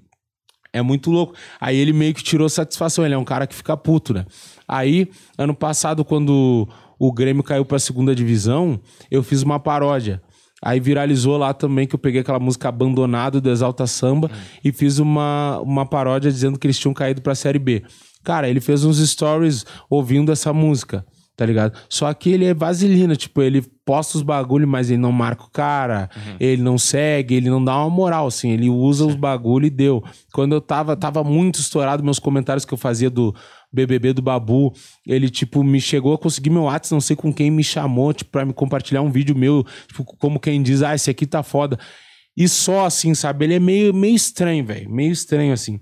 é 0.73 0.83
muito 0.83 1.11
louco. 1.11 1.35
Aí 1.61 1.77
ele 1.77 1.93
meio 1.93 2.15
que 2.15 2.23
tirou 2.23 2.49
satisfação, 2.49 3.05
ele 3.05 3.15
é 3.15 3.19
um 3.19 3.25
cara 3.25 3.47
que 3.47 3.55
fica 3.55 3.77
puto, 3.77 4.13
né? 4.15 4.25
Aí, 4.69 5.09
ano 5.39 5.55
passado, 5.55 6.05
quando 6.05 6.69
o 6.99 7.13
Grêmio 7.13 7.43
caiu 7.43 7.65
pra 7.65 7.79
segunda 7.79 8.15
divisão, 8.15 8.79
eu 9.11 9.23
fiz 9.23 9.43
uma 9.43 9.59
paródia. 9.59 10.21
Aí 10.63 10.81
viralizou 10.81 11.37
lá 11.37 11.55
também 11.55 11.87
que 11.87 11.95
eu 11.95 11.99
peguei 11.99 12.21
aquela 12.21 12.41
música 12.41 12.69
Abandonado 12.69 13.41
do 13.41 13.49
Exalta 13.49 13.87
Samba 13.87 14.31
e 14.65 14.73
fiz 14.73 14.99
uma, 14.99 15.61
uma 15.61 15.87
paródia 15.87 16.31
dizendo 16.31 16.59
que 16.59 16.67
eles 16.67 16.79
tinham 16.79 16.93
caído 16.93 17.23
pra 17.23 17.35
Série 17.35 17.61
B. 17.61 17.85
Cara, 18.25 18.49
ele 18.49 18.61
fez 18.61 18.85
uns 18.85 18.99
stories 18.99 19.65
ouvindo 19.89 20.33
essa 20.33 20.53
música, 20.53 21.07
tá 21.37 21.47
ligado? 21.47 21.79
Só 21.89 22.13
que 22.13 22.31
ele 22.31 22.45
é 22.45 22.53
vaselina, 22.53 23.15
tipo, 23.15 23.41
ele 23.41 23.63
posta 23.87 24.19
os 24.19 24.23
bagulho, 24.23 24.67
mas 24.67 24.91
ele 24.91 25.01
não 25.01 25.13
marca 25.13 25.45
o 25.45 25.51
cara, 25.51 26.11
ele 26.41 26.61
não 26.61 26.77
segue, 26.77 27.37
ele 27.37 27.49
não 27.49 27.65
dá 27.65 27.77
uma 27.77 27.89
moral, 27.89 28.27
assim, 28.27 28.51
ele 28.51 28.69
usa 28.69 29.07
os 29.07 29.15
bagulho 29.15 29.67
e 29.67 29.71
deu. 29.71 30.03
Quando 30.35 30.55
eu 30.55 30.61
tava, 30.61 30.97
tava 30.97 31.23
muito 31.23 31.61
estourado 31.61 32.03
meus 32.03 32.19
comentários 32.19 32.65
que 32.65 32.75
eu 32.75 32.79
fazia 32.79 33.09
do 33.09 33.33
BBB 33.73 34.13
do 34.13 34.23
Babu, 34.23 34.73
ele, 35.07 35.29
tipo, 35.29 35.63
me 35.63 35.81
chegou 35.81 36.15
a 36.15 36.19
conseguir 36.19 36.51
meu 36.51 36.63
WhatsApp, 36.63 36.93
não 36.93 37.01
sei 37.01 37.15
com 37.15 37.33
quem 37.33 37.51
me 37.51 37.63
chamou, 37.63 38.13
tipo, 38.13 38.31
pra 38.31 38.45
me 38.45 38.53
compartilhar 38.53 39.03
um 39.03 39.11
vídeo 39.11 39.37
meu, 39.37 39.65
tipo, 39.87 40.05
como 40.05 40.41
quem 40.41 40.63
diz, 40.63 40.83
ah, 40.83 40.95
esse 40.95 41.11
aqui 41.11 41.27
tá 41.27 41.43
foda. 41.43 41.79
E 42.37 42.49
só 42.49 42.87
assim, 42.87 43.15
sabe? 43.15 43.45
Ele 43.45 43.55
é 43.55 43.59
meio, 43.59 43.93
meio 43.93 44.15
estranho, 44.15 44.65
velho. 44.65 44.89
Meio 44.89 45.11
estranho, 45.11 45.53
assim. 45.53 45.81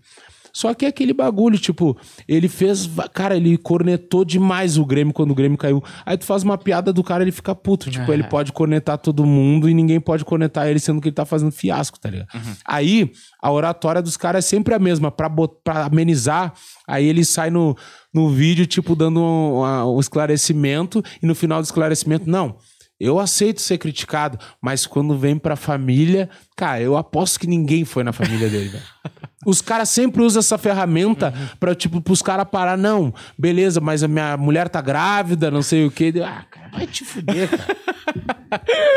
Só 0.58 0.72
que 0.72 0.86
é 0.86 0.88
aquele 0.88 1.12
bagulho, 1.12 1.58
tipo, 1.58 1.94
ele 2.26 2.48
fez. 2.48 2.88
Cara, 3.12 3.36
ele 3.36 3.58
cornetou 3.58 4.24
demais 4.24 4.78
o 4.78 4.86
Grêmio 4.86 5.12
quando 5.12 5.32
o 5.32 5.34
Grêmio 5.34 5.58
caiu. 5.58 5.84
Aí 6.06 6.16
tu 6.16 6.24
faz 6.24 6.42
uma 6.42 6.56
piada 6.56 6.94
do 6.94 7.04
cara, 7.04 7.22
ele 7.22 7.30
fica 7.30 7.54
puto. 7.54 7.90
Tipo, 7.90 8.10
ele 8.14 8.22
pode 8.30 8.52
cornetar 8.52 8.96
todo 8.96 9.26
mundo 9.26 9.68
e 9.68 9.74
ninguém 9.74 10.00
pode 10.00 10.24
cornetar 10.24 10.66
ele, 10.66 10.78
sendo 10.80 10.98
que 10.98 11.08
ele 11.08 11.14
tá 11.14 11.26
fazendo 11.26 11.52
fiasco, 11.52 12.00
tá 12.00 12.08
ligado? 12.08 12.28
Aí, 12.64 13.12
a 13.42 13.52
oratória 13.52 14.00
dos 14.00 14.16
caras 14.16 14.46
é 14.46 14.48
sempre 14.48 14.72
a 14.72 14.78
mesma, 14.78 15.10
pra, 15.10 15.28
pra 15.62 15.84
amenizar. 15.84 16.54
Aí 16.88 17.04
ele 17.04 17.22
sai 17.22 17.50
no, 17.50 17.76
no 18.14 18.30
vídeo, 18.30 18.64
tipo, 18.66 18.96
dando 18.96 19.20
um, 19.20 19.58
uma- 19.58 19.86
um 19.86 20.00
esclarecimento, 20.00 21.02
e 21.22 21.26
no 21.26 21.34
final 21.34 21.60
do 21.60 21.66
esclarecimento, 21.66 22.30
não. 22.30 22.56
Eu 22.98 23.18
aceito 23.18 23.60
ser 23.60 23.76
criticado, 23.76 24.38
mas 24.58 24.86
quando 24.86 25.18
vem 25.18 25.36
pra 25.36 25.54
família, 25.54 26.30
cara, 26.56 26.80
eu 26.80 26.96
aposto 26.96 27.38
que 27.38 27.46
ninguém 27.46 27.84
foi 27.84 28.02
na 28.02 28.10
família 28.10 28.48
dele, 28.48 28.70
velho. 28.70 28.84
Os 29.46 29.62
caras 29.62 29.88
sempre 29.90 30.22
usam 30.22 30.40
essa 30.40 30.58
ferramenta 30.58 31.32
pra, 31.60 31.72
tipo, 31.72 32.00
pros 32.00 32.20
caras 32.20 32.48
parar. 32.50 32.76
Não, 32.76 33.14
beleza, 33.38 33.80
mas 33.80 34.02
a 34.02 34.08
minha 34.08 34.36
mulher 34.36 34.68
tá 34.68 34.82
grávida, 34.82 35.52
não 35.52 35.62
sei 35.62 35.86
o 35.86 35.90
quê. 35.90 36.12
Ah, 36.22 36.44
cara, 36.50 36.68
vai 36.70 36.86
te 36.86 37.04
fuder, 37.04 37.48
cara. 37.48 37.76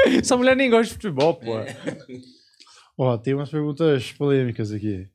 Essa 0.20 0.36
mulher 0.36 0.56
nem 0.56 0.70
gosta 0.70 0.86
de 0.86 0.94
futebol, 0.94 1.36
pô. 1.36 1.52
Ó, 2.98 3.16
tem 3.18 3.36
umas 3.36 3.50
perguntas 3.50 4.12
polêmicas 4.12 4.72
aqui. 4.72 5.08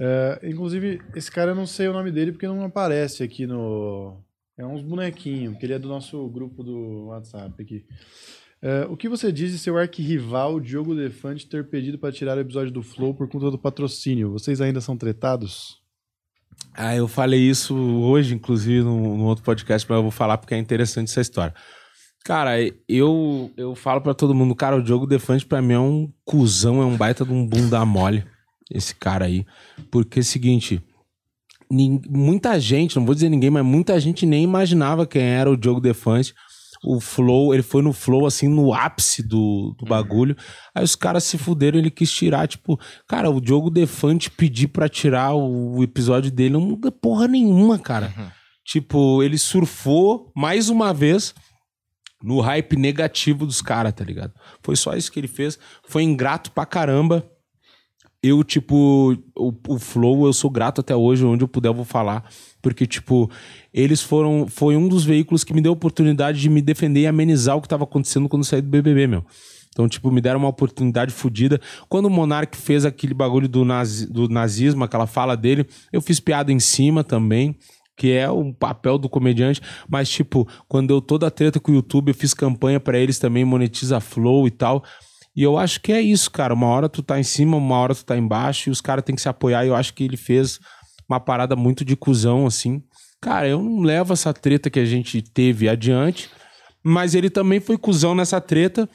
É, 0.00 0.40
inclusive, 0.44 0.98
esse 1.14 1.30
cara 1.30 1.50
eu 1.50 1.54
não 1.54 1.66
sei 1.66 1.86
o 1.86 1.92
nome 1.92 2.10
dele 2.10 2.32
porque 2.32 2.46
não 2.48 2.64
aparece 2.64 3.22
aqui 3.22 3.46
no. 3.46 4.16
É 4.56 4.64
uns 4.64 4.82
bonequinhos, 4.82 5.52
porque 5.52 5.66
ele 5.66 5.74
é 5.74 5.78
do 5.78 5.88
nosso 5.88 6.26
grupo 6.28 6.62
do 6.62 7.08
WhatsApp 7.08 7.62
aqui. 7.62 7.84
É, 8.62 8.86
o 8.90 8.96
que 8.96 9.08
você 9.08 9.32
diz 9.32 9.52
de 9.52 9.58
seu 9.58 9.78
arquirrival 9.78 10.60
Diogo 10.60 10.94
Defante 10.94 11.46
ter 11.46 11.68
pedido 11.68 11.98
para 11.98 12.12
tirar 12.12 12.36
o 12.36 12.40
episódio 12.40 12.70
do 12.70 12.82
Flow 12.82 13.14
por 13.14 13.28
conta 13.28 13.50
do 13.50 13.58
patrocínio? 13.58 14.32
Vocês 14.32 14.60
ainda 14.60 14.80
são 14.80 14.96
tretados? 14.96 15.80
Ah, 16.74 16.94
eu 16.94 17.08
falei 17.08 17.40
isso 17.40 17.74
hoje, 17.74 18.34
inclusive, 18.34 18.82
no, 18.82 19.24
outro 19.24 19.42
podcast, 19.42 19.88
mas 19.88 19.96
eu 19.96 20.02
vou 20.02 20.10
falar 20.10 20.36
porque 20.36 20.54
é 20.54 20.58
interessante 20.58 21.08
essa 21.10 21.22
história. 21.22 21.54
Cara, 22.22 22.52
eu, 22.86 23.50
eu 23.56 23.74
falo 23.74 24.02
pra 24.02 24.12
todo 24.12 24.34
mundo, 24.34 24.54
cara, 24.54 24.76
o 24.76 24.82
Diogo 24.82 25.06
Defante 25.06 25.46
pra 25.46 25.62
mim 25.62 25.72
é 25.72 25.78
um 25.78 26.12
cuzão, 26.22 26.82
é 26.82 26.84
um 26.84 26.96
baita 26.96 27.24
de 27.24 27.32
um 27.32 27.46
bunda 27.46 27.82
mole, 27.86 28.24
esse 28.70 28.94
cara 28.94 29.24
aí. 29.24 29.46
Porque 29.90 30.18
é 30.18 30.22
o 30.22 30.24
seguinte, 30.24 30.82
muita 31.70 32.60
gente, 32.60 32.96
não 32.96 33.06
vou 33.06 33.14
dizer 33.14 33.30
ninguém, 33.30 33.48
mas 33.48 33.64
muita 33.64 33.98
gente 33.98 34.26
nem 34.26 34.44
imaginava 34.44 35.06
quem 35.06 35.22
era 35.22 35.50
o 35.50 35.56
Diogo 35.56 35.80
Defante. 35.80 36.34
O 36.82 36.98
Flow, 36.98 37.52
ele 37.52 37.62
foi 37.62 37.82
no 37.82 37.92
Flow, 37.92 38.26
assim, 38.26 38.48
no 38.48 38.72
ápice 38.72 39.22
do, 39.22 39.74
do 39.78 39.84
bagulho. 39.84 40.34
Aí 40.74 40.82
os 40.82 40.96
caras 40.96 41.24
se 41.24 41.36
fuderam, 41.36 41.78
ele 41.78 41.90
quis 41.90 42.10
tirar, 42.10 42.48
tipo, 42.48 42.80
cara, 43.06 43.30
o 43.30 43.40
Diogo 43.40 43.68
Defante 43.68 44.30
pedir 44.30 44.68
pra 44.68 44.88
tirar 44.88 45.34
o, 45.34 45.76
o 45.76 45.82
episódio 45.82 46.30
dele 46.30 46.54
não 46.54 46.60
muda 46.60 46.90
porra 46.90 47.28
nenhuma, 47.28 47.78
cara. 47.78 48.14
Tipo, 48.64 49.22
ele 49.22 49.36
surfou 49.36 50.32
mais 50.34 50.70
uma 50.70 50.94
vez 50.94 51.34
no 52.22 52.40
hype 52.40 52.76
negativo 52.76 53.46
dos 53.46 53.60
caras, 53.60 53.92
tá 53.92 54.04
ligado? 54.04 54.32
Foi 54.62 54.76
só 54.76 54.94
isso 54.94 55.10
que 55.10 55.20
ele 55.20 55.28
fez. 55.28 55.58
Foi 55.86 56.02
ingrato 56.02 56.50
pra 56.52 56.66
caramba. 56.66 57.28
Eu, 58.22 58.44
tipo, 58.44 59.12
o, 59.36 59.52
o 59.68 59.78
Flow, 59.78 60.26
eu 60.26 60.32
sou 60.32 60.50
grato 60.50 60.82
até 60.82 60.94
hoje, 60.94 61.24
onde 61.24 61.42
eu 61.42 61.48
puder 61.48 61.68
eu 61.68 61.74
vou 61.74 61.84
falar. 61.84 62.28
Porque, 62.62 62.86
tipo, 62.86 63.30
eles 63.72 64.02
foram. 64.02 64.46
Foi 64.48 64.76
um 64.76 64.88
dos 64.88 65.04
veículos 65.04 65.44
que 65.44 65.54
me 65.54 65.60
deu 65.60 65.72
a 65.72 65.74
oportunidade 65.74 66.40
de 66.40 66.48
me 66.48 66.60
defender 66.60 67.00
e 67.00 67.06
amenizar 67.06 67.56
o 67.56 67.62
que 67.62 67.68
tava 67.68 67.84
acontecendo 67.84 68.28
quando 68.28 68.44
saí 68.44 68.60
do 68.60 68.68
BBB, 68.68 69.06
meu. 69.06 69.24
Então, 69.72 69.88
tipo, 69.88 70.10
me 70.10 70.20
deram 70.20 70.40
uma 70.40 70.48
oportunidade 70.48 71.12
fodida. 71.12 71.60
Quando 71.88 72.06
o 72.06 72.10
Monark 72.10 72.56
fez 72.56 72.84
aquele 72.84 73.14
bagulho 73.14 73.48
do, 73.48 73.64
nazi- 73.64 74.06
do 74.10 74.28
nazismo, 74.28 74.82
aquela 74.84 75.06
fala 75.06 75.36
dele, 75.36 75.64
eu 75.92 76.02
fiz 76.02 76.18
piada 76.18 76.52
em 76.52 76.58
cima 76.58 77.04
também, 77.04 77.56
que 77.96 78.10
é 78.10 78.28
o 78.28 78.52
papel 78.52 78.98
do 78.98 79.08
comediante. 79.08 79.60
Mas, 79.88 80.08
tipo, 80.10 80.46
quando 80.68 80.90
eu 80.90 81.00
toda 81.00 81.28
a 81.28 81.30
treta 81.30 81.60
com 81.60 81.70
o 81.70 81.74
YouTube, 81.76 82.08
eu 82.08 82.14
fiz 82.14 82.34
campanha 82.34 82.80
pra 82.80 82.98
eles 82.98 83.18
também, 83.18 83.44
monetiza 83.44 84.00
Flow 84.00 84.46
e 84.46 84.50
tal. 84.50 84.82
E 85.36 85.42
eu 85.44 85.56
acho 85.56 85.80
que 85.80 85.92
é 85.92 86.00
isso, 86.00 86.30
cara. 86.32 86.52
Uma 86.52 86.66
hora 86.66 86.88
tu 86.88 87.00
tá 87.02 87.18
em 87.20 87.22
cima, 87.22 87.56
uma 87.56 87.76
hora 87.76 87.94
tu 87.94 88.04
tá 88.04 88.16
embaixo, 88.18 88.68
e 88.68 88.72
os 88.72 88.80
caras 88.80 89.04
têm 89.04 89.14
que 89.14 89.22
se 89.22 89.28
apoiar. 89.28 89.64
E 89.64 89.68
eu 89.68 89.76
acho 89.76 89.94
que 89.94 90.02
ele 90.02 90.16
fez 90.16 90.58
uma 91.10 91.20
parada 91.20 91.56
muito 91.56 91.84
de 91.84 91.96
cuzão, 91.96 92.46
assim. 92.46 92.82
Cara, 93.20 93.48
eu 93.48 93.62
não 93.62 93.80
levo 93.80 94.12
essa 94.12 94.32
treta 94.32 94.70
que 94.70 94.78
a 94.78 94.84
gente 94.84 95.20
teve 95.20 95.68
adiante, 95.68 96.30
mas 96.82 97.14
ele 97.14 97.28
também 97.28 97.60
foi 97.60 97.76
cuzão 97.76 98.14
nessa 98.14 98.40
treta, 98.40 98.88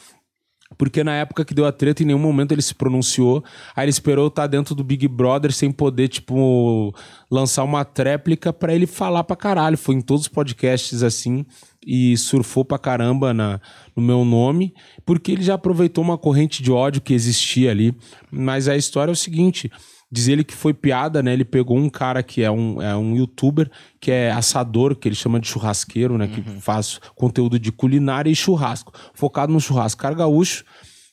porque 0.77 1.03
na 1.03 1.13
época 1.13 1.45
que 1.45 1.53
deu 1.53 1.65
a 1.65 1.71
treta, 1.71 2.01
em 2.01 2.07
nenhum 2.07 2.19
momento 2.19 2.51
ele 2.51 2.61
se 2.61 2.73
pronunciou. 2.73 3.43
Aí 3.75 3.83
ele 3.83 3.91
esperou 3.91 4.27
estar 4.27 4.47
dentro 4.47 4.73
do 4.73 4.83
Big 4.83 5.07
Brother 5.07 5.51
sem 5.51 5.71
poder, 5.71 6.07
tipo, 6.07 6.93
lançar 7.29 7.63
uma 7.63 7.85
tréplica 7.85 8.51
pra 8.51 8.73
ele 8.73 8.87
falar 8.87 9.23
pra 9.23 9.35
caralho. 9.35 9.77
Foi 9.77 9.93
em 9.93 10.01
todos 10.01 10.23
os 10.23 10.27
podcasts 10.27 11.03
assim 11.03 11.45
e 11.85 12.17
surfou 12.17 12.65
pra 12.65 12.79
caramba 12.79 13.31
na, 13.31 13.61
no 13.95 14.01
meu 14.01 14.25
nome, 14.25 14.73
porque 15.05 15.33
ele 15.33 15.43
já 15.43 15.53
aproveitou 15.53 16.03
uma 16.03 16.17
corrente 16.17 16.63
de 16.63 16.71
ódio 16.71 17.01
que 17.01 17.13
existia 17.13 17.69
ali. 17.69 17.95
Mas 18.31 18.67
a 18.67 18.75
história 18.75 19.11
é 19.11 19.13
o 19.13 19.15
seguinte. 19.15 19.69
Diz 20.15 20.29
ele 20.29 20.45
que 20.45 20.55
foi 20.55 20.73
piada, 20.73 21.21
né? 21.21 21.33
Ele 21.33 21.43
pegou 21.43 21.77
um 21.77 21.89
cara 21.89 22.23
que 22.23 22.41
é 22.41 22.49
um, 22.49 22.81
é 22.81 22.95
um 22.95 23.17
youtuber, 23.17 23.69
que 23.99 24.09
é 24.09 24.31
assador, 24.31 24.95
que 24.95 25.09
ele 25.09 25.15
chama 25.15 25.41
de 25.41 25.47
churrasqueiro, 25.49 26.17
né? 26.17 26.29
Que 26.29 26.41
faz 26.61 27.01
conteúdo 27.15 27.59
de 27.59 27.69
culinária 27.69 28.29
e 28.29 28.35
churrasco. 28.35 28.93
Focado 29.13 29.51
no 29.51 29.59
churrasco. 29.59 30.01
Cara 30.01 30.15
gaúcho. 30.15 30.63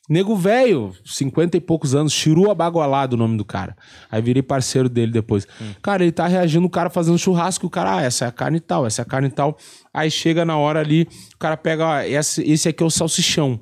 Nego 0.09 0.37
velho, 0.37 0.95
50 1.05 1.57
e 1.57 1.61
poucos 1.61 1.97
anos, 1.97 2.13
Chiru 2.13 2.49
Abagualado 2.49 3.17
o 3.17 3.19
nome 3.19 3.37
do 3.37 3.45
cara. 3.45 3.77
Aí 4.09 4.23
virei 4.23 4.43
parceiro 4.43 4.89
dele 4.89 5.11
depois. 5.11 5.49
Cara, 5.83 6.05
ele 6.05 6.13
tá 6.13 6.29
reagindo, 6.29 6.65
o 6.65 6.71
cara 6.71 6.91
fazendo 6.91 7.19
churrasco, 7.19 7.67
o 7.67 7.71
cara, 7.71 7.97
ah, 7.97 8.03
essa 8.03 8.27
é 8.27 8.29
a 8.29 8.33
carne 8.33 8.59
e 8.59 8.61
tal, 8.61 8.87
essa 8.87 9.03
é 9.03 9.05
a 9.05 9.07
carne 9.07 9.29
e 9.29 9.33
tal. 9.33 9.57
Aí 9.93 10.11
chega 10.11 10.45
na 10.45 10.57
hora 10.57 10.79
ali, 10.79 11.09
o 11.35 11.39
cara 11.39 11.57
pega, 11.57 11.87
ó, 11.87 12.01
esse, 12.01 12.43
esse 12.43 12.69
aqui 12.69 12.85
é 12.85 12.87
o 12.87 12.91
salsichão. 12.91 13.59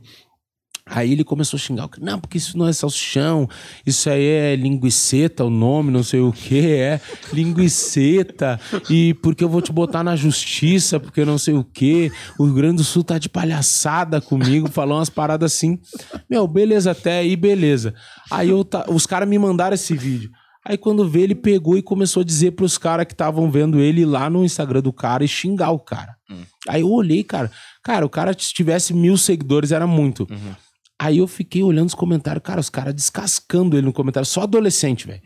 Aí 0.93 1.13
ele 1.13 1.23
começou 1.23 1.57
a 1.57 1.61
xingar, 1.61 1.89
não, 2.01 2.19
porque 2.19 2.37
isso 2.37 2.59
não 2.59 2.67
é 2.67 2.73
salsichão, 2.73 3.49
isso 3.87 4.11
aí 4.11 4.25
é 4.25 4.57
linguiceta, 4.57 5.45
o 5.45 5.49
nome, 5.51 5.93
não 5.93 6.03
sei 6.03 6.19
o 6.19 6.33
que, 6.33 6.67
é 6.73 7.01
linguiceta, 7.33 8.59
e 8.89 9.15
porque 9.15 9.45
eu 9.45 9.49
vou 9.49 9.63
te 9.63 9.73
botar 9.73 10.03
na 10.03 10.17
justiça, 10.17 10.99
porque 10.99 11.25
não 11.25 11.39
sei 11.39 11.55
o 11.55 11.63
que, 11.65 12.11
o 12.39 12.45
Rio 12.45 12.55
Grande 12.55 12.77
do 12.79 12.85
Sul 12.85 13.05
tá 13.05 13.19
de 13.19 13.29
palhaçada 13.29 14.21
comigo, 14.21 14.69
falou 14.71 14.99
umas 14.99 15.11
paradas 15.11 15.53
assim. 15.55 15.79
Meu, 16.29 16.47
beleza, 16.49 16.91
até 16.93 17.19
aí, 17.21 17.37
beleza. 17.37 17.95
Aí 18.31 18.49
eu 18.51 18.65
ta- 18.65 18.87
os 18.89 19.07
caras 19.07 19.29
me 19.29 19.39
mandaram 19.39 19.75
esse 19.75 19.97
vídeo. 19.97 20.31
Aí 20.65 20.77
quando 20.77 21.09
vê, 21.09 21.23
ele 21.23 21.35
pegou 21.35 21.79
e 21.79 21.83
começou 21.83 22.21
a 22.21 22.25
dizer 22.25 22.51
pros 22.53 22.77
caras 22.77 23.07
que 23.07 23.15
estavam 23.15 23.51
vendo 23.51 23.81
ele 23.81 24.05
lá 24.05 24.29
no 24.29 24.45
Instagram 24.45 24.83
do 24.83 24.93
cara 24.93 25.25
e 25.25 25.29
xingar 25.29 25.71
o 25.71 25.79
cara. 25.79 26.15
Aí 26.69 26.83
eu 26.83 26.91
olhei, 26.91 27.25
cara. 27.25 27.51
Cara, 27.83 28.05
o 28.05 28.11
cara 28.11 28.35
se 28.39 28.53
tivesse 28.53 28.93
mil 28.93 29.17
seguidores 29.17 29.73
era 29.73 29.87
muito. 29.87 30.27
Aí 31.03 31.17
eu 31.17 31.27
fiquei 31.27 31.63
olhando 31.63 31.87
os 31.87 31.95
comentários, 31.95 32.43
cara, 32.45 32.61
os 32.61 32.69
caras 32.69 32.93
descascando 32.93 33.75
ele 33.75 33.87
no 33.87 33.93
comentário, 33.93 34.27
só 34.27 34.43
adolescente, 34.43 35.07
velho. 35.07 35.23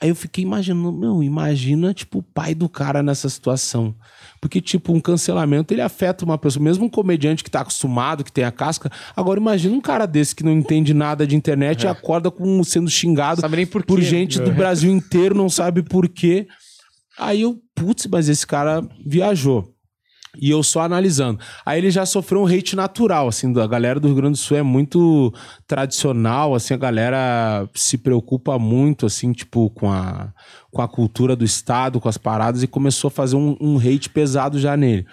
Aí 0.00 0.08
eu 0.08 0.14
fiquei 0.16 0.42
imaginando, 0.42 0.90
meu, 0.90 1.22
imagina, 1.22 1.94
tipo, 1.94 2.18
o 2.18 2.22
pai 2.22 2.52
do 2.52 2.68
cara 2.68 3.00
nessa 3.00 3.28
situação. 3.28 3.94
Porque, 4.40 4.60
tipo, 4.60 4.92
um 4.92 4.98
cancelamento, 4.98 5.72
ele 5.72 5.82
afeta 5.82 6.24
uma 6.24 6.36
pessoa, 6.36 6.64
mesmo 6.64 6.86
um 6.86 6.88
comediante 6.88 7.44
que 7.44 7.50
tá 7.50 7.60
acostumado, 7.60 8.24
que 8.24 8.32
tem 8.32 8.42
a 8.42 8.50
casca. 8.50 8.90
Agora, 9.14 9.38
imagina 9.38 9.76
um 9.76 9.80
cara 9.80 10.04
desse 10.04 10.34
que 10.34 10.42
não 10.42 10.50
entende 10.50 10.92
nada 10.92 11.24
de 11.24 11.36
internet 11.36 11.84
e 11.84 11.86
acorda 11.86 12.28
com 12.28 12.64
sendo 12.64 12.90
xingado 12.90 13.40
por 13.70 13.84
por 13.84 14.00
gente 14.00 14.40
do 14.40 14.50
Brasil 14.52 14.90
inteiro, 14.90 15.32
não 15.32 15.48
sabe 15.48 15.84
por 15.84 16.08
quê. 16.08 16.48
Aí 17.16 17.42
eu, 17.42 17.62
putz, 17.72 18.08
mas 18.08 18.28
esse 18.28 18.44
cara 18.44 18.82
viajou. 19.06 19.73
E 20.40 20.50
eu 20.50 20.62
só 20.62 20.80
analisando. 20.82 21.38
Aí 21.64 21.78
ele 21.78 21.90
já 21.90 22.04
sofreu 22.04 22.42
um 22.42 22.46
hate 22.46 22.74
natural, 22.76 23.28
assim, 23.28 23.52
da 23.52 23.66
galera 23.66 24.00
do 24.00 24.08
Rio 24.08 24.16
Grande 24.16 24.32
do 24.32 24.38
Sul 24.38 24.56
é 24.56 24.62
muito 24.62 25.32
tradicional, 25.66 26.54
assim, 26.54 26.74
a 26.74 26.78
galera 26.78 27.68
se 27.74 27.98
preocupa 27.98 28.58
muito, 28.58 29.06
assim, 29.06 29.32
tipo, 29.32 29.70
com 29.70 29.90
a, 29.90 30.32
com 30.70 30.82
a 30.82 30.88
cultura 30.88 31.36
do 31.36 31.44
estado, 31.44 32.00
com 32.00 32.08
as 32.08 32.18
paradas, 32.18 32.62
e 32.62 32.66
começou 32.66 33.08
a 33.08 33.10
fazer 33.10 33.36
um, 33.36 33.56
um 33.60 33.78
hate 33.78 34.10
pesado 34.10 34.58
já 34.58 34.76
nele. 34.76 35.06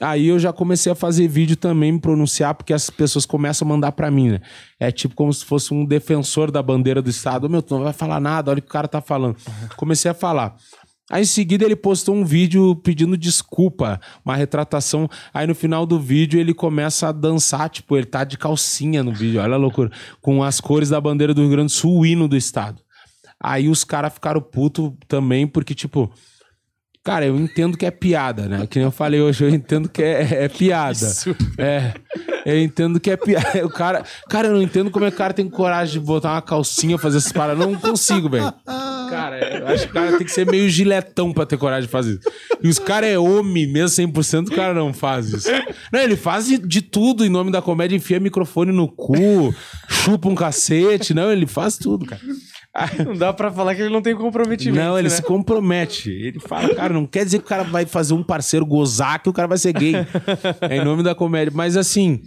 Aí 0.00 0.28
eu 0.28 0.38
já 0.38 0.50
comecei 0.50 0.90
a 0.90 0.94
fazer 0.94 1.28
vídeo 1.28 1.56
também, 1.56 1.92
me 1.92 2.00
pronunciar, 2.00 2.54
porque 2.54 2.72
as 2.72 2.88
pessoas 2.88 3.26
começam 3.26 3.66
a 3.66 3.68
mandar 3.68 3.92
pra 3.92 4.10
mim, 4.10 4.30
né? 4.30 4.40
É 4.78 4.90
tipo 4.90 5.14
como 5.14 5.32
se 5.32 5.44
fosse 5.44 5.74
um 5.74 5.84
defensor 5.84 6.50
da 6.50 6.62
bandeira 6.62 7.02
do 7.02 7.10
Estado. 7.10 7.50
Meu, 7.50 7.60
tu 7.60 7.74
não 7.74 7.84
vai 7.84 7.92
falar 7.92 8.18
nada, 8.18 8.50
olha 8.50 8.60
o 8.60 8.62
que 8.62 8.68
o 8.68 8.72
cara 8.72 8.88
tá 8.88 9.02
falando. 9.02 9.36
Comecei 9.76 10.10
a 10.10 10.14
falar. 10.14 10.56
Aí 11.10 11.22
em 11.22 11.26
seguida 11.26 11.64
ele 11.64 11.74
postou 11.74 12.14
um 12.14 12.24
vídeo 12.24 12.76
pedindo 12.76 13.16
desculpa, 13.16 14.00
uma 14.24 14.36
retratação. 14.36 15.10
Aí 15.34 15.44
no 15.44 15.56
final 15.56 15.84
do 15.84 15.98
vídeo 15.98 16.38
ele 16.38 16.54
começa 16.54 17.08
a 17.08 17.12
dançar, 17.12 17.68
tipo, 17.68 17.96
ele 17.96 18.06
tá 18.06 18.22
de 18.22 18.38
calcinha 18.38 19.02
no 19.02 19.12
vídeo, 19.12 19.40
olha 19.40 19.54
a 19.54 19.58
loucura. 19.58 19.90
Com 20.20 20.42
as 20.42 20.60
cores 20.60 20.88
da 20.88 21.00
bandeira 21.00 21.34
do 21.34 21.40
Rio 21.40 21.50
Grande 21.50 21.72
do 21.72 21.76
Sul, 21.76 21.98
o 21.98 22.06
hino 22.06 22.28
do 22.28 22.36
Estado. 22.36 22.80
Aí 23.42 23.68
os 23.68 23.82
caras 23.82 24.12
ficaram 24.12 24.40
putos 24.40 24.92
também, 25.08 25.46
porque, 25.46 25.74
tipo, 25.74 26.12
Cara, 27.02 27.24
eu 27.24 27.36
entendo 27.36 27.78
que 27.78 27.86
é 27.86 27.90
piada, 27.90 28.46
né? 28.46 28.66
Que 28.66 28.78
nem 28.78 28.84
eu 28.84 28.90
falei 28.90 29.20
hoje, 29.22 29.42
eu 29.42 29.48
entendo 29.48 29.88
que 29.88 30.02
é, 30.02 30.44
é 30.44 30.48
piada. 30.48 31.10
É. 31.56 31.94
Eu 32.44 32.58
entendo 32.58 33.00
que 33.00 33.10
é 33.10 33.16
piada. 33.16 33.64
O 33.64 33.70
cara, 33.70 34.04
cara, 34.28 34.48
eu 34.48 34.54
não 34.54 34.62
entendo 34.62 34.90
como 34.90 35.04
é 35.06 35.10
que 35.10 35.14
o 35.14 35.18
cara 35.18 35.32
tem 35.32 35.48
coragem 35.48 36.00
de 36.00 36.06
botar 36.06 36.32
uma 36.32 36.42
calcinha, 36.42 36.98
fazer 36.98 37.18
essas 37.18 37.32
paradas. 37.32 37.66
Não 37.66 37.74
consigo, 37.74 38.28
velho. 38.28 38.52
Cara, 39.10 39.58
eu 39.58 39.66
acho 39.68 39.84
que 39.84 39.90
o 39.90 39.94
cara 39.94 40.16
tem 40.16 40.26
que 40.26 40.32
ser 40.32 40.46
meio 40.46 40.68
giletão 40.68 41.32
pra 41.32 41.44
ter 41.44 41.56
coragem 41.56 41.86
de 41.86 41.90
fazer 41.90 42.12
isso. 42.12 42.30
E 42.62 42.68
os 42.68 42.78
caras 42.78 43.10
é 43.10 43.18
homem, 43.18 43.66
mesmo 43.66 44.06
100%, 44.06 44.48
o 44.48 44.54
cara 44.54 44.72
não 44.72 44.92
faz 44.92 45.32
isso. 45.32 45.48
Não, 45.92 46.00
ele 46.00 46.16
faz 46.16 46.46
de, 46.46 46.58
de 46.58 46.82
tudo 46.82 47.24
em 47.24 47.28
nome 47.28 47.50
da 47.50 47.60
comédia, 47.60 47.96
enfia 47.96 48.20
microfone 48.20 48.72
no 48.72 48.88
cu, 48.88 49.54
chupa 49.88 50.28
um 50.28 50.34
cacete. 50.34 51.12
Não, 51.12 51.32
ele 51.32 51.46
faz 51.46 51.76
tudo, 51.76 52.06
cara. 52.06 52.20
Não 53.04 53.16
dá 53.16 53.32
pra 53.32 53.50
falar 53.50 53.74
que 53.74 53.82
ele 53.82 53.92
não 53.92 54.00
tem 54.00 54.14
comprometimento. 54.14 54.84
Não, 54.84 54.96
ele 54.96 55.08
né? 55.08 55.14
se 55.14 55.22
compromete. 55.22 56.10
Ele 56.10 56.38
fala, 56.38 56.72
cara, 56.74 56.94
não 56.94 57.04
quer 57.04 57.24
dizer 57.24 57.38
que 57.38 57.44
o 57.44 57.48
cara 57.48 57.64
vai 57.64 57.84
fazer 57.84 58.14
um 58.14 58.22
parceiro 58.22 58.64
gozar 58.64 59.20
que 59.20 59.28
o 59.28 59.32
cara 59.32 59.48
vai 59.48 59.58
ser 59.58 59.72
gay. 59.72 59.94
é 60.62 60.76
em 60.76 60.84
nome 60.84 61.02
da 61.02 61.12
comédia. 61.12 61.52
Mas 61.52 61.76
assim, 61.76 62.22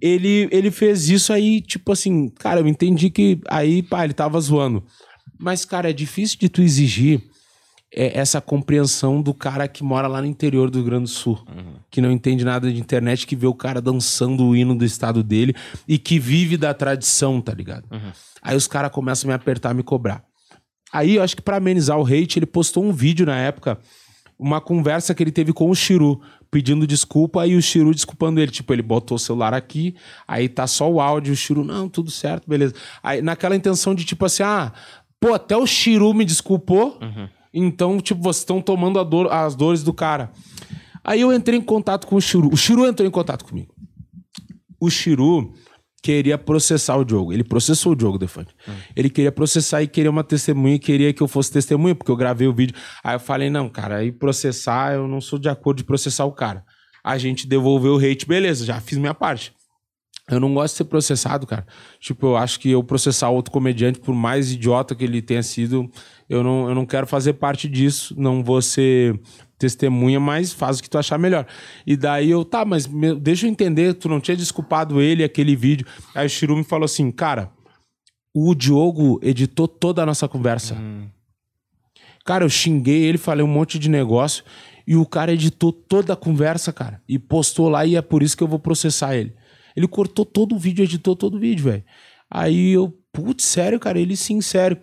ele, 0.00 0.48
ele 0.50 0.70
fez 0.70 1.10
isso 1.10 1.30
aí, 1.32 1.60
tipo 1.60 1.92
assim, 1.92 2.30
cara, 2.38 2.60
eu 2.60 2.66
entendi 2.66 3.10
que 3.10 3.38
aí, 3.48 3.82
pá, 3.82 4.04
ele 4.04 4.14
tava 4.14 4.40
zoando. 4.40 4.82
Mas, 5.38 5.64
cara, 5.64 5.90
é 5.90 5.92
difícil 5.92 6.38
de 6.40 6.48
tu 6.48 6.62
exigir 6.62 7.20
é, 7.94 8.18
essa 8.18 8.40
compreensão 8.40 9.20
do 9.20 9.34
cara 9.34 9.68
que 9.68 9.84
mora 9.84 10.08
lá 10.08 10.20
no 10.20 10.26
interior 10.26 10.70
do 10.70 10.78
Rio 10.78 10.86
Grande 10.86 11.04
do 11.04 11.10
Sul, 11.10 11.38
que 11.90 12.00
não 12.00 12.10
entende 12.10 12.44
nada 12.44 12.72
de 12.72 12.80
internet, 12.80 13.26
que 13.26 13.36
vê 13.36 13.46
o 13.46 13.54
cara 13.54 13.80
dançando 13.80 14.44
o 14.44 14.56
hino 14.56 14.74
do 14.74 14.84
estado 14.84 15.22
dele 15.22 15.54
e 15.86 15.98
que 15.98 16.18
vive 16.18 16.56
da 16.56 16.72
tradição, 16.72 17.40
tá 17.40 17.52
ligado? 17.52 17.84
Aí 18.40 18.56
os 18.56 18.66
caras 18.66 18.90
começam 18.90 19.28
a 19.28 19.32
me 19.32 19.34
apertar, 19.34 19.74
me 19.74 19.82
cobrar. 19.82 20.24
Aí, 20.92 21.16
eu 21.16 21.22
acho 21.22 21.34
que 21.34 21.42
pra 21.42 21.56
amenizar 21.56 21.98
o 21.98 22.04
hate, 22.04 22.38
ele 22.38 22.44
postou 22.44 22.84
um 22.84 22.92
vídeo 22.92 23.24
na 23.24 23.38
época, 23.38 23.78
uma 24.38 24.60
conversa 24.60 25.14
que 25.14 25.22
ele 25.22 25.32
teve 25.32 25.50
com 25.52 25.70
o 25.70 25.74
Chiru, 25.74 26.20
pedindo 26.50 26.86
desculpa, 26.86 27.46
e 27.46 27.56
o 27.56 27.62
Chiru 27.62 27.94
desculpando 27.94 28.38
ele. 28.40 28.50
Tipo, 28.50 28.74
ele 28.74 28.82
botou 28.82 29.16
o 29.16 29.18
celular 29.18 29.54
aqui, 29.54 29.96
aí 30.28 30.50
tá 30.50 30.66
só 30.66 30.90
o 30.90 31.00
áudio, 31.00 31.32
o 31.32 31.36
Chiru, 31.36 31.64
não, 31.64 31.88
tudo 31.88 32.10
certo, 32.10 32.46
beleza. 32.46 32.74
Aí, 33.02 33.22
naquela 33.22 33.56
intenção 33.56 33.94
de 33.94 34.04
tipo 34.04 34.26
assim, 34.26 34.42
ah, 34.42 34.70
pô, 35.18 35.32
até 35.32 35.56
o 35.56 35.66
Chiru 35.66 36.12
me 36.12 36.26
desculpou, 36.26 36.98
então, 37.52 38.00
tipo, 38.00 38.22
vocês 38.22 38.38
estão 38.42 38.60
tomando 38.60 38.98
a 38.98 39.04
dor- 39.04 39.30
as 39.32 39.54
dores 39.54 39.82
do 39.82 39.92
cara. 39.92 40.30
Aí 41.04 41.20
eu 41.20 41.32
entrei 41.32 41.58
em 41.58 41.62
contato 41.62 42.06
com 42.06 42.16
o 42.16 42.20
Chiru. 42.20 42.48
O 42.52 42.56
Chiru 42.56 42.86
entrou 42.86 43.06
em 43.06 43.10
contato 43.10 43.44
comigo. 43.44 43.74
O 44.80 44.88
Chiru 44.90 45.52
queria 46.02 46.36
processar 46.36 46.96
o 46.96 47.04
Diogo. 47.04 47.32
Ele 47.32 47.44
processou 47.44 47.92
o 47.92 47.96
Diogo 47.96 48.18
Defante. 48.18 48.54
Ele 48.96 49.08
queria 49.10 49.30
processar 49.32 49.82
e 49.82 49.86
queria 49.88 50.10
uma 50.10 50.24
testemunha 50.24 50.74
e 50.74 50.78
queria 50.78 51.12
que 51.12 51.22
eu 51.22 51.28
fosse 51.28 51.50
testemunha, 51.52 51.94
porque 51.94 52.10
eu 52.10 52.16
gravei 52.16 52.48
o 52.48 52.52
vídeo. 52.54 52.74
Aí 53.04 53.14
eu 53.14 53.20
falei, 53.20 53.50
não, 53.50 53.68
cara, 53.68 53.96
aí 53.98 54.10
processar, 54.10 54.94
eu 54.94 55.06
não 55.06 55.20
sou 55.20 55.38
de 55.38 55.48
acordo 55.48 55.78
de 55.78 55.84
processar 55.84 56.24
o 56.24 56.32
cara. 56.32 56.64
A 57.04 57.18
gente 57.18 57.46
devolveu 57.46 57.94
o 57.94 57.98
hate, 57.98 58.26
beleza, 58.26 58.64
já 58.64 58.80
fiz 58.80 58.98
minha 58.98 59.14
parte. 59.14 59.52
Eu 60.30 60.38
não 60.38 60.54
gosto 60.54 60.74
de 60.74 60.78
ser 60.78 60.84
processado, 60.84 61.46
cara. 61.46 61.66
Tipo, 61.98 62.26
eu 62.28 62.36
acho 62.36 62.60
que 62.60 62.70
eu 62.70 62.82
processar 62.82 63.28
outro 63.30 63.52
comediante, 63.52 63.98
por 63.98 64.14
mais 64.14 64.52
idiota 64.52 64.94
que 64.94 65.04
ele 65.04 65.20
tenha 65.20 65.42
sido, 65.42 65.90
eu 66.28 66.42
não, 66.44 66.68
eu 66.68 66.74
não 66.74 66.86
quero 66.86 67.06
fazer 67.06 67.34
parte 67.34 67.68
disso. 67.68 68.14
Não 68.16 68.42
vou 68.42 68.62
ser 68.62 69.18
testemunha, 69.58 70.18
mas 70.20 70.52
faz 70.52 70.78
o 70.78 70.82
que 70.82 70.88
tu 70.88 70.96
achar 70.96 71.18
melhor. 71.18 71.46
E 71.86 71.96
daí 71.96 72.30
eu, 72.30 72.44
tá, 72.44 72.64
mas 72.64 72.86
me- 72.86 73.14
deixa 73.16 73.46
eu 73.46 73.50
entender, 73.50 73.94
tu 73.94 74.08
não 74.08 74.20
tinha 74.20 74.36
desculpado 74.36 75.00
ele 75.00 75.24
aquele 75.24 75.54
vídeo. 75.56 75.86
Aí 76.14 76.26
o 76.26 76.30
Chiru 76.30 76.56
me 76.56 76.64
falou 76.64 76.84
assim, 76.84 77.10
cara, 77.10 77.50
o 78.34 78.54
Diogo 78.54 79.18
editou 79.22 79.66
toda 79.68 80.02
a 80.02 80.06
nossa 80.06 80.28
conversa. 80.28 80.76
Cara, 82.24 82.44
eu 82.44 82.48
xinguei 82.48 83.02
ele, 83.04 83.18
falei 83.18 83.44
um 83.44 83.48
monte 83.48 83.78
de 83.78 83.88
negócio 83.90 84.44
e 84.86 84.94
o 84.96 85.04
cara 85.04 85.32
editou 85.32 85.72
toda 85.72 86.12
a 86.12 86.16
conversa, 86.16 86.72
cara, 86.72 87.02
e 87.08 87.18
postou 87.18 87.68
lá 87.68 87.84
e 87.84 87.96
é 87.96 88.02
por 88.02 88.22
isso 88.22 88.36
que 88.36 88.42
eu 88.42 88.48
vou 88.48 88.58
processar 88.60 89.16
ele. 89.16 89.34
Ele 89.76 89.88
cortou 89.88 90.24
todo 90.24 90.54
o 90.54 90.58
vídeo, 90.58 90.84
editou 90.84 91.16
todo 91.16 91.36
o 91.36 91.38
vídeo, 91.38 91.64
velho. 91.64 91.84
Aí 92.30 92.70
eu, 92.72 92.96
putz, 93.12 93.44
sério, 93.44 93.78
cara, 93.78 93.98
ele 94.00 94.16
sim, 94.16 94.40
sério. 94.40 94.78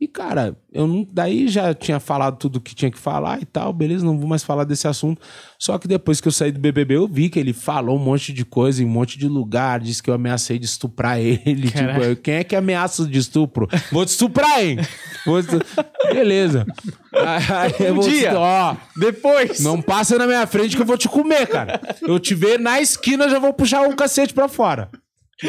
E, 0.00 0.08
cara, 0.08 0.56
eu 0.72 0.86
não. 0.86 1.06
Daí 1.10 1.48
já 1.48 1.72
tinha 1.72 1.98
falado 2.00 2.36
tudo 2.36 2.60
que 2.60 2.74
tinha 2.74 2.90
que 2.90 2.98
falar 2.98 3.40
e 3.40 3.44
tal, 3.46 3.72
beleza, 3.72 4.04
não 4.04 4.18
vou 4.18 4.28
mais 4.28 4.42
falar 4.42 4.64
desse 4.64 4.86
assunto. 4.88 5.22
Só 5.58 5.78
que 5.78 5.88
depois 5.88 6.20
que 6.20 6.28
eu 6.28 6.32
saí 6.32 6.50
do 6.52 6.58
BBB, 6.60 6.96
eu 6.96 7.08
vi 7.08 7.30
que 7.30 7.38
ele 7.38 7.52
falou 7.54 7.96
um 7.96 8.02
monte 8.02 8.32
de 8.32 8.44
coisa 8.44 8.82
em 8.82 8.86
um 8.86 8.90
monte 8.90 9.16
de 9.18 9.28
lugar, 9.28 9.80
disse 9.80 10.02
que 10.02 10.10
eu 10.10 10.14
ameacei 10.14 10.58
de 10.58 10.66
estuprar 10.66 11.18
ele. 11.22 11.70
Tipo, 11.70 12.02
eu, 12.02 12.16
quem 12.16 12.34
é 12.34 12.44
que 12.44 12.54
ameaça 12.56 13.06
de 13.06 13.18
estupro? 13.18 13.68
Vou 13.90 14.04
te 14.04 14.08
estuprar, 14.08 14.62
hein? 14.62 14.78
Vou 15.24 15.42
te... 15.42 15.56
Beleza. 16.12 16.66
Aí, 17.14 17.86
eu 17.86 17.94
vou 17.94 18.04
te- 18.04 18.10
dia. 18.10 18.32
Ó, 18.38 18.76
Depois. 18.96 19.60
não 19.60 19.80
passa 19.80 20.18
na 20.18 20.26
minha 20.26 20.46
frente 20.46 20.76
que 20.76 20.82
eu 20.82 20.86
vou 20.86 20.98
te 20.98 21.08
comer, 21.08 21.46
cara. 21.46 21.80
Eu 22.02 22.18
te 22.18 22.34
ver 22.34 22.58
na 22.58 22.80
esquina, 22.80 23.28
já 23.28 23.38
vou 23.38 23.54
puxar 23.54 23.88
o 23.88 23.94
cacete 23.96 24.34
pra 24.34 24.48
fora. 24.48 24.90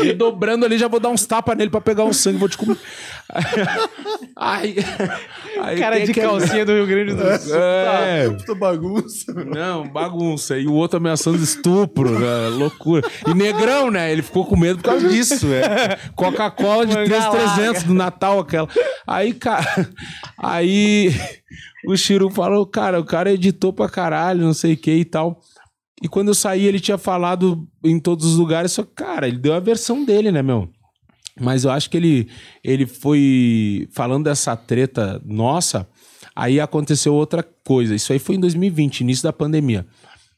Ver 0.03 0.13
dobrando 0.13 0.65
ali, 0.65 0.77
já 0.77 0.87
vou 0.87 0.99
dar 0.99 1.09
uns 1.09 1.25
tapas 1.25 1.57
nele 1.57 1.69
pra 1.69 1.81
pegar 1.81 2.03
um 2.03 2.13
sangue, 2.13 2.37
vou 2.37 2.49
te 2.49 2.57
comer. 2.57 2.77
Aí, 4.37 4.75
aí 5.61 5.79
Cara 5.79 5.99
de 6.05 6.13
que 6.13 6.19
é- 6.19 6.23
calcinha 6.23 6.65
do 6.65 6.73
Rio 6.73 6.85
Grande 6.85 7.13
do 7.13 7.37
Sul. 7.39 7.55
É, 7.55 8.29
Puta 8.29 8.53
bagunça. 8.55 9.33
não, 9.33 9.87
bagunça. 9.87 10.57
E 10.57 10.67
o 10.67 10.73
outro 10.73 10.97
ameaçando 10.97 11.37
estupro, 11.41 12.19
né? 12.19 12.49
loucura. 12.49 13.01
E 13.27 13.33
negrão, 13.33 13.89
né? 13.89 14.11
Ele 14.11 14.21
ficou 14.21 14.45
com 14.45 14.57
medo 14.57 14.77
por 14.77 14.83
causa 14.89 15.07
disso, 15.07 15.47
é. 15.53 15.97
Coca-Cola 16.15 16.85
de 16.85 16.93
Manga 16.95 17.09
3,300 17.09 17.83
do 17.83 17.93
Natal, 17.93 18.39
aquela. 18.39 18.67
Aí, 19.07 19.33
cara. 19.33 19.89
Aí 20.37 21.13
o 21.87 21.95
Chiru 21.95 22.29
falou, 22.29 22.65
cara, 22.65 22.99
o 22.99 23.05
cara 23.05 23.31
editou 23.31 23.71
pra 23.73 23.89
caralho, 23.89 24.41
não 24.41 24.53
sei 24.53 24.73
o 24.73 24.77
que 24.77 24.91
e 24.91 25.05
tal. 25.05 25.39
E 26.01 26.07
quando 26.07 26.29
eu 26.29 26.35
saí, 26.35 26.65
ele 26.65 26.79
tinha 26.79 26.97
falado 26.97 27.67
em 27.83 27.99
todos 27.99 28.25
os 28.25 28.35
lugares, 28.37 28.73
só 28.73 28.83
que, 28.83 28.91
cara, 28.93 29.27
ele 29.27 29.37
deu 29.37 29.53
a 29.53 29.59
versão 29.59 30.03
dele, 30.03 30.31
né, 30.31 30.41
meu? 30.41 30.69
Mas 31.39 31.63
eu 31.63 31.71
acho 31.71 31.89
que 31.89 31.97
ele, 31.97 32.29
ele 32.63 32.85
foi 32.85 33.87
falando 33.91 34.25
dessa 34.25 34.55
treta 34.55 35.21
nossa, 35.25 35.87
aí 36.35 36.59
aconteceu 36.59 37.13
outra 37.13 37.43
coisa. 37.43 37.95
Isso 37.95 38.13
aí 38.13 38.19
foi 38.19 38.35
em 38.35 38.39
2020, 38.39 39.01
início 39.01 39.23
da 39.23 39.33
pandemia. 39.33 39.85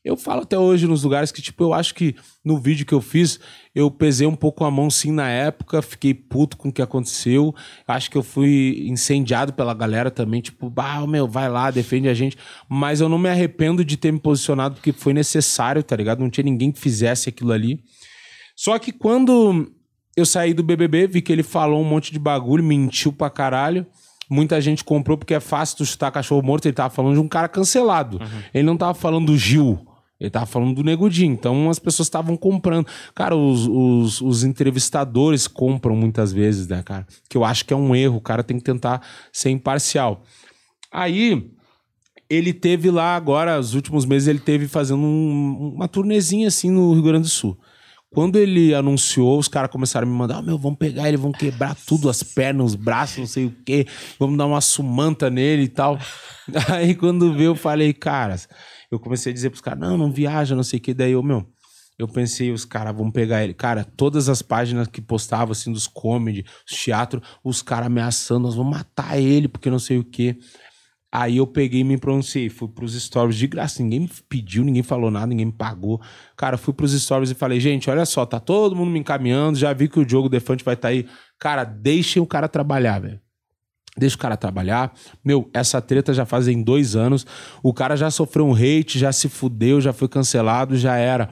Eu 0.04 0.16
falo 0.16 0.42
até 0.44 0.58
hoje 0.58 0.88
nos 0.88 1.04
lugares 1.04 1.32
que, 1.32 1.42
tipo, 1.42 1.64
eu 1.64 1.74
acho 1.74 1.94
que 1.94 2.16
no 2.44 2.58
vídeo 2.58 2.86
que 2.86 2.94
eu 2.94 3.02
fiz, 3.02 3.40
eu 3.78 3.92
pesei 3.92 4.26
um 4.26 4.36
pouco 4.36 4.66
a 4.66 4.72
mão 4.72 4.90
sim 4.90 5.12
na 5.12 5.30
época, 5.30 5.84
fiquei 5.84 6.12
puto 6.12 6.58
com 6.58 6.70
o 6.70 6.72
que 6.72 6.82
aconteceu. 6.82 7.54
Acho 7.88 8.10
que 8.10 8.18
eu 8.18 8.24
fui 8.24 8.88
incendiado 8.88 9.54
pela 9.54 9.72
galera 9.72 10.10
também, 10.10 10.42
tipo, 10.42 10.68
bah, 10.68 11.06
meu, 11.06 11.28
vai 11.28 11.48
lá, 11.48 11.70
defende 11.70 12.10
a 12.10 12.14
gente. 12.16 12.36
Mas 12.68 13.02
eu 13.02 13.08
não 13.08 13.20
me 13.20 13.30
arrependo 13.30 13.86
de 13.86 13.96
ter 13.96 14.12
me 14.12 14.20
posicionado 14.20 14.74
porque 14.74 14.92
foi 14.92 15.14
necessário, 15.14 15.84
tá 15.84 15.96
ligado? 15.96 16.22
Não 16.22 16.30
tinha 16.30 16.44
ninguém 16.44 16.72
que 16.72 16.80
fizesse 16.80 17.30
aquilo 17.30 17.52
ali. 17.52 17.80
Só 18.56 18.80
que 18.80 18.92
quando 18.92 19.72
eu 20.16 20.26
saí 20.26 20.56
do 20.56 20.64
BBB, 20.64 21.06
vi 21.06 21.22
que 21.22 21.32
ele 21.32 21.44
falou 21.44 21.80
um 21.80 21.88
monte 21.88 22.12
de 22.12 22.18
bagulho, 22.18 22.64
mentiu 22.64 23.14
pra 23.14 23.30
caralho. 23.30 23.86
muita 24.28 24.60
gente 24.60 24.84
comprou 24.84 25.20
porque 25.20 25.36
é 25.36 25.40
fácil 25.40 25.78
tu 25.78 25.86
chutar 25.86 26.10
cachorro 26.10 26.42
morto. 26.42 26.66
Ele 26.66 26.74
tava 26.74 26.90
falando 26.90 27.14
de 27.14 27.20
um 27.20 27.28
cara 27.28 27.48
cancelado. 27.48 28.20
Ele 28.52 28.64
não 28.64 28.76
tava 28.76 28.96
falando 28.96 29.28
do 29.28 29.38
Gil. 29.38 29.87
Ele 30.20 30.30
tava 30.30 30.46
falando 30.46 30.74
do 30.76 30.84
Nego 30.84 31.10
Di. 31.10 31.26
Então 31.26 31.70
as 31.70 31.80
pessoas 31.80 32.08
estavam 32.08 32.36
comprando. 32.36 32.88
Cara, 33.14 33.36
os, 33.36 33.68
os, 33.68 34.22
os 34.22 34.44
entrevistadores 34.44 35.48
compram 35.48 35.96
muitas 35.96 36.34
vezes, 36.34 36.68
né, 36.68 36.82
cara? 36.84 37.06
Que 37.30 37.38
eu 37.38 37.44
acho 37.46 37.66
que 37.66 37.74
é 37.74 37.78
um 37.78 37.96
erro. 37.96 38.18
O 38.18 38.22
cara 38.22 38.44
tem 38.44 38.58
que 38.58 38.64
tentar 38.64 39.02
ser 39.32 39.50
imparcial. 39.52 40.24
Aí 40.92 41.52
ele 42.30 42.52
teve 42.54 42.90
lá 42.92 43.16
agora, 43.16 43.60
os 43.60 43.74
últimos 43.74 44.06
meses, 44.06 44.28
ele 44.28 44.40
teve 44.40 44.68
fazendo 44.68 45.02
um- 45.02 45.74
uma 45.76 45.88
turnezinha 45.88 46.48
assim 46.48 46.70
no 46.72 46.94
Rio 46.94 47.04
Grande 47.04 47.24
do 47.24 47.30
Sul. 47.30 47.58
Quando 48.10 48.38
ele 48.38 48.74
anunciou, 48.74 49.38
os 49.38 49.48
caras 49.50 49.70
começaram 49.70 50.08
a 50.08 50.10
me 50.10 50.16
mandar: 50.18 50.38
"Ah, 50.38 50.42
meu, 50.42 50.58
vamos 50.58 50.80
pegar 50.80 51.08
ele, 51.08 51.18
vamos 51.18 51.38
quebrar 51.38 51.76
tudo, 51.86 52.10
as 52.10 52.24
pernas, 52.24 52.68
os 52.68 52.76
braços, 52.76 53.18
não 53.18 53.28
sei 53.28 53.46
o 53.46 53.56
quê, 53.66 53.86
vamos 54.18 54.38
dar 54.38 54.46
uma 54.46 54.62
sumanta 54.62 55.30
nele 55.30 55.64
e 55.64 55.68
tal. 55.68 56.00
Aí 56.74 56.96
quando 56.96 57.34
veio, 57.34 57.52
eu 57.52 57.56
falei, 57.56 57.94
caras, 57.94 58.48
eu 58.92 59.00
comecei 59.00 59.32
a 59.32 59.34
dizer 59.34 59.50
pros 59.50 59.62
caras: 59.62 59.80
não, 59.80 59.98
não 59.98 60.12
viaja, 60.12 60.56
não 60.56 60.64
sei 60.64 60.80
o 60.80 60.82
quê. 60.82 60.94
Daí 60.94 61.12
eu, 61.12 61.24
meu, 61.24 61.46
eu 61.98 62.08
pensei, 62.08 62.52
os 62.52 62.64
caras 62.64 62.96
vão 62.96 63.12
pegar 63.12 63.44
ele. 63.44 63.54
Cara, 63.54 63.84
todas 63.84 64.30
as 64.30 64.42
páginas 64.42 64.88
que 64.88 65.02
postavam, 65.02 65.52
assim, 65.52 65.72
dos 65.72 65.88
comedy, 65.88 66.46
os 66.70 66.78
teatro, 66.78 67.22
os 67.44 67.62
caras 67.62 67.88
ameaçando, 67.88 68.44
nós 68.44 68.56
vamos 68.56 68.78
matar 68.78 69.18
ele, 69.20 69.48
porque 69.48 69.70
não 69.70 69.80
sei 69.80 69.98
o 69.98 70.04
quê. 70.04 70.38
Aí 71.12 71.38
eu 71.38 71.48
peguei 71.48 71.82
e 71.82 71.84
me 71.84 71.98
pronunciei, 71.98 72.50
fui 72.50 72.68
pros 72.68 72.94
stories 72.94 73.38
de 73.38 73.48
graça, 73.48 73.82
ninguém 73.82 74.02
me 74.02 74.10
pediu, 74.28 74.64
ninguém 74.64 74.84
falou 74.84 75.10
nada, 75.10 75.28
ninguém 75.28 75.46
me 75.46 75.52
pagou. 75.54 76.02
Cara, 76.36 76.58
fui 76.58 76.74
pros 76.74 76.92
stories 76.92 77.32
e 77.32 77.34
falei, 77.34 77.60
gente, 77.60 77.90
olha 77.90 78.06
só, 78.06 78.26
tá 78.26 78.40
todo 78.40 78.76
mundo 78.76 78.92
me 78.92 79.00
encaminhando, 79.00 79.58
já 79.58 79.72
vi 79.74 79.88
que 79.88 80.00
o 80.00 80.06
Diogo 80.06 80.30
Defante 80.30 80.64
vai 80.66 80.74
estar 80.76 80.90
aí. 80.90 81.08
Cara, 81.40 81.64
deixem 81.64 82.22
o 82.22 82.28
cara 82.28 82.48
trabalhar, 82.48 83.00
velho. 83.00 83.22
Deixa 83.98 84.16
o 84.16 84.20
cara 84.20 84.38
trabalhar. 84.38 84.94
Meu, 85.24 85.50
essa 85.54 85.82
treta 85.82 86.14
já 86.14 86.26
fazem 86.26 86.62
dois 86.62 86.96
anos. 86.96 87.26
O 87.64 87.74
cara 87.74 87.96
já 87.96 88.12
sofreu 88.12 88.46
um 88.48 88.54
hate, 88.54 89.00
já 89.00 89.12
se 89.12 89.28
fudeu, 89.28 89.82
já 89.82 89.92
foi 89.92 90.08
cancelado, 90.08 90.78
já 90.78 90.96
era. 90.98 91.30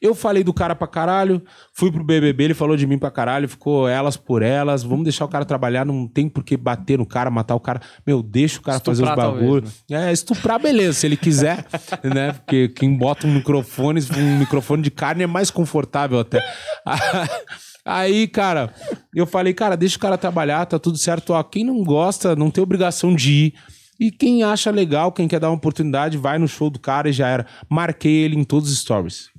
Eu 0.00 0.14
falei 0.14 0.44
do 0.44 0.52
cara 0.52 0.74
pra 0.74 0.86
caralho, 0.86 1.42
fui 1.72 1.90
pro 1.90 2.04
BBB, 2.04 2.44
ele 2.44 2.54
falou 2.54 2.76
de 2.76 2.86
mim 2.86 2.98
pra 2.98 3.10
caralho, 3.10 3.48
ficou 3.48 3.88
elas 3.88 4.14
por 4.14 4.42
elas. 4.42 4.82
Vamos 4.82 5.04
deixar 5.04 5.24
o 5.24 5.28
cara 5.28 5.44
trabalhar, 5.44 5.86
não 5.86 6.06
tem 6.06 6.28
por 6.28 6.44
que 6.44 6.54
bater 6.54 6.98
no 6.98 7.06
cara, 7.06 7.30
matar 7.30 7.54
o 7.54 7.60
cara. 7.60 7.80
Meu, 8.06 8.22
deixa 8.22 8.58
o 8.58 8.62
cara 8.62 8.78
fazer 8.78 9.02
os 9.04 9.08
Estuprar, 9.08 9.32
bagulho. 9.32 9.62
talvez, 9.62 9.84
É, 9.90 10.12
estuprar, 10.12 10.60
beleza, 10.60 10.92
se 10.92 11.06
ele 11.06 11.16
quiser, 11.16 11.64
né? 12.04 12.32
Porque 12.34 12.68
quem 12.68 12.94
bota 12.94 13.26
um 13.26 13.32
microfone, 13.32 14.00
um 14.18 14.38
microfone 14.38 14.82
de 14.82 14.90
carne 14.90 15.22
é 15.22 15.26
mais 15.26 15.50
confortável 15.50 16.18
até. 16.20 16.44
Aí, 17.88 18.26
cara, 18.26 18.74
eu 19.14 19.24
falei, 19.26 19.54
cara, 19.54 19.76
deixa 19.76 19.96
o 19.96 20.00
cara 20.00 20.18
trabalhar, 20.18 20.66
tá 20.66 20.76
tudo 20.76 20.98
certo. 20.98 21.30
Ó, 21.30 21.42
quem 21.44 21.62
não 21.62 21.84
gosta, 21.84 22.34
não 22.34 22.50
tem 22.50 22.60
obrigação 22.60 23.14
de 23.14 23.32
ir. 23.32 23.54
E 24.00 24.10
quem 24.10 24.42
acha 24.42 24.72
legal, 24.72 25.12
quem 25.12 25.28
quer 25.28 25.38
dar 25.38 25.50
uma 25.50 25.56
oportunidade, 25.56 26.18
vai 26.18 26.36
no 26.36 26.48
show 26.48 26.68
do 26.68 26.80
cara 26.80 27.08
e 27.08 27.12
já 27.12 27.28
era. 27.28 27.46
Marquei 27.70 28.12
ele 28.12 28.34
em 28.34 28.42
todos 28.42 28.72
os 28.72 28.80
stories. 28.80 29.30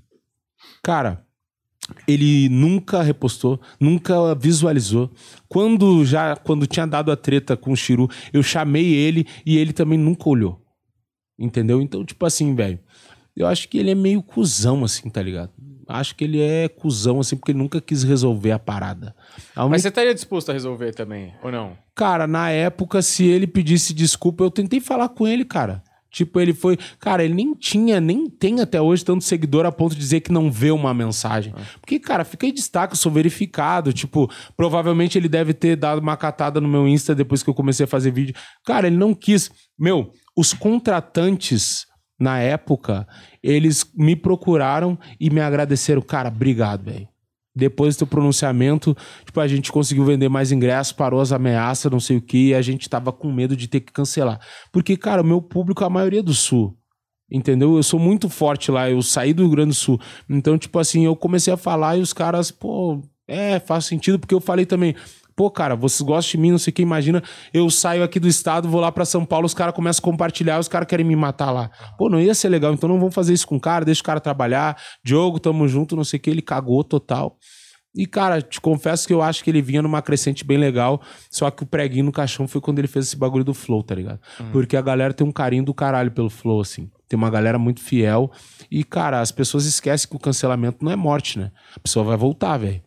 Cara, 0.82 1.26
ele 2.08 2.48
nunca 2.48 3.02
repostou, 3.02 3.60
nunca 3.82 4.34
visualizou. 4.34 5.12
Quando 5.50 6.06
já, 6.06 6.38
quando 6.38 6.66
tinha 6.66 6.88
dado 6.88 7.12
a 7.12 7.18
treta 7.18 7.58
com 7.58 7.74
o 7.74 7.76
Chiru, 7.76 8.10
eu 8.32 8.42
chamei 8.42 8.94
ele 8.94 9.28
e 9.46 9.58
ele 9.58 9.74
também 9.74 10.00
nunca 10.00 10.30
olhou. 10.30 10.64
Entendeu? 11.38 11.82
Então, 11.82 12.06
tipo 12.06 12.26
assim, 12.26 12.56
velho, 12.56 12.80
eu 13.36 13.46
acho 13.46 13.68
que 13.68 13.78
ele 13.78 13.92
é 13.92 13.96
meio 13.96 14.24
cuzão, 14.24 14.86
assim, 14.86 15.10
tá 15.10 15.22
ligado? 15.22 15.52
Acho 15.88 16.16
que 16.16 16.24
ele 16.24 16.42
é 16.42 16.68
cuzão, 16.68 17.20
assim, 17.20 17.36
porque 17.38 17.52
ele 17.52 17.60
nunca 17.60 17.80
quis 17.80 18.04
resolver 18.04 18.52
a 18.52 18.60
parada. 18.60 19.16
A 19.56 19.62
única- 19.64 19.70
Mas 19.70 19.82
você 19.84 19.88
estaria 19.90 20.14
disposto 20.14 20.50
a 20.50 20.54
resolver 20.54 20.94
também, 20.94 21.34
ou 21.44 21.52
não? 21.52 21.78
Cara, 21.96 22.28
na 22.28 22.50
época, 22.50 23.02
se 23.02 23.26
ele 23.26 23.48
pedisse 23.48 23.94
desculpa, 23.94 24.44
eu 24.44 24.52
tentei 24.52 24.80
falar 24.80 25.10
com 25.10 25.28
ele, 25.28 25.46
cara. 25.46 25.82
Tipo, 26.10 26.40
ele 26.40 26.54
foi. 26.54 26.78
Cara, 27.00 27.24
ele 27.24 27.34
nem 27.34 27.54
tinha, 27.54 28.00
nem 28.00 28.28
tem 28.30 28.62
até 28.62 28.82
hoje 28.82 29.04
tanto 29.06 29.24
seguidor 29.24 29.66
a 29.66 29.72
ponto 29.72 29.94
de 29.94 30.00
dizer 30.00 30.22
que 30.22 30.32
não 30.32 30.50
vê 30.50 30.72
uma 30.72 30.94
mensagem. 30.94 31.54
Porque, 31.80 32.00
cara, 32.00 32.24
fica 32.24 32.48
em 32.48 32.54
destaque, 32.54 32.94
eu 32.94 32.98
sou 32.98 33.12
verificado. 33.12 33.92
Tipo, 33.94 34.32
provavelmente 34.56 35.18
ele 35.18 35.28
deve 35.28 35.54
ter 35.54 35.76
dado 35.76 36.00
uma 36.00 36.16
catada 36.18 36.60
no 36.62 36.68
meu 36.68 36.88
Insta 36.88 37.14
depois 37.14 37.44
que 37.44 37.50
eu 37.50 37.54
comecei 37.54 37.84
a 37.84 37.88
fazer 37.88 38.12
vídeo. 38.12 38.34
Cara, 38.66 38.88
ele 38.88 38.96
não 38.96 39.14
quis. 39.14 39.52
Meu, 39.78 40.12
os 40.36 40.54
contratantes, 40.54 41.86
na 42.20 42.40
época, 42.40 43.08
eles 43.44 43.86
me 43.96 44.16
procuraram 44.16 44.98
e 45.20 45.30
me 45.30 45.40
agradeceram. 45.40 46.02
Cara, 46.02 46.30
obrigado, 46.30 46.84
velho. 46.84 47.08
Depois 47.56 47.96
do 47.96 48.00
teu 48.00 48.08
pronunciamento, 48.08 48.96
tipo, 49.26 49.40
a 49.40 49.48
gente 49.48 49.72
conseguiu 49.72 50.06
vender 50.06 50.30
mais 50.30 50.52
ingressos, 50.52 50.94
parou 50.94 51.20
as 51.20 51.32
ameaças, 51.32 51.92
não 51.92 52.00
sei 52.00 52.18
o 52.18 52.22
que, 52.22 52.50
e 52.50 52.56
a 52.56 52.62
gente 52.62 52.88
tava 52.88 53.12
com 53.12 53.32
medo 53.32 53.56
de 53.56 53.68
ter 53.68 53.80
que 53.80 53.92
cancelar. 53.92 54.40
Porque, 54.72 54.96
cara, 54.96 55.24
o 55.24 55.26
meu 55.26 55.42
público 55.42 55.84
é 55.84 55.88
a 55.88 55.90
maioria 55.90 56.22
do 56.22 56.34
Sul. 56.34 56.78
Entendeu? 57.30 57.76
Eu 57.76 57.84
sou 57.84 58.00
muito 58.00 58.30
forte 58.30 58.72
lá, 58.72 58.90
eu 58.90 59.02
saí 59.02 59.34
do 59.34 59.42
Rio 59.44 59.52
Grande 59.52 59.70
do 59.70 59.76
Sul. 59.76 60.00
Então, 60.30 60.58
tipo 60.58 60.78
assim, 60.80 61.06
eu 61.06 61.16
comecei 61.16 61.52
a 61.52 61.58
falar 61.58 61.98
e 61.98 62.02
os 62.02 62.14
caras, 62.14 62.52
pô, 62.52 63.02
é, 63.28 63.60
faz 63.60 63.86
sentido, 63.86 64.20
porque 64.20 64.34
eu 64.34 64.40
falei 64.40 64.66
também, 64.66 64.96
pô, 65.38 65.52
cara, 65.52 65.76
vocês 65.76 66.02
gostam 66.02 66.32
de 66.32 66.38
mim, 66.40 66.52
não 66.52 66.58
sei 66.58 66.72
o 66.72 66.74
que, 66.74 66.82
imagina, 66.82 67.22
eu 67.54 67.70
saio 67.70 68.04
aqui 68.04 68.20
do 68.20 68.28
estado, 68.28 68.68
vou 68.68 68.82
lá 68.82 68.92
pra 68.92 69.06
São 69.06 69.24
Paulo, 69.24 69.46
os 69.46 69.54
caras 69.54 69.76
começam 69.76 70.02
a 70.02 70.04
compartilhar, 70.04 70.58
os 70.60 70.68
caras 70.68 70.88
querem 70.88 71.06
me 71.06 71.16
matar 71.16 71.52
lá. 71.52 71.70
Pô, 71.96 72.10
não 72.10 72.20
ia 72.20 72.34
ser 72.34 72.50
legal, 72.50 72.74
então 72.74 72.90
não 72.90 72.98
vamos 73.00 73.14
fazer 73.14 73.34
isso 73.34 73.48
com 73.48 73.56
o 73.56 73.60
cara, 73.60 73.86
deixa 73.86 74.02
o 74.02 74.04
cara 74.04 74.20
trabalhar. 74.20 74.76
Diogo, 75.06 75.40
tamo 75.40 75.68
junto, 75.68 75.96
não 75.96 76.04
sei 76.04 76.18
o 76.18 76.22
que, 76.22 76.32
ele 76.32 76.42
cagou 76.42 76.84
total. 76.84 77.38
E, 77.96 78.08
cara, 78.08 78.42
te 78.42 78.60
confesso 78.60 79.08
que 79.08 79.14
eu 79.14 79.22
acho 79.22 79.44
que 79.44 79.52
ele 79.52 79.62
vinha 79.62 79.82
numa 79.84 80.02
crescente 80.02 80.44
bem 80.44 80.58
legal, 80.58 81.02
só 81.30 81.52
que 81.52 81.62
o 81.62 81.68
preguinho 81.68 82.06
no 82.06 82.12
caixão 82.12 82.48
foi 82.48 82.60
quando 82.60 82.80
ele 82.80 82.88
fez 82.88 83.06
esse 83.06 83.16
bagulho 83.16 83.44
do 83.44 83.54
Flow, 83.54 83.84
tá 83.84 83.94
ligado? 83.94 84.20
Porque 84.52 84.76
a 84.76 84.82
galera 84.82 85.14
tem 85.14 85.26
um 85.26 85.32
carinho 85.32 85.64
do 85.64 85.74
caralho 85.74 86.12
pelo 86.12 86.32
Flow, 86.32 86.62
assim. 86.62 86.90
Tem 87.08 87.16
uma 87.16 87.30
galera 87.30 87.60
muito 87.60 87.80
fiel. 87.80 88.32
E, 88.72 88.84
cara, 88.84 89.22
as 89.22 89.32
pessoas 89.32 89.66
esquecem 89.66 90.10
que 90.10 90.16
o 90.16 90.20
cancelamento 90.20 90.84
não 90.84 90.92
é 90.92 90.96
morte, 90.96 91.38
né? 91.38 91.52
A 91.76 91.80
pessoa 91.80 92.04
vai 92.04 92.18
voltar, 92.18 92.58
velho. 92.58 92.87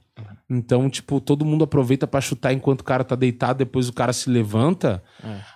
Então, 0.50 0.90
tipo, 0.90 1.20
todo 1.20 1.44
mundo 1.44 1.62
aproveita 1.62 2.06
pra 2.08 2.20
chutar 2.20 2.52
enquanto 2.52 2.80
o 2.80 2.84
cara 2.84 3.04
tá 3.04 3.14
deitado, 3.14 3.58
depois 3.58 3.88
o 3.88 3.92
cara 3.92 4.12
se 4.12 4.28
levanta. 4.28 5.02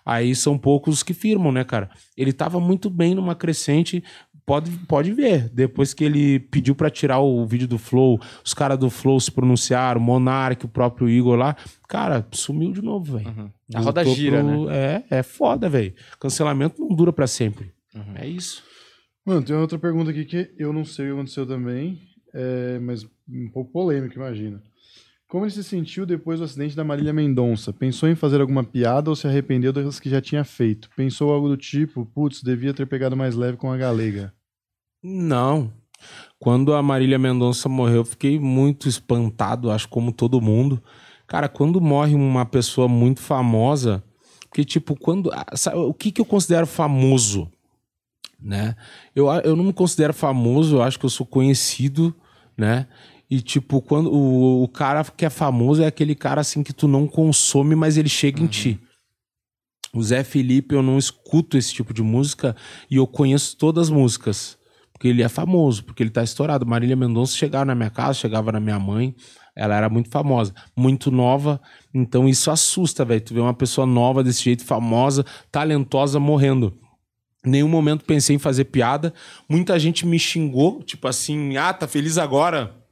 Aí 0.07 0.35
são 0.37 0.57
poucos 0.57 0.95
os 0.95 1.03
que 1.03 1.13
firmam, 1.13 1.51
né, 1.51 1.65
cara? 1.65 1.91
Ele 2.17 2.33
tava 2.33 2.61
muito 2.61 2.89
bem 2.89 3.15
numa 3.15 3.35
crescente. 3.35 4.05
Pode, 4.47 4.71
pode 4.87 5.11
ver. 5.13 5.49
Depois 5.49 5.95
que 5.95 6.05
ele 6.05 6.39
pediu 6.39 6.75
pra 6.75 6.91
tirar 6.91 7.19
o 7.19 7.47
vídeo 7.47 7.67
do 7.67 7.79
Flow, 7.79 8.21
os 8.45 8.53
caras 8.53 8.79
do 8.79 8.91
Flow 8.91 9.19
se 9.19 9.31
pronunciaram, 9.33 9.99
o 10.01 10.05
Monark, 10.05 10.65
o 10.67 10.69
próprio 10.69 11.09
Igor 11.09 11.35
lá. 11.37 11.57
Cara, 11.89 12.25
sumiu 12.31 12.71
de 12.71 12.83
novo, 12.83 13.17
velho. 13.19 13.51
A 13.75 13.81
roda 13.81 14.05
gira, 14.15 14.45
pro- 14.45 14.71
É, 14.71 15.03
é 15.11 15.23
foda, 15.23 15.69
velho. 15.69 15.95
Cancelamento 16.21 16.81
não 16.81 16.95
dura 16.95 17.11
pra 17.13 17.27
sempre. 17.27 17.73
É 18.15 18.27
isso. 18.27 18.63
Mano, 19.25 19.43
tem 19.43 19.57
outra 19.57 19.79
pergunta 19.79 20.11
aqui 20.11 20.27
que 20.27 20.51
eu 20.59 20.73
não 20.75 20.85
sei 20.85 21.07
o 21.07 21.09
que 21.09 21.15
aconteceu 21.15 21.47
também, 21.47 21.99
é, 22.35 22.79
mas 22.81 23.03
um 23.27 23.49
pouco 23.51 23.73
polêmico, 23.73 24.15
imagina. 24.17 24.63
Como 25.35 25.45
ele 25.45 25.51
se 25.51 25.65
sentiu 25.65 26.07
depois 26.07 26.39
do 26.39 26.45
acidente 26.45 26.77
da 26.77 26.85
Marília 26.85 27.13
Mendonça? 27.13 27.73
Pensou 27.73 28.09
em 28.09 28.15
fazer 28.15 28.41
alguma 28.41 28.63
piada 28.63 29.11
ou 29.11 29.17
se 29.17 29.27
arrependeu 29.27 29.73
das 29.73 29.99
que 29.99 30.09
já 30.09 30.21
tinha 30.21 30.45
feito? 30.45 30.89
Pensou 30.95 31.33
algo 31.33 31.49
do 31.49 31.57
tipo, 31.57 32.07
putz, 32.07 32.41
devia 32.41 32.73
ter 32.73 32.87
pegado 32.87 33.17
mais 33.17 33.35
leve 33.35 33.57
com 33.57 33.73
a 33.73 33.77
galega? 33.77 34.33
Não. 35.03 35.73
Quando 36.39 36.73
a 36.73 36.81
Marília 36.81 37.19
Mendonça 37.19 37.69
morreu, 37.69 37.97
eu 37.97 38.05
fiquei 38.05 38.39
muito 38.39 38.89
espantado, 38.89 39.73
acho 39.73 39.89
como 39.89 40.13
todo 40.13 40.41
mundo. 40.41 40.81
Cara, 41.27 41.49
quando 41.49 41.81
morre 41.81 42.15
uma 42.15 42.47
pessoa 42.47 42.87
muito 42.87 43.21
famosa, 43.21 44.05
porque 44.43 44.65
tipo, 44.65 44.95
quando, 44.95 45.33
ah, 45.33 45.57
sabe, 45.57 45.79
o 45.79 45.93
que 45.93 46.13
que 46.13 46.21
eu 46.21 46.25
considero 46.25 46.65
famoso, 46.65 47.51
né? 48.41 48.77
Eu, 49.17 49.27
eu 49.43 49.57
não 49.57 49.65
me 49.65 49.73
considero 49.73 50.15
famoso, 50.15 50.77
eu 50.77 50.83
acho 50.85 50.97
que 50.97 51.05
eu 51.05 51.11
sou 51.11 51.27
conhecido, 51.27 52.15
né? 52.57 52.87
E 53.35 53.41
tipo, 53.41 53.83
quando 53.83 54.13
o, 54.13 54.63
o 54.63 54.69
cara 54.69 55.03
que 55.03 55.25
é 55.25 55.29
famoso 55.29 55.83
é 55.83 55.87
aquele 55.87 56.15
cara 56.15 56.41
assim 56.41 56.63
que 56.63 56.73
tu 56.73 56.87
não 56.87 57.05
consome, 57.05 57.75
mas 57.75 57.97
ele 57.97 58.09
chega 58.09 58.41
em 58.41 58.47
ti. 58.47 58.79
O 59.93 60.01
Zé 60.01 60.23
Felipe, 60.23 60.73
eu 60.73 60.85
não 60.85 60.97
escuto 60.97 61.59
esse 61.59 61.75
tipo 61.75 61.93
de 61.93 62.01
música 62.01 62.55
e 62.89 62.95
eu 62.95 63.09
conheço 63.09 63.57
todas 63.57 63.89
as 63.89 63.91
músicas. 63.91 64.57
Porque 64.93 65.09
ele 65.09 65.21
é 65.21 65.29
famoso, 65.29 65.83
porque 65.83 66.01
ele 66.01 66.11
tá 66.11 66.23
estourado. 66.23 66.65
Marília 66.65 66.95
Mendonça 66.95 67.37
chegava 67.37 67.65
na 67.65 67.75
minha 67.75 67.91
casa, 67.91 68.21
chegava 68.21 68.53
na 68.53 68.61
minha 68.61 68.79
mãe. 68.79 69.13
Ela 69.57 69.75
era 69.75 69.91
muito 69.91 70.11
famosa, 70.11 70.55
muito 70.77 71.11
nova. 71.11 71.61
Então 71.93 72.29
isso 72.29 72.53
assusta, 72.53 73.05
velho. 73.05 73.21
Tu 73.21 73.35
vê 73.35 73.41
uma 73.41 73.53
pessoa 73.53 73.85
nova 73.85 74.23
desse 74.23 74.45
jeito, 74.45 74.65
famosa, 74.65 75.27
talentosa, 75.51 76.21
morrendo. 76.21 76.73
Nenhum 77.45 77.69
momento 77.69 78.05
pensei 78.05 78.37
em 78.37 78.39
fazer 78.39 78.67
piada. 78.67 79.13
Muita 79.49 79.77
gente 79.77 80.07
me 80.07 80.21
xingou, 80.21 80.85
tipo 80.85 81.09
assim, 81.09 81.57
ah, 81.57 81.73
tá 81.73 81.89
feliz 81.89 82.17
agora? 82.17 82.84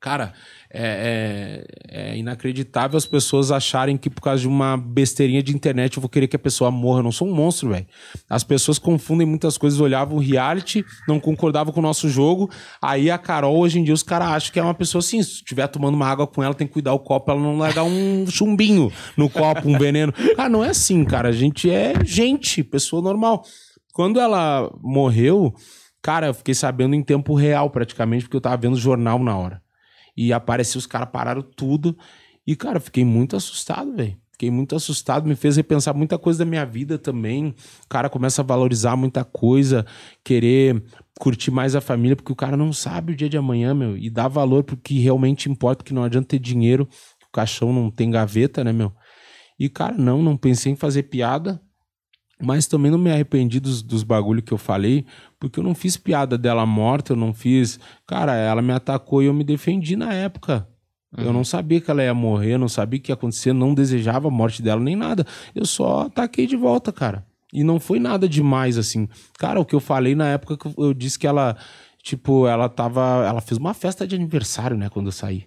Cara, 0.00 0.32
é, 0.70 1.64
é- 1.90 2.12
é 2.12 2.16
inacreditável 2.16 2.96
as 2.96 3.04
pessoas 3.06 3.50
acharem 3.50 3.96
que 3.96 4.08
por 4.08 4.20
causa 4.22 4.42
de 4.42 4.46
uma 4.48 4.76
besteirinha 4.76 5.42
de 5.42 5.52
internet 5.52 5.96
eu 5.96 6.00
vou 6.00 6.08
querer 6.08 6.28
que 6.28 6.36
a 6.36 6.38
pessoa 6.38 6.70
morra. 6.70 7.00
Eu 7.00 7.04
não 7.04 7.12
sou 7.12 7.26
um 7.26 7.34
monstro, 7.34 7.70
velho. 7.70 7.86
As 8.30 8.44
pessoas 8.44 8.78
confundem 8.78 9.26
muitas 9.26 9.58
coisas, 9.58 9.80
olhavam 9.80 10.16
o 10.16 10.20
reality, 10.20 10.84
não 11.08 11.18
concordavam 11.18 11.72
com 11.72 11.80
o 11.80 11.82
nosso 11.82 12.08
jogo. 12.08 12.48
Aí 12.80 13.10
a 13.10 13.18
Carol, 13.18 13.58
hoje 13.58 13.80
em 13.80 13.84
dia, 13.84 13.92
os 13.94 14.02
caras 14.04 14.28
acham 14.28 14.52
que 14.52 14.60
é 14.60 14.62
uma 14.62 14.74
pessoa 14.74 15.00
assim. 15.00 15.20
Se 15.22 15.32
estiver 15.36 15.66
tomando 15.66 15.96
uma 15.96 16.06
água 16.06 16.26
com 16.28 16.42
ela, 16.42 16.54
tem 16.54 16.66
que 16.66 16.72
cuidar 16.74 16.92
o 16.92 17.00
copo, 17.00 17.30
ela 17.32 17.40
não 17.40 17.58
largar 17.58 17.82
um 17.82 18.24
chumbinho 18.30 18.92
no 19.16 19.28
copo, 19.28 19.68
um 19.68 19.76
veneno. 19.78 20.12
Cara, 20.36 20.48
não 20.48 20.64
é 20.64 20.68
assim, 20.70 21.04
cara. 21.04 21.28
A 21.30 21.32
gente 21.32 21.68
é 21.70 21.94
gente, 22.04 22.62
pessoa 22.62 23.02
normal. 23.02 23.44
Quando 23.92 24.20
ela 24.20 24.70
morreu, 24.80 25.52
cara, 26.00 26.28
eu 26.28 26.34
fiquei 26.34 26.54
sabendo 26.54 26.94
em 26.94 27.02
tempo 27.02 27.34
real, 27.34 27.68
praticamente, 27.68 28.24
porque 28.26 28.36
eu 28.36 28.40
tava 28.40 28.56
vendo 28.56 28.76
jornal 28.76 29.18
na 29.18 29.36
hora. 29.36 29.60
E 30.20 30.32
apareceu, 30.32 30.80
os 30.80 30.86
caras 30.86 31.10
pararam 31.12 31.42
tudo. 31.42 31.96
E, 32.44 32.56
cara, 32.56 32.80
fiquei 32.80 33.04
muito 33.04 33.36
assustado, 33.36 33.94
velho. 33.94 34.16
Fiquei 34.32 34.50
muito 34.50 34.74
assustado, 34.74 35.28
me 35.28 35.36
fez 35.36 35.56
repensar 35.56 35.94
muita 35.94 36.18
coisa 36.18 36.40
da 36.40 36.44
minha 36.44 36.66
vida 36.66 36.98
também. 36.98 37.54
O 37.84 37.88
cara 37.88 38.10
começa 38.10 38.42
a 38.42 38.44
valorizar 38.44 38.96
muita 38.96 39.24
coisa, 39.24 39.86
querer 40.24 40.82
curtir 41.20 41.52
mais 41.52 41.76
a 41.76 41.80
família, 41.80 42.16
porque 42.16 42.32
o 42.32 42.36
cara 42.36 42.56
não 42.56 42.72
sabe 42.72 43.12
o 43.12 43.16
dia 43.16 43.28
de 43.28 43.36
amanhã, 43.36 43.72
meu. 43.74 43.96
E 43.96 44.10
dá 44.10 44.26
valor 44.26 44.64
pro 44.64 44.76
que 44.76 44.98
realmente 44.98 45.48
importa, 45.48 45.84
que 45.84 45.94
não 45.94 46.02
adianta 46.02 46.28
ter 46.28 46.40
dinheiro, 46.40 46.88
o 47.28 47.32
caixão 47.32 47.72
não 47.72 47.88
tem 47.88 48.10
gaveta, 48.10 48.64
né, 48.64 48.72
meu? 48.72 48.92
E, 49.56 49.68
cara, 49.68 49.96
não, 49.96 50.20
não 50.20 50.36
pensei 50.36 50.72
em 50.72 50.76
fazer 50.76 51.04
piada, 51.04 51.60
mas 52.40 52.66
também 52.66 52.90
não 52.90 52.98
me 52.98 53.10
arrependi 53.10 53.58
dos, 53.60 53.82
dos 53.82 54.02
bagulho 54.02 54.42
que 54.42 54.52
eu 54.52 54.58
falei, 54.58 55.04
porque 55.38 55.58
eu 55.58 55.64
não 55.64 55.74
fiz 55.74 55.96
piada 55.96 56.38
dela 56.38 56.64
morta, 56.66 57.12
eu 57.12 57.16
não 57.16 57.32
fiz. 57.34 57.78
Cara, 58.06 58.34
ela 58.34 58.62
me 58.62 58.72
atacou 58.72 59.22
e 59.22 59.26
eu 59.26 59.34
me 59.34 59.44
defendi 59.44 59.96
na 59.96 60.12
época. 60.14 60.66
Eu 61.16 61.32
não 61.32 61.42
sabia 61.42 61.80
que 61.80 61.90
ela 61.90 62.02
ia 62.02 62.12
morrer, 62.12 62.58
não 62.58 62.68
sabia 62.68 62.98
o 62.98 63.02
que 63.02 63.10
ia 63.10 63.14
acontecer, 63.14 63.52
não 63.54 63.72
desejava 63.72 64.28
a 64.28 64.30
morte 64.30 64.60
dela 64.62 64.80
nem 64.80 64.94
nada. 64.94 65.26
Eu 65.54 65.64
só 65.64 66.02
ataquei 66.02 66.46
de 66.46 66.54
volta, 66.54 66.92
cara. 66.92 67.24
E 67.50 67.64
não 67.64 67.80
foi 67.80 67.98
nada 67.98 68.28
demais, 68.28 68.76
assim. 68.76 69.08
Cara, 69.38 69.58
o 69.58 69.64
que 69.64 69.74
eu 69.74 69.80
falei 69.80 70.14
na 70.14 70.28
época 70.28 70.58
que 70.58 70.74
eu- 70.78 70.92
disse 70.92 71.18
que 71.18 71.26
ela, 71.26 71.56
tipo, 72.02 72.46
ela 72.46 72.68
tava. 72.68 73.24
Ela 73.26 73.40
fez 73.40 73.56
uma 73.58 73.72
festa 73.72 74.06
de 74.06 74.14
aniversário, 74.14 74.76
né, 74.76 74.90
quando 74.90 75.06
eu 75.06 75.12
saí. 75.12 75.46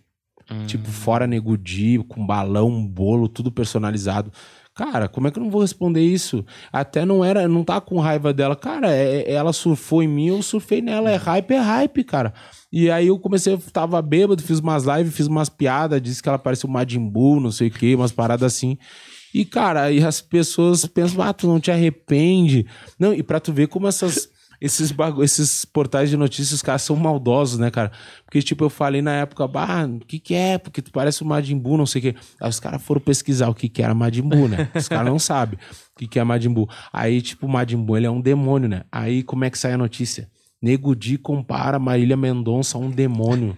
Tipo, 0.66 0.90
fora 0.90 1.28
Negudi, 1.28 2.00
com 2.10 2.26
balão, 2.26 2.84
bolo, 2.86 3.28
tudo 3.30 3.52
personalizado. 3.52 4.32
Cara, 4.82 5.08
como 5.08 5.28
é 5.28 5.32
que 5.32 5.38
eu 5.38 5.44
não 5.44 5.52
vou 5.52 5.62
responder 5.62 6.02
isso? 6.02 6.44
Até 6.74 7.06
não 7.06 7.24
era, 7.24 7.48
não 7.48 7.64
tá 7.64 7.80
com 7.80 8.00
raiva 8.00 8.34
dela. 8.34 8.56
Cara, 8.56 8.92
é- 8.92 9.22
é- 9.30 9.32
ela 9.34 9.54
surfou 9.54 10.02
em 10.02 10.08
mim, 10.08 10.30
eu 10.30 10.42
surfei 10.42 10.82
nela. 10.82 11.12
É 11.12 11.18
hype, 11.18 11.52
é 11.52 11.60
hype, 11.60 12.04
cara. 12.04 12.34
E 12.74 12.90
aí 12.90 13.06
eu 13.06 13.20
comecei, 13.20 13.54
eu 13.54 13.60
tava 13.72 14.02
bêbado, 14.02 14.42
fiz 14.42 14.58
umas 14.58 14.86
lives, 14.86 15.14
fiz 15.16 15.28
umas 15.28 15.50
piadas, 15.50 16.02
disse 16.02 16.24
que 16.24 16.28
ela 16.28 16.40
parecia 16.40 16.68
um 16.68 16.74
Majin 16.74 17.12
não 17.14 17.52
sei 17.52 17.68
o 17.68 17.72
quê, 17.72 17.94
umas 17.94 18.12
paradas 18.12 18.52
assim. 18.52 18.76
E, 19.32 19.46
cara, 19.46 19.84
aí 19.84 20.04
as 20.04 20.20
pessoas 20.20 20.84
pensam, 20.88 21.22
ah, 21.22 21.32
tu 21.32 21.46
não 21.46 21.60
te 21.60 21.70
arrepende. 21.70 22.66
Não, 22.98 23.14
e 23.14 23.22
pra 23.22 23.40
tu 23.40 23.54
ver 23.54 23.68
como 23.68 23.88
essas, 23.88 24.30
esses, 24.62 24.92
bagu- 24.92 25.24
esses 25.24 25.66
portais 25.66 26.10
de 26.10 26.16
notícias, 26.16 26.52
os 26.54 26.62
caras 26.62 26.84
são 26.84 26.96
maldosos, 26.96 27.58
né, 27.58 27.72
cara? 27.72 27.92
Porque, 28.24 28.42
tipo, 28.42 28.64
eu 28.64 28.70
falei 28.70 29.02
na 29.02 29.14
época, 29.14 29.48
bah, 29.48 29.86
o 29.86 30.06
que 30.06 30.20
que 30.20 30.36
é? 30.36 30.58
Porque 30.60 30.82
tu 30.82 30.92
parece 30.92 31.24
o 31.24 31.26
Majin 31.26 31.58
Buu, 31.58 31.78
não 31.78 31.86
sei 31.88 32.00
o 32.00 32.02
quê. 32.04 32.16
Aí 32.40 32.50
os 32.50 32.60
caras 32.60 32.82
foram 32.84 33.02
pesquisar 33.02 33.50
o 33.50 33.56
que 33.56 33.68
que 33.68 33.82
era 33.82 33.96
Majin 33.96 34.22
Buu, 34.22 34.48
né? 34.48 34.70
Os 34.76 34.88
caras 34.88 35.08
não 35.12 35.18
sabem 35.20 35.58
o 35.96 36.00
que 36.00 36.08
que 36.08 36.20
é 36.20 36.24
Majin 36.24 36.54
Buu. 36.54 36.70
Aí, 36.94 37.22
tipo, 37.22 37.48
o 37.48 37.50
Majin 37.50 37.78
Buu, 37.84 37.98
ele 37.98 38.06
é 38.06 38.12
um 38.12 38.22
demônio, 38.22 38.70
né? 38.70 38.84
Aí, 38.92 39.24
como 39.24 39.44
é 39.44 39.50
que 39.50 39.58
sai 39.58 39.74
a 39.74 39.78
notícia? 39.78 40.30
Nego 40.62 40.96
Di 40.96 41.18
compara 41.18 41.80
Marília 41.80 42.16
Mendonça 42.16 42.78
a 42.78 42.82
um 42.82 42.92
demônio. 42.92 43.58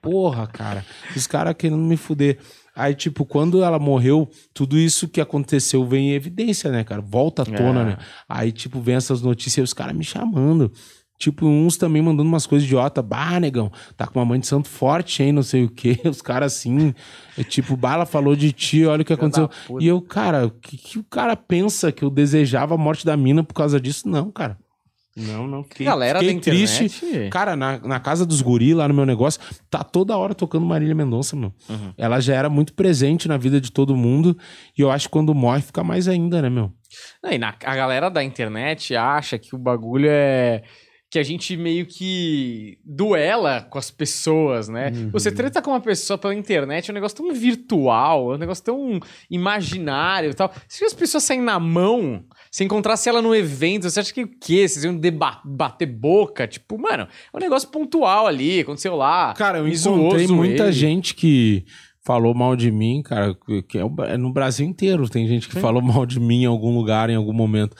Porra, 0.00 0.46
cara. 0.46 0.84
Os 1.16 1.26
caras 1.26 1.54
querendo 1.58 1.82
me 1.82 1.96
fuder. 1.96 2.38
Aí, 2.78 2.94
tipo, 2.94 3.24
quando 3.24 3.62
ela 3.64 3.78
morreu, 3.78 4.28
tudo 4.54 4.78
isso 4.78 5.08
que 5.08 5.20
aconteceu 5.20 5.84
vem 5.84 6.10
em 6.10 6.12
evidência, 6.12 6.70
né, 6.70 6.84
cara? 6.84 7.00
Volta 7.02 7.42
à 7.42 7.44
tona, 7.44 7.80
É. 7.80 7.84
né? 7.84 7.96
Aí, 8.28 8.52
tipo, 8.52 8.80
vem 8.80 8.94
essas 8.94 9.20
notícias 9.20 9.56
e 9.56 9.64
os 9.64 9.72
caras 9.74 9.96
me 9.96 10.04
chamando. 10.04 10.72
Tipo, 11.18 11.46
uns 11.46 11.76
também 11.76 12.00
mandando 12.00 12.28
umas 12.28 12.46
coisas 12.46 12.64
idiota. 12.64 13.02
Bah, 13.02 13.40
negão, 13.40 13.72
tá 13.96 14.06
com 14.06 14.20
uma 14.20 14.24
mãe 14.24 14.38
de 14.38 14.46
santo 14.46 14.68
forte, 14.68 15.20
hein? 15.24 15.32
Não 15.32 15.42
sei 15.42 15.64
o 15.64 15.68
quê. 15.68 15.98
Os 16.08 16.22
caras 16.22 16.54
assim. 16.54 16.94
É 17.36 17.42
tipo, 17.42 17.76
Bala 17.76 18.06
falou 18.06 18.36
de 18.36 18.52
ti, 18.52 18.86
olha 18.86 19.02
o 19.02 19.04
que 19.04 19.12
aconteceu. 19.12 19.50
E 19.80 19.88
eu, 19.88 20.00
cara, 20.00 20.46
o 20.46 20.50
que, 20.52 20.76
que 20.76 20.96
o 20.96 21.02
cara 21.02 21.34
pensa 21.34 21.90
que 21.90 22.04
eu 22.04 22.10
desejava 22.10 22.76
a 22.76 22.78
morte 22.78 23.04
da 23.04 23.16
mina 23.16 23.42
por 23.42 23.52
causa 23.54 23.80
disso? 23.80 24.08
Não, 24.08 24.30
cara. 24.30 24.56
Não, 25.18 25.46
não. 25.46 25.62
Fiquei, 25.64 25.84
Galera 25.86 26.18
fiquei 26.20 26.34
da 26.34 26.38
internet. 26.38 26.76
triste. 26.76 27.28
Cara, 27.30 27.56
na, 27.56 27.78
na 27.78 28.00
casa 28.00 28.24
dos 28.24 28.40
guri, 28.40 28.72
lá 28.74 28.86
no 28.88 28.94
meu 28.94 29.04
negócio, 29.04 29.40
tá 29.68 29.82
toda 29.84 30.16
hora 30.16 30.34
tocando 30.34 30.64
Marília 30.64 30.94
Mendonça, 30.94 31.34
meu. 31.36 31.52
Uhum. 31.68 31.92
Ela 31.98 32.20
já 32.20 32.34
era 32.34 32.48
muito 32.48 32.72
presente 32.74 33.26
na 33.28 33.36
vida 33.36 33.60
de 33.60 33.72
todo 33.72 33.96
mundo. 33.96 34.36
E 34.76 34.80
eu 34.80 34.90
acho 34.90 35.08
que 35.08 35.12
quando 35.12 35.34
morre 35.34 35.60
fica 35.62 35.82
mais 35.84 36.08
ainda, 36.08 36.40
né, 36.40 36.48
meu? 36.48 36.72
Não, 37.22 37.30
e 37.32 37.38
na- 37.38 37.54
a 37.64 37.76
galera 37.76 38.08
da 38.08 38.22
internet 38.24 38.94
acha 38.96 39.38
que 39.38 39.54
o 39.54 39.58
bagulho 39.58 40.06
é. 40.08 40.62
Que 41.10 41.18
a 41.18 41.22
gente 41.22 41.56
meio 41.56 41.86
que 41.86 42.76
duela 42.84 43.62
com 43.62 43.78
as 43.78 43.90
pessoas, 43.90 44.68
né? 44.68 44.90
Você 45.10 45.32
treta 45.32 45.62
com 45.62 45.70
uma 45.70 45.80
pessoa 45.80 46.18
pela 46.18 46.34
internet 46.34 46.90
é 46.90 46.92
um 46.92 46.94
negócio 46.94 47.16
tão 47.16 47.32
virtual, 47.32 48.32
é 48.32 48.34
um 48.34 48.38
negócio 48.38 48.62
tão 48.62 49.00
imaginário 49.30 50.30
e 50.30 50.34
tal. 50.34 50.52
Se 50.68 50.84
as 50.84 50.92
pessoas 50.92 51.24
saem 51.24 51.40
na 51.40 51.58
mão, 51.58 52.22
se 52.58 52.64
encontrasse 52.64 53.08
ela 53.08 53.22
no 53.22 53.32
evento, 53.36 53.88
você 53.88 54.00
acha 54.00 54.12
que 54.12 54.24
o 54.24 54.28
quê? 54.28 54.66
Vocês 54.66 54.84
iam 54.84 54.98
bater 55.44 55.86
boca? 55.86 56.44
Tipo, 56.48 56.76
mano, 56.76 57.04
é 57.32 57.36
um 57.36 57.38
negócio 57.38 57.68
pontual 57.68 58.26
ali, 58.26 58.58
aconteceu 58.58 58.96
lá. 58.96 59.32
Cara, 59.34 59.58
eu 59.58 59.68
encontrei 59.92 60.26
muita 60.34 60.64
gente 60.72 61.14
que 61.14 61.64
falou 62.04 62.34
mal 62.34 62.56
de 62.56 62.72
mim, 62.72 63.00
cara, 63.00 63.32
que- 63.68 63.78
é, 63.78 64.12
é 64.12 64.16
no 64.16 64.32
Brasil 64.32 64.66
inteiro. 64.66 65.08
Tem 65.08 65.28
gente 65.28 65.46
que 65.48 65.54
falou 65.60 65.80
mal 65.80 66.04
de 66.04 66.18
mim 66.18 66.42
em 66.42 66.46
algum 66.46 66.74
lugar, 66.76 67.08
em 67.10 67.14
algum 67.14 67.32
momento. 67.32 67.76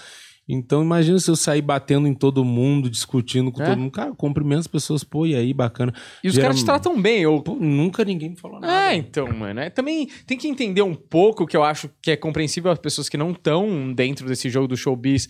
Então, 0.49 0.83
imagina 0.83 1.19
se 1.19 1.31
eu 1.31 1.37
sair 1.37 1.61
batendo 1.61 2.09
em 2.09 2.15
todo 2.15 2.43
mundo, 2.45 2.89
discutindo 2.89 3.53
com 3.53 3.62
É. 3.62 3.66
todo 3.66 3.79
mundo. 3.79 3.91
Cara, 3.91 4.12
cumprimento 4.15 4.61
as 4.61 4.66
pessoas, 4.66 5.05
pô, 5.05 5.27
e 5.27 5.35
aí, 5.35 5.53
bacana. 5.53 5.93
E 6.25 6.29
os 6.29 6.35
Geral- 6.35 6.47
caras 6.49 6.61
te 6.61 6.65
tratam 6.65 7.01
bem, 7.01 7.27
ou 7.27 7.43
Pô, 7.43 7.55
nunca 7.57 8.03
ninguém 8.05 8.31
me 8.31 8.37
falou 8.37 8.59
nada. 8.59 8.93
É, 8.93 8.95
então, 8.97 9.27
mano. 9.33 9.61
é, 9.61 9.69
também 9.69 10.09
tem 10.27 10.39
que 10.39 10.49
entender 10.49 10.81
um 10.83 10.95
pouco 10.95 11.47
que 11.47 11.57
eu 11.57 11.62
acho 11.62 11.91
que 12.01 12.11
é 12.11 12.16
compreensível 12.16 12.70
as 12.70 12.79
pessoas 12.79 13.09
que 13.09 13.16
não 13.19 13.33
estão 13.33 13.93
dentro 13.93 14.27
desse 14.27 14.49
jogo 14.49 14.66
do 14.66 14.77
showbiz 14.77 15.29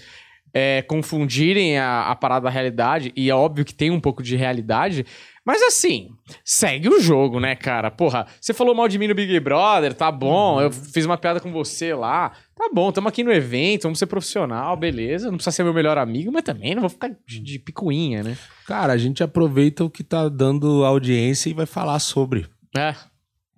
é, 0.58 0.82
confundirem 0.82 1.78
a, 1.78 2.10
a 2.10 2.16
parada 2.16 2.44
da 2.44 2.50
realidade. 2.50 3.12
E 3.14 3.30
é 3.30 3.34
óbvio 3.34 3.64
que 3.64 3.72
tem 3.72 3.92
um 3.92 4.00
pouco 4.00 4.22
de 4.22 4.34
realidade. 4.34 5.06
Mas 5.44 5.62
assim, 5.62 6.10
segue 6.44 6.88
o 6.88 7.00
jogo, 7.00 7.38
né, 7.38 7.54
cara? 7.54 7.90
Porra, 7.90 8.26
você 8.40 8.52
falou 8.52 8.74
mal 8.74 8.88
de 8.88 8.98
mim 8.98 9.06
no 9.06 9.14
Big 9.14 9.38
Brother, 9.40 9.94
tá 9.94 10.10
bom. 10.10 10.60
Eu 10.60 10.70
fiz 10.72 11.06
uma 11.06 11.16
piada 11.16 11.38
com 11.38 11.52
você 11.52 11.94
lá. 11.94 12.32
Tá 12.56 12.68
bom, 12.72 12.90
tamo 12.90 13.08
aqui 13.08 13.22
no 13.22 13.32
evento, 13.32 13.84
vamos 13.84 14.00
ser 14.00 14.06
profissional, 14.06 14.76
beleza. 14.76 15.30
Não 15.30 15.36
precisa 15.36 15.54
ser 15.54 15.62
meu 15.62 15.72
melhor 15.72 15.96
amigo, 15.96 16.32
mas 16.32 16.42
também 16.42 16.74
não 16.74 16.80
vou 16.80 16.90
ficar 16.90 17.10
de, 17.26 17.40
de 17.40 17.58
picuinha, 17.60 18.22
né? 18.22 18.36
Cara, 18.66 18.92
a 18.92 18.98
gente 18.98 19.22
aproveita 19.22 19.84
o 19.84 19.90
que 19.90 20.02
tá 20.02 20.28
dando 20.28 20.84
audiência 20.84 21.48
e 21.48 21.54
vai 21.54 21.66
falar 21.66 22.00
sobre. 22.00 22.46
É. 22.76 22.94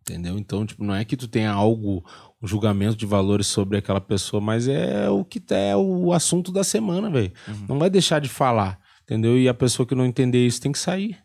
Entendeu? 0.02 0.38
Então, 0.38 0.66
tipo, 0.66 0.84
não 0.84 0.94
é 0.94 1.04
que 1.04 1.16
tu 1.16 1.26
tenha 1.26 1.50
algo, 1.50 2.04
um 2.42 2.46
julgamento 2.46 2.96
de 2.96 3.06
valores 3.06 3.46
sobre 3.46 3.76
aquela 3.78 4.00
pessoa, 4.00 4.40
mas 4.40 4.66
é 4.68 5.08
o 5.10 5.24
que 5.24 5.38
tá- 5.40 5.56
é 5.56 5.76
o 5.76 6.12
assunto 6.12 6.50
da 6.52 6.64
semana, 6.64 7.10
velho. 7.10 7.32
Não 7.68 7.78
vai 7.78 7.90
deixar 7.90 8.18
de 8.20 8.28
falar, 8.28 8.78
entendeu? 9.02 9.38
E 9.38 9.48
a 9.48 9.54
pessoa 9.54 9.86
que 9.86 9.94
não 9.94 10.06
entender 10.06 10.44
isso 10.46 10.60
tem 10.60 10.72
que 10.72 10.78
sair. 10.78 11.18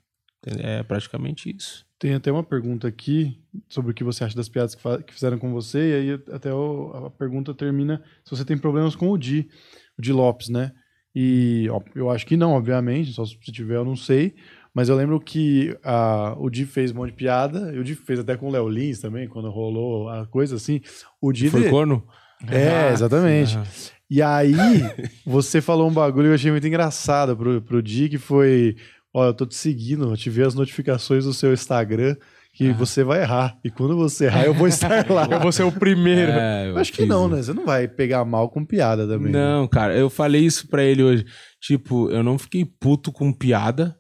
É 0.46 0.84
praticamente 0.84 1.56
isso. 1.56 1.84
Tem 1.98 2.14
até 2.14 2.32
uma 2.32 2.44
pergunta 2.44 2.88
aqui 2.88 3.42
sobre 3.70 3.92
o 3.92 3.94
que 3.96 4.04
você 4.04 4.24
acha 4.24 4.36
das 4.36 4.48
piadas 4.50 4.76
que, 4.76 5.04
que 5.04 5.14
fizeram 5.14 5.40
com 5.40 5.52
você, 5.52 5.80
e 5.80 5.94
aí 6.12 6.20
até 6.32 6.54
o- 6.54 7.06
a 7.08 7.10
pergunta 7.10 7.54
termina 7.54 8.04
se 8.24 8.30
você 8.36 8.46
tem 8.46 8.58
problemas 8.58 8.96
com 8.96 9.10
o 9.10 9.18
Di, 9.18 9.50
o 9.98 10.02
Di 10.02 10.12
Lopes, 10.12 10.50
né? 10.50 10.72
E 11.16 11.68
ó, 11.72 11.80
eu 11.96 12.10
acho 12.12 12.28
que 12.28 12.36
não, 12.38 12.52
obviamente, 12.52 13.14
só 13.14 13.26
se 13.26 13.38
tiver 13.52 13.78
eu 13.78 13.86
não 13.86 13.96
sei, 13.96 14.36
mas 14.76 14.89
eu 14.89 14.95
lembro 14.95 15.19
que 15.19 15.76
a, 15.84 16.35
o 16.38 16.49
Di 16.49 16.65
fez 16.65 16.91
um 16.91 16.95
monte 16.95 17.11
de 17.11 17.15
piada, 17.15 17.72
e 17.73 17.80
o 17.80 17.84
Di 17.84 17.95
fez 17.95 18.19
até 18.19 18.35
com 18.35 18.47
o 18.49 18.52
Léo 18.52 18.68
Lins 18.69 18.99
também, 18.99 19.27
quando 19.27 19.49
rolou 19.49 20.10
a 20.10 20.27
coisa 20.27 20.57
assim. 20.57 20.81
O 21.22 21.31
Di. 21.31 21.49
Foi 21.49 21.61
ele- 21.61 21.69
corno? 21.72 22.03
É, 22.49 22.91
exatamente. 22.91 23.57
Ah, 23.57 23.64
E 24.10 24.22
aí, 24.22 24.53
você 25.26 25.61
falou 25.61 25.89
um 25.89 25.93
bagulho 25.93 26.26
que 26.26 26.30
eu 26.31 26.35
achei 26.35 26.52
muito 26.52 26.68
engraçado 26.68 27.35
pro, 27.35 27.61
pro 27.61 27.81
Di, 27.81 28.10
que 28.10 28.18
foi: 28.18 28.76
Ó, 29.14 29.26
eu 29.26 29.34
tô 29.34 29.45
te 29.45 29.56
seguindo, 29.56 30.03
eu 30.11 30.18
te 30.18 30.30
vi 30.30 30.43
as 30.43 30.53
notificações 30.53 31.23
do 31.23 31.34
seu 31.34 31.53
Instagram 31.53 32.15
que 32.53 32.72
você 32.72 33.03
vai 33.03 33.22
errar. 33.22 33.57
E 33.65 33.69
quando 33.72 33.97
você 33.97 34.26
errar, 34.26 34.45
eu 34.45 34.53
vou 34.53 34.68
estar 34.68 35.06
lá. 35.11 35.27
Eu 35.30 35.39
vou 35.41 35.52
ser 35.52 35.64
o 35.64 35.72
primeiro. 35.72 36.31
É, 36.31 36.69
Eu 36.69 36.77
acho 36.77 36.91
que 36.93 37.06
não, 37.06 37.26
isso. 37.27 37.35
né? 37.35 37.41
Você 37.43 37.53
não 37.53 37.65
vai 37.65 37.85
pegar 37.88 38.23
mal 38.26 38.49
com 38.49 38.64
piada 38.65 39.06
também. 39.07 39.31
né? 39.31 39.39
Não, 39.39 39.68
cara, 39.68 39.93
eu 39.97 40.10
falei 40.10 40.41
isso 40.45 40.68
pra 40.69 40.84
ele 40.84 41.03
hoje. 41.03 41.26
Tipo, 41.61 42.10
eu 42.11 42.22
não 42.23 42.38
fiquei 42.38 42.64
puto 42.65 43.11
com 43.11 43.31
piada. 43.34 43.95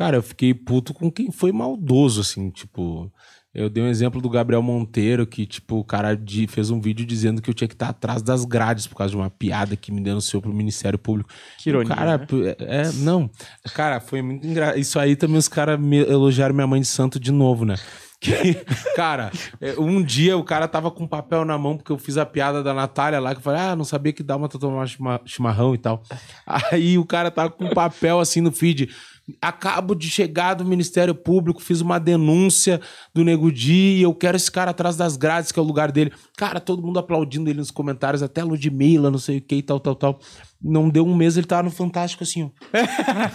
Cara, 0.00 0.16
eu 0.16 0.22
fiquei 0.22 0.54
puto 0.54 0.94
com 0.94 1.10
quem 1.12 1.30
foi 1.30 1.52
maldoso, 1.52 2.22
assim, 2.22 2.48
tipo. 2.48 3.12
Eu 3.52 3.68
dei 3.68 3.82
um 3.82 3.88
exemplo 3.88 4.18
do 4.22 4.30
Gabriel 4.30 4.62
Monteiro, 4.62 5.26
que, 5.26 5.44
tipo, 5.44 5.80
o 5.80 5.84
cara 5.84 6.14
de- 6.16 6.46
fez 6.46 6.70
um 6.70 6.80
vídeo 6.80 7.04
dizendo 7.04 7.42
que 7.42 7.50
eu 7.50 7.54
tinha 7.54 7.68
que 7.68 7.74
estar 7.74 7.88
atrás 7.88 8.22
das 8.22 8.44
grades 8.46 8.86
por 8.86 8.94
causa 8.96 9.10
de 9.10 9.16
uma 9.16 9.28
piada 9.28 9.76
que 9.76 9.90
me 9.92 10.00
denunciou 10.00 10.40
pro 10.40 10.52
Ministério 10.54 10.96
Público. 10.98 11.28
Que 11.58 11.68
ironia, 11.68 11.92
O 11.92 11.96
cara, 11.96 12.16
né? 12.16 12.26
é, 12.60 12.82
é, 12.82 12.92
não. 12.92 13.28
Cara, 13.74 14.00
foi 14.00 14.22
muito 14.22 14.46
engraçado. 14.46 14.78
Isso 14.78 14.98
aí 15.00 15.16
também 15.16 15.36
os 15.36 15.48
caras 15.48 15.78
me 15.78 15.96
elogiaram 15.98 16.54
minha 16.54 16.66
mãe 16.66 16.80
de 16.80 16.86
santo 16.86 17.18
de 17.20 17.30
novo, 17.32 17.64
né? 17.66 17.74
Que, 18.20 18.30
cara, 18.94 19.32
é, 19.60 19.74
um 19.80 20.00
dia 20.00 20.36
o 20.36 20.44
cara 20.44 20.68
tava 20.68 20.88
com 20.90 21.04
papel 21.06 21.44
na 21.44 21.58
mão, 21.58 21.76
porque 21.76 21.90
eu 21.90 21.98
fiz 21.98 22.16
a 22.18 22.24
piada 22.24 22.62
da 22.62 22.72
Natália 22.72 23.18
lá, 23.18 23.32
que 23.34 23.38
eu 23.40 23.42
falei, 23.42 23.60
ah, 23.62 23.74
não 23.74 23.84
sabia 23.84 24.12
que 24.12 24.22
dá 24.22 24.36
uma 24.36 24.48
tomar 24.48 24.86
chima- 24.86 25.20
chimarrão 25.26 25.74
e 25.74 25.78
tal. 25.78 26.02
Aí 26.46 26.96
o 26.98 27.04
cara 27.04 27.30
tava 27.32 27.50
com 27.50 27.68
papel 27.70 28.20
assim 28.20 28.40
no 28.40 28.52
feed. 28.52 28.90
Acabo 29.40 29.94
de 29.94 30.10
chegar 30.10 30.54
do 30.54 30.64
Ministério 30.64 31.14
Público, 31.14 31.62
fiz 31.62 31.80
uma 31.80 31.98
denúncia 31.98 32.80
do 33.14 33.24
Nego 33.24 33.50
Di 33.52 33.98
e 33.98 34.02
eu 34.02 34.14
quero 34.14 34.36
esse 34.36 34.50
cara 34.50 34.70
atrás 34.70 34.96
das 34.96 35.16
grades, 35.16 35.52
que 35.52 35.58
é 35.58 35.62
o 35.62 35.64
lugar 35.64 35.92
dele. 35.92 36.12
Cara, 36.36 36.60
todo 36.60 36.82
mundo 36.82 36.98
aplaudindo 36.98 37.48
ele 37.48 37.58
nos 37.58 37.70
comentários, 37.70 38.22
até 38.22 38.42
Ludmilla, 38.42 39.10
não 39.10 39.18
sei 39.18 39.38
o 39.38 39.40
que 39.40 39.56
e 39.56 39.62
tal, 39.62 39.78
tal, 39.78 39.94
tal. 39.94 40.18
Não 40.62 40.88
deu 40.88 41.06
um 41.06 41.14
mês, 41.14 41.36
ele 41.36 41.46
tava 41.46 41.62
no 41.62 41.70
Fantástico 41.70 42.24
assim, 42.24 42.44
ó. 42.44 42.50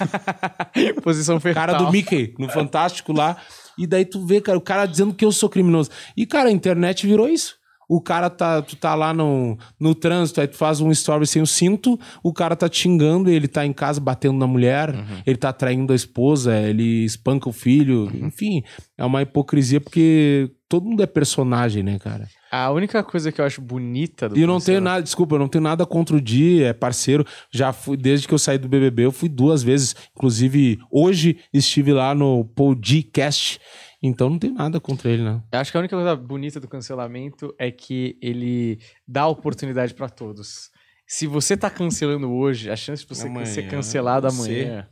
Posição 1.02 1.40
fetal. 1.40 1.66
Cara 1.68 1.78
do 1.78 1.92
Mickey, 1.92 2.34
no 2.38 2.50
Fantástico 2.50 3.14
lá. 3.14 3.38
E 3.78 3.86
daí 3.86 4.06
tu 4.06 4.26
vê, 4.26 4.40
cara, 4.42 4.58
o 4.58 4.62
cara 4.62 4.86
dizendo 4.86 5.14
que 5.14 5.26
eu 5.26 5.32
sou 5.32 5.50
criminoso. 5.50 5.90
E, 6.16 6.26
cara, 6.26 6.50
a 6.50 6.52
internet 6.52 7.06
virou 7.06 7.28
isso. 7.28 7.58
O 7.88 8.02
cara 8.02 8.30
tá, 8.30 8.62
tu 8.62 8.76
tá 8.76 8.96
lá 8.96 9.14
no, 9.14 9.58
no 9.80 9.94
trânsito, 9.94 10.42
aí 10.42 10.48
tu 10.48 10.58
faz 10.58 10.82
um 10.82 10.92
story 10.92 11.28
sem 11.28 11.42
o 11.42 11.48
cinto, 11.48 12.00
o 12.24 12.34
cara 12.34 12.56
tá 12.56 12.68
te 12.68 12.80
xingando, 12.80 13.30
ele 13.30 13.48
tá 13.48 13.66
em 13.66 13.74
casa 13.74 14.00
batendo 14.00 14.38
na 14.38 14.48
mulher, 14.48 14.94
ele 15.26 15.38
tá 15.38 15.52
traindo 15.54 15.94
a 15.94 15.96
esposa, 15.96 16.58
ele 16.58 17.06
espanca 17.06 17.50
o 17.50 17.54
filho, 17.54 18.10
enfim, 18.16 18.64
é 18.98 19.06
uma 19.06 19.22
hipocrisia 19.22 19.80
porque 19.80 20.52
todo 20.68 20.86
mundo 20.86 21.04
é 21.04 21.06
personagem, 21.06 21.84
né, 21.84 22.00
cara? 22.00 22.28
A 22.52 22.72
única 22.72 23.04
coisa 23.04 23.32
que 23.32 23.42
eu 23.42 23.46
acho 23.46 23.62
bonita 23.62 24.30
do 24.30 24.38
E 24.38 24.42
eu 24.42 24.48
não 24.48 24.60
tenho 24.60 24.80
nada, 24.80 25.04
desculpa, 25.04 25.36
eu 25.36 25.40
não 25.40 25.48
tenho 25.48 25.64
nada 25.64 25.86
contra 25.86 26.16
o 26.16 26.22
Di, 26.22 26.64
é 26.64 26.74
parceiro. 26.74 27.26
Já 27.52 27.74
fui, 27.74 27.98
desde 27.98 28.28
que 28.28 28.34
eu 28.34 28.40
saí 28.40 28.58
do 28.58 28.70
BBB, 28.70 29.06
eu 29.06 29.12
fui 29.12 29.28
duas 29.28 29.62
vezes. 29.62 29.96
Inclusive, 30.16 30.80
hoje 30.90 31.38
estive 31.54 31.92
lá 31.92 32.16
no 32.16 32.46
Podcast. 32.46 33.60
Então 34.02 34.30
não 34.30 34.40
tenho 34.40 34.54
nada 34.54 34.80
contra 34.80 35.10
ele, 35.10 35.24
não. 35.24 35.44
Eu 35.52 35.60
acho 35.60 35.72
que 35.72 35.78
a 35.78 35.80
única 35.80 35.96
coisa 35.96 36.16
bonita 36.16 36.60
do 36.60 36.68
cancelamento 36.68 37.54
é 37.58 37.72
que 37.72 38.18
ele 38.22 38.80
dá 39.08 39.28
oportunidade 39.28 39.94
pra 39.94 40.10
todos. 40.10 40.70
Se 41.08 41.28
você 41.28 41.56
tá 41.56 41.70
cancelando 41.70 42.32
hoje, 42.32 42.70
a 42.70 42.76
chance 42.76 43.04
de 43.04 43.10
você 43.10 43.28
Amanhã, 43.28 43.46
ser 43.46 43.68
cancelado 43.68 44.30
você. 44.30 44.64
amanhã 44.64 44.90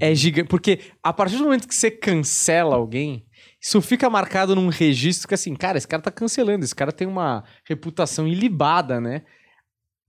é 0.00 0.14
gigante. 0.14 0.48
Porque 0.48 0.80
a 1.02 1.12
partir 1.12 1.36
do 1.36 1.44
momento 1.44 1.68
que 1.68 1.74
você 1.74 1.90
cancela 1.90 2.76
alguém, 2.76 3.26
isso 3.60 3.80
fica 3.80 4.08
marcado 4.10 4.54
num 4.54 4.68
registro 4.68 5.28
que 5.28 5.34
assim, 5.34 5.54
cara, 5.54 5.78
esse 5.78 5.86
cara 5.86 6.02
tá 6.02 6.10
cancelando, 6.10 6.64
esse 6.64 6.74
cara 6.74 6.92
tem 6.92 7.06
uma 7.06 7.44
reputação 7.64 8.26
ilibada, 8.26 9.00
né? 9.00 9.22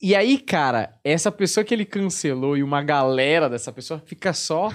E 0.02 0.16
aí, 0.16 0.38
cara, 0.38 0.98
essa 1.04 1.32
pessoa 1.32 1.64
que 1.64 1.74
ele 1.74 1.86
cancelou 1.86 2.56
e 2.58 2.64
uma 2.64 2.82
galera 2.82 3.50
dessa 3.50 3.72
pessoa 3.72 4.02
fica 4.06 4.34
só 4.34 4.72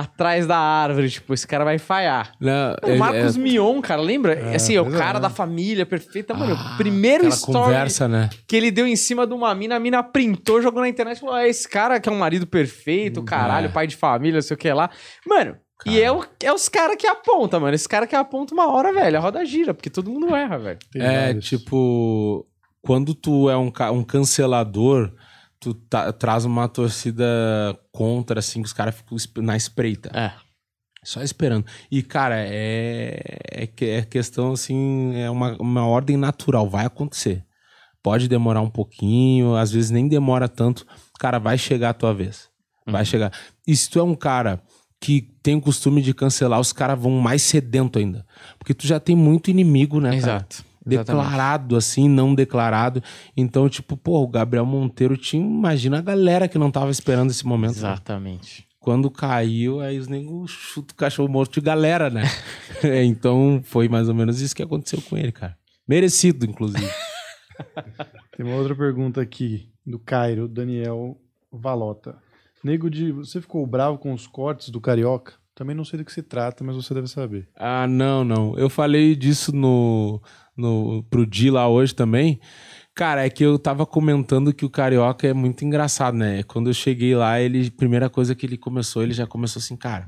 atrás 0.00 0.46
da 0.46 0.56
árvore, 0.56 1.10
tipo, 1.10 1.34
esse 1.34 1.46
cara 1.46 1.64
vai 1.64 1.78
falhar. 1.78 2.32
Não, 2.40 2.74
O 2.84 2.98
Marcos 2.98 3.36
Mion, 3.36 3.80
cara, 3.80 4.00
lembra? 4.00 4.34
É, 4.34 4.56
assim, 4.56 4.74
é 4.76 4.80
o 4.80 4.84
pois 4.84 4.94
é. 4.96 4.98
cara 4.98 5.18
da 5.18 5.30
família 5.30 5.84
perfeita. 5.86 6.34
Mano, 6.34 6.54
o 6.54 6.76
primeiro 6.76 7.24
aquela 7.24 7.34
story 7.34 7.58
conversa, 7.66 8.08
né? 8.08 8.30
que 8.46 8.56
ele 8.56 8.70
deu 8.70 8.86
em 8.86 8.96
cima 8.96 9.26
de 9.26 9.34
uma 9.34 9.54
mina, 9.54 9.76
a 9.76 9.80
mina 9.80 10.02
printou, 10.02 10.60
jogou 10.62 10.80
na 10.82 10.88
internet 10.88 11.16
e 11.16 11.20
falou: 11.20 11.34
ah, 11.34 11.46
esse 11.46 11.68
cara 11.68 11.98
que 12.00 12.08
é 12.08 12.12
um 12.12 12.18
marido 12.18 12.46
perfeito, 12.46 13.22
caralho, 13.22 13.66
É. 13.66 13.70
pai 13.70 13.86
de 13.86 13.96
família, 13.96 14.34
não 14.36 14.42
sei 14.42 14.54
o 14.54 14.58
que 14.58 14.72
lá. 14.72 14.90
Mano, 15.26 15.56
e 15.86 16.00
é, 16.00 16.10
o- 16.10 16.24
é 16.42 16.52
os 16.52 16.68
caras 16.68 16.96
que 16.96 17.06
apontam, 17.06 17.60
mano. 17.60 17.74
Esse 17.74 17.88
cara 17.88 18.06
que 18.06 18.16
aponta 18.16 18.52
uma 18.52 18.66
hora, 18.72 18.92
velho, 18.92 19.16
a 19.16 19.20
roda 19.20 19.44
gira, 19.44 19.72
porque 19.72 19.88
todo 19.90 20.10
mundo 20.10 20.34
erra, 20.34 20.58
velho. 20.58 20.78
Tem 20.92 21.02
É, 21.02 21.26
vários. 21.26 21.44
tipo, 21.48 22.46
quando 22.82 23.14
tu 23.14 23.48
é 23.48 23.56
um, 23.56 23.70
ca- 23.70 23.90
um 23.92 24.02
cancelador, 24.02 25.12
tu 25.60 25.74
tá- 25.74 26.12
traz 26.12 26.44
uma 26.44 26.68
torcida 26.68 27.24
contra, 27.92 28.38
assim, 28.40 28.62
que 28.62 28.66
os 28.66 28.72
caras 28.72 28.94
ficam 28.94 29.16
na 29.42 29.56
espreita. 29.56 30.10
É. 30.14 30.32
Só 31.04 31.22
esperando. 31.22 31.64
E, 31.90 32.02
cara, 32.02 32.36
é, 32.38 33.38
é, 33.50 33.68
é 33.80 34.02
questão, 34.02 34.52
assim, 34.52 35.14
é 35.14 35.30
uma, 35.30 35.56
uma 35.60 35.86
ordem 35.86 36.16
natural, 36.16 36.68
vai 36.68 36.84
acontecer. 36.86 37.44
Pode 38.02 38.28
demorar 38.28 38.60
um 38.60 38.70
pouquinho, 38.70 39.54
às 39.54 39.70
vezes 39.70 39.90
nem 39.90 40.08
demora 40.08 40.48
tanto. 40.48 40.86
Cara, 41.18 41.38
vai 41.38 41.56
chegar 41.58 41.90
a 41.90 41.94
tua 41.94 42.14
vez. 42.14 42.48
Vai 42.86 43.04
chegar. 43.04 43.32
E 43.66 43.76
se 43.76 43.90
tu 43.90 43.98
é 43.98 44.02
um 44.02 44.14
cara 44.14 44.62
que 45.00 45.20
tem 45.42 45.54
o 45.56 45.60
costume 45.60 46.00
de 46.02 46.14
cancelar, 46.14 46.58
os 46.58 46.72
caras 46.72 46.98
vão 46.98 47.12
mais 47.12 47.42
sedento 47.42 47.98
ainda. 47.98 48.26
Porque 48.58 48.74
tu 48.74 48.86
já 48.86 48.98
tem 48.98 49.14
muito 49.14 49.50
inimigo, 49.50 50.00
né, 50.00 50.10
cara? 50.20 50.46
Exatamente. 50.94 51.24
declarado, 51.24 51.76
assim, 51.76 52.08
não 52.08 52.34
declarado. 52.34 53.02
Então, 53.36 53.68
tipo, 53.68 53.96
pô, 53.96 54.22
o 54.22 54.28
Gabriel 54.28 54.66
Monteiro 54.66 55.16
tinha. 55.16 55.44
Imagina 55.44 55.98
a 55.98 56.02
galera 56.02 56.48
que 56.48 56.58
não 56.58 56.70
tava 56.70 56.90
esperando 56.90 57.30
esse 57.30 57.46
momento. 57.46 57.72
né? 57.72 57.78
Exatamente. 57.78 58.66
Quando 58.80 59.10
caiu, 59.10 59.80
aí 59.80 59.98
os 59.98 60.08
negros 60.08 60.50
chutam 60.50 60.94
o 60.94 60.96
cachorro 60.96 61.28
morto 61.28 61.54
de 61.54 61.60
galera, 61.60 62.08
né? 62.10 62.22
É, 62.84 63.02
então, 63.02 63.60
foi 63.64 63.88
mais 63.88 64.08
ou 64.08 64.14
menos 64.14 64.40
isso 64.40 64.54
que 64.54 64.62
aconteceu 64.62 65.02
com 65.02 65.16
ele, 65.16 65.32
cara. 65.32 65.56
Merecido, 65.86 66.46
inclusive. 66.46 66.88
Tem 68.36 68.46
uma 68.46 68.54
outra 68.54 68.74
pergunta 68.76 69.20
aqui, 69.20 69.68
do 69.84 69.98
Cairo, 69.98 70.46
Daniel 70.46 71.16
Valota. 71.52 72.16
Nego 72.62 72.88
de. 72.88 73.10
Você 73.12 73.40
ficou 73.40 73.66
bravo 73.66 73.98
com 73.98 74.12
os 74.12 74.26
cortes 74.26 74.68
do 74.70 74.80
Carioca? 74.80 75.34
Também 75.54 75.74
não 75.74 75.84
sei 75.84 75.98
do 75.98 76.04
que 76.04 76.12
se 76.12 76.22
trata, 76.22 76.62
mas 76.62 76.76
você 76.76 76.94
deve 76.94 77.08
saber. 77.08 77.48
ah, 77.56 77.86
não, 77.88 78.22
não. 78.22 78.56
Eu 78.56 78.70
falei 78.70 79.16
disso 79.16 79.52
no, 79.52 80.22
no, 80.58 81.02
pro 81.04 81.24
Di 81.24 81.50
lá 81.50 81.68
hoje 81.68 81.94
também. 81.94 82.40
Cara, 82.94 83.24
é 83.24 83.30
que 83.30 83.44
eu 83.44 83.58
tava 83.58 83.86
comentando 83.86 84.52
que 84.52 84.64
o 84.64 84.70
Carioca 84.70 85.26
é 85.26 85.32
muito 85.32 85.64
engraçado, 85.64 86.16
né? 86.16 86.42
Quando 86.42 86.68
eu 86.68 86.74
cheguei 86.74 87.14
lá, 87.14 87.40
ele, 87.40 87.70
primeira 87.70 88.10
coisa 88.10 88.34
que 88.34 88.44
ele 88.44 88.58
começou, 88.58 89.04
ele 89.04 89.12
já 89.12 89.26
começou 89.26 89.60
assim, 89.60 89.76
cara, 89.76 90.06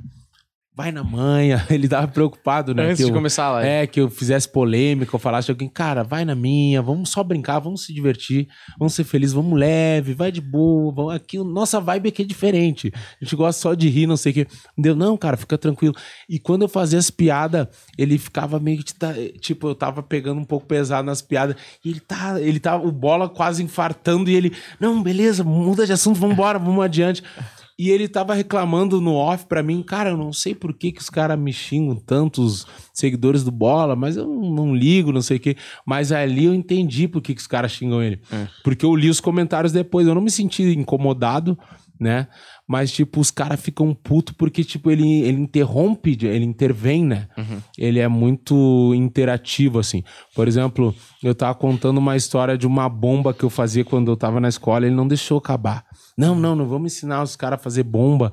vai 0.75 0.91
na 0.93 1.05
manha. 1.05 1.67
Ele 1.71 1.87
tava 1.89 2.09
preocupado, 2.09 2.75
né? 2.75 2.85
Antes 2.85 2.97
que 2.99 3.03
de 3.05 3.11
eu- 3.11 3.15
começar 3.15 3.45
a 3.47 3.53
live. 3.53 3.69
É, 3.69 3.87
que 3.87 4.01
eu 4.01 4.09
fizesse 4.09 4.49
polêmica, 4.49 5.15
eu 5.15 5.19
falasse 5.19 5.51
alguém, 5.51 5.69
cara, 5.69 6.03
vai 6.03 6.25
na 6.25 6.35
minha, 6.35 6.81
vamos 6.81 7.11
só 7.11 7.23
brincar, 7.23 7.59
vamos 7.59 7.85
se 7.85 7.93
divertir, 7.93 8.49
vamos 8.79 8.95
ser 8.95 9.05
felizes, 9.05 9.35
vamos 9.35 9.59
leve, 9.59 10.15
vai 10.15 10.33
de 10.33 10.41
boa, 10.41 10.93
vamos 10.95 11.15
aqui, 11.15 11.39
o- 11.39 11.45
nossa 11.45 11.81
vibe 11.81 12.09
aqui 12.09 12.23
é 12.23 12.25
diferente. 12.25 12.91
A 13.21 13.25
gente 13.25 13.37
gosta 13.37 13.61
só 13.61 13.75
de 13.75 13.89
rir, 13.89 14.07
não 14.07 14.17
sei 14.17 14.33
o 14.33 14.35
quê. 14.37 14.47
Deu, 14.79 14.97
não, 14.97 15.17
cara, 15.17 15.37
fica 15.37 15.59
tranquilo. 15.59 15.95
E 16.29 16.39
quando 16.39 16.63
eu 16.63 16.69
fazia 16.69 16.99
as 16.99 17.11
piadas, 17.11 17.67
ele 17.99 18.17
ficava 18.17 18.59
meio 18.59 18.83
que, 18.83 18.95
tá- 18.95 19.15
tipo, 19.41 19.69
eu 19.69 19.75
tava 19.75 20.03
pegando 20.03 20.41
um 20.41 20.45
pouco 20.45 20.67
pesado 20.67 21.05
nas 21.05 21.21
piadas, 21.21 21.57
e 21.85 21.91
ele 21.91 22.01
tá, 22.01 22.41
ele 22.41 22.61
tava, 22.61 22.87
o 22.87 22.93
bola 22.93 23.29
quase 23.29 23.63
infartando, 23.63 24.31
e 24.31 24.35
ele, 24.35 24.53
não, 24.79 25.03
beleza, 25.03 25.45
muda 25.45 25.85
de 25.85 25.93
assunto, 25.93 26.19
vambora, 26.19 26.59
vamos 26.59 26.83
adiante. 26.85 27.23
E 27.83 27.89
ele 27.89 28.09
tava 28.09 28.35
reclamando 28.35 29.01
no 29.01 29.15
off 29.15 29.47
pra 29.47 29.63
mim, 29.63 29.83
cara, 29.83 30.11
eu 30.11 30.17
não 30.19 30.35
sei 30.35 30.55
por 30.55 30.75
que, 30.75 30.93
que 30.93 31.01
os 31.01 31.09
caras 31.09 31.39
me 31.39 31.51
xingam 31.51 31.97
tanto, 31.97 32.43
os 32.43 32.67
seguidores 32.93 33.43
do 33.43 33.51
Bola, 33.51 33.97
mas 33.97 34.19
eu 34.19 34.27
não, 34.27 34.55
não 34.55 34.77
ligo, 34.77 35.11
não 35.11 35.23
sei 35.23 35.39
o 35.39 35.41
quê. 35.41 35.57
Mas 35.87 36.13
ali 36.13 36.45
eu 36.45 36.55
entendi 36.55 37.09
por 37.09 37.23
que, 37.23 37.35
que 37.35 37.41
os 37.41 37.47
caras 37.47 37.73
xingam 37.73 38.03
ele. 38.03 38.21
Porque 38.63 38.85
eu 38.85 38.95
li 38.95 39.09
os 39.09 39.19
comentários 39.19 39.73
depois, 39.73 40.07
eu 40.07 40.15
não 40.15 40.21
me 40.21 40.31
senti 40.31 40.63
incomodado, 40.63 41.59
né? 41.99 42.29
Mas, 42.69 42.93
tipo, 42.93 43.19
os 43.19 43.31
caras 43.31 43.59
ficam 43.59 43.95
putos 43.95 44.35
porque, 44.37 44.63
tipo, 44.63 44.91
ele, 44.91 45.23
ele 45.23 45.41
interrompe, 45.41 46.19
ele 46.23 46.45
intervém, 46.45 47.03
né? 47.03 47.29
Ele 47.79 47.99
é 47.99 48.09
muito 48.09 48.93
interativo, 48.95 49.79
assim. 49.79 50.05
Por 50.35 50.47
exemplo, 50.47 50.95
eu 51.23 51.35
tava 51.35 51.55
contando 51.55 51.97
uma 51.97 52.15
história 52.15 52.59
de 52.59 52.67
uma 52.67 52.91
bomba 52.91 53.33
que 53.33 53.43
eu 53.43 53.51
fazia 53.51 53.85
quando 53.87 54.11
eu 54.11 54.17
tava 54.17 54.39
na 54.39 54.49
escola, 54.49 54.85
ele 54.87 54.95
não 54.95 55.09
deixou 55.09 55.39
acabar. 55.39 55.85
Não, 56.21 56.35
não, 56.35 56.55
não 56.55 56.67
vamos 56.67 56.93
ensinar 56.93 57.23
os 57.23 57.35
caras 57.35 57.59
a 57.59 57.63
fazer 57.63 57.83
bomba, 57.83 58.31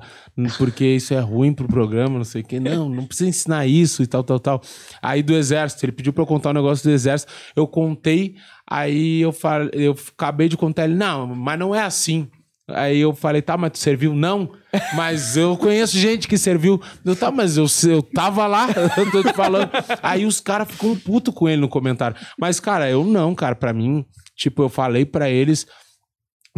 porque 0.58 0.84
isso 0.84 1.14
é 1.14 1.20
ruim 1.20 1.54
pro 1.54 1.66
programa, 1.66 2.18
não 2.18 2.24
sei 2.24 2.42
o 2.42 2.44
quê. 2.44 2.60
Não, 2.60 2.86
não 2.86 3.06
precisa 3.06 3.30
ensinar 3.30 3.66
isso 3.66 4.02
e 4.02 4.06
tal, 4.06 4.22
tal, 4.22 4.38
tal. 4.38 4.60
Aí 5.00 5.22
do 5.22 5.34
exército, 5.34 5.86
ele 5.86 5.92
pediu 5.92 6.12
pra 6.12 6.22
eu 6.22 6.26
contar 6.26 6.50
um 6.50 6.52
negócio 6.52 6.84
do 6.84 6.92
exército, 6.92 7.32
eu 7.56 7.66
contei, 7.66 8.34
aí 8.68 9.22
eu, 9.22 9.32
falei, 9.32 9.70
eu 9.72 9.96
acabei 10.14 10.50
de 10.50 10.56
contar 10.58 10.84
ele, 10.84 10.96
não, 10.96 11.26
mas 11.26 11.58
não 11.58 11.74
é 11.74 11.80
assim. 11.80 12.28
Aí 12.68 12.98
eu 12.98 13.14
falei, 13.14 13.40
tá, 13.40 13.56
mas 13.56 13.70
tu 13.70 13.78
serviu? 13.78 14.14
Não, 14.14 14.52
mas 14.94 15.38
eu 15.38 15.56
conheço 15.56 15.96
gente 15.96 16.28
que 16.28 16.36
serviu. 16.36 16.78
Eu, 17.02 17.16
tá, 17.16 17.30
mas 17.30 17.56
eu, 17.56 17.64
eu 17.88 18.02
tava 18.02 18.46
lá, 18.46 18.68
eu 18.98 19.10
tô 19.10 19.22
te 19.22 19.32
falando. 19.32 19.70
Aí 20.02 20.26
os 20.26 20.40
caras 20.40 20.70
ficam 20.70 20.94
puto 20.94 21.32
com 21.32 21.48
ele 21.48 21.62
no 21.62 21.68
comentário. 21.70 22.18
Mas, 22.38 22.60
cara, 22.60 22.90
eu 22.90 23.02
não, 23.02 23.34
cara, 23.34 23.54
pra 23.54 23.72
mim, 23.72 24.04
tipo, 24.36 24.62
eu 24.62 24.68
falei 24.68 25.06
pra 25.06 25.30
eles 25.30 25.66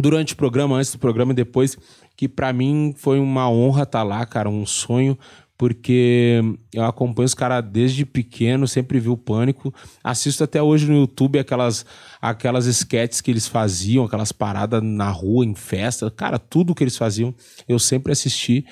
durante 0.01 0.33
o 0.33 0.37
programa, 0.37 0.77
antes 0.77 0.91
do 0.91 0.99
programa 0.99 1.31
e 1.31 1.35
depois, 1.35 1.77
que 2.17 2.27
pra 2.27 2.51
mim 2.51 2.93
foi 2.97 3.19
uma 3.19 3.49
honra 3.49 3.83
estar 3.83 4.03
lá, 4.03 4.25
cara, 4.25 4.49
um 4.49 4.65
sonho, 4.65 5.17
porque 5.61 6.41
eu 6.73 6.83
acompanho 6.83 7.27
os 7.27 7.35
caras 7.35 7.63
desde 7.63 8.03
pequeno, 8.03 8.67
sempre 8.67 8.99
vi 8.99 9.09
o 9.09 9.15
Pânico, 9.15 9.71
assisto 10.03 10.43
até 10.43 10.59
hoje 10.59 10.87
no 10.87 10.97
YouTube 10.97 11.37
aquelas 11.37 11.85
aquelas 12.19 12.65
sketches 12.65 13.21
que 13.21 13.29
eles 13.29 13.47
faziam, 13.47 14.03
aquelas 14.03 14.31
paradas 14.31 14.81
na 14.81 15.11
rua, 15.11 15.45
em 15.45 15.53
festa, 15.53 16.09
cara, 16.09 16.39
tudo 16.39 16.73
que 16.73 16.83
eles 16.83 16.97
faziam, 16.97 17.33
eu 17.69 17.77
sempre 17.77 18.11
assisti. 18.11 18.65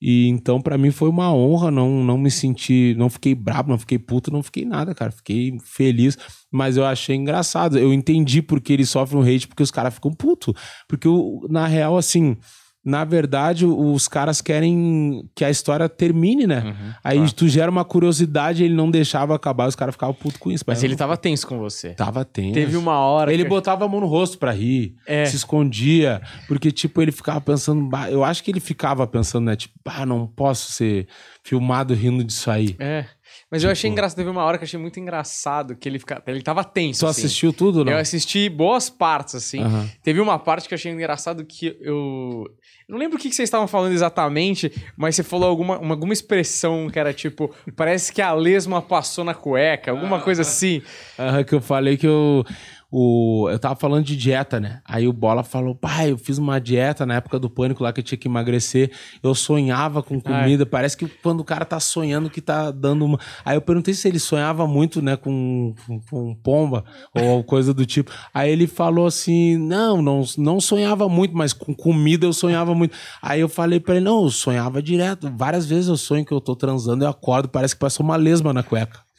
E 0.00 0.28
então 0.28 0.60
pra 0.62 0.78
mim 0.78 0.90
foi 0.90 1.08
uma 1.10 1.32
honra, 1.34 1.70
não 1.70 2.02
não 2.02 2.16
me 2.16 2.30
senti, 2.30 2.94
não 2.96 3.10
fiquei 3.10 3.34
brabo, 3.34 3.70
não 3.70 3.78
fiquei 3.78 3.98
puto, 3.98 4.30
não 4.30 4.42
fiquei 4.42 4.64
nada, 4.64 4.94
cara, 4.94 5.10
fiquei 5.10 5.58
feliz, 5.62 6.16
mas 6.50 6.76
eu 6.76 6.84
achei 6.86 7.16
engraçado. 7.16 7.78
Eu 7.78 7.92
entendi 7.92 8.40
porque 8.40 8.72
eles 8.72 8.88
sofrem 8.88 9.20
um 9.20 9.24
hate 9.24 9.46
porque 9.46 9.62
os 9.62 9.70
caras 9.70 9.92
ficam 9.94 10.12
puto, 10.12 10.54
porque 10.88 11.06
o- 11.08 11.46
na 11.50 11.66
real 11.66 11.96
assim, 11.98 12.36
na 12.84 13.04
verdade, 13.04 13.66
os 13.66 14.08
caras 14.08 14.40
querem 14.40 15.28
que 15.34 15.44
a 15.44 15.50
história 15.50 15.88
termine, 15.88 16.46
né? 16.46 16.62
Uhum, 16.64 16.92
Aí 17.04 17.18
claro. 17.18 17.32
tu 17.34 17.46
gera 17.48 17.70
uma 17.70 17.84
curiosidade, 17.84 18.64
ele 18.64 18.72
não 18.74 18.90
deixava 18.90 19.34
acabar, 19.34 19.68
os 19.68 19.76
caras 19.76 19.94
ficavam 19.94 20.14
putos 20.14 20.38
com 20.38 20.50
isso. 20.50 20.64
Mas 20.66 20.82
ele 20.82 20.96
tava 20.96 21.16
tenso 21.16 21.46
com 21.46 21.58
você. 21.58 21.90
tava 21.90 22.24
tenso. 22.24 22.54
Teve 22.54 22.76
uma 22.78 22.98
hora 22.98 23.32
Ele 23.32 23.42
que... 23.42 23.48
botava 23.50 23.84
a 23.84 23.88
mão 23.88 24.00
no 24.00 24.06
rosto 24.06 24.38
pra 24.38 24.50
rir, 24.52 24.94
É. 25.06 25.26
se 25.26 25.36
escondia, 25.36 26.22
porque, 26.48 26.70
tipo, 26.72 27.02
ele 27.02 27.12
ficava 27.12 27.40
pensando. 27.40 27.88
Eu 28.08 28.24
acho 28.24 28.42
que 28.42 28.50
ele 28.50 28.60
ficava 28.60 29.06
pensando, 29.06 29.44
né? 29.44 29.56
Tipo, 29.56 29.74
ah, 29.84 30.06
não 30.06 30.26
posso 30.26 30.72
ser 30.72 31.06
filmado 31.44 31.92
rindo 31.94 32.24
disso 32.24 32.50
aí. 32.50 32.76
É. 32.78 33.04
Mas 33.50 33.62
eu 33.64 33.70
achei 33.70 33.88
Tipo- 33.88 33.92
engraçado. 33.98 34.16
Teve 34.18 34.30
uma 34.30 34.44
hora 34.44 34.58
que 34.58 34.64
eu 34.64 34.66
achei 34.66 34.78
muito 34.80 34.98
engraçado 35.00 35.74
que 35.76 35.88
ele, 35.88 35.98
fica... 35.98 36.22
ele 36.26 36.42
tava 36.42 36.62
tenso. 36.64 37.00
Tu 37.00 37.06
assim. 37.06 37.22
assistiu 37.22 37.52
tudo, 37.52 37.84
não? 37.84 37.92
Eu 37.92 37.98
assisti 37.98 38.48
boas 38.48 38.88
partes, 38.90 39.34
assim. 39.34 39.60
Aham. 39.62 39.88
Teve 40.02 40.20
uma 40.20 40.38
parte 40.38 40.68
que 40.68 40.74
eu 40.74 40.76
achei 40.76 40.92
engraçado 40.92 41.44
que 41.44 41.76
eu. 41.80 42.46
Eu 42.88 42.92
não 42.94 42.98
lembro 42.98 43.16
o 43.16 43.20
que 43.20 43.28
que 43.28 43.34
vocês 43.34 43.46
estavam 43.46 43.68
falando 43.68 43.92
exatamente, 43.92 44.72
mas 44.96 45.14
você 45.14 45.22
falou 45.22 45.48
alguma, 45.48 45.78
uma- 45.78 45.94
alguma 45.94 46.12
expressão 46.12 46.88
que 46.90 46.98
era 46.98 47.12
tipo, 47.14 47.54
parece 47.76 48.12
que 48.12 48.20
a 48.20 48.32
lesma 48.32 48.82
passou 48.82 49.24
na 49.24 49.32
cueca, 49.34 49.90
alguma 49.92 50.20
coisa 50.20 50.42
assim. 50.42 50.82
Aham, 51.18 51.44
que 51.44 51.54
eu 51.54 51.60
falei 51.60 51.96
que 51.96 52.06
eu. 52.06 52.44
O, 52.92 53.48
eu 53.48 53.58
tava 53.58 53.76
falando 53.76 54.04
de 54.04 54.16
dieta, 54.16 54.58
né? 54.58 54.80
Aí 54.84 55.06
o 55.06 55.12
Bola 55.12 55.44
falou: 55.44 55.74
pai, 55.74 56.10
eu 56.10 56.18
fiz 56.18 56.38
uma 56.38 56.60
dieta 56.60 57.06
na 57.06 57.14
época 57.14 57.38
do 57.38 57.48
pânico 57.48 57.84
lá 57.84 57.92
que 57.92 58.00
eu 58.00 58.04
tinha 58.04 58.18
que 58.18 58.26
emagrecer. 58.26 58.90
Eu 59.22 59.34
sonhava 59.34 60.02
com 60.02 60.20
comida. 60.20 60.66
Parece 60.66 60.96
que 60.96 61.06
quando 61.06 61.40
o 61.40 61.44
cara 61.44 61.64
tá 61.64 61.78
sonhando 61.78 62.28
que 62.28 62.40
tá 62.40 62.70
dando 62.72 63.04
uma. 63.04 63.18
Aí 63.44 63.56
eu 63.56 63.60
perguntei 63.60 63.94
se 63.94 64.08
ele 64.08 64.18
sonhava 64.18 64.66
muito, 64.66 65.00
né, 65.00 65.16
com, 65.16 65.72
com, 65.86 66.00
com 66.00 66.34
pomba 66.34 66.84
ou 67.14 67.44
coisa 67.44 67.72
do 67.72 67.86
tipo. 67.86 68.10
Aí 68.34 68.50
ele 68.50 68.66
falou 68.66 69.06
assim: 69.06 69.56
não, 69.56 70.02
não, 70.02 70.24
não 70.36 70.60
sonhava 70.60 71.08
muito, 71.08 71.36
mas 71.36 71.52
com 71.52 71.72
comida 71.72 72.26
eu 72.26 72.32
sonhava 72.32 72.74
muito. 72.74 72.96
Aí 73.22 73.40
eu 73.40 73.48
falei 73.48 73.78
pra 73.78 73.94
ele: 73.94 74.04
não, 74.04 74.24
eu 74.24 74.30
sonhava 74.30 74.82
direto. 74.82 75.32
Várias 75.36 75.64
vezes 75.64 75.88
eu 75.88 75.96
sonho 75.96 76.24
que 76.24 76.32
eu 76.32 76.40
tô 76.40 76.56
transando, 76.56 77.04
eu 77.04 77.08
acordo, 77.08 77.48
parece 77.48 77.74
que 77.74 77.80
passou 77.80 78.04
uma 78.04 78.16
lesma 78.16 78.52
na 78.52 78.64
cueca. 78.64 79.09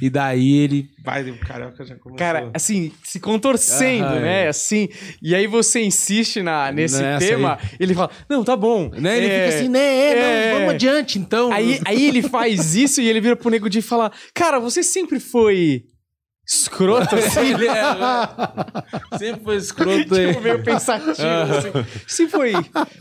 E 0.00 0.10
daí 0.10 0.58
ele. 0.58 0.90
Vai, 1.02 1.28
o 1.30 1.38
carioca 1.38 1.84
já 1.84 1.94
começou. 1.96 2.18
Cara, 2.18 2.50
assim, 2.54 2.92
se 3.02 3.18
contorcendo, 3.20 4.04
Aham, 4.04 4.20
né? 4.20 4.44
é. 4.44 4.48
Assim. 4.48 4.88
E 5.22 5.34
aí 5.34 5.46
você 5.46 5.80
insiste 5.82 6.42
na, 6.42 6.70
nesse 6.72 7.00
Nessa 7.00 7.26
tema, 7.26 7.58
ele 7.78 7.94
fala: 7.94 8.10
Não, 8.28 8.44
tá 8.44 8.56
bom. 8.56 8.90
Né? 8.90 9.16
Ele 9.16 9.26
é, 9.26 9.44
fica 9.46 9.58
assim, 9.58 9.68
né? 9.68 9.78
É, 9.80 10.12
é. 10.12 10.50
não, 10.52 10.58
vamos 10.58 10.74
adiante 10.74 11.18
então. 11.18 11.52
Aí, 11.52 11.80
aí 11.84 12.06
ele 12.06 12.22
faz 12.22 12.74
isso 12.74 13.00
e 13.00 13.08
ele 13.08 13.20
vira 13.20 13.36
pro 13.36 13.50
Nego 13.50 13.68
Di 13.68 13.78
e 13.78 13.82
fala: 13.82 14.10
Cara, 14.34 14.58
você 14.58 14.82
sempre 14.82 15.18
foi 15.18 15.84
escroto 16.52 17.14
assim? 17.16 17.54
Ele 17.54 17.68
é- 17.68 19.18
sempre 19.18 19.44
foi 19.44 19.56
escroto. 19.56 20.14
aí. 20.14 20.28
tipo, 20.28 20.40
meio 20.40 20.62
pensativo, 20.62 21.08
assim. 21.22 21.70
Sempre 22.06 22.30
foi 22.32 22.52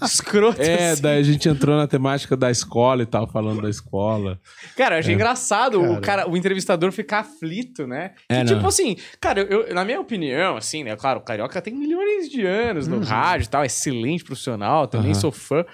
escroto 0.04 0.62
É, 0.62 0.92
assim. 0.92 1.02
daí 1.02 1.20
a 1.20 1.24
gente 1.24 1.50
entrou 1.50 1.76
na 1.76 1.88
temática 1.88 2.38
da 2.38 2.52
escola 2.52 3.02
e 3.02 3.06
tal, 3.06 3.28
falando 3.28 3.62
da 3.62 3.70
escola. 3.70 4.40
Cara, 4.78 4.96
eu 4.96 5.00
achei 5.00 5.14
engraçado 5.16 5.82
o 5.82 6.00
Cara. 6.00 6.30
o 6.30 6.38
entrevistador 6.38 6.92
ficar 6.92 7.20
aflito, 7.20 7.88
né? 7.88 8.12
É, 8.30 8.42
Que, 8.42 8.46
tipo 8.50 8.62
não. 8.62 8.68
assim, 8.70 8.96
cara, 9.20 9.42
eu, 9.42 9.64
eu- 9.64 9.74
na 9.74 9.84
minha 9.84 10.00
opinião, 10.00 10.56
assim, 10.58 10.84
né? 10.84 10.96
Claro, 10.96 11.20
o 11.20 11.24
Carioca 11.24 11.62
tem 11.62 11.74
milhões 11.74 12.30
de 12.30 12.46
anos 12.46 12.88
no 12.88 13.00
rádio 13.00 13.46
e 13.46 13.50
tal, 13.50 13.66
excelente 13.66 14.24
profissional, 14.24 14.88
também 14.88 15.12
Aham. 15.12 15.20
sou 15.20 15.32
fã. 15.32 15.66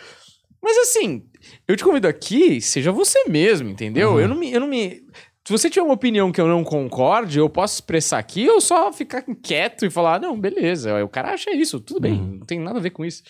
Mas 0.64 0.77
assim, 0.77 1.23
eu 1.68 1.76
te 1.76 1.84
convido 1.84 2.07
aqui, 2.07 2.60
seja 2.60 2.91
você 2.91 3.26
mesmo, 3.30 3.69
entendeu? 3.69 4.19
Eu 4.19 4.27
não 4.27 4.35
me. 4.35 4.52
Eu 4.52 4.60
não 4.60 4.68
me 4.68 5.03
se 5.45 5.51
você 5.51 5.69
tiver 5.69 5.84
uma 5.85 5.93
opinião 5.93 6.31
que 6.31 6.41
eu 6.41 6.47
não 6.47 6.63
concorde, 6.63 7.38
eu 7.38 7.47
posso 7.49 7.76
expressar 7.76 8.17
aqui 8.17 8.49
ou 8.49 8.59
só 8.59 8.91
ficar 8.91 9.23
quieto 9.43 9.85
e 9.85 9.89
falar, 9.91 10.19
não, 10.19 10.39
beleza, 10.39 11.03
o 11.03 11.07
cara 11.07 11.34
acha 11.34 11.51
isso, 11.55 11.80
tudo 11.80 11.99
bem, 11.99 12.13
Uhum. 12.13 12.38
não 12.39 12.45
tem 12.45 12.59
nada 12.59 12.80
a 12.80 12.81
ver 12.81 12.89
com 12.89 13.05
isso. 13.05 13.22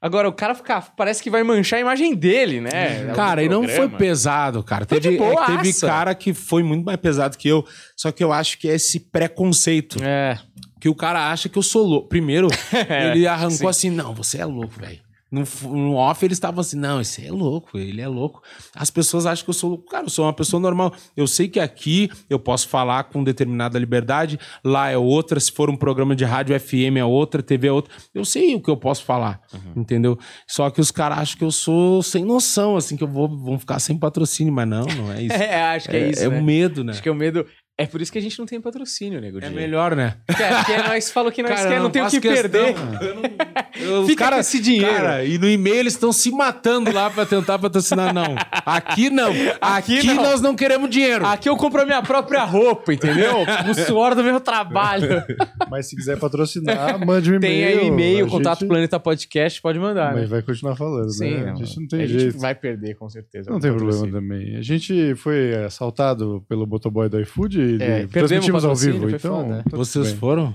Agora, 0.00 0.28
o 0.28 0.32
cara 0.34 0.54
ficar, 0.54 0.94
parece 0.94 1.22
que 1.22 1.30
vai 1.30 1.42
manchar 1.42 1.78
a 1.78 1.80
imagem 1.80 2.14
dele, 2.14 2.60
né? 2.60 3.10
Cara, 3.16 3.42
e 3.42 3.48
não 3.48 3.66
foi 3.66 3.88
pesado, 3.88 4.62
cara. 4.62 4.84
Foi 4.84 5.00
Teve, 5.00 5.16
é 5.16 5.46
teve 5.46 5.80
cara 5.80 6.14
que 6.14 6.34
foi 6.34 6.62
muito 6.62 6.84
mais 6.84 6.98
pesado 6.98 7.38
que 7.38 7.48
eu. 7.48 7.64
Só 7.96 8.12
que 8.12 8.22
eu 8.22 8.30
acho 8.30 8.58
que 8.58 8.68
é 8.68 8.74
esse 8.74 9.00
preconceito. 9.00 9.96
É. 10.04 10.38
Que 10.78 10.90
o 10.90 10.94
cara 10.94 11.30
acha 11.30 11.48
que 11.48 11.56
eu 11.56 11.62
sou 11.62 11.86
louco. 11.86 12.08
Primeiro, 12.10 12.48
ele 13.10 13.26
arrancou 13.26 13.56
sim. 13.56 13.66
assim: 13.66 13.90
não, 13.90 14.14
você 14.14 14.42
é 14.42 14.44
louco, 14.44 14.74
velho. 14.78 15.00
No, 15.34 15.70
no 15.70 15.94
off 15.94 16.24
eles 16.24 16.36
estavam 16.36 16.60
assim: 16.60 16.76
não, 16.76 17.00
esse 17.00 17.26
é 17.26 17.30
louco, 17.30 17.76
ele 17.78 18.00
é 18.00 18.06
louco. 18.08 18.42
As 18.74 18.90
pessoas 18.90 19.26
acham 19.26 19.44
que 19.44 19.50
eu 19.50 19.54
sou 19.54 19.70
louco. 19.70 19.88
Cara, 19.90 20.04
eu 20.04 20.10
sou 20.10 20.24
uma 20.24 20.32
pessoa 20.32 20.60
normal. 20.60 20.92
Eu 21.16 21.26
sei 21.26 21.48
que 21.48 21.58
aqui 21.58 22.08
eu 22.30 22.38
posso 22.38 22.68
falar 22.68 23.04
com 23.04 23.22
determinada 23.24 23.78
liberdade, 23.78 24.38
lá 24.64 24.88
é 24.90 24.96
outra. 24.96 25.40
Se 25.40 25.50
for 25.50 25.68
um 25.68 25.76
programa 25.76 26.14
de 26.14 26.24
rádio 26.24 26.58
FM 26.58 26.96
é 26.98 27.04
outra, 27.04 27.42
TV 27.42 27.68
é 27.68 27.72
outra. 27.72 27.92
Eu 28.14 28.24
sei 28.24 28.54
o 28.54 28.60
que 28.62 28.70
eu 28.70 28.76
posso 28.76 29.04
falar, 29.04 29.40
Uhum. 29.52 29.82
entendeu? 29.82 30.18
Só 30.46 30.70
que 30.70 30.80
os 30.80 30.90
caras 30.90 31.18
acham 31.18 31.38
que 31.38 31.44
eu 31.44 31.50
sou 31.50 32.02
sem 32.02 32.24
noção, 32.24 32.76
assim, 32.76 32.96
que 32.96 33.02
eu 33.02 33.08
vou 33.08 33.28
vão 33.28 33.58
ficar 33.58 33.78
sem 33.80 33.98
patrocínio, 33.98 34.52
mas 34.52 34.68
não, 34.68 34.84
não 34.86 35.12
é 35.12 35.22
isso. 35.24 35.34
É, 35.34 35.62
acho 35.74 35.88
que 35.88 35.96
é, 35.96 36.10
isso. 36.10 36.22
é 36.24 36.28
né? 36.28 36.38
o 36.38 36.42
medo, 36.44 36.84
né? 36.84 36.92
Acho 36.92 37.02
que 37.02 37.08
é 37.08 37.12
o 37.12 37.14
medo. 37.14 37.44
É 37.76 37.86
por 37.86 38.00
isso 38.00 38.12
que 38.12 38.18
a 38.18 38.22
gente 38.22 38.38
não 38.38 38.46
tem 38.46 38.60
patrocínio, 38.60 39.20
nego. 39.20 39.40
É 39.44 39.50
melhor, 39.50 39.96
né? 39.96 40.14
Porque 40.28 40.42
aqui 40.44 40.72
é 40.72 40.86
nós 40.88 41.10
falou 41.10 41.32
que 41.32 41.42
nós 41.42 41.50
Cara, 41.50 41.68
quer, 41.70 41.78
eu 41.78 41.82
não, 41.82 41.90
tem 41.90 42.02
o 42.02 42.08
que 42.08 42.20
questão. 42.20 42.40
perder. 42.50 42.76
Eu 43.00 43.14
não- 43.16 43.22
eu- 44.02 44.06
Fica 44.06 44.24
cara- 44.26 44.38
esse 44.38 44.60
dinheiro. 44.60 44.94
Cara, 44.94 45.24
e 45.24 45.36
no 45.38 45.48
e-mail 45.48 45.78
eles 45.78 45.94
estão 45.94 46.12
se 46.12 46.30
matando 46.30 46.92
lá 46.92 47.10
pra 47.10 47.26
tentar 47.26 47.58
patrocinar. 47.58 48.14
Não. 48.14 48.36
Aqui 48.64 49.10
não. 49.10 49.32
Aqui, 49.60 49.98
Aqui 49.98 50.06
não. 50.06 50.22
nós 50.22 50.40
não 50.40 50.54
queremos 50.54 50.88
dinheiro. 50.88 51.26
Aqui 51.26 51.48
eu 51.48 51.56
compro 51.56 51.82
a 51.82 51.84
minha 51.84 52.00
própria 52.00 52.44
roupa, 52.44 52.94
entendeu? 52.94 53.38
O 53.68 53.74
suor 53.74 54.14
do 54.14 54.22
meu 54.22 54.38
trabalho. 54.38 55.24
Mas 55.68 55.88
se 55.88 55.96
quiser 55.96 56.16
patrocinar, 56.16 57.04
mande 57.04 57.32
um 57.32 57.34
e-mail. 57.34 57.40
Tem 57.40 57.80
aí 57.80 57.86
e-mail, 57.88 58.26
A 58.26 58.30
contato 58.30 58.60
gente- 58.60 58.68
Planeta 58.68 59.00
Podcast, 59.00 59.60
pode 59.60 59.80
mandar. 59.80 60.12
Mas 60.12 60.22
né? 60.22 60.26
vai 60.28 60.42
continuar 60.42 60.76
falando, 60.76 61.10
Sim, 61.10 61.30
né? 61.38 61.46
não, 61.46 61.52
A 61.54 61.56
gente 61.56 61.80
não 61.80 61.88
tem 61.88 62.02
a 62.02 62.06
jeito. 62.06 62.22
gente 62.30 62.40
vai 62.40 62.54
perder, 62.54 62.94
com 62.94 63.08
certeza. 63.10 63.50
Não 63.50 63.58
tem 63.58 63.72
problema 63.74 64.08
também. 64.08 64.56
A 64.56 64.62
gente 64.62 65.16
foi 65.16 65.54
assaltado 65.64 66.44
pelo 66.48 66.68
motoboy 66.68 67.08
do 67.08 67.20
iFood 67.20 67.63
e 67.64 67.74
É, 67.74 68.06
perdemos 68.06 68.12
transmitimos 68.12 68.64
ao 68.64 68.74
vivo. 68.76 69.10
Então, 69.10 69.42
foda, 69.48 69.62
tudo 69.64 69.76
Vocês 69.76 70.08
bem. 70.10 70.16
foram? 70.16 70.54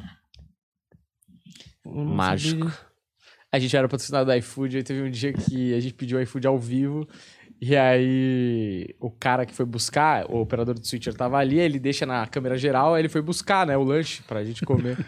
Mágico. 1.86 2.72
A 3.52 3.58
gente 3.58 3.76
era 3.76 3.88
patrocinado 3.88 4.28
da 4.28 4.38
iFood, 4.38 4.78
aí 4.78 4.84
teve 4.84 5.02
um 5.02 5.10
dia 5.10 5.34
que 5.34 5.74
a 5.74 5.80
gente 5.80 5.94
pediu 5.96 6.22
iFood 6.22 6.46
ao 6.46 6.58
vivo. 6.60 7.08
E 7.62 7.76
aí, 7.76 8.86
o 9.02 9.10
cara 9.12 9.46
que 9.46 9.54
foi 9.54 9.66
buscar, 9.66 10.26
o 10.30 10.40
operador 10.40 10.76
do 10.76 10.86
switcher 10.86 11.14
tava 11.14 11.38
ali, 11.38 11.60
aí 11.60 11.66
ele 11.66 11.80
deixa 11.80 12.06
na 12.06 12.26
câmera 12.26 12.58
geral, 12.58 12.94
aí 12.94 13.02
ele 13.02 13.10
foi 13.10 13.22
buscar, 13.22 13.68
né, 13.68 13.76
o 13.76 13.84
lanche 13.84 14.22
pra 14.28 14.44
gente 14.44 14.64
comer. 14.66 14.98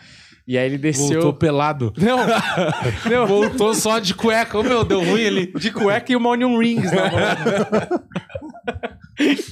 E 0.48 0.58
aí 0.58 0.66
ele 0.66 0.80
desceu. 0.80 1.22
Voltou 1.22 1.34
pelado. 1.34 1.94
Não, 1.96 2.18
não, 3.10 3.28
Voltou 3.28 3.76
só 3.76 4.00
de 4.00 4.16
cueca. 4.16 4.58
Ô, 4.58 4.64
meu, 4.64 4.84
deu 4.84 5.00
ruim 5.00 5.26
ali. 5.26 5.54
de 5.54 5.72
cueca 5.72 6.12
e 6.12 6.16
uma 6.16 6.32
onion 6.32 6.58
rings 6.58 6.92
na 6.92 7.12
mão. 7.12 8.02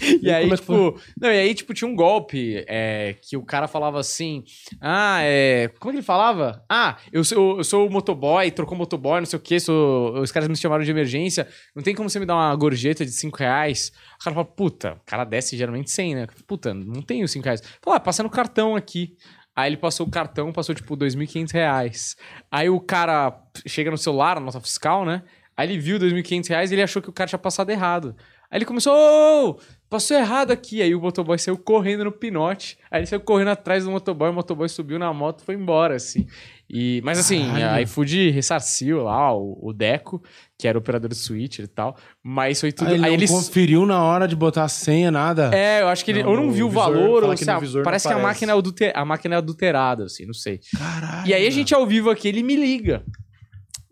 E 0.22 0.32
aí, 0.32 0.50
tipo, 0.50 1.00
não, 1.20 1.30
e 1.30 1.38
aí, 1.38 1.54
tipo, 1.54 1.74
tinha 1.74 1.90
um 1.90 1.96
golpe 1.96 2.64
é, 2.68 3.16
que 3.22 3.38
o 3.38 3.44
cara 3.44 3.68
falava 3.68 4.00
assim: 4.00 4.44
Ah, 4.82 5.20
é. 5.22 5.70
Como 5.80 5.92
é 5.92 5.94
que 5.94 5.98
ele 6.00 6.06
falava? 6.06 6.64
Ah, 6.70 6.98
eu 7.12 7.24
sou, 7.24 7.58
eu 7.58 7.64
sou 7.64 7.88
o 7.88 7.92
motoboy, 7.92 8.52
trocou 8.52 8.78
motoboy, 8.78 9.20
não 9.20 9.26
sei 9.26 9.38
o 9.38 9.42
quê, 9.42 9.60
sou, 9.60 10.20
os 10.20 10.32
caras 10.32 10.50
me 10.50 10.56
chamaram 10.56 10.84
de 10.84 10.92
emergência, 10.92 11.48
não 11.76 11.84
tem 11.84 11.96
como 11.96 12.10
você 12.10 12.20
me 12.20 12.26
dar 12.26 12.36
uma 12.36 12.56
gorjeta 12.56 13.06
de 13.06 13.12
5 13.12 13.38
reais? 13.38 13.92
O 14.20 14.24
cara 14.24 14.34
fala, 14.34 14.46
puta, 14.46 14.94
o 14.94 15.06
cara 15.06 15.24
desce 15.24 15.56
geralmente 15.58 15.92
100, 15.92 16.16
né? 16.16 16.28
Puta, 16.48 16.74
não 16.74 17.02
tenho 17.02 17.28
5 17.28 17.44
reais. 17.44 17.62
Fala, 17.82 17.98
ah, 17.98 18.00
passa 18.00 18.24
no 18.24 18.30
cartão 18.30 18.76
aqui. 18.76 19.16
Aí 19.56 19.70
ele 19.70 19.78
passou 19.78 20.08
o 20.08 20.10
cartão, 20.10 20.54
passou 20.54 20.74
tipo 20.74 20.96
2.500 20.96 21.52
reais. 21.52 22.16
Aí 22.50 22.70
o 22.70 22.80
cara 22.80 23.38
chega 23.68 23.92
no 23.92 23.98
celular, 23.98 24.38
a 24.38 24.40
nota 24.40 24.60
fiscal, 24.62 25.06
né? 25.06 25.24
Aí 25.58 25.68
ele 25.68 25.78
viu 25.78 26.00
2.500 26.00 26.48
reais 26.48 26.72
e 26.72 26.76
ele 26.76 26.82
achou 26.82 27.02
que 27.02 27.10
o 27.10 27.14
cara 27.14 27.28
tinha 27.28 27.40
passado 27.40 27.70
errado. 27.70 28.16
Aí 28.50 28.58
ele 28.58 28.66
começou, 28.66 28.94
ô, 28.94 29.60
passou 29.90 30.16
errado 30.16 30.52
aqui. 30.52 30.82
Aí 30.82 30.94
o 30.94 31.02
motoboy 31.02 31.38
saiu 31.40 31.58
correndo 31.58 32.04
no 32.04 32.12
pinote. 32.12 32.78
Aí 32.92 33.00
ele 33.00 33.08
saiu 33.08 33.20
correndo 33.20 33.50
atrás 33.50 33.84
do 33.84 33.92
motoboy, 33.92 34.30
o 34.30 34.34
motoboy 34.34 34.70
subiu 34.70 35.00
na 35.00 35.12
moto 35.12 35.42
e 35.42 35.46
foi 35.46 35.56
embora, 35.56 35.96
assim. 35.96 36.28
E, 36.70 37.02
mas 37.04 37.18
assim, 37.18 37.50
a 37.50 37.54
Caralho. 37.54 37.84
iFood 37.84 38.30
ressarciu 38.30 39.02
lá 39.02 39.36
o, 39.36 39.58
o 39.60 39.74
Deco, 39.74 40.22
que 40.56 40.68
era 40.68 40.78
o 40.78 40.82
operador 40.82 41.10
do 41.10 41.16
switch 41.16 41.60
e 41.60 41.68
tal. 41.68 41.98
Mas 42.24 42.62
foi 42.62 42.72
tudo. 42.72 42.90
Aí 42.90 42.94
ele 42.94 43.06
aí 43.06 43.12
não 43.12 43.18
eles. 43.18 43.32
conferiu 43.32 43.88
na 43.88 44.04
hora 44.04 44.28
de 44.28 44.36
botar 44.36 44.66
a 44.66 44.70
senha, 44.70 45.10
nada. 45.10 45.50
É, 45.52 45.82
eu 45.82 45.88
acho 45.88 46.06
que 46.06 46.12
ele. 46.12 46.22
Não, 46.22 46.30
ou 46.30 46.38
não 46.38 46.52
viu 46.52 46.68
o 46.68 46.70
valor, 46.70 47.24
ou 47.24 47.36
sei 47.36 47.48
não 47.48 47.84
parece 47.84 48.08
que 48.08 48.14
a 48.14 48.20
máquina, 48.20 48.52
é 48.52 48.56
adulter, 48.56 48.92
a 48.96 49.04
máquina 49.04 49.36
é 49.36 49.38
adulterada, 49.40 50.06
assim, 50.06 50.26
não 50.28 50.34
sei. 50.34 50.60
Caralho. 50.78 51.28
E 51.28 51.34
aí 51.34 51.48
a 51.48 51.50
gente 51.50 51.74
ao 51.74 51.88
vivo 51.88 52.12
aqui, 52.12 52.28
ele 52.28 52.44
me 52.44 52.56
liga. 52.56 53.04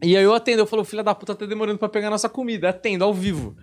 E 0.03 0.15
aí 0.15 0.23
eu 0.23 0.35
atendo, 0.35 0.61
eu 0.61 0.67
falo, 0.67 0.83
filha 0.83 1.03
da 1.03 1.15
puta, 1.15 1.33
tá 1.33 1.47
demorando 1.47 1.79
pra 1.79 1.89
pegar 1.89 2.11
nossa 2.11 2.29
comida. 2.29 2.69
Atendo 2.69 3.03
ao 3.03 3.11
vivo. 3.11 3.55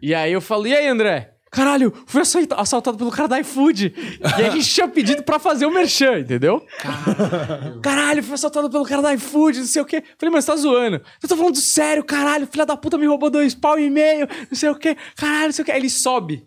E 0.00 0.14
aí 0.14 0.32
eu 0.32 0.40
falo, 0.40 0.66
e 0.66 0.74
aí, 0.74 0.86
André? 0.86 1.33
Caralho, 1.54 1.92
fui 2.06 2.20
assalta- 2.22 2.56
assaltado 2.56 2.98
pelo 2.98 3.10
cara 3.10 3.28
da 3.28 3.40
iFood. 3.40 3.94
E 4.38 4.42
a 4.42 4.50
gente 4.50 4.68
tinha 4.68 4.88
pedido 4.88 5.22
pra 5.22 5.38
fazer 5.38 5.66
o 5.66 5.70
merchan, 5.70 6.18
entendeu? 6.18 6.64
Caralho, 7.82 8.22
fui 8.22 8.34
assaltado 8.34 8.68
pelo 8.70 8.84
cara 8.84 9.02
da 9.02 9.14
iFood, 9.14 9.60
não 9.60 9.66
sei 9.66 9.82
o 9.82 9.84
quê. 9.84 10.02
Falei, 10.18 10.32
mas 10.32 10.44
você 10.44 10.50
tá 10.50 10.56
zoando. 10.56 11.00
Eu 11.22 11.28
tô 11.28 11.36
falando 11.36 11.56
sério, 11.56 12.04
caralho, 12.04 12.46
filha 12.46 12.66
da 12.66 12.76
puta 12.76 12.98
me 12.98 13.06
roubou 13.06 13.30
dois 13.30 13.54
pau 13.54 13.78
e 13.78 13.88
meio, 13.90 14.26
não 14.50 14.56
sei 14.58 14.68
o 14.68 14.74
quê. 14.74 14.96
Caralho, 15.16 15.46
não 15.46 15.52
sei 15.52 15.62
o 15.62 15.66
quê. 15.66 15.72
Aí 15.72 15.78
ele 15.80 15.90
sobe. 15.90 16.44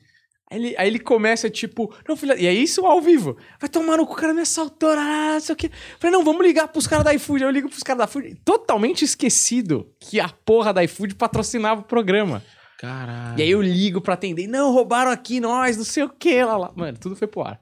Aí 0.50 0.58
ele, 0.60 0.76
aí 0.78 0.88
ele 0.88 1.00
começa, 1.00 1.50
tipo, 1.50 1.94
não, 2.08 2.16
filha, 2.16 2.36
e 2.40 2.46
é 2.48 2.54
isso 2.54 2.86
ao 2.86 3.02
vivo. 3.02 3.36
Vai 3.60 3.70
tomar 3.70 3.98
no 3.98 4.06
cu, 4.08 4.14
o 4.14 4.16
cara 4.16 4.34
me 4.34 4.42
assaltou, 4.42 4.90
ah, 4.92 5.32
não 5.34 5.40
sei 5.42 5.54
o 5.54 5.56
quê. 5.58 5.70
Falei, 6.00 6.16
não, 6.16 6.24
vamos 6.24 6.42
ligar 6.46 6.68
pros 6.70 6.88
caras 6.88 7.04
da 7.04 7.14
iFood. 7.14 7.44
Aí 7.44 7.50
eu 7.50 7.54
ligo 7.54 7.68
pros 7.70 7.84
caras 7.84 8.00
da 8.00 8.06
iFood. 8.06 8.42
Totalmente 8.46 9.04
esquecido 9.04 9.88
que 10.00 10.20
a 10.22 10.30
porra 10.30 10.74
da 10.74 10.84
iFood 10.86 11.16
patrocinava 11.16 11.82
o 11.82 11.84
programa. 11.84 12.42
Caralho. 12.78 13.40
E 13.40 13.42
aí 13.42 13.50
eu 13.50 13.62
ligo 13.62 14.00
pra 14.00 14.14
atender. 14.14 14.48
Não, 14.48 14.72
roubaram 14.72 15.12
aqui 15.12 15.40
nós, 15.40 15.78
não 15.78 15.84
sei 15.84 16.04
o 16.04 16.10
que 16.10 16.44
lá, 16.44 16.58
lá. 16.58 16.72
Mano, 16.76 16.98
tudo 16.98 17.16
foi 17.16 17.28
pro 17.28 17.42
ar. 17.42 17.60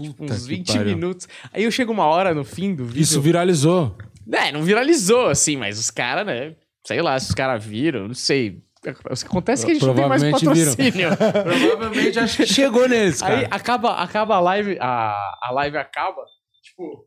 Tipo, 0.00 0.24
uns 0.24 0.42
que 0.42 0.48
20 0.48 0.66
pariu. 0.66 0.84
minutos. 0.84 1.28
Aí 1.52 1.64
eu 1.64 1.70
chego 1.70 1.92
uma 1.92 2.06
hora 2.06 2.32
no 2.34 2.44
fim 2.44 2.74
do 2.74 2.86
vídeo. 2.86 3.02
Isso 3.02 3.20
viralizou. 3.20 3.96
É, 4.32 4.52
não 4.52 4.62
viralizou, 4.62 5.28
assim, 5.28 5.56
mas 5.56 5.78
os 5.78 5.90
caras, 5.90 6.26
né? 6.26 6.54
Sei 6.86 7.02
lá, 7.02 7.18
se 7.18 7.28
os 7.28 7.34
caras 7.34 7.64
viram, 7.64 8.06
não 8.06 8.14
sei. 8.14 8.62
O 8.78 9.14
que 9.14 9.26
acontece 9.26 9.64
é 9.64 9.66
que 9.66 9.72
a 9.72 9.74
gente 9.74 9.86
não 9.86 9.94
tem 9.94 10.08
mais 10.08 10.22
patrocínio. 10.22 11.08
Provavelmente 11.16 12.18
acho 12.18 12.36
que 12.36 12.46
chegou 12.46 12.88
neles, 12.88 13.20
cara. 13.20 13.38
Aí 13.38 13.46
acaba, 13.50 13.94
acaba 13.96 14.36
a 14.36 14.40
live, 14.40 14.78
a, 14.80 15.16
a 15.42 15.50
live 15.52 15.76
acaba, 15.76 16.22
tipo, 16.62 17.04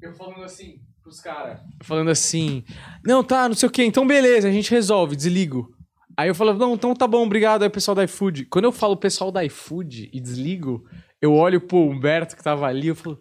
eu 0.00 0.14
falando 0.14 0.44
assim 0.44 0.80
pros 1.02 1.20
caras. 1.20 1.58
Falando 1.82 2.10
assim, 2.10 2.62
não, 3.04 3.24
tá, 3.24 3.48
não 3.48 3.56
sei 3.56 3.68
o 3.68 3.72
que, 3.72 3.82
então 3.82 4.06
beleza, 4.06 4.48
a 4.48 4.52
gente 4.52 4.70
resolve, 4.70 5.16
desligo. 5.16 5.74
Aí 6.20 6.28
eu 6.28 6.34
falo, 6.34 6.52
não, 6.52 6.74
então 6.74 6.94
tá 6.94 7.06
bom, 7.06 7.24
obrigado 7.24 7.62
aí, 7.62 7.70
pessoal 7.70 7.94
da 7.94 8.04
iFood. 8.04 8.44
Quando 8.44 8.66
eu 8.66 8.72
falo 8.72 8.94
pessoal 8.94 9.32
da 9.32 9.42
iFood 9.42 10.10
e 10.12 10.20
desligo, 10.20 10.84
eu 11.18 11.32
olho 11.32 11.62
pro 11.62 11.78
Humberto 11.78 12.36
que 12.36 12.42
tava 12.42 12.66
ali, 12.66 12.88
eu 12.88 12.94
falo. 12.94 13.18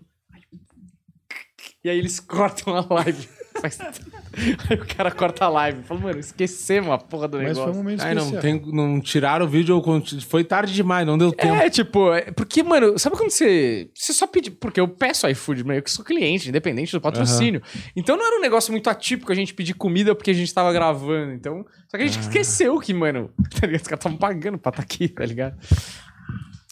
E 1.81 1.89
aí 1.89 1.97
eles 1.97 2.19
cortam 2.19 2.76
a 2.76 2.85
live. 2.95 3.30
Faz- 3.61 3.77
aí 4.69 4.77
o 4.77 4.85
cara 4.85 5.11
corta 5.11 5.45
a 5.45 5.49
live. 5.49 5.84
Fala, 5.84 5.99
mano, 5.99 6.19
esquecemos 6.19 6.91
a 6.91 6.97
porra 6.97 7.27
do 7.27 7.38
Mas 7.38 7.57
foi 7.57 7.64
um 7.64 7.65
negócio. 7.65 7.84
momento 7.84 8.01
Ai, 8.01 8.14
não, 8.15 8.31
tem, 8.39 8.61
não 8.68 9.01
tiraram 9.01 9.45
o 9.45 9.49
vídeo, 9.49 9.81
foi 10.27 10.43
tarde 10.43 10.73
demais, 10.73 11.06
não 11.06 11.18
deu 11.18 11.31
tempo. 11.31 11.56
É, 11.56 11.69
tipo, 11.69 12.14
é- 12.14 12.31
porque, 12.31 12.64
mano, 12.64 12.97
sabe 12.97 13.15
quando 13.15 13.31
você. 13.31 13.89
Você 13.93 14.14
só 14.14 14.27
pede. 14.27 14.51
Porque 14.51 14.80
eu 14.80 14.88
peço 14.88 15.27
iFood, 15.27 15.64
mas 15.64 15.77
eu 15.77 15.84
que 15.84 15.91
sou 15.91 16.06
cliente, 16.06 16.49
independente 16.49 16.91
do 16.91 17.01
patrocínio. 17.01 17.61
Então 17.95 18.15
não 18.18 18.26
era 18.26 18.38
um 18.38 18.41
negócio 18.41 18.72
muito 18.72 18.89
atípico 18.89 19.31
a 19.31 19.35
gente 19.35 19.53
pedir 19.53 19.73
comida 19.73 20.14
porque 20.15 20.31
a 20.31 20.35
gente 20.35 20.53
tava 20.53 20.72
gravando. 20.72 21.34
Então. 21.34 21.65
Só 21.88 21.97
que 21.97 22.03
a 22.03 22.07
gente 22.07 22.19
esqueceu 22.19 22.80
que, 22.80 22.93
mano, 22.93 23.31
tá 23.60 23.65
ligado? 23.65 23.81
Os 23.81 23.88
caras 23.88 23.99
estavam 23.99 24.18
pagando 24.18 24.57
pra 24.57 24.69
estar 24.69 24.84
aqui, 24.84 25.07
tá 25.07 25.26
ligado? 25.26 25.57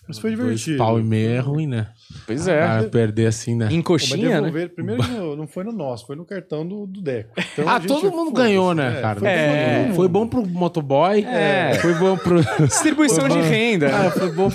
Mas 0.07 0.19
foi 0.19 0.35
Dois 0.35 0.59
divertido. 0.61 0.77
pau 0.77 0.99
e 0.99 1.03
meio 1.03 1.29
é 1.31 1.39
ruim, 1.39 1.67
né? 1.67 1.88
Pois 2.25 2.47
é. 2.47 2.63
Ah, 2.63 2.84
perder 2.89 3.27
assim, 3.27 3.55
né? 3.55 3.67
Em 3.69 3.81
Pô, 3.81 3.89
coxinha, 3.93 4.39
né? 4.39 4.67
Primeiro 4.69 5.03
no- 5.03 5.35
não 5.35 5.47
foi 5.47 5.63
no 5.65 5.71
nosso, 5.73 6.07
foi 6.07 6.15
no 6.15 6.23
cartão 6.25 6.65
do, 6.65 6.88
do 6.88 7.01
Deco. 7.01 7.31
Então, 7.53 7.67
Ah, 7.67 7.75
a 7.75 7.79
gente- 7.79 7.88
todo 7.89 8.09
mundo 8.11 8.31
ganhou, 8.31 8.73
né, 8.73 8.97
É, 8.97 9.01
cara? 9.01 9.19
Foi, 9.19 9.27
É. 9.27 9.91
Foi 9.95 10.07
bom 10.07 10.25
pro 10.27 10.45
motoboy. 10.47 11.23
É. 11.25 11.73
Foi 11.81 11.93
bom 11.95 12.15
pro. 12.17 12.41
Distribuição 12.65 13.27
de 13.27 13.39
renda. 13.39 13.89
Cara, 13.89 14.11
foi 14.11 14.31
bom. 14.31 14.49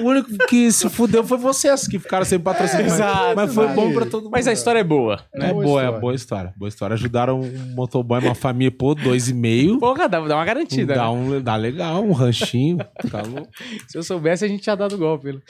O 0.00 0.02
único 0.08 0.30
que 0.48 0.70
se 0.70 0.88
fudeu 0.90 1.24
foi 1.24 1.38
vocês 1.38 1.86
que 1.88 1.98
ficaram 1.98 2.24
sem 2.24 2.38
patrocínio. 2.38 2.84
Mas- 2.84 2.94
Exato. 2.94 3.36
Mas 3.36 3.54
foi 3.54 3.68
bom 3.68 3.92
pra 3.92 4.04
todo 4.06 4.24
mundo. 4.24 4.32
Mas 4.32 4.46
a 4.46 4.52
história 4.52 4.80
é 4.80 4.84
boa. 4.84 5.20
É, 5.34 5.48
boa 5.52 5.64
boa, 5.64 5.80
é 5.80 5.84
história. 5.84 6.00
boa 6.00 6.14
história. 6.14 6.54
Boa 6.56 6.68
história. 6.68 6.94
Ajudaram 6.94 7.40
um 7.40 7.74
motoboy, 7.74 8.20
uma 8.20 8.34
família, 8.34 8.70
pô, 8.70 8.94
dois 8.94 9.28
e 9.28 9.34
meio. 9.34 9.78
Porra, 9.78 10.08
dá, 10.08 10.20
dá 10.20 10.36
uma 10.36 10.44
garantida. 10.44 10.94
Dá, 10.94 11.02
né? 11.04 11.08
um, 11.08 11.40
dá 11.40 11.56
legal, 11.56 12.02
um 12.04 12.12
ranchinho. 12.12 12.78
Tá 13.10 13.22
louco. 13.22 13.48
Se 13.88 13.96
eu 13.96 14.02
soubesse, 14.02 14.44
a 14.44 14.48
gente 14.48 14.62
tinha 14.62 14.76
dado 14.76 14.89
golpe. 14.98 15.32
né? 15.32 15.40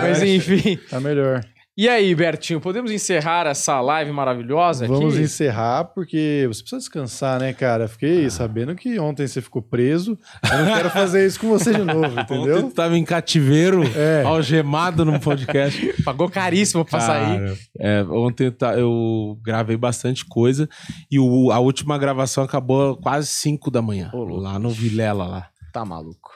Mas 0.00 0.22
enfim. 0.22 0.78
Tá 0.90 1.00
melhor. 1.00 1.44
E 1.74 1.88
aí, 1.88 2.14
Bertinho, 2.14 2.60
podemos 2.60 2.90
encerrar 2.92 3.46
essa 3.46 3.80
live 3.80 4.12
maravilhosa 4.12 4.86
Vamos 4.86 5.14
aqui? 5.14 5.22
encerrar, 5.24 5.84
porque 5.84 6.44
você 6.46 6.60
precisa 6.60 6.78
descansar, 6.78 7.40
né, 7.40 7.54
cara? 7.54 7.88
Fiquei 7.88 8.28
sabendo 8.28 8.74
que 8.74 8.98
ontem 8.98 9.26
você 9.26 9.40
ficou 9.40 9.62
preso. 9.62 10.18
Eu 10.52 10.66
não 10.66 10.74
quero 10.74 10.90
fazer 10.90 11.26
isso 11.26 11.40
com 11.40 11.48
você 11.48 11.72
de 11.72 11.82
novo, 11.82 12.04
Ontem 12.20 12.20
entendeu? 12.36 12.62
tu 12.64 12.74
tava 12.74 12.98
em 12.98 13.02
cativeiro, 13.02 13.84
É. 13.96 14.22
algemado 14.22 15.02
num 15.02 15.18
podcast. 15.18 15.94
Pagou 16.04 16.28
caríssimo 16.28 16.84
pra 16.84 17.00
sair. 17.00 17.38
Cara, 17.38 17.56
é, 17.80 18.02
ontem 18.04 18.50
tá- 18.50 18.74
eu 18.78 19.38
gravei 19.42 19.78
bastante 19.78 20.26
coisa 20.26 20.68
e 21.10 21.18
o- 21.18 21.50
a 21.50 21.58
última 21.58 21.96
gravação 21.96 22.44
acabou 22.44 22.98
quase 22.98 23.28
5 23.28 23.70
da 23.70 23.80
manhã. 23.80 24.10
lá 24.12 24.58
no 24.58 24.68
Vilela 24.68 25.24
lá. 25.26 25.48
Tá 25.72 25.86
maluco. 25.86 26.32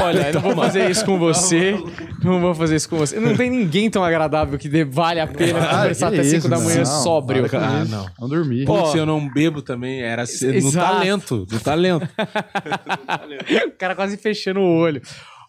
Olha, 0.00 0.30
eu 0.30 0.34
não 0.34 0.40
vou 0.40 0.56
fazer 0.56 0.90
isso 0.90 1.04
com 1.04 1.16
você. 1.18 1.78
Não 2.24 2.40
vou 2.40 2.52
fazer 2.52 2.74
isso 2.74 2.88
com 2.88 2.96
você. 2.96 3.20
Não 3.20 3.36
tem 3.36 3.48
ninguém 3.48 3.88
tão 3.88 4.02
agradável 4.02 4.58
que 4.58 4.68
dê- 4.68 4.84
vale 4.84 5.20
a 5.20 5.26
pena 5.28 5.60
Ah, 5.64 5.76
conversar 5.76 6.08
até 6.08 6.24
5 6.24 6.36
isso, 6.38 6.48
da 6.48 6.58
manhã 6.58 6.78
não, 6.78 6.84
sóbrio. 6.84 7.48
para 7.48 7.60
com 7.60 7.64
Ah, 7.64 7.84
não. 7.84 8.06
Vamos 8.18 8.30
dormir. 8.36 8.64
Pô, 8.64 8.82
Putz, 8.82 8.94
eu 8.96 9.06
não 9.06 9.28
bebo 9.32 9.62
também, 9.62 10.02
era 10.02 10.26
ser- 10.26 10.60
no 10.60 10.72
talento, 10.72 11.46
no 11.48 11.60
talento. 11.60 12.08
O 13.68 13.72
cara 13.78 13.94
quase 13.94 14.16
fechando 14.16 14.60
o 14.60 14.76
olho. 14.78 15.00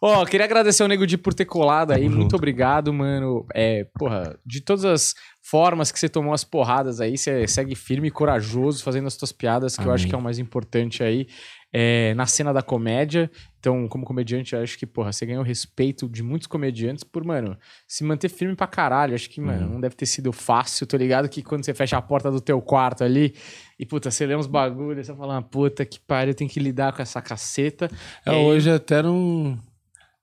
Ó, 0.01 0.25
queria 0.25 0.45
agradecer 0.45 0.83
ao 0.83 0.89
Nego 0.89 1.07
Di 1.07 1.17
por 1.17 1.33
ter 1.33 1.45
colado 1.45 1.91
aí. 1.91 2.03
Tamo 2.03 2.09
Muito 2.11 2.21
junto. 2.23 2.35
obrigado, 2.35 2.91
mano. 2.93 3.45
É, 3.55 3.85
porra, 3.97 4.37
de 4.45 4.59
todas 4.61 4.83
as 4.83 5.15
formas 5.41 5.91
que 5.93 5.99
você 5.99 6.09
tomou 6.09 6.33
as 6.33 6.43
porradas 6.43 6.99
aí, 6.99 7.17
você 7.17 7.47
segue 7.47 7.73
firme 7.73 8.09
e 8.09 8.11
corajoso, 8.11 8.83
fazendo 8.83 9.07
as 9.07 9.15
tuas 9.15 9.31
piadas, 9.31 9.77
que 9.77 9.83
eu 9.85 9.91
acho 9.93 10.03
Amém. 10.03 10.09
que 10.09 10.15
é 10.15 10.17
o 10.17 10.21
mais 10.21 10.39
importante 10.39 11.01
aí. 11.03 11.25
É, 11.73 12.13
na 12.13 12.25
cena 12.27 12.53
da 12.53 12.61
comédia. 12.61 13.29
Então, 13.59 13.87
como 13.87 14.05
comediante, 14.05 14.53
eu 14.53 14.61
acho 14.61 14.77
que, 14.77 14.85
porra, 14.85 15.11
você 15.11 15.25
ganhou 15.25 15.41
o 15.41 15.45
respeito 15.45 16.07
de 16.07 16.21
muitos 16.21 16.47
comediantes 16.47 17.03
por, 17.03 17.23
mano, 17.23 17.57
se 17.87 18.03
manter 18.03 18.29
firme 18.29 18.55
pra 18.55 18.67
caralho. 18.67 19.15
Acho 19.15 19.29
que, 19.29 19.41
mano, 19.41 19.67
não 19.69 19.81
deve 19.81 19.95
ter 19.95 20.05
sido 20.05 20.31
fácil, 20.31 20.85
tô 20.85 20.95
ligado? 20.97 21.27
Que 21.27 21.41
quando 21.41 21.65
você 21.65 21.73
fecha 21.73 21.97
a 21.97 22.01
porta 22.01 22.29
do 22.29 22.39
teu 22.41 22.61
quarto 22.61 23.03
ali 23.03 23.33
e, 23.79 23.85
puta, 23.85 24.11
você 24.11 24.25
lê 24.25 24.35
uns 24.35 24.47
bagulhos, 24.47 25.07
você 25.07 25.15
fala, 25.15 25.37
ah, 25.37 25.41
puta 25.41 25.83
que 25.85 25.99
pariu, 25.99 26.31
eu 26.31 26.35
tenho 26.35 26.49
que 26.49 26.59
lidar 26.59 26.93
com 26.93 27.01
essa 27.01 27.21
caceta. 27.21 27.89
É, 28.25 28.31
aí- 28.31 28.37
hoje 28.45 28.69
até 28.69 29.01
não. 29.01 29.57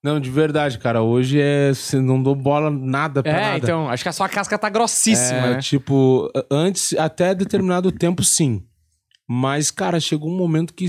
Não, 0.02 0.18
de 0.18 0.31
verdade, 0.31 0.78
cara. 0.78 1.02
Hoje 1.02 1.39
é. 1.40 1.74
Você 1.74 2.01
não 2.01 2.22
dou 2.22 2.35
bola 2.35 2.70
nada 2.70 3.22
pra 3.22 3.32
É, 3.32 3.40
nada. 3.43 3.59
então, 3.59 3.89
acho 3.90 4.02
que 4.02 4.09
a 4.09 4.12
sua 4.12 4.31
casca 4.31 4.56
tá 4.59 4.70
grossíssima, 4.70 5.39
É, 5.40 5.51
né? 5.55 5.59
tipo, 5.60 6.31
antes, 6.51 6.94
até 6.94 7.35
determinado 7.35 7.93
tempo, 7.93 8.24
sim. 8.24 8.62
Mas, 9.32 9.70
cara, 9.70 10.01
chegou 10.01 10.28
um 10.28 10.36
momento 10.36 10.74
que 10.74 10.89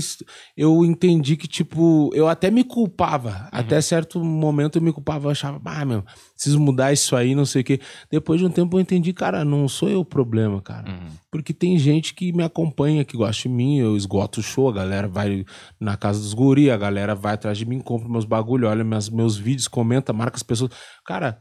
eu 0.56 0.84
entendi 0.84 1.36
que, 1.36 1.46
tipo, 1.46 2.10
eu 2.12 2.26
até 2.26 2.50
me 2.50 2.64
culpava. 2.64 3.48
Até 3.52 3.80
certo 3.80 4.18
momento 4.18 4.78
eu 4.78 4.82
me 4.82 4.92
culpava. 4.92 5.28
Eu 5.28 5.30
achava, 5.30 5.60
ah, 5.64 5.84
meu, 5.84 6.02
preciso 6.34 6.58
mudar 6.58 6.92
isso 6.92 7.14
aí, 7.14 7.36
não 7.36 7.44
sei 7.46 7.62
o 7.62 7.64
quê. 7.64 7.80
Depois 8.10 8.40
de 8.40 8.46
um 8.46 8.50
tempo 8.50 8.76
eu 8.76 8.80
entendi, 8.80 9.12
cara, 9.12 9.44
não 9.44 9.68
sou 9.68 9.88
eu 9.88 10.00
o 10.00 10.04
problema, 10.04 10.60
cara. 10.60 10.90
Porque 11.30 11.54
tem 11.54 11.78
gente 11.78 12.14
que 12.14 12.32
me 12.32 12.42
acompanha, 12.42 13.04
que 13.04 13.16
gosta 13.16 13.42
de 13.44 13.48
mim, 13.48 13.78
eu 13.78 13.96
esgoto 13.96 14.40
o 14.40 14.42
show, 14.42 14.68
a 14.68 14.72
galera 14.72 15.06
vai 15.06 15.44
na 15.78 15.96
casa 15.96 16.18
dos 16.18 16.34
guri, 16.34 16.68
a 16.68 16.76
galera 16.76 17.14
vai 17.14 17.34
atrás 17.34 17.56
de 17.56 17.64
mim, 17.64 17.78
compra 17.78 18.08
meus 18.08 18.24
bagulho, 18.24 18.66
olha 18.66 18.82
meus, 18.82 19.08
meus 19.08 19.36
vídeos, 19.36 19.68
comenta, 19.68 20.12
marca 20.12 20.36
as 20.36 20.42
pessoas. 20.42 20.72
Cara, 21.06 21.38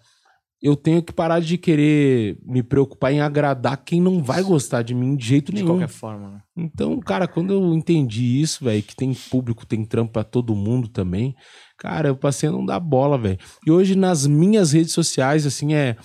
eu 0.62 0.76
tenho 0.76 1.02
que 1.02 1.12
parar 1.12 1.40
de 1.40 1.58
querer 1.58 2.38
me 2.46 2.62
preocupar 2.62 3.12
em 3.12 3.20
agradar 3.20 3.78
quem 3.84 4.00
não 4.00 4.22
vai 4.22 4.44
gostar 4.44 4.84
de 4.84 4.94
mim 4.94 5.16
de 5.16 5.26
jeito 5.26 5.52
De 5.52 5.56
nenhum. 5.56 5.74
qualquer 5.74 5.88
forma, 5.88 6.30
né? 6.30 6.42
Então, 6.56 7.00
cara, 7.00 7.28
quando 7.28 7.52
eu 7.52 7.74
entendi 7.74 8.40
isso, 8.40 8.64
velho, 8.64 8.84
que 8.84 8.96
tem 8.96 9.12
público, 9.14 9.66
tem 9.66 9.84
trampo 9.84 10.14
pra 10.14 10.24
todo 10.24 10.56
mundo 10.56 10.88
também, 10.88 11.34
cara, 11.78 12.10
eu 12.10 12.16
passei 12.16 12.48
a 12.50 12.52
não 12.52 12.64
dar 12.64 12.80
bola, 12.80 13.18
velho. 13.18 13.40
E 13.66 13.72
hoje 13.72 13.96
nas 13.96 14.28
minhas 14.28 14.72
redes 14.72 14.94
sociais, 14.94 15.48
assim, 15.48 15.74
é, 15.74 15.96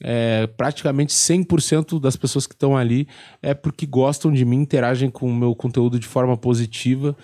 é 0.00 0.46
praticamente 0.46 1.12
100% 1.12 1.98
das 2.00 2.16
pessoas 2.16 2.46
que 2.46 2.54
estão 2.54 2.76
ali 2.76 3.08
é 3.42 3.52
porque 3.52 3.84
gostam 3.84 4.32
de 4.32 4.44
mim, 4.44 4.60
interagem 4.60 5.10
com 5.10 5.28
o 5.28 5.34
meu 5.34 5.54
conteúdo 5.56 5.98
de 5.98 6.06
forma 6.06 6.36
positiva. 6.36 7.16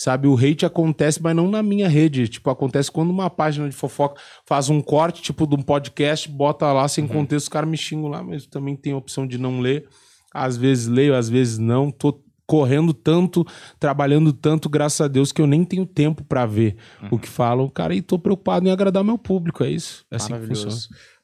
Sabe, 0.00 0.26
o 0.26 0.34
hate 0.34 0.64
acontece, 0.64 1.22
mas 1.22 1.36
não 1.36 1.50
na 1.50 1.62
minha 1.62 1.86
rede. 1.86 2.26
Tipo, 2.26 2.48
acontece 2.48 2.90
quando 2.90 3.10
uma 3.10 3.28
página 3.28 3.68
de 3.68 3.76
fofoca 3.76 4.18
faz 4.46 4.70
um 4.70 4.80
corte, 4.80 5.20
tipo, 5.20 5.46
de 5.46 5.54
um 5.54 5.60
podcast, 5.60 6.26
bota 6.26 6.72
lá 6.72 6.88
sem 6.88 7.06
contexto, 7.06 7.44
os 7.44 7.48
caras 7.50 7.68
me 7.68 7.76
xingam 7.76 8.08
lá, 8.08 8.22
mas 8.22 8.46
também 8.46 8.74
tem 8.74 8.94
a 8.94 8.96
opção 8.96 9.26
de 9.26 9.36
não 9.36 9.60
ler. 9.60 9.86
Às 10.32 10.56
vezes 10.56 10.86
leio, 10.86 11.14
às 11.14 11.28
vezes 11.28 11.58
não. 11.58 11.90
Tô 11.90 12.18
correndo 12.46 12.94
tanto, 12.94 13.46
trabalhando 13.78 14.32
tanto, 14.32 14.70
graças 14.70 15.02
a 15.02 15.06
Deus, 15.06 15.32
que 15.32 15.42
eu 15.42 15.46
nem 15.46 15.64
tenho 15.64 15.84
tempo 15.84 16.24
pra 16.24 16.46
ver 16.46 16.76
o 17.10 17.18
que 17.18 17.28
falam, 17.28 17.68
cara, 17.68 17.94
e 17.94 18.00
tô 18.00 18.18
preocupado 18.18 18.66
em 18.66 18.70
agradar 18.70 19.04
meu 19.04 19.18
público. 19.18 19.62
É 19.62 19.70
isso. 19.70 20.06
É 20.10 20.16
assim 20.16 20.32
que 20.32 20.46
funciona. 20.46 20.74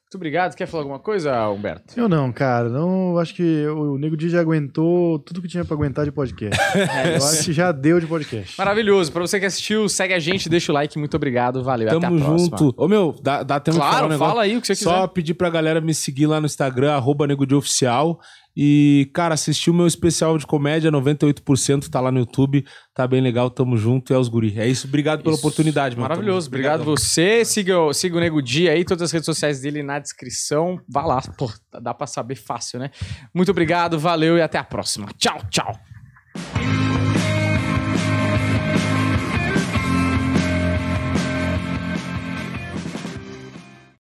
Muito 0.07 0.15
obrigado. 0.15 0.55
Quer 0.55 0.65
falar 0.67 0.83
alguma 0.83 0.99
coisa, 0.99 1.49
Humberto? 1.49 1.99
Eu 1.99 2.07
não, 2.07 2.31
cara. 2.31 2.69
Não, 2.69 3.11
eu 3.11 3.19
acho 3.19 3.35
que 3.35 3.67
o 3.67 3.97
Nego 3.97 4.15
Di 4.15 4.29
já 4.29 4.39
aguentou 4.39 5.19
tudo 5.19 5.41
que 5.41 5.49
tinha 5.49 5.65
pra 5.65 5.75
aguentar 5.75 6.05
de 6.05 6.13
podcast. 6.13 6.55
eu 6.79 7.27
acho 7.27 7.43
que 7.43 7.51
já 7.51 7.73
deu 7.73 7.99
de 7.99 8.07
podcast. 8.07 8.57
Maravilhoso. 8.57 9.11
Pra 9.11 9.19
você 9.19 9.37
que 9.37 9.45
assistiu, 9.45 9.89
segue 9.89 10.13
a 10.13 10.19
gente, 10.19 10.47
deixa 10.47 10.71
o 10.71 10.75
like. 10.75 10.97
Muito 10.97 11.13
obrigado. 11.17 11.61
Valeu. 11.61 11.89
Até 11.89 11.97
a 11.97 11.99
Tamo 11.99 12.19
próxima. 12.23 12.57
junto. 12.57 12.73
Ô, 12.81 12.87
meu, 12.87 13.13
dá, 13.21 13.43
dá 13.43 13.59
tempo 13.59 13.75
de 13.75 13.79
falar 13.83 13.89
um 13.89 13.91
Claro, 13.97 14.09
negócio? 14.13 14.29
fala 14.31 14.43
aí 14.43 14.55
o 14.55 14.61
que 14.61 14.67
você 14.67 14.75
quiser. 14.75 14.89
Só 14.89 15.07
pedir 15.07 15.33
pra 15.33 15.49
galera 15.49 15.81
me 15.81 15.93
seguir 15.93 16.25
lá 16.25 16.39
no 16.39 16.45
Instagram, 16.45 16.93
arroba 16.93 17.27
Nego 17.27 17.45
de 17.45 17.53
Oficial. 17.55 18.17
E, 18.59 19.11
cara, 19.13 19.35
assistir 19.35 19.69
o 19.69 19.73
meu 19.73 19.85
especial 19.85 20.35
de 20.35 20.47
comédia, 20.47 20.91
98%, 20.91 21.89
tá 21.89 22.01
lá 22.01 22.11
no 22.11 22.17
YouTube. 22.17 22.65
Tá 22.91 23.05
bem 23.07 23.21
legal, 23.21 23.51
tamo 23.51 23.77
junto. 23.77 24.11
É 24.11 24.17
os 24.17 24.27
guri. 24.27 24.57
É 24.57 24.67
isso, 24.67 24.87
obrigado 24.87 25.21
pela 25.21 25.35
Isso. 25.35 25.45
oportunidade, 25.45 25.95
meu. 25.95 26.01
Maravilhoso. 26.01 26.47
Obrigado 26.47 26.83
você. 26.83 27.45
Siga, 27.45 27.79
o- 27.79 27.93
siga 27.93 28.17
o 28.17 28.19
Nego 28.19 28.41
Di 28.41 28.67
aí, 28.67 28.83
todas 28.83 29.03
as 29.03 29.11
redes 29.11 29.27
sociais 29.27 29.61
dele 29.61 29.83
na 29.83 29.99
descrição. 29.99 30.79
Vá 30.89 31.05
lá. 31.05 31.21
Pô, 31.37 31.51
dá 31.79 31.93
pra 31.93 32.07
saber 32.07 32.33
fácil, 32.35 32.79
né? 32.79 32.89
Muito 33.31 33.51
obrigado, 33.51 33.99
valeu 33.99 34.37
e 34.37 34.41
até 34.41 34.57
a 34.57 34.63
próxima. 34.63 35.07
Tchau, 35.19 35.37
tchau. 35.51 36.96